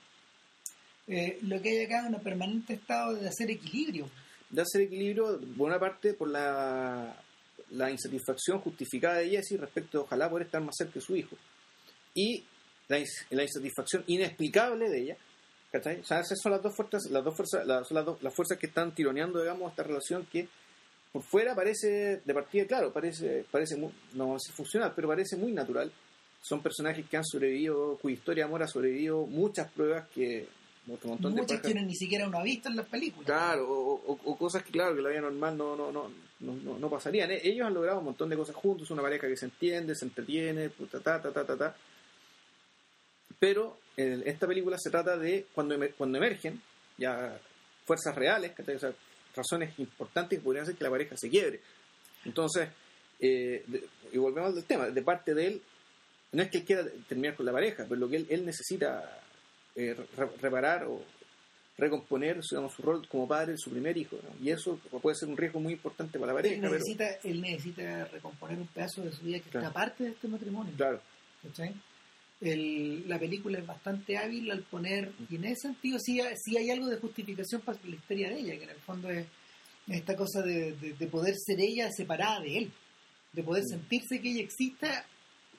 eh, 1.09 1.39
lo 1.41 1.61
que 1.61 1.69
hay 1.71 1.85
acá 1.85 2.07
es 2.07 2.13
un 2.13 2.21
permanente 2.23 2.73
estado 2.73 3.15
de 3.15 3.27
hacer 3.27 3.49
equilibrio. 3.51 4.09
de 4.49 4.61
hacer 4.61 4.81
equilibrio, 4.81 5.39
por 5.57 5.67
una 5.67 5.79
parte, 5.79 6.13
por 6.13 6.29
la, 6.29 7.15
la 7.71 7.91
insatisfacción 7.91 8.59
justificada 8.61 9.17
de 9.17 9.29
Jesse 9.29 9.59
respecto 9.59 9.97
de 9.99 10.03
ojalá 10.05 10.29
poder 10.29 10.45
estar 10.45 10.61
más 10.61 10.75
cerca 10.77 10.93
de 10.95 11.01
su 11.01 11.15
hijo. 11.15 11.35
Y 12.13 12.43
la, 12.87 12.99
la 13.31 13.43
insatisfacción 13.43 14.03
inexplicable 14.07 14.89
de 14.89 15.01
ella. 15.01 15.17
¿cachai? 15.71 15.99
O 15.99 16.03
sea, 16.03 16.21
esas 16.21 16.39
son 16.41 16.51
las 16.51 16.63
dos 16.63 16.75
fuerzas, 16.75 17.03
las 17.11 17.23
dos 17.23 17.35
fuerzas, 17.35 17.65
las, 17.67 17.91
las, 17.91 18.05
dos- 18.05 18.21
las 18.23 18.33
fuerzas 18.33 18.57
que 18.57 18.65
están 18.67 18.93
tironeando, 18.95 19.39
digamos, 19.39 19.69
esta 19.71 19.83
relación 19.83 20.25
que 20.31 20.47
por 21.11 21.23
fuera 21.23 21.53
parece, 21.55 22.21
de 22.23 22.33
partida, 22.33 22.65
claro, 22.65 22.91
parece, 22.93 23.43
parece 23.51 23.75
muy, 23.77 23.91
no 24.13 24.33
decir 24.33 24.53
funcional, 24.53 24.93
pero 24.95 25.07
parece 25.07 25.35
muy 25.37 25.51
natural. 25.51 25.91
Son 26.41 26.61
personajes 26.61 27.05
que 27.07 27.17
han 27.17 27.25
sobrevivido, 27.25 27.97
cuya 28.01 28.15
historia 28.15 28.43
de 28.43 28.47
amor 28.47 28.63
ha 28.63 28.67
sobrevivido 28.67 29.25
muchas 29.25 29.71
pruebas 29.71 30.07
que, 30.09 30.47
otro 30.91 31.09
montón 31.09 31.35
de 31.35 31.41
Muchas 31.41 31.59
parejas. 31.59 31.81
que 31.81 31.87
ni 31.87 31.95
siquiera 31.95 32.27
uno 32.27 32.39
ha 32.39 32.43
visto 32.43 32.69
en 32.69 32.75
las 32.75 32.85
películas. 32.87 33.25
Claro, 33.25 33.69
o, 33.69 33.93
o- 34.13 34.19
o 34.23 34.37
cosas 34.37 34.63
que, 34.63 34.71
claro, 34.71 34.95
que 34.95 35.01
la 35.01 35.09
vida 35.09 35.21
normal 35.21 35.57
no, 35.57 35.75
no, 35.75 35.91
no, 35.91 36.09
no, 36.39 36.79
no, 36.79 36.89
pasarían. 36.89 37.29
Eh, 37.31 37.41
Ellos 37.43 37.67
han 37.67 37.73
logrado 37.73 37.99
un 37.99 38.05
montón 38.05 38.29
de 38.29 38.35
cosas 38.37 38.55
juntos, 38.55 38.89
una 38.91 39.01
pareja 39.01 39.27
que 39.27 39.37
se 39.37 39.45
entiende, 39.45 39.93
se 39.95 40.05
entretiene, 40.05 40.69
puta, 40.69 40.99
ta, 40.99 41.21
ta, 41.21 41.31
ta, 41.31 41.45
ta, 41.45 41.57
ta. 41.57 41.75
Pero 43.39 43.77
eh, 43.97 44.21
esta 44.25 44.47
película 44.47 44.77
se 44.79 44.89
trata 44.89 45.17
de 45.17 45.45
cuando, 45.53 45.75
emer- 45.75 45.93
cuando 45.97 46.17
emergen 46.17 46.61
ya 46.97 47.39
fuerzas 47.85 48.15
reales, 48.15 48.51
¿cachai? 48.51 48.75
O 48.75 48.79
sea, 48.79 48.93
razones 49.35 49.77
importantes 49.79 50.39
que 50.39 50.43
podrían 50.43 50.63
hacer 50.63 50.75
que 50.75 50.83
la 50.83 50.89
pareja 50.89 51.15
se 51.17 51.29
quiebre. 51.29 51.59
Entonces, 52.25 52.69
eh, 53.19 53.63
de- 53.67 53.87
y 54.11 54.17
volvemos 54.17 54.55
al 54.55 54.63
tema, 54.65 54.89
de 54.89 55.01
parte 55.01 55.33
de 55.33 55.47
él, 55.47 55.61
no 56.31 56.43
es 56.43 56.49
que 56.49 56.59
él 56.59 56.65
quiera 56.65 56.83
terminar 57.07 57.35
con 57.35 57.45
la 57.45 57.51
pareja, 57.51 57.85
pero 57.87 57.99
lo 58.01 58.09
que 58.09 58.17
él, 58.17 58.27
él 58.29 58.45
necesita 58.45 59.21
eh, 59.75 59.95
re- 60.17 60.29
reparar 60.41 60.85
o 60.85 61.03
recomponer 61.77 62.41
digamos, 62.41 62.73
su 62.73 62.81
rol 62.81 63.07
como 63.07 63.27
padre 63.27 63.53
de 63.53 63.57
su 63.57 63.69
primer 63.69 63.97
hijo. 63.97 64.17
¿no? 64.21 64.45
Y 64.45 64.49
eso 64.51 64.77
puede 65.01 65.15
ser 65.15 65.29
un 65.29 65.37
riesgo 65.37 65.59
muy 65.61 65.73
importante 65.73 66.19
para 66.19 66.33
la 66.33 66.37
pareja. 66.39 66.55
él, 66.55 66.61
pero- 66.61 66.73
necesita, 66.73 67.07
él 67.23 67.41
necesita 67.41 68.05
recomponer 68.05 68.57
un 68.59 68.67
pedazo 68.67 69.01
de 69.03 69.11
su 69.13 69.21
vida 69.23 69.39
que 69.39 69.49
Claro. 69.49 69.67
está 69.67 69.79
aparte 69.79 70.03
de 70.03 70.09
este 70.11 70.27
matrimonio. 70.27 70.73
El- 72.41 73.07
la 73.09 73.19
película 73.19 73.59
es 73.59 73.65
bastante 73.67 74.17
hábil 74.17 74.49
al 74.51 74.63
poner, 74.63 75.11
y 75.29 75.35
en 75.35 75.43
ese 75.45 75.61
sentido 75.67 75.99
sí, 75.99 76.21
hay- 76.21 76.35
sí 76.37 76.57
hay 76.57 76.69
algo 76.69 76.87
de 76.87 76.97
justificación 76.97 77.61
para 77.61 77.77
la 77.83 77.95
historia 77.95 78.29
de 78.29 78.39
ella, 78.39 78.57
que 78.57 78.63
en 78.63 78.69
el 78.69 78.79
fondo 78.79 79.09
es 79.09 79.25
esta 79.87 80.15
cosa 80.15 80.41
de, 80.41 80.71
de- 80.73 80.93
de 80.93 81.07
poder 81.07 81.35
ser 81.37 81.59
ella 81.59 81.89
separada 81.91 82.39
de 82.41 82.57
él, 82.59 82.71
de 83.33 83.43
poder 83.43 83.63
Mm. 83.65 83.69
sentirse 83.69 84.21
que 84.21 84.29
ella 84.31 84.41
exista 84.43 85.05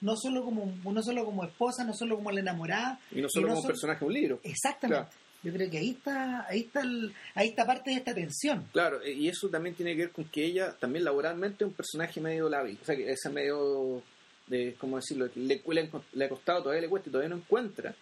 no 0.00 0.16
solo 0.16 0.44
como 0.44 0.66
no 0.92 1.02
solo 1.02 1.24
como 1.24 1.44
esposa, 1.44 1.84
no 1.84 1.92
solo 1.94 2.16
como 2.16 2.30
la 2.32 2.40
enamorada, 2.40 2.98
y 3.12 3.20
no 3.20 3.28
solo 3.28 3.46
Y 3.46 3.48
no 3.50 3.54
como 3.56 3.62
son- 3.62 3.68
personaje 3.72 4.00
de 4.00 4.06
un 4.06 4.12
libro. 4.14 4.40
exactamente. 4.42 5.02
Claro. 5.08 5.20
Yo 5.42 5.52
creo 5.54 5.70
que 5.70 5.78
ahí 5.78 5.90
está, 5.90 6.46
ahí 6.48 6.60
está, 6.60 6.80
el- 6.82 7.14
ahí 7.34 7.48
está 7.48 7.64
parte 7.64 7.90
de 7.90 7.96
esta 7.96 8.14
tensión. 8.14 8.66
Claro, 8.72 9.00
eh, 9.02 9.12
y 9.12 9.28
eso 9.28 9.48
también 9.48 9.74
tiene 9.74 9.92
que 9.96 10.02
ver 10.02 10.10
con 10.12 10.26
que 10.26 10.44
ella 10.44 10.76
también 10.78 11.02
laboralmente 11.04 11.64
es 11.64 11.68
un 11.68 11.74
personaje 11.74 12.20
medio 12.20 12.48
lábil, 12.50 12.78
o 12.80 12.84
sea, 12.84 12.94
que 12.94 13.10
ese 13.10 13.30
medio 13.30 14.02
de, 14.48 14.74
¿cómo 14.78 14.96
decirlo? 14.96 15.30
Le, 15.34 15.62
le, 15.66 15.90
le 16.12 16.24
ha 16.24 16.28
costado, 16.28 16.62
todavía 16.64 16.82
le 16.82 16.88
cuesta 16.90 17.08
y 17.08 17.12
todavía 17.12 17.30
no 17.30 17.36
encuentra 17.36 17.94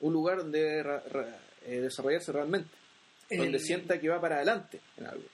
un 0.00 0.12
lugar 0.12 0.38
donde 0.38 0.82
ra- 0.84 1.02
ra- 1.10 1.38
eh, 1.66 1.80
desarrollarse 1.80 2.30
realmente, 2.30 2.70
donde 3.28 3.56
El- 3.58 3.60
sienta 3.60 3.98
que 3.98 4.08
va 4.08 4.20
para 4.20 4.36
adelante 4.36 4.80
en 4.98 5.06
algo. 5.06 5.24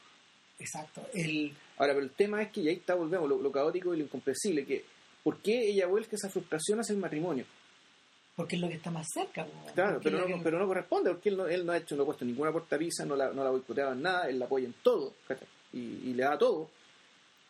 Exacto. 0.58 1.06
El, 1.12 1.52
Ahora, 1.76 1.92
pero 1.92 2.04
el 2.06 2.12
tema 2.12 2.40
es 2.40 2.50
que, 2.52 2.60
y 2.62 2.68
ahí 2.68 2.76
está, 2.76 2.94
volvemos, 2.94 3.28
lo, 3.28 3.36
lo 3.42 3.50
caótico 3.52 3.92
y 3.92 3.98
lo 3.98 4.04
incomprensible, 4.04 4.64
que 4.64 4.84
¿por 5.24 5.38
qué 5.42 5.70
ella 5.70 5.88
vuelca 5.88 6.14
esa 6.14 6.28
frustración 6.30 6.78
hacia 6.78 6.92
el 6.92 7.00
matrimonio? 7.00 7.44
porque 8.36 8.56
es 8.56 8.62
lo 8.62 8.68
que 8.68 8.74
está 8.74 8.90
más 8.90 9.06
cerca. 9.14 9.46
Claro, 9.76 10.00
pero 10.02 10.18
no, 10.18 10.26
que- 10.26 10.40
pero 10.42 10.58
no 10.58 10.66
corresponde, 10.66 11.10
porque 11.10 11.28
él 11.28 11.36
no, 11.36 11.46
él 11.46 11.64
no 11.64 11.70
ha 11.72 11.76
hecho, 11.76 11.94
no 11.94 12.02
ha 12.02 12.06
puesto 12.06 12.24
ninguna 12.24 12.50
portavisa, 12.50 13.04
no 13.04 13.14
la, 13.14 13.32
no 13.32 13.42
la 13.44 13.48
ha 13.48 13.52
boicoteado 13.52 13.92
en 13.92 14.02
nada, 14.02 14.28
él 14.28 14.40
la 14.40 14.46
apoya 14.46 14.66
en 14.66 14.74
todo, 14.82 15.12
y, 15.72 15.78
y 15.78 16.14
le 16.14 16.24
da 16.24 16.36
todo. 16.36 16.68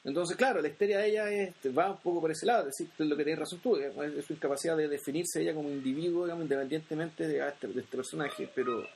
Entonces, 0.05 0.37
claro, 0.37 0.61
la 0.61 0.69
histeria 0.69 0.99
de 0.99 1.09
ella 1.09 1.31
es- 1.31 1.55
va 1.75 1.91
un 1.93 1.97
poco 2.01 2.21
por 2.21 2.31
ese 2.31 2.45
lado, 2.45 2.69
es 2.69 2.77
decir, 2.77 2.91
lo 2.99 3.17
que 3.17 3.25
tienes 3.25 3.41
razón 3.41 3.61
tú, 3.61 3.77
es, 3.77 3.95
su 4.27 4.35
incapacidad 4.35 4.77
de 4.77 4.87
definirse 4.89 5.41
ella 5.41 5.55
como 5.55 5.71
individuo, 5.71 6.25
digamos, 6.27 6.43
independientemente 6.45 7.27
de, 7.27 7.49
este, 7.49 7.67
de 7.69 7.81
este 7.81 7.97
personaje, 7.97 8.47
pero 8.55 8.87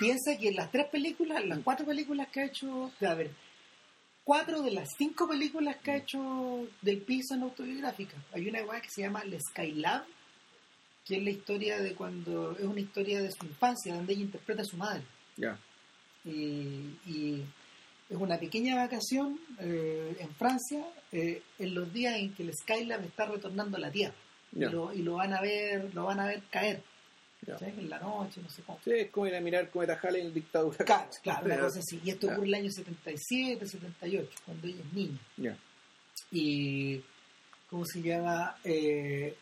piensa 0.00 0.38
que 0.38 0.52
las 0.52 0.70
tres 0.72 0.86
películas, 0.86 1.44
las 1.44 1.58
cuatro 1.58 1.84
películas 1.84 2.28
que 2.28 2.40
ha 2.40 2.46
hecho, 2.46 2.90
cuatro 4.24 4.62
de 4.62 4.70
las 4.72 4.88
cinco 4.96 5.28
películas 5.28 5.76
que 5.76 5.90
ha 5.92 5.96
hecho 5.96 6.66
del 6.82 7.02
piso 7.02 7.34
son 7.34 7.42
autobiográficas. 7.42 8.20
Hay 8.32 8.48
una 8.48 8.60
que 8.80 8.90
se 8.90 9.02
llama 9.02 9.22
The 9.28 9.38
Skylab, 9.40 10.04
que 11.04 11.16
es 11.16 11.22
la 11.22 11.30
historia 11.30 11.78
de 11.80 11.94
cuando, 11.94 12.52
es 12.52 12.64
una 12.64 12.80
historia 12.80 13.20
de 13.20 13.30
su 13.30 13.44
infancia, 13.46 13.94
donde 13.94 14.14
ella 14.14 14.22
interpreta 14.22 14.62
a 14.62 14.64
su 14.64 14.76
madre. 14.76 15.02
ya, 15.36 15.58
Y, 16.24 16.96
y 17.06 17.44
es 18.08 18.16
una 18.16 18.38
pequeña 18.38 18.76
vacación 18.76 19.38
eh, 19.60 20.16
en 20.18 20.34
Francia, 20.34 20.84
eh, 21.12 21.42
en 21.58 21.74
los 21.74 21.92
días 21.92 22.16
en 22.16 22.32
que 22.34 22.42
el 22.42 22.54
Skylab 22.54 23.04
está 23.04 23.26
retornando 23.26 23.76
a 23.76 23.80
la 23.80 23.90
Tierra. 23.90 24.14
ya, 24.52 24.68
Y, 24.68 24.70
lo, 24.70 24.94
y 24.94 25.02
lo 25.02 25.14
van 25.14 25.34
a 25.34 25.40
ver, 25.42 25.94
lo 25.94 26.04
van 26.04 26.20
a 26.20 26.26
ver 26.26 26.42
caer. 26.50 26.82
En 27.60 27.90
la 27.90 27.98
noche, 27.98 28.40
no 28.42 28.48
sé 28.50 28.62
cómo. 28.62 28.78
Sí, 28.84 28.90
es 28.92 29.10
como 29.10 29.26
ir 29.26 29.34
a 29.36 29.40
mirar 29.40 29.68
Cometa 29.70 29.98
Halley 30.02 30.22
en 30.22 30.34
dictadura. 30.34 30.76
Claro, 30.84 31.10
claro, 31.22 31.46
una 31.46 31.58
cosa 31.58 31.80
así. 31.80 32.00
Y 32.04 32.10
esto 32.10 32.26
ocurre 32.28 32.42
en 32.42 32.48
el 32.48 32.54
año 32.54 32.70
77, 32.70 33.66
78, 33.66 34.28
cuando 34.44 34.66
ella 34.66 34.80
es 34.86 34.92
niña. 34.92 35.18
Y, 36.30 37.00
¿cómo 37.68 37.84
se 37.84 38.02
llama? 38.02 38.56
Eh, 38.64 39.36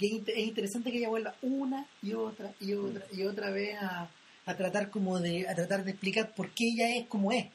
es, 0.00 0.10
int- 0.10 0.28
es 0.28 0.38
interesante 0.46 0.90
que 0.90 0.98
ella 0.98 1.08
vuelva 1.08 1.34
una 1.42 1.86
y 2.02 2.12
otra 2.14 2.52
y 2.60 2.72
otra 2.74 3.04
y 3.12 3.22
otra 3.24 3.50
vez 3.50 3.76
a, 3.80 4.08
a 4.46 4.56
tratar 4.56 4.90
como 4.90 5.18
de 5.20 5.46
a 5.48 5.54
tratar 5.54 5.84
de 5.84 5.90
explicar 5.92 6.34
por 6.34 6.50
qué 6.50 6.64
ella 6.74 6.96
es 6.96 7.06
como 7.08 7.32
es. 7.32 7.46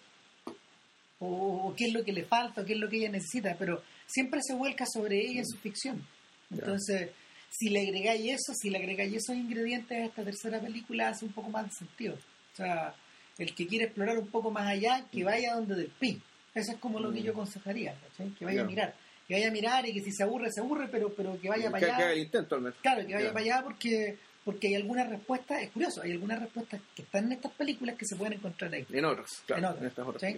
O, 1.20 1.70
o 1.70 1.76
qué 1.76 1.86
es 1.86 1.94
lo 1.94 2.04
que 2.04 2.14
le 2.14 2.26
falta, 2.26 2.62
o 2.62 2.66
qué 2.66 2.74
es 2.74 2.80
lo 2.80 2.88
que 2.90 2.98
ella 2.98 3.10
necesita, 3.10 3.56
pero 3.58 3.82
siempre 4.06 4.40
se 4.44 4.54
vuelca 4.54 4.86
sobre 4.86 5.20
ella 5.20 5.40
en 5.40 5.48
su 5.48 5.58
ficción. 5.58 6.06
Ya. 6.52 6.58
Entonces, 6.60 7.10
si 7.50 7.70
le 7.70 7.82
agregáis 7.82 8.34
eso, 8.34 8.54
si 8.54 8.70
le 8.70 8.78
agregáis 8.78 9.14
esos 9.16 9.36
ingredientes 9.36 9.98
a 9.98 10.06
esta 10.06 10.24
tercera 10.24 10.60
película, 10.60 11.10
hace 11.10 11.26
un 11.26 11.32
poco 11.34 11.50
más 11.50 11.66
de 11.66 11.72
sentido. 11.72 12.16
O 12.16 12.56
sea, 12.56 12.94
el 13.38 13.54
que 13.56 13.68
quiere 13.68 13.86
explorar 13.86 14.18
un 14.18 14.28
poco 14.28 14.52
más 14.52 14.68
allá, 14.68 15.06
que 15.12 15.24
vaya 15.24 15.56
donde 15.56 15.76
del 15.76 15.90
pin. 16.00 16.22
Eso 16.56 16.72
es 16.72 16.78
como 16.80 17.00
lo 17.00 17.12
que 17.14 17.20
Mm. 17.22 17.24
yo 17.24 17.32
aconsejaría, 17.34 17.94
¿cachai? 18.10 18.30
Que 18.32 18.46
vaya 18.46 18.62
a 18.62 18.66
mirar. 18.66 18.96
Que 19.28 19.36
vaya 19.36 19.50
a 19.50 19.52
mirar 19.52 19.86
y 19.88 19.94
que 19.94 20.02
si 20.02 20.12
se 20.12 20.24
aburre, 20.24 20.52
se 20.52 20.62
aburre, 20.62 20.88
pero, 20.90 21.14
pero 21.14 21.40
que 21.40 21.50
vaya 21.50 21.70
para 21.70 21.80
que 21.86 21.92
haga 21.92 21.98
allá. 22.06 22.14
el 22.14 22.20
intento 22.20 22.56
al 22.56 22.62
menos. 22.62 22.80
Claro, 22.82 23.06
que 23.06 23.14
vaya 23.14 23.28
Ya. 23.28 23.34
para 23.34 23.46
allá 23.46 23.64
porque 23.64 24.18
porque 24.44 24.68
hay 24.70 24.76
algunas 24.76 25.10
respuestas, 25.10 25.62
es 25.62 25.70
curioso, 25.72 26.02
hay 26.02 26.14
algunas 26.14 26.40
respuestas 26.40 26.80
que 26.96 27.02
están 27.02 27.26
en 27.26 27.34
estas 27.34 27.52
películas 27.52 27.98
que 27.98 28.06
se 28.06 28.16
pueden 28.16 28.36
encontrar 28.36 28.74
ahí. 28.74 28.86
En 28.94 29.04
otras, 29.04 29.44
claro, 29.46 29.60
En 29.60 29.66
en, 29.66 29.72
otras, 29.74 29.90
estas 29.92 30.08
otras. 30.08 30.34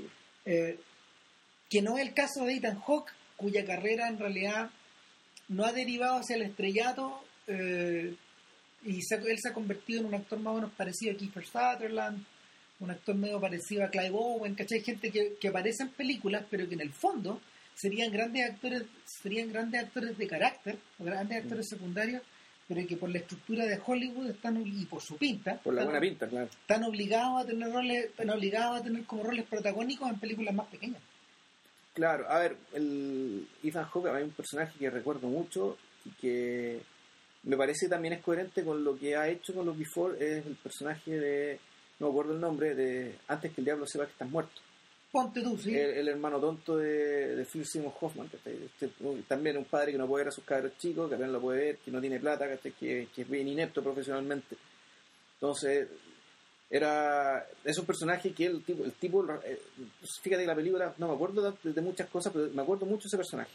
Eh, 0.45 0.79
que 1.69 1.81
no 1.83 1.95
es 1.95 2.07
el 2.07 2.13
caso 2.15 2.43
de 2.43 2.55
Ethan 2.55 2.79
Hawke, 2.79 3.11
cuya 3.37 3.63
carrera 3.63 4.07
en 4.07 4.17
realidad 4.17 4.71
no 5.49 5.65
ha 5.65 5.71
derivado 5.73 6.17
hacia 6.19 6.35
el 6.35 6.43
estrellato 6.43 7.23
eh, 7.47 8.15
y 8.85 9.01
se- 9.01 9.15
él 9.15 9.37
se 9.39 9.49
ha 9.49 9.53
convertido 9.53 9.99
en 10.01 10.05
un 10.07 10.15
actor 10.15 10.39
más 10.39 10.53
o 10.53 10.55
menos 10.55 10.71
parecido 10.71 11.13
a 11.13 11.17
Kiefer 11.17 11.45
Sutherland, 11.45 12.23
un 12.79 12.91
actor 12.91 13.15
medio 13.15 13.41
parecido 13.41 13.83
a 13.83 13.89
Clive 13.89 14.11
Owen, 14.13 14.55
¿cachai? 14.55 14.79
Gente 14.81 15.11
que, 15.11 15.35
que 15.39 15.47
aparece 15.49 15.83
en 15.83 15.89
películas, 15.89 16.45
pero 16.49 16.67
que 16.67 16.75
en 16.75 16.81
el 16.81 16.93
fondo 16.93 17.41
serían 17.75 18.11
grandes 18.11 18.49
actores, 18.49 18.83
serían 19.05 19.51
grandes 19.51 19.83
actores 19.83 20.17
de 20.17 20.27
carácter, 20.27 20.77
o 20.97 21.03
grandes 21.03 21.43
actores 21.43 21.67
secundarios, 21.67 22.21
pero 22.67 22.85
que 22.87 22.95
por 22.97 23.09
la 23.09 23.17
estructura 23.17 23.65
de 23.65 23.79
Hollywood 23.85 24.29
están 24.29 24.61
y 24.65 24.85
por 24.85 25.01
su 25.01 25.17
pinta, 25.17 25.57
Por 25.57 25.73
la 25.73 25.81
están- 25.81 25.91
buena 25.91 25.99
pinta, 26.09 26.27
claro. 26.29 26.45
están 26.49 26.83
obligados 26.83 27.41
a 27.43 27.45
tener 27.47 27.69
roles, 27.71 28.05
están 28.05 28.29
obligados 28.29 28.79
a 28.79 28.83
tener 28.83 29.03
como 29.05 29.23
roles 29.23 29.45
protagónicos 29.45 30.09
en 30.09 30.19
películas 30.19 30.53
más 30.53 30.67
pequeñas. 30.67 31.01
Claro, 31.99 32.29
a 32.29 32.39
ver, 32.39 32.55
el 32.73 33.45
Ethan 33.61 33.83
Hawke 33.83 34.07
hay 34.07 34.23
un 34.23 34.31
personaje 34.31 34.71
que 34.79 34.89
recuerdo 34.89 35.27
mucho 35.27 35.77
y 36.05 36.11
que 36.11 36.79
me 37.43 37.57
parece 37.57 37.89
también 37.89 38.13
es 38.13 38.21
coherente 38.21 38.63
con 38.63 38.85
lo 38.85 38.97
que 38.97 39.17
ha 39.17 39.27
hecho 39.27 39.53
con 39.53 39.65
los 39.65 39.77
Before, 39.77 40.15
es 40.15 40.45
el 40.45 40.55
personaje 40.55 41.11
de, 41.19 41.59
no 41.99 42.07
me 42.07 42.11
acuerdo 42.13 42.31
el 42.35 42.39
nombre, 42.39 42.73
de 42.73 43.15
Antes 43.27 43.51
que 43.53 43.59
el 43.59 43.65
diablo 43.65 43.85
sepa 43.85 44.05
que 44.05 44.13
estás 44.13 44.29
muerto. 44.29 44.61
Ponte 45.11 45.41
tú, 45.41 45.57
sí. 45.57 45.75
El, 45.75 45.89
el 45.97 46.07
hermano 46.07 46.39
tonto 46.39 46.77
de, 46.77 47.35
de 47.35 47.43
Phil 47.45 47.65
Seymour 47.65 47.93
Hoffman, 47.99 48.29
¿cachai? 48.29 48.53
Este, 48.63 48.89
un- 49.01 49.23
también 49.23 49.57
un 49.57 49.65
padre 49.65 49.91
que 49.91 49.97
no 49.97 50.07
puede 50.07 50.23
ver 50.23 50.29
a 50.29 50.35
sus 50.35 50.45
cabros 50.45 50.77
chicos, 50.77 51.09
que 51.09 51.15
apenas 51.15 51.33
lo 51.33 51.41
puede 51.41 51.59
ver, 51.65 51.77
que 51.79 51.91
no 51.91 51.99
tiene 51.99 52.17
plata. 52.21 52.47
Que, 52.57 53.07
que 53.13 53.21
es 53.23 53.29
bien 53.29 53.47
inepto 53.49 53.83
profesionalmente. 53.83 54.55
Entonces, 55.33 55.87
era 56.69 57.47
es 57.63 57.77
un 57.77 57.85
personaje 57.85 58.31
que 58.31 58.45
el 58.45 58.63
tipo, 58.63 58.83
el 58.83 58.91
tipo 58.93 59.25
eh, 59.43 59.59
fíjate 60.21 60.43
que 60.43 60.47
la 60.47 60.55
película, 60.55 60.93
no 60.97 61.07
me 61.07 61.13
acuerdo 61.15 61.51
de, 61.63 61.73
de 61.73 61.81
muchas 61.81 62.07
cosas, 62.09 62.31
pero 62.31 62.47
me 62.53 62.61
acuerdo 62.61 62.85
mucho 62.85 63.03
de 63.03 63.07
ese 63.07 63.17
personaje. 63.17 63.51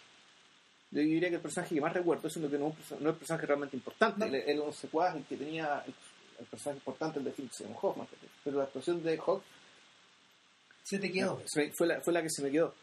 Yo 0.90 1.00
diría 1.00 1.28
que 1.28 1.36
el 1.36 1.40
personaje 1.40 1.74
que 1.74 1.80
más 1.80 1.92
recuerdo 1.92 2.28
es 2.28 2.36
lo 2.36 2.48
que 2.50 2.58
no, 2.58 2.66
no 2.68 2.74
es 3.10 3.14
el 3.14 3.14
personaje 3.14 3.46
realmente 3.46 3.76
importante. 3.76 4.26
No. 4.28 4.34
El, 4.66 4.72
secuaz, 4.74 5.16
el 5.16 5.24
que 5.24 5.36
tenía 5.36 5.82
el, 5.86 5.94
el 6.40 6.46
personaje 6.46 6.78
importante, 6.78 7.18
el 7.18 7.24
de 7.24 7.30
Phil 7.32 7.50
Seymour 7.52 7.78
Hoffman. 7.82 8.06
Pero 8.44 8.58
la 8.58 8.64
actuación 8.64 9.02
de 9.02 9.16
Hawk 9.18 9.42
Se 10.84 10.98
te 10.98 11.10
quedó. 11.10 11.40
se 11.46 11.60
me- 11.66 11.72
fue, 11.72 11.86
la, 11.88 12.00
fue 12.00 12.12
la 12.12 12.22
que 12.22 12.30
se 12.30 12.42
me 12.42 12.50
quedó. 12.50 12.74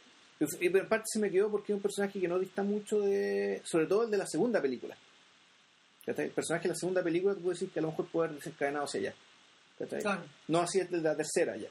Y 0.59 0.65
en 0.65 0.87
parte 0.89 1.05
se 1.07 1.19
me 1.19 1.29
quedó 1.29 1.49
porque 1.51 1.71
es 1.71 1.75
un 1.75 1.81
personaje 1.83 2.19
que 2.19 2.27
no 2.27 2.39
dista 2.39 2.63
mucho 2.63 2.99
de. 2.99 3.61
Sobre 3.63 3.85
todo 3.85 4.03
el 4.03 4.11
de 4.11 4.17
la 4.17 4.25
segunda 4.25 4.61
película. 4.61 4.97
El 6.07 6.31
personaje 6.31 6.63
de 6.63 6.69
la 6.73 6.75
segunda 6.79 7.03
película, 7.03 7.35
tú 7.35 7.41
puedes 7.41 7.59
decir 7.59 7.71
que 7.71 7.79
a 7.79 7.83
lo 7.83 7.89
mejor 7.91 8.07
puede 8.07 8.27
haber 8.29 8.39
desencadenado 8.39 8.85
hacia 8.85 8.99
allá. 9.01 9.15
No 10.47 10.59
así 10.61 10.79
es 10.79 10.89
de 10.89 11.01
la 11.01 11.15
tercera 11.15 11.55
ya. 11.57 11.67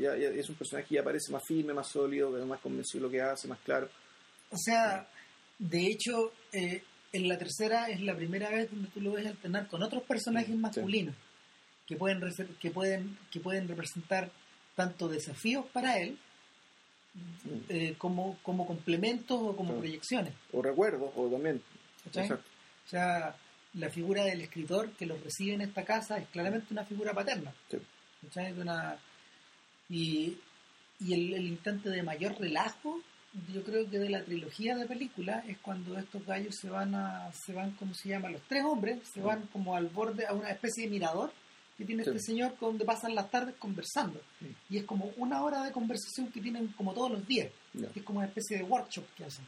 ya- 0.00 0.16
ya 0.16 0.28
es 0.28 0.48
un 0.48 0.56
personaje 0.56 0.88
que 0.88 0.94
ya 0.96 1.04
parece 1.04 1.30
más 1.32 1.42
firme, 1.46 1.72
más 1.72 1.88
sólido, 1.88 2.30
más 2.46 2.60
convencido 2.60 3.02
de 3.02 3.06
lo 3.08 3.10
que 3.12 3.20
hace, 3.22 3.46
más 3.48 3.58
claro. 3.60 3.88
O 4.50 4.56
sea, 4.58 5.06
de 5.58 5.86
hecho, 5.86 6.32
eh, 6.52 6.82
en 7.12 7.28
la 7.28 7.38
tercera 7.38 7.88
es 7.88 8.00
la 8.00 8.16
primera 8.16 8.50
vez 8.50 8.70
donde 8.70 8.88
tú 8.90 9.00
lo 9.00 9.12
ves 9.12 9.26
alternar 9.26 9.68
con 9.68 9.82
otros 9.82 10.02
personajes 10.04 10.48
Sí. 10.50 10.56
masculinos 10.56 11.14
que 11.86 11.96
pueden 11.96 12.20
que 12.60 12.70
pueden 12.70 13.18
que 13.30 13.40
pueden 13.40 13.68
representar 13.68 14.30
tanto 14.74 15.08
desafíos 15.08 15.66
para 15.72 15.98
él 15.98 16.16
eh, 17.68 17.94
como 17.98 18.38
como 18.42 18.66
complementos 18.66 19.38
o 19.40 19.54
como 19.54 19.74
proyecciones. 19.78 20.32
O 20.52 20.62
recuerdos, 20.62 21.10
o 21.14 21.28
también. 21.28 21.60
Exacto. 22.06 22.42
O 22.86 22.88
sea, 22.88 23.36
la 23.74 23.88
figura 23.90 24.24
del 24.24 24.40
escritor 24.42 24.90
que 24.92 25.06
los 25.06 25.22
recibe 25.22 25.54
en 25.54 25.62
esta 25.62 25.84
casa 25.84 26.18
es 26.18 26.28
claramente 26.28 26.68
una 26.72 26.84
figura 26.84 27.12
paterna. 27.14 27.52
Sí. 27.70 27.78
una- 28.58 28.96
y 29.88 30.36
y 31.00 31.14
el, 31.14 31.34
el 31.34 31.46
instante 31.48 31.90
de 31.90 32.02
mayor 32.04 32.38
relajo, 32.38 33.00
yo 33.52 33.64
creo 33.64 33.90
que 33.90 33.98
de 33.98 34.08
la 34.08 34.22
trilogía 34.24 34.76
de 34.76 34.86
películas, 34.86 35.44
es 35.48 35.58
cuando 35.58 35.98
estos 35.98 36.24
gallos 36.24 36.54
se 36.60 36.68
van 36.70 36.94
a, 36.94 37.32
se 37.32 37.52
van, 37.52 37.72
¿cómo 37.72 37.92
se 37.92 38.10
llama? 38.10 38.30
Los 38.30 38.42
tres 38.42 38.62
hombres 38.62 39.00
se 39.12 39.20
van 39.20 39.48
como 39.48 39.74
al 39.74 39.88
borde, 39.88 40.26
a 40.26 40.32
una 40.32 40.50
especie 40.50 40.84
de 40.84 40.90
mirador 40.90 41.32
que 41.76 41.84
tiene 41.84 42.04
Sí. 42.04 42.10
este 42.10 42.22
señor 42.22 42.56
donde 42.60 42.84
pasan 42.84 43.16
las 43.16 43.28
tardes 43.32 43.56
conversando. 43.56 44.20
Y 44.70 44.76
es 44.78 44.84
como 44.84 45.06
una 45.16 45.42
hora 45.42 45.64
de 45.64 45.72
conversación 45.72 46.30
que 46.30 46.40
tienen 46.40 46.68
como 46.68 46.92
todos 46.94 47.10
los 47.10 47.26
días 47.26 47.50
que 47.92 47.98
es 48.00 48.04
como 48.06 48.18
una 48.20 48.28
especie 48.28 48.58
de 48.58 48.62
workshop 48.62 49.06
que 49.16 49.24
hacen. 49.24 49.44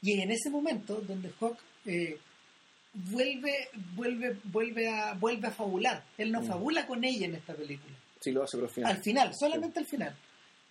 Y 0.00 0.18
en 0.22 0.30
ese 0.30 0.48
momento 0.48 1.00
donde 1.02 1.30
Hawk 1.40 1.58
eh, 1.84 2.16
vuelve, 2.92 3.68
vuelve, 3.94 4.36
vuelve 4.44 4.88
a, 4.88 5.14
vuelve 5.14 5.48
a 5.48 5.50
fabular. 5.52 6.04
Él 6.18 6.30
no 6.32 6.40
Mm. 6.42 6.46
fabula 6.46 6.86
con 6.86 7.04
ella 7.04 7.26
en 7.26 7.34
esta 7.36 7.54
película. 7.54 7.94
Sí, 8.20 8.32
lo 8.32 8.42
hace, 8.42 8.56
pero 8.58 8.66
al 8.68 8.74
final. 8.74 8.90
Al 8.96 9.02
final, 9.02 9.34
solamente 9.34 9.78
al 9.78 9.86
final. 9.86 10.16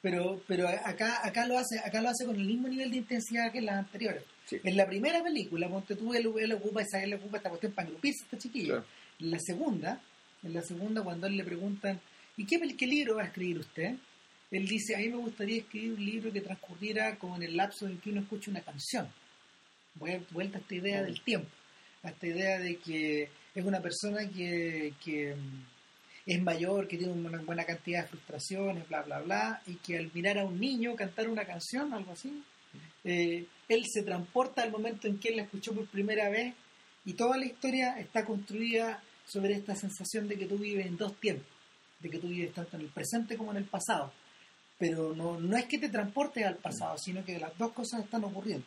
Pero, 0.01 0.41
pero 0.47 0.67
acá, 0.67 1.20
acá 1.26 1.45
lo 1.45 1.57
hace, 1.57 1.78
acá 1.80 2.01
lo 2.01 2.09
hace 2.09 2.26
con 2.26 2.36
el 2.36 2.45
mismo 2.45 2.67
nivel 2.70 2.89
de 2.91 2.97
intensidad 2.97 3.51
que 3.51 3.57
en 3.59 3.65
las 3.65 3.76
anteriores. 3.80 4.24
Sí. 4.45 4.57
En 4.63 4.78
la 4.78 4.88
primera 4.88 5.22
película, 5.22 5.67
ponte 5.67 5.95
tú, 5.95 6.13
él, 6.13 6.32
él 6.39 6.53
ocupa 6.53 6.82
esa, 6.82 7.03
él 7.03 7.13
ocupa 7.15 7.38
esta 7.38 7.49
cuestión 7.49 7.74
para 7.74 7.88
engrupirse 7.88 8.22
a 8.22 8.26
esta 8.26 8.38
chiquilla. 8.38 8.67
Claro. 8.67 8.86
En 9.20 9.32
la 9.32 9.39
segunda, 9.39 10.01
en 10.43 10.53
la 10.53 10.61
segunda, 10.61 11.03
cuando 11.03 11.26
a 11.28 11.30
él 11.30 11.36
le 11.38 11.43
preguntan, 11.43 11.99
¿y 12.38 12.45
qué, 12.45 12.57
qué 12.78 12.88
libro 12.88 13.15
va 13.15 13.24
a 13.24 13.26
escribir 13.26 13.59
usted? 13.59 13.95
Él 14.51 14.65
dice, 14.67 14.95
a 14.95 14.99
mí 14.99 15.09
me 15.09 15.17
gustaría 15.17 15.57
escribir 15.57 15.91
un 15.93 16.05
libro 16.05 16.32
que 16.32 16.41
transcurriera 16.41 17.17
como 17.17 17.36
en 17.36 17.43
el 17.43 17.57
lapso 17.57 17.86
en 17.86 17.99
que 17.99 18.09
uno 18.09 18.22
escucha 18.22 18.49
una 18.51 18.61
canción. 18.61 19.07
Vuel- 19.99 20.26
Vuelta 20.32 20.57
a 20.59 20.61
esta 20.61 20.76
idea 20.76 21.03
del 21.03 21.20
tiempo, 21.22 21.49
a 22.04 22.10
esta 22.10 22.28
idea 22.28 22.60
de 22.60 22.78
que 22.78 23.30
es 23.54 23.66
una 23.66 23.82
persona 23.82 24.28
que, 24.30 24.93
que, 25.04 25.36
mm, 25.36 25.64
es 26.26 26.41
mayor, 26.41 26.88
que 26.88 26.97
tiene 26.97 27.14
una 27.14 27.41
buena 27.41 27.66
cantidad 27.66 28.04
de 28.04 28.10
frustraciones, 28.10 28.88
bla, 28.88 29.02
bla, 29.02 29.20
bla, 29.20 29.62
y 29.66 29.76
que 29.76 29.97
al 29.97 30.12
mirar 30.14 30.38
a 30.38 30.45
un 30.45 30.60
niño 30.60 30.95
cantar 30.95 31.28
una 31.28 31.45
canción, 31.45 31.93
algo 31.93 32.12
así, 32.12 32.43
eh, 33.04 33.45
él 33.68 33.86
se 33.91 34.04
transporta 34.04 34.62
al 34.62 34.72
momento 34.72 35.08
en 35.08 35.20
que 35.20 35.30
él 35.30 35.38
la 35.38 35.43
escuchó 35.43 35.74
por 35.74 35.88
primera 35.88 36.30
vez 36.30 36.54
y 37.06 37.14
toda 37.14 37.38
la 37.38 37.45
historia 37.45 38.00
está 38.00 38.26
construida 38.26 39.02
sobre 39.26 39.54
esta 39.54 39.76
sensación 39.76 40.28
de 40.28 40.38
que 40.38 40.45
tú 40.45 40.58
vives 40.58 40.86
en 40.86 40.97
dos 40.97 41.16
tiempos, 41.20 41.47
de 42.00 42.10
que 42.10 42.20
tú 42.20 42.28
vives 42.28 42.54
tanto 42.54 42.78
en 42.78 42.84
el 42.84 42.89
presente 42.89 43.38
como 43.38 43.52
en 43.52 43.58
el 43.58 43.66
pasado. 43.66 44.12
Pero 44.78 45.16
no, 45.16 45.39
no 45.39 45.58
es 45.58 45.66
que 45.66 45.78
te 45.78 45.89
transportes 45.89 46.45
al 46.45 46.56
pasado, 46.58 46.97
sino 46.97 47.24
que 47.24 47.39
las 47.39 47.58
dos 47.58 47.72
cosas 47.74 48.04
están 48.04 48.24
ocurriendo. 48.24 48.66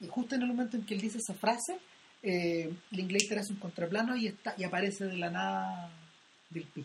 Y 0.00 0.06
justo 0.06 0.34
en 0.34 0.42
el 0.42 0.48
momento 0.48 0.76
en 0.76 0.84
que 0.84 0.94
él 0.94 1.00
dice 1.00 1.18
esa 1.18 1.34
frase, 1.34 1.78
eh, 2.22 2.72
Linklater 2.90 3.38
hace 3.38 3.52
un 3.52 3.58
contraplano 3.58 4.16
y, 4.16 4.26
está, 4.28 4.54
y 4.56 4.64
aparece 4.64 5.06
de 5.06 5.16
la 5.16 5.30
nada 5.30 5.90
del 6.50 6.64
pi. 6.64 6.84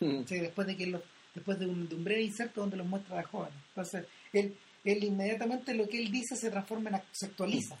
O 0.00 0.26
sea, 0.26 0.42
después 0.42 0.66
de 0.66 0.76
que 0.76 0.86
lo- 0.86 1.02
después 1.34 1.58
de 1.58 1.66
un, 1.66 1.88
de 1.88 1.94
un 1.94 2.04
breve 2.04 2.22
inserto 2.22 2.60
donde 2.60 2.76
los 2.76 2.86
muestra 2.86 3.16
de 3.18 3.22
joven. 3.24 3.52
Entonces, 3.68 4.06
él, 4.32 4.54
él 4.84 5.04
inmediatamente 5.04 5.74
lo 5.74 5.88
que 5.88 5.98
él 6.02 6.10
dice 6.10 6.36
se 6.36 6.50
transforma 6.50 6.90
en 6.90 7.00
se 7.12 7.26
actualiza. 7.26 7.76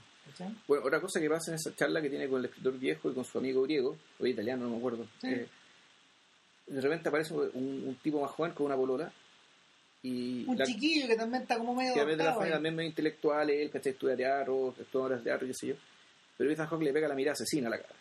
Bueno, 0.68 0.84
otra 0.84 1.00
cosa 1.00 1.20
que 1.20 1.28
pasa 1.28 1.50
en 1.50 1.54
esa 1.56 1.74
charla 1.74 2.00
que 2.02 2.10
tiene 2.10 2.28
con 2.28 2.38
el 2.40 2.44
escritor 2.46 2.78
viejo 2.78 3.10
y 3.10 3.14
con 3.14 3.24
su 3.24 3.38
amigo 3.38 3.62
griego, 3.62 3.96
o 4.20 4.26
italiano, 4.26 4.64
no 4.64 4.70
me 4.70 4.76
acuerdo, 4.76 5.06
Sí. 5.20 5.28
eh, 5.28 5.48
de 6.66 6.80
repente 6.82 7.08
aparece 7.08 7.32
un, 7.34 7.84
un 7.86 7.94
tipo 8.02 8.20
más 8.20 8.30
joven 8.32 8.52
con 8.52 8.66
una 8.66 8.76
polola 8.76 9.10
y 10.02 10.44
Un 10.46 10.58
la, 10.58 10.66
chiquillo 10.66 11.08
que 11.08 11.16
también 11.16 11.42
está 11.42 11.56
como 11.58 11.74
medio 11.74 11.94
que 11.94 12.00
a 12.00 12.04
veces 12.04 12.18
de 12.18 12.24
la 12.24 12.30
adoptado 12.30 12.40
familia 12.40 12.56
también 12.56 12.76
medio 12.76 12.88
intelectual, 12.90 13.50
él, 13.50 13.70
que 13.70 13.78
estudia 13.88 14.16
teatro, 14.16 14.74
estudia 14.78 15.04
obras 15.06 15.18
de 15.20 15.24
teatro, 15.24 15.46
qué 15.46 15.54
sé 15.54 15.66
yo, 15.68 15.74
pero 16.38 16.50
Ethan 16.50 16.68
Hawke 16.68 16.84
le 16.84 16.92
pega 16.92 17.08
la 17.08 17.14
mirada 17.14 17.32
asesina 17.34 17.66
a 17.66 17.70
la 17.70 17.78
cara. 17.78 17.94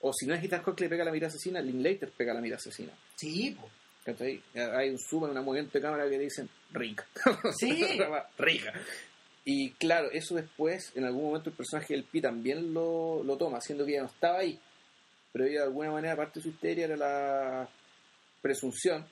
O 0.00 0.12
si 0.12 0.26
no 0.26 0.34
es 0.34 0.42
Ethan 0.42 0.62
Hawke 0.62 0.80
le 0.80 0.88
pega 0.88 1.04
la 1.04 1.10
mirada 1.12 1.28
asesina, 1.28 1.60
Linklater 1.60 2.10
pega 2.16 2.32
la 2.32 2.40
mirada 2.40 2.58
asesina. 2.58 2.92
Sí, 3.16 3.50
po. 3.60 3.68
¿Cachai? 4.04 4.40
Hay 4.54 4.90
un 4.90 4.98
zoom 4.98 5.24
en 5.24 5.30
una 5.32 5.42
movimiento 5.42 5.76
de 5.76 5.82
cámara 5.82 6.08
que 6.08 6.18
dicen 6.18 6.48
rica. 6.72 7.04
Sí. 7.58 7.84
rica. 8.38 8.72
Y 9.44 9.72
claro, 9.72 10.10
eso 10.12 10.34
después, 10.34 10.92
en 10.94 11.04
algún 11.04 11.24
momento 11.24 11.50
el 11.50 11.56
personaje 11.56 11.94
del 11.94 12.04
Pi 12.04 12.20
también 12.20 12.72
lo, 12.72 13.22
lo 13.24 13.36
toma, 13.36 13.60
siendo 13.60 13.84
que 13.84 13.92
ya 13.92 14.02
no 14.02 14.06
estaba 14.06 14.38
ahí. 14.38 14.58
Pero 15.32 15.44
ella, 15.44 15.60
de 15.60 15.66
alguna 15.66 15.90
manera, 15.90 16.16
parte 16.16 16.38
de 16.38 16.42
su 16.44 16.48
histeria 16.50 16.84
era 16.84 16.96
la 16.96 17.68
presunción, 18.40 19.04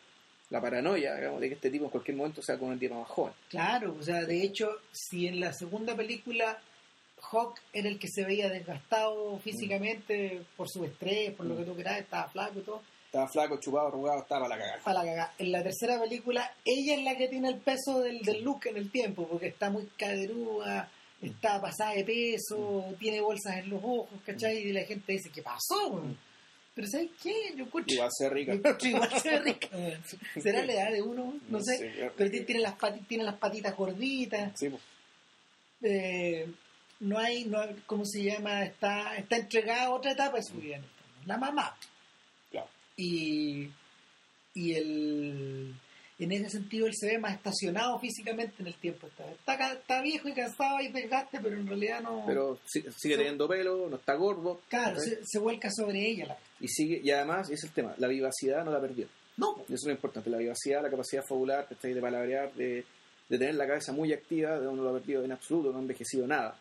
la 0.50 0.60
paranoia, 0.60 1.16
digamos, 1.16 1.40
de 1.40 1.48
que 1.48 1.54
este 1.54 1.70
tipo 1.70 1.84
en 1.86 1.90
cualquier 1.90 2.16
momento 2.16 2.40
sea 2.42 2.58
con 2.58 2.72
el 2.72 2.78
tipo 2.78 2.94
más 2.94 3.08
joven. 3.08 3.34
Claro, 3.48 3.96
o 3.98 4.02
sea, 4.02 4.24
de 4.24 4.42
hecho, 4.42 4.68
si 4.92 5.26
en 5.26 5.40
la 5.40 5.52
segunda 5.52 5.96
película 5.96 6.58
Hawk 7.32 7.58
era 7.72 7.88
el 7.88 7.98
que 7.98 8.08
se 8.08 8.24
veía 8.24 8.48
desgastado 8.48 9.38
físicamente 9.40 10.42
por 10.56 10.68
su 10.68 10.84
estrés, 10.84 11.32
por 11.34 11.46
lo 11.46 11.54
Mm. 11.54 11.58
que 11.58 11.64
tú 11.64 11.74
quieras, 11.74 12.00
estaba 12.00 12.28
flaco 12.28 12.58
y 12.58 12.62
todo, 12.62 12.82
Estaba 13.06 13.28
flaco, 13.28 13.60
chupado, 13.60 13.88
arrugado, 13.88 14.20
estaba 14.20 14.42
para 14.42 14.56
la 14.56 14.62
cagada. 14.62 14.82
para 14.84 14.98
la 15.04 15.04
cagada. 15.10 15.34
En 15.38 15.52
la 15.52 15.62
tercera 15.62 15.98
película, 16.00 16.52
ella 16.64 16.94
es 16.96 17.02
la 17.04 17.16
que 17.16 17.28
tiene 17.28 17.48
el 17.48 17.58
peso 17.60 18.00
del, 18.00 18.20
del 18.22 18.42
look 18.42 18.66
en 18.66 18.76
el 18.76 18.90
tiempo, 18.90 19.26
porque 19.26 19.46
está 19.48 19.70
muy 19.70 19.86
caderúa, 19.96 20.88
está 21.22 21.60
pasada 21.60 21.92
de 21.94 22.04
peso, 22.04 22.84
tiene 22.98 23.20
bolsas 23.20 23.56
en 23.58 23.70
los 23.70 23.82
ojos, 23.82 24.08
¿cachai? 24.26 24.58
Y 24.58 24.72
la 24.72 24.84
gente 24.84 25.12
dice, 25.12 25.30
¿qué 25.34 25.40
pasó? 25.42 25.88
weón?". 25.92 26.18
Pero 26.74 26.88
¿sabes 26.88 27.08
qué? 27.22 27.32
Yo 27.56 27.64
encuentro... 27.64 27.94
Igual 27.94 28.10
ser 28.12 28.32
rica. 28.34 28.52
igual 28.82 29.20
se 29.20 29.30
ve 29.30 29.38
rica. 29.40 29.68
¿Será 30.42 30.62
la 30.62 30.72
edad 30.74 30.90
de 30.92 31.00
uno? 31.00 31.32
No, 31.48 31.58
No 31.58 31.64
sé. 31.64 31.78
sé. 31.78 32.10
Pero 32.18 32.30
tiene, 32.44 32.60
las 32.60 32.76
pati- 32.76 33.06
tiene 33.06 33.24
las 33.24 33.36
patitas 33.38 33.74
gorditas. 33.74 34.52
Sí, 34.60 34.68
pues. 34.68 34.82
eh, 35.82 36.46
no 37.00 37.18
hay, 37.18 37.44
no 37.44 37.60
hay- 37.60 37.76
¿cómo 37.86 38.04
se 38.04 38.22
llama? 38.22 38.64
Está, 38.64 39.16
está 39.16 39.36
entregada 39.36 39.84
a 39.84 39.90
otra 39.90 40.12
etapa 40.12 40.36
de 40.38 40.42
su 40.42 40.54
vida. 40.54 40.76
fondo. 40.76 40.88
La 41.26 41.36
mamá. 41.38 41.76
Claro. 42.50 42.68
Y, 42.96 43.68
y 44.54 44.72
el, 44.74 45.74
en 46.18 46.32
ese 46.32 46.48
sentido 46.50 46.86
él 46.86 46.94
se 46.94 47.06
ve 47.08 47.18
más 47.18 47.34
estacionado 47.34 47.98
físicamente 47.98 48.54
en 48.60 48.68
el 48.68 48.74
tiempo. 48.74 49.06
Está, 49.08 49.30
está, 49.30 49.72
está 49.72 50.02
viejo 50.02 50.28
y 50.28 50.32
cansado 50.34 50.80
y 50.80 50.88
desgaste, 50.88 51.38
pero 51.42 51.56
en 51.56 51.66
realidad 51.66 52.00
no... 52.00 52.24
Pero 52.26 52.58
sigue 52.66 53.16
teniendo 53.16 53.46
pelo, 53.48 53.88
no 53.90 53.96
está 53.96 54.14
gordo. 54.14 54.60
claro, 54.68 54.98
se, 55.00 55.18
se 55.24 55.38
vuelca 55.38 55.68
sobre 55.70 56.00
ella. 56.08 56.26
La, 56.26 56.38
Y, 56.60 56.68
sigue, 56.68 57.00
y 57.02 57.10
además, 57.10 57.46
ese 57.48 57.54
es 57.54 57.64
el 57.64 57.70
tema, 57.72 57.94
la 57.98 58.08
vivacidad 58.08 58.64
no 58.64 58.70
la 58.70 58.80
perdió. 58.80 59.08
no, 59.36 59.56
Y 59.68 59.74
eso 59.74 59.82
es 59.82 59.84
lo 59.86 59.92
importante, 59.92 60.30
la 60.30 60.38
vivacidad, 60.38 60.82
la 60.82 60.90
capacidad 60.90 61.22
fabular, 61.28 61.68
de 61.68 62.00
palabrear, 62.00 62.54
de, 62.54 62.84
de 63.28 63.38
tener 63.38 63.56
la 63.56 63.66
cabeza 63.66 63.92
muy 63.92 64.12
activa, 64.14 64.58
de 64.58 64.66
uno 64.68 64.76
no 64.76 64.84
lo 64.84 64.96
ha 64.96 65.00
perdido 65.00 65.22
en 65.24 65.32
absoluto, 65.32 65.70
no 65.72 65.78
ha 65.78 65.82
envejecido 65.82 66.26
nada. 66.26 66.56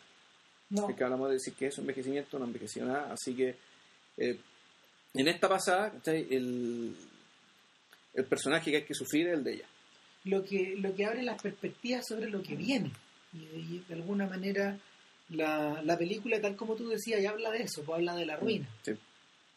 No. 0.70 0.84
Porque 0.88 1.04
hablamos 1.04 1.28
de 1.30 1.36
decir 1.36 1.54
que 1.54 1.68
es 1.68 1.78
un 1.78 1.84
envejecimiento, 1.84 2.38
no 2.40 2.46
ha 2.46 2.48
envejecido 2.48 2.86
nada. 2.88 3.14
Así 3.14 3.36
que 3.36 3.56
eh, 4.18 4.40
en 5.14 5.28
esta 5.28 5.48
pasada. 5.48 5.94
El, 6.06 6.96
el 8.14 8.26
personaje 8.26 8.72
que 8.72 8.78
hay 8.78 8.84
que 8.86 8.94
sufrir 8.94 9.28
es 9.28 9.34
el 9.38 9.44
de 9.44 9.54
ella. 9.56 9.66
lo 10.26 10.44
que 10.44 10.76
lo 10.78 10.96
que 10.96 11.06
abre 11.06 11.22
las 11.24 11.42
perspectivas 11.42 12.06
sobre 12.08 12.30
lo 12.30 12.42
que 12.42 12.56
viene 12.56 12.92
y, 13.34 13.38
y 13.38 13.86
de 13.88 13.94
alguna 13.96 14.26
manera 14.26 14.78
la, 15.30 15.82
la 15.84 15.98
película 15.98 16.40
tal 16.40 16.56
como 16.56 16.76
tú 16.76 16.88
decías 16.88 17.22
ya 17.22 17.32
habla 17.32 17.52
de 17.52 17.64
eso 17.64 17.84
pues 17.84 17.98
habla 17.98 18.16
de 18.16 18.26
la 18.26 18.38
ruina 18.38 18.68
Sí, 18.84 18.94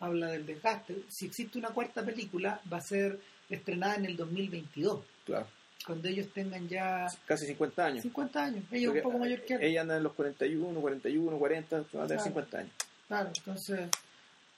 habla 0.00 0.26
del 0.32 0.44
desgaste 0.44 1.04
si 1.08 1.26
existe 1.26 1.56
una 1.58 1.68
cuarta 1.70 2.04
película 2.04 2.60
va 2.72 2.78
a 2.78 2.82
ser 2.82 3.20
estrenada 3.48 3.94
en 3.96 4.06
el 4.06 4.16
2022 4.16 5.00
claro. 5.24 5.46
Cuando 5.86 6.08
ellos 6.08 6.28
tengan 6.34 6.68
ya 6.68 7.06
Casi 7.26 7.46
50 7.46 7.86
años. 7.86 8.02
50 8.02 8.44
años 8.44 8.64
ellos 8.72 8.90
Porque 8.92 8.98
un 9.06 9.12
poco 9.12 9.18
mayor 9.18 9.40
que 9.42 9.54
él 9.54 9.62
Ella 9.62 9.80
anda 9.82 9.96
en 9.96 10.02
los 10.02 10.12
41, 10.14 10.80
41, 10.80 11.38
40, 11.38 11.76
va 11.76 11.82
a 11.82 11.84
tener 11.86 12.06
Claro. 12.06 12.22
50 12.24 12.58
años. 12.58 12.72
claro 13.06 13.30
entonces 13.36 13.80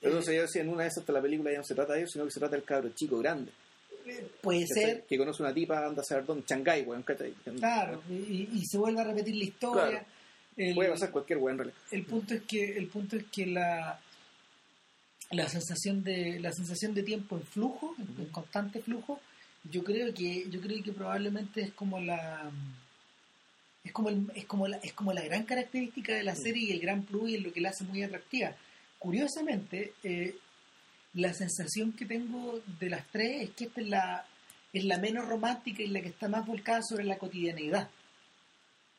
Pero 0.01 0.13
entonces 0.13 0.35
yo 0.35 0.43
decía, 0.43 0.63
en 0.63 0.69
una 0.71 0.83
de 0.83 0.89
esas 0.89 0.99
hasta 1.03 1.13
la 1.13 1.23
película 1.23 1.53
ya 1.53 1.59
no 1.59 1.65
se 1.65 1.75
trata 1.75 1.93
de 1.95 2.03
eso, 2.03 2.13
sino 2.13 2.25
que 2.25 2.31
se 2.31 2.41
trata 2.41 2.57
del 2.57 2.65
cabro 2.65 2.89
chico 2.91 3.19
grande. 3.19 3.53
puede 4.41 4.67
ser 4.67 5.05
Que 5.05 5.19
conoce 5.19 5.43
una 5.43 5.53
tipa, 5.55 5.87
anda 5.87 6.01
a 6.03 6.05
saber 6.05 6.25
dónde, 6.25 6.45
Shanghái, 6.49 6.83
weón, 6.83 7.03
claro 7.59 8.03
y, 8.09 8.49
y 8.53 8.65
se 8.67 8.79
vuelve 8.79 9.01
a 9.01 9.05
repetir 9.05 9.37
la 9.37 9.45
historia 9.45 9.89
Claro. 9.91 10.07
El- 10.57 10.75
Puede 10.75 10.91
pasar 10.91 11.11
cualquier 11.13 11.39
weón 11.39 11.53
en 11.55 11.59
realidad. 11.59 11.79
el 11.93 12.05
punto 12.05 12.35
es 12.35 12.43
que 12.43 12.77
el 12.77 12.87
punto 12.89 13.17
es 13.17 13.25
que 13.33 13.47
la 13.47 13.99
la 15.31 15.49
sensación 15.49 16.03
de 16.03 16.41
la 16.41 16.51
sensación 16.53 16.93
de 16.93 17.03
tiempo 17.05 17.37
en 17.37 17.43
flujo 17.45 17.95
en, 17.99 18.25
en 18.25 18.31
constante 18.33 18.81
flujo 18.83 19.21
yo 19.65 19.85
creo 19.85 20.13
que 20.15 20.49
yo 20.51 20.61
creo 20.61 20.83
que 20.83 20.93
probablemente 20.93 21.61
es 21.63 21.73
como 21.73 22.01
la 22.01 22.51
es 23.85 23.93
como 23.93 24.09
el- 24.11 24.31
es 24.35 24.45
como 24.47 24.69
la 24.69 24.77
es 24.79 24.93
como 24.93 25.13
la 25.13 25.23
gran 25.23 25.45
característica 25.45 26.15
de 26.15 26.23
la 26.23 26.35
serie 26.35 26.69
y 26.69 26.73
el 26.73 26.81
gran 26.81 27.03
plus 27.03 27.31
y 27.31 27.37
es 27.37 27.43
lo 27.43 27.53
que 27.53 27.61
la 27.61 27.71
hace 27.71 27.85
muy 27.85 28.03
atractiva. 28.03 28.55
Curiosamente 28.99 29.95
eh, 30.03 30.37
la 31.15 31.33
sensación 31.35 31.93
que 31.93 32.05
tengo 32.07 32.61
de 32.79 32.91
las 32.91 33.07
tres 33.11 33.43
es 33.43 33.51
que 33.51 33.65
esta 33.65 33.81
es 33.81 33.89
la 33.89 34.27
es 34.73 34.85
la 34.85 34.99
menos 34.99 35.27
romántica 35.27 35.83
y 35.83 35.89
la 35.89 36.01
que 36.01 36.09
está 36.09 36.29
más 36.29 36.47
volcada 36.47 36.81
sobre 36.83 37.05
la 37.05 37.19
cotidianeidad. 37.19 37.89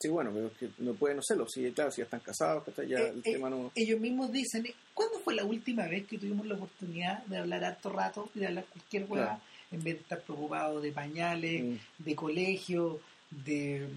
Sí, 0.02 0.10
bueno, 0.10 0.32
pero 0.34 0.48
es 0.48 0.54
que 0.58 0.70
no 0.80 0.96
puede 0.96 1.14
no 1.16 1.22
serlo. 1.22 1.48
Sí, 1.48 1.72
claro, 1.74 1.92
si 1.92 2.00
ya 2.00 2.06
están 2.06 2.20
casados, 2.22 2.64
ya 2.90 2.98
Eh, 3.00 3.10
el 3.10 3.20
eh, 3.20 3.34
tema 3.34 3.50
no... 3.52 3.72
ellos 3.76 4.00
mismos 4.00 4.32
dicen, 4.32 4.66
¿cuándo 4.96 5.20
fue 5.20 5.36
la 5.36 5.46
última 5.46 5.88
vez 5.88 6.08
que 6.08 6.18
tuvimos 6.18 6.46
la 6.48 6.56
oportunidad 6.56 7.24
de 7.26 7.38
hablar 7.38 7.64
harto 7.64 7.90
rato 7.90 8.30
y 8.34 8.40
de 8.40 8.48
hablar 8.48 8.66
cualquier 8.66 9.04
hueá 9.04 9.26
Claro. 9.26 9.42
En 9.72 9.84
vez 9.84 9.96
de 9.96 10.02
estar 10.02 10.22
preocupados 10.22 10.82
de 10.84 10.92
pañales, 10.92 11.64
Mm. 11.64 11.76
de 12.04 12.16
colegio, 12.16 13.00
de, 13.30 13.88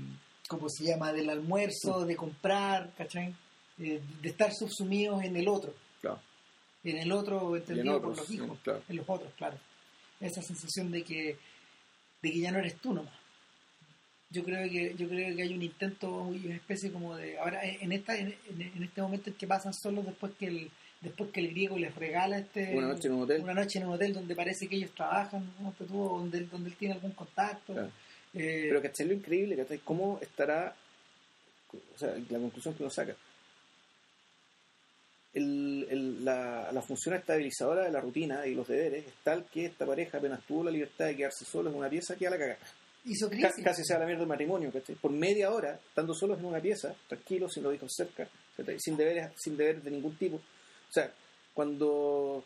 ¿cómo 0.48 0.68
se 0.68 0.84
llama?, 0.84 1.12
del 1.12 1.30
almuerzo, 1.30 2.04
de 2.06 2.16
comprar, 2.16 2.92
¿cachai? 2.96 3.34
eh, 3.80 4.00
de 4.22 4.28
estar 4.28 4.52
subsumidos 4.54 5.22
en 5.24 5.34
el 5.36 5.48
otro. 5.48 5.74
Claro. 6.00 6.20
En 6.84 6.96
el 6.98 7.10
otro, 7.10 7.56
entendido 7.56 8.00
por 8.00 8.12
otros, 8.12 8.28
los 8.28 8.30
hijos. 8.36 8.50
en- 8.50 8.56
claro. 8.62 8.82
En 8.88 8.96
los 8.96 9.08
otros, 9.08 9.32
claro. 9.36 9.58
Esa 10.20 10.42
sensación 10.42 10.92
de 10.92 11.02
que, 11.02 11.36
de 12.22 12.30
que 12.30 12.38
ya 12.40 12.52
no 12.52 12.58
eres 12.60 12.76
tú 12.76 12.92
nomás. 12.94 13.12
Yo 14.30 14.42
creo 14.44 14.68
que 14.70 14.94
yo 14.96 15.08
creo 15.08 15.34
que 15.36 15.42
hay 15.42 15.54
un 15.54 15.62
intento 15.62 16.32
y 16.34 16.46
una 16.46 16.54
especie 16.56 16.90
como 16.92 17.16
de 17.16 17.38
ahora 17.38 17.60
en 17.64 17.90
esta 17.92 18.16
en, 18.16 18.28
en- 18.48 18.62
en 18.76 18.82
este 18.84 19.02
momento 19.02 19.30
en 19.30 19.36
que 19.36 19.46
pasan 19.46 19.72
solos 19.74 20.04
después 20.06 20.32
que 20.38 20.46
el 20.46 20.70
después 21.04 21.30
que 21.30 21.40
el 21.40 21.50
griego 21.50 21.78
les 21.78 21.94
regala 21.94 22.38
este 22.38 22.74
Una 22.76 22.88
noche 22.88 23.06
en 23.08 23.14
un 23.14 23.22
hotel. 23.22 23.42
una 23.42 23.54
noche 23.54 23.78
en 23.78 23.86
un 23.86 23.94
hotel 23.94 24.12
donde 24.14 24.34
parece 24.34 24.66
que 24.66 24.74
ellos 24.76 24.90
trabajan 24.92 25.48
¿no? 25.60 25.72
O 25.78 26.18
donde, 26.18 26.40
donde 26.46 26.70
él 26.70 26.76
tiene 26.76 26.94
algún 26.94 27.12
contacto 27.12 27.72
Claro. 27.74 27.90
Eh, 28.34 28.66
Pero 28.68 28.82
¿cachai? 28.82 29.06
Lo 29.06 29.12
increíble, 29.14 29.56
¿cachai? 29.56 29.78
¿Cómo 29.84 30.18
estará, 30.20 30.74
o 31.72 31.98
sea, 31.98 32.16
la 32.30 32.38
conclusión 32.40 32.74
que 32.74 32.82
uno 32.82 32.90
saca? 32.90 33.14
El, 35.32 35.86
el- 35.90 36.24
la, 36.24 36.70
la 36.72 36.82
función 36.82 37.14
estabilizadora 37.16 37.84
de 37.84 37.90
la 37.92 38.00
rutina 38.00 38.46
y 38.46 38.54
los 38.54 38.68
deberes 38.68 39.06
es 39.06 39.12
tal 39.24 39.44
que 39.46 39.66
esta 39.66 39.84
pareja 39.86 40.18
apenas 40.18 40.44
tuvo 40.46 40.64
la 40.64 40.70
libertad 40.70 41.06
de 41.06 41.16
quedarse 41.16 41.44
solos 41.44 41.72
en 41.72 41.78
una 41.78 41.88
pieza, 41.88 42.14
queda 42.16 42.30
la 42.30 42.38
cagada. 42.38 42.58
hizo 43.04 43.28
casi 43.62 43.84
sea 43.84 43.98
la 43.98 44.04
mierda 44.06 44.20
del 44.20 44.28
matrimonio, 44.28 44.70
¿cachai? 44.72 44.94
Por 44.96 45.10
media 45.12 45.50
hora, 45.52 45.78
estando 45.88 46.14
solos 46.14 46.38
en 46.38 46.44
una 46.46 46.60
pieza, 46.60 46.94
tranquilos, 47.08 47.52
sin 47.52 47.62
los 47.64 47.74
hijos 47.74 47.92
cerca, 47.94 48.28
¿cachai? 48.56 48.78
sin 48.78 48.96
deberes, 48.96 49.30
sin 49.36 49.56
deberes 49.56 49.82
de 49.84 49.90
ningún 49.90 50.16
tipo. 50.16 50.40
O 50.88 50.92
sea, 50.92 51.12
cuando, 51.52 52.44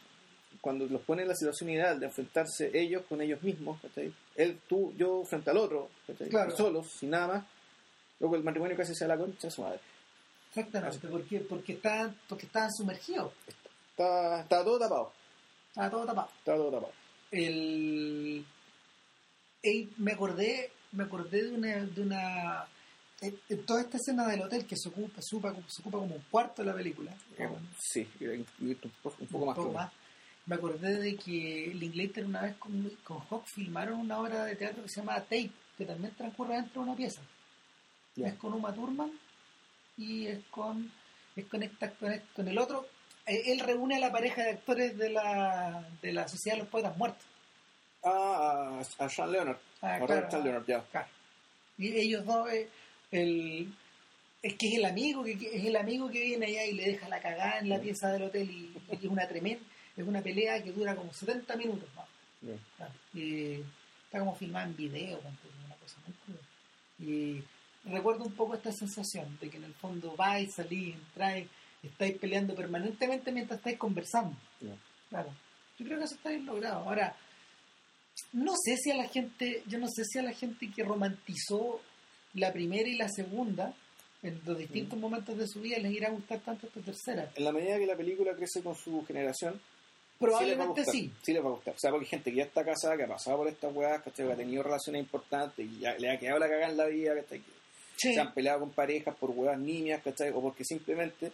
cuando 0.60 0.86
los 0.86 1.02
pone 1.02 1.23
en 1.23 1.28
la 1.28 1.35
situación 1.35 1.70
ideal 1.70 1.98
de 1.98 2.06
enfrentarse 2.06 2.70
ellos 2.73 3.05
con 3.09 3.20
ellos 3.20 3.43
mismos, 3.43 3.81
¿cachai? 3.81 4.12
Él, 4.36 4.60
tú, 4.69 4.93
yo, 4.97 5.24
frente 5.24 5.51
al 5.51 5.59
otro, 5.59 5.90
¿cachai? 6.06 6.28
Claro. 6.28 6.56
solos, 6.56 6.90
sin 6.90 7.10
nada 7.10 7.27
más, 7.27 7.44
luego 8.20 8.36
el 8.36 8.44
matrimonio 8.44 8.77
casi 8.77 8.94
sea 8.94 9.09
la 9.09 9.16
concha 9.16 9.48
de 9.48 9.51
su 9.51 9.62
madre. 9.62 9.81
exactamente 10.48 11.09
porque 11.09 11.40
porque 11.40 11.73
estaban 11.74 12.16
porque 12.28 12.47
estaban 12.47 12.73
sumergidos 12.73 13.32
Está, 13.90 14.43
está 14.43 14.65
todo 14.65 14.78
tapado, 14.78 15.12
estaba 15.69 15.90
todo 15.90 16.06
tapado 16.06 16.28
está 16.39 16.55
todo 16.55 16.70
tapado. 16.70 16.93
el 17.32 18.44
y 19.62 19.89
me 19.98 20.12
acordé 20.12 20.70
me 20.93 21.05
acordé 21.05 21.43
de 21.43 21.55
una 21.55 21.85
de 21.85 22.02
una 22.02 22.66
en, 23.20 23.39
en 23.49 23.66
toda 23.66 23.81
esta 23.81 23.97
escena 23.97 24.27
del 24.27 24.43
hotel 24.43 24.66
que 24.66 24.77
se 24.77 24.89
ocupa 24.89 25.20
se 25.23 25.35
ocupa, 25.36 25.55
se 25.69 25.81
ocupa 25.82 25.99
como 25.99 26.15
un 26.15 26.23
cuarto 26.31 26.62
de 26.62 26.69
la 26.70 26.74
película 26.74 27.12
Eh, 27.36 27.49
Sí, 27.78 28.09
un 28.20 28.47
poco, 29.03 29.16
un 29.20 29.27
poco 29.27 29.39
un 29.45 29.47
más. 29.49 29.57
poco 29.57 29.70
claro. 29.73 29.73
más. 29.86 29.93
me 30.47 30.55
acordé 30.55 30.95
de 31.01 31.16
que 31.16 31.73
Linklater 31.74 32.24
una 32.27 32.43
vez 32.43 32.57
con, 32.57 32.89
con 33.05 33.19
Hawk 33.28 33.47
filmaron 33.47 34.01
una 34.01 34.19
obra 34.20 34.45
de 34.45 34.57
teatro 34.57 34.82
que 34.82 34.89
se 34.89 35.01
llama 35.01 35.16
Tape 35.20 35.51
que 35.77 35.85
también 35.85 36.15
transcurre 36.16 36.55
dentro 36.57 36.82
de 36.82 36.89
una 36.89 36.97
pieza 36.97 37.20
es 38.16 38.35
con 38.35 38.53
Uma 38.53 38.73
Thurman 38.74 39.12
y 39.97 40.27
es 40.27 40.40
con 40.51 40.90
es 41.36 41.45
con, 41.47 41.62
esta- 41.62 41.90
con, 41.93 42.12
el- 42.12 42.23
con 42.35 42.49
el 42.49 42.59
otro 42.59 42.86
Eh, 43.27 43.53
él 43.53 43.61
reúne 43.61 43.97
a 43.97 43.99
la 43.99 44.11
pareja 44.11 44.43
de 44.43 44.51
actores 44.53 44.97
de 44.97 45.11
la, 45.11 45.86
de 46.01 46.12
la 46.15 46.27
Sociedad 46.28 46.57
de 46.57 46.62
los 46.62 46.70
Poetas 46.70 46.97
Muertos 46.97 47.27
Ah, 48.03 48.81
a, 48.99 49.05
a 49.05 49.09
Sean 49.09 49.31
Leonard. 49.32 49.59
Ah, 49.82 49.99
claro, 50.07 50.31
Sean 50.31 50.45
Leonard, 50.45 50.66
ya. 50.66 50.82
Claro. 50.90 51.09
Y 51.77 51.89
ellos 51.95 52.24
dos, 52.24 52.49
eh, 52.51 52.69
el, 53.11 53.73
es 54.43 54.55
que 54.55 54.69
es 54.69 54.75
el 54.75 54.85
amigo 54.85 55.25
que 55.25 55.39
que- 55.39 55.57
es 55.57 55.65
el 55.65 55.77
amigo 55.77 56.09
que 56.11 56.21
viene 56.21 56.47
allá 56.47 56.65
y 56.67 56.73
le 56.75 56.85
deja 56.93 57.09
la 57.09 57.21
cagada 57.21 57.59
en 57.59 57.69
la 57.69 57.81
pieza 57.81 58.09
del 58.13 58.23
hotel 58.25 58.51
y, 58.51 58.73
y 58.93 58.97
es 58.97 59.05
una 59.05 59.27
tremenda, 59.29 59.65
es 59.97 60.07
una 60.07 60.23
pelea 60.23 60.63
que 60.63 60.73
dura 60.73 60.95
como 60.97 61.13
70 61.13 61.57
minutos. 61.57 61.89
Claro. 62.77 62.93
Y 63.15 63.55
está 64.05 64.21
como 64.21 64.35
filmada 64.37 64.67
en 64.67 64.77
video, 64.77 65.19
una 65.19 65.77
cosa 65.77 65.97
muy 66.07 66.15
cruda. 66.25 66.41
Y 67.01 67.43
recuerdo 67.91 68.25
un 68.25 68.33
poco 68.33 68.55
esta 68.55 68.73
sensación 68.73 69.39
de 69.41 69.51
que 69.51 69.57
en 69.57 69.65
el 69.65 69.75
fondo 69.75 70.15
vais, 70.17 70.55
salís, 70.55 70.95
entráis, 70.95 71.49
estáis 71.83 72.17
peleando 72.19 72.55
permanentemente 72.55 73.33
mientras 73.33 73.59
estáis 73.59 73.79
conversando. 73.79 74.37
Claro. 75.11 75.31
Yo 75.79 75.85
creo 75.87 75.99
que 75.99 76.05
eso 76.05 76.15
está 76.15 76.31
bien 76.31 76.47
logrado. 76.47 76.85
Ahora, 76.89 77.17
no 78.33 78.53
sé 78.57 78.77
si 78.77 78.91
a 78.91 78.97
la 78.97 79.09
gente, 79.09 79.63
yo 79.67 79.79
no 79.79 79.87
sé 79.89 80.05
si 80.05 80.19
a 80.19 80.23
la 80.23 80.33
gente 80.33 80.71
que 80.71 80.83
romantizó 80.85 81.81
la 82.39 82.52
primera 82.52 82.89
y 82.89 82.97
la 82.97 83.09
segunda, 83.09 83.74
en 84.23 84.40
los 84.44 84.59
distintos 84.59 84.98
momentos 84.98 85.36
de 85.39 85.47
su 85.47 85.60
vida, 85.60 85.78
les 85.78 85.93
irá 85.93 86.09
a 86.09 86.12
gustar 86.12 86.40
tanto 86.40 86.66
esta 86.66 86.81
tercera. 86.81 87.31
En 87.35 87.44
la 87.44 87.52
medida 87.52 87.78
que 87.78 87.86
la 87.86 87.97
película 87.97 88.35
crece 88.35 88.62
con 88.62 88.74
su 88.74 89.05
generación, 89.06 89.60
Probablemente 90.19 90.85
sí. 90.85 90.90
sí. 90.90 90.93
les 90.93 91.05
va 91.05 91.06
a 91.06 91.06
gustar, 91.06 91.15
Sí 91.24 91.32
les 91.32 91.44
va 91.44 91.48
a 91.48 91.52
gustar. 91.52 91.74
O 91.74 91.78
sea, 91.78 91.90
porque 91.93 92.05
hay 92.06 92.10
gente 92.10 92.31
que 92.32 92.36
ya 92.39 92.43
está 92.44 92.65
casada, 92.65 92.97
que 92.97 93.05
ha 93.05 93.09
pasado 93.09 93.36
por 93.36 93.48
estas 93.48 93.73
weas, 93.73 94.02
que 94.02 94.10
ha 94.23 94.36
tenido 94.36 94.62
relaciones 94.65 95.01
importantes 95.02 95.65
y 95.65 95.78
ya 95.78 95.94
le 95.97 96.10
ha 96.10 96.19
quedado 96.19 96.40
la 96.40 96.48
cagada 96.48 96.70
en 96.73 96.77
la 96.77 96.86
vida, 96.86 97.15
que 97.28 97.40
Sí. 97.97 98.15
se 98.15 98.20
han 98.20 98.32
peleado 98.35 98.60
con 98.60 98.70
parejas 98.70 99.15
por 99.16 99.31
weas 99.31 99.59
niñas, 99.59 100.02
¿cachai? 100.02 100.31
O 100.31 100.40
porque 100.40 100.65
simplemente 100.65 101.31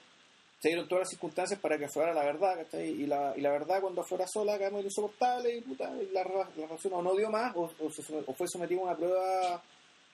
se 0.61 0.69
dieron 0.69 0.87
todas 0.89 1.01
las 1.03 1.11
circunstancias 1.11 1.59
para 1.61 1.79
que 1.79 1.87
aflorara 1.87 2.15
la 2.15 2.25
verdad, 2.25 2.57
¿cachai? 2.57 2.89
Y 2.89 3.07
la, 3.07 3.33
y 3.37 3.41
la 3.41 3.51
verdad 3.53 3.81
cuando 3.81 4.03
aflora 4.03 4.27
sola 4.27 4.59
queda 4.59 4.71
muy 4.71 4.83
insoportable 4.83 5.57
y, 5.57 5.61
puta, 5.63 5.91
y 6.03 6.11
la, 6.13 6.23
la 6.25 6.67
relación 6.67 6.93
o 6.95 7.03
no 7.03 7.15
dio 7.17 7.31
más 7.31 7.55
o 7.57 7.69
fue 7.69 8.49
sometida 8.49 8.81
a 8.81 8.85
una 8.85 8.97
prueba 8.97 9.63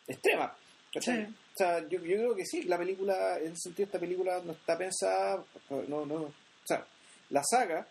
extrema. 0.07 0.53
Sí. 0.99 1.11
O 1.11 1.57
sea, 1.57 1.81
yo, 1.89 1.99
yo 1.99 2.17
creo 2.17 2.35
que 2.35 2.45
sí, 2.47 2.63
la 2.65 2.79
película, 2.79 3.39
en 3.39 3.53
ese 3.53 3.63
sentido, 3.65 3.87
esta 3.87 3.99
película 4.01 4.41
no 4.45 4.53
está 4.53 4.77
pensada, 4.79 5.45
no, 5.89 6.07
no, 6.07 6.15
o 6.15 6.33
sea, 6.65 6.85
la 7.31 7.43
saga 7.45 7.87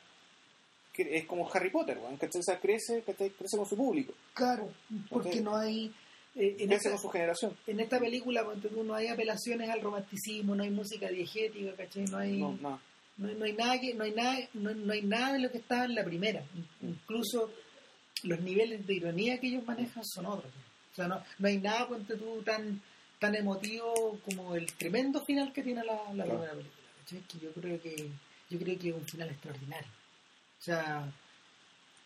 es 0.98 1.26
como 1.26 1.50
Harry 1.54 1.70
Potter, 1.70 1.98
¿cachai? 2.20 2.40
O 2.42 2.44
sea, 2.44 2.60
crece, 2.60 3.02
crece 3.04 3.56
con 3.58 3.66
su 3.66 3.78
público, 3.78 4.14
Claro, 4.34 4.70
porque 5.10 5.40
no 5.40 5.56
hay... 5.56 5.94
eh, 6.36 6.56
en, 6.60 6.68
crece 6.68 6.76
esta, 6.76 6.90
con 6.92 7.00
su 7.00 7.10
generación. 7.10 7.56
en 7.68 7.80
esta 7.80 8.00
película 8.00 8.46
no 8.84 8.94
hay 8.96 9.08
apelaciones 9.08 9.70
al 9.70 9.80
romanticismo, 9.82 10.56
no 10.56 10.64
hay 10.64 10.72
música 10.72 11.08
diegética, 11.08 11.74
¿cachai? 11.78 12.04
No 12.06 12.18
hay... 12.18 12.38
No, 12.38 12.52
no. 12.62 12.82
no, 13.18 13.34
no 13.34 13.46
hay 13.46 13.54
nada 13.54 13.80
que 13.80 13.94
no 13.94 14.04
hay 14.04 14.12
nada 14.12 14.40
no, 14.56 14.74
no 14.74 14.92
hay 14.92 15.02
nada 15.04 15.34
de 15.34 15.40
lo 15.40 15.52
que 15.52 15.60
estaba 15.60 15.86
en 15.86 15.96
la 15.96 16.04
primera 16.04 16.44
In- 16.56 16.90
incluso 16.90 17.50
los 18.24 18.42
niveles 18.42 18.86
de 18.86 18.94
ironía 18.96 19.40
que 19.40 19.48
ellos 19.48 19.66
manejan 19.66 20.04
son 20.04 20.26
otros 20.26 20.52
sea 21.00 21.08
no, 21.08 21.24
no 21.40 21.48
hay 21.48 21.58
nada 21.58 21.88
ponte 21.88 22.16
tú 22.16 22.42
tan 22.44 22.82
tan 23.20 23.36
emotivo 23.36 24.20
como 24.24 24.56
el 24.56 24.66
tremendo 24.74 25.24
final 25.26 25.52
que 25.54 25.64
tiene 25.64 25.84
la, 25.84 25.96
la 26.14 26.24
Claro. 26.26 26.30
primera 26.30 26.52
película 26.54 26.80
que 27.28 27.40
yo 27.40 27.52
creo 27.54 27.82
que 27.82 28.10
yo 28.50 28.60
creo 28.60 28.80
que 28.80 28.90
es 28.90 28.96
un 28.96 29.06
final 29.06 29.30
extraordinario 29.30 29.88
o 30.60 30.64
sea 30.64 31.12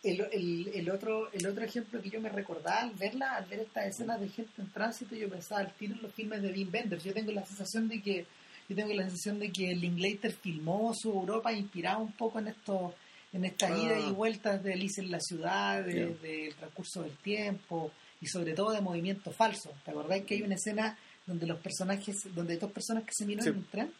el, 0.02 0.20
el, 0.32 0.68
el 0.74 0.90
otro 0.90 1.30
el 1.32 1.46
otro 1.46 1.64
ejemplo 1.64 2.00
que 2.02 2.10
yo 2.10 2.20
me 2.20 2.28
recordaba 2.28 2.80
al 2.82 2.90
verla 2.92 3.36
al 3.36 3.46
ver 3.46 3.60
estas 3.60 3.86
escenas 3.86 4.20
de 4.20 4.28
gente 4.28 4.52
en 4.60 4.70
tránsito 4.70 5.14
yo 5.14 5.28
pensaba 5.28 5.60
al 5.62 5.72
tiro 5.74 5.94
en 5.94 6.02
los 6.02 6.12
filmes 6.12 6.42
de 6.42 6.52
Wim 6.52 6.70
Wenders 6.72 7.04
yo 7.04 7.12
tengo 7.14 7.32
la 7.32 7.44
sensación 7.46 7.88
de 7.88 8.00
que 8.02 8.26
yo 8.68 8.74
tengo 8.76 8.92
la 8.94 9.02
sensación 9.04 9.38
de 9.38 9.50
que 9.52 9.74
Linklater 9.74 10.32
filmó 10.32 10.92
su 10.94 11.10
Europa 11.10 11.52
inspirado 11.52 12.00
un 12.02 12.12
poco 12.12 12.38
en 12.38 12.48
esto 12.48 12.94
en 13.32 13.44
estas 13.44 13.70
Ah. 13.72 13.78
idas 13.78 14.04
y 14.08 14.12
vueltas 14.12 14.62
de 14.62 14.72
Alice 14.74 15.00
en 15.00 15.10
la 15.10 15.18
ciudad, 15.20 15.82
de- 15.84 16.14
del 16.22 16.54
transcurso 16.54 17.02
del 17.02 17.16
tiempo 17.18 17.90
y 18.20 18.26
sobre 18.26 18.54
todo 18.54 18.70
de 18.72 18.80
movimiento 18.80 19.30
falso. 19.32 19.72
¿Te 19.84 19.90
acordás 19.90 20.22
que 20.22 20.34
hay 20.34 20.42
una 20.42 20.54
escena 20.54 20.96
donde 21.26 21.46
los 21.46 21.58
personajes, 21.60 22.16
donde 22.34 22.54
hay 22.54 22.58
dos 22.58 22.72
personas 22.72 23.04
que 23.04 23.12
se 23.12 23.26
miran 23.26 23.44
Sí. 23.44 23.50
en 23.50 23.56
un 23.56 23.64
tren? 23.66 23.92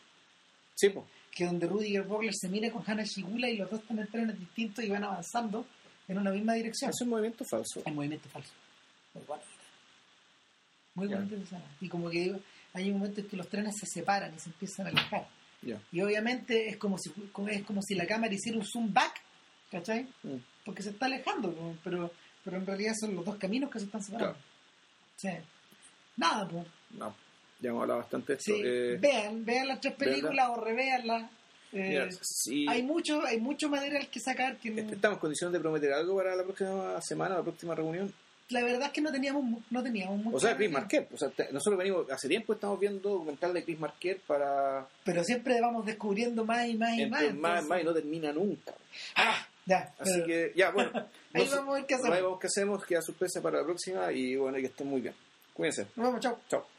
Sí, 0.74 0.88
pues. 0.90 1.06
Que 1.30 1.46
donde 1.46 1.66
Rudiger 1.66 2.02
Vogler 2.04 2.32
se 2.34 2.48
mira 2.48 2.70
con 2.70 2.82
Hannah 2.86 3.04
Shigula 3.04 3.48
y 3.50 3.56
los 3.56 3.70
dos 3.70 3.80
están 3.80 3.98
en 3.98 4.06
trenes 4.08 4.38
distintos 4.38 4.84
y 4.84 4.88
van 4.88 5.04
avanzando 5.04 5.66
en 6.08 6.18
una 6.18 6.30
misma 6.30 6.54
dirección. 6.54 6.90
Es 6.90 7.00
un 7.02 7.08
movimiento 7.08 7.44
falso. 7.44 7.82
Hay 7.84 7.92
movimiento 7.92 8.28
falso. 8.28 8.52
Muy 9.14 9.24
bonito. 9.24 9.46
Muy 10.94 11.08
Ya. 11.08 11.16
bonito 11.16 11.34
esa 11.36 11.44
escena. 11.44 11.64
Y 11.80 11.88
como 11.88 12.08
que 12.10 12.34
hay 12.72 12.90
un 12.90 12.98
momento 12.98 13.20
en 13.20 13.28
que 13.28 13.36
los 13.36 13.48
trenes 13.48 13.74
se 13.78 13.86
separan 13.86 14.34
y 14.34 14.38
se 14.38 14.48
empiezan 14.50 14.86
a 14.86 14.90
alejar. 14.90 15.28
Ya. 15.62 15.80
Y 15.92 16.00
obviamente 16.02 16.68
es 16.68 16.76
como 16.76 16.98
si 16.98 17.10
es 17.50 17.62
como 17.64 17.80
si 17.82 17.94
la 17.94 18.06
cámara 18.06 18.32
hiciera 18.34 18.58
un 18.58 18.64
zoom 18.64 18.92
back, 18.92 19.20
¿cachai? 19.70 20.06
Mm. 20.22 20.36
Porque 20.64 20.82
se 20.82 20.90
está 20.90 21.06
alejando, 21.06 21.76
pero 21.82 22.12
pero 22.44 22.56
en 22.58 22.66
realidad 22.66 22.92
son 22.98 23.14
los 23.16 23.24
dos 23.24 23.36
caminos 23.36 23.70
que 23.70 23.78
se 23.80 23.86
están 23.86 24.02
separando. 24.02 24.36
Sí. 25.16 25.28
Nada, 26.16 26.48
pues. 26.48 26.66
No, 26.90 27.14
ya 27.60 27.70
hemos 27.70 27.82
hablado 27.82 28.00
bastante 28.00 28.32
de 28.34 28.38
esto. 28.38 28.54
Sí. 28.54 28.62
Eh, 28.64 28.98
Vean, 29.00 29.44
vean 29.44 29.68
las 29.68 29.80
tres 29.80 29.96
¿verdad? 29.98 30.12
películas 30.12 30.48
o 30.50 30.60
revéanlas. 30.64 31.30
Eh, 31.72 32.08
si 32.20 32.68
hay 32.68 32.82
mucho, 32.84 33.24
hay 33.26 33.40
mucho 33.40 33.68
material 33.68 34.08
que 34.08 34.20
sacar 34.20 34.56
que 34.58 34.70
no- 34.70 34.80
este, 34.80 34.94
estamos 34.94 35.16
en 35.16 35.20
condiciones 35.20 35.52
de 35.54 35.60
prometer 35.60 35.92
algo 35.92 36.16
para 36.16 36.36
la 36.36 36.44
próxima 36.44 37.00
semana, 37.02 37.34
la 37.36 37.42
próxima 37.42 37.74
reunión. 37.74 38.12
la 38.50 38.62
verdad 38.62 38.82
es 38.88 38.90
que 38.92 39.00
no 39.00 39.10
teníamos 39.10 39.42
no 39.70 39.82
teníamos 39.82 40.18
mucho 40.22 40.36
O 40.36 40.40
sea, 40.40 40.54
Chris. 40.56 40.70
Marquette. 40.70 41.12
O 41.12 41.16
sea, 41.16 41.30
te- 41.30 41.50
nosotros 41.50 41.78
venimos, 41.78 42.08
hace 42.10 42.28
tiempo 42.28 42.52
estamos 42.52 42.78
viendo 42.78 43.08
documental 43.08 43.52
de 43.54 43.64
Chris 43.64 43.80
Marquette 43.80 44.20
para. 44.20 44.86
pero 45.02 45.24
siempre 45.24 45.60
vamos 45.60 45.84
descubriendo 45.84 46.44
más 46.44 46.68
y 46.68 46.76
más 46.76 46.96
y 46.96 47.06
más. 47.06 47.22
Entonces, 47.22 47.34
más, 47.34 47.50
entonces- 47.62 47.68
más 47.70 47.80
y 47.80 47.84
no 47.84 47.94
termina 47.94 48.32
nunca. 48.32 48.74
¡Ah! 49.16 49.48
Ya, 49.66 49.94
Así 49.98 50.12
pero 50.14 50.26
que, 50.26 50.52
ya, 50.54 50.70
bueno. 50.70 50.90
ahí 51.32 51.48
vamos 51.48 51.68
a 51.74 51.78
ver 51.78 51.86
qué 51.86 51.94
Ahí 51.94 52.00
hacemos. 52.00 52.22
vamos 52.22 52.40
qué 52.40 52.46
hacemos, 52.46 52.84
queda 52.84 53.02
sorpresa 53.02 53.40
para 53.40 53.58
la 53.58 53.64
próxima 53.64 54.12
y 54.12 54.36
bueno, 54.36 54.58
que 54.58 54.66
estén 54.66 54.86
muy 54.88 55.00
bien. 55.00 55.14
Cuídense. 55.54 55.86
Nos 55.96 56.06
vemos, 56.06 56.20
chao. 56.20 56.38
Chao. 56.48 56.73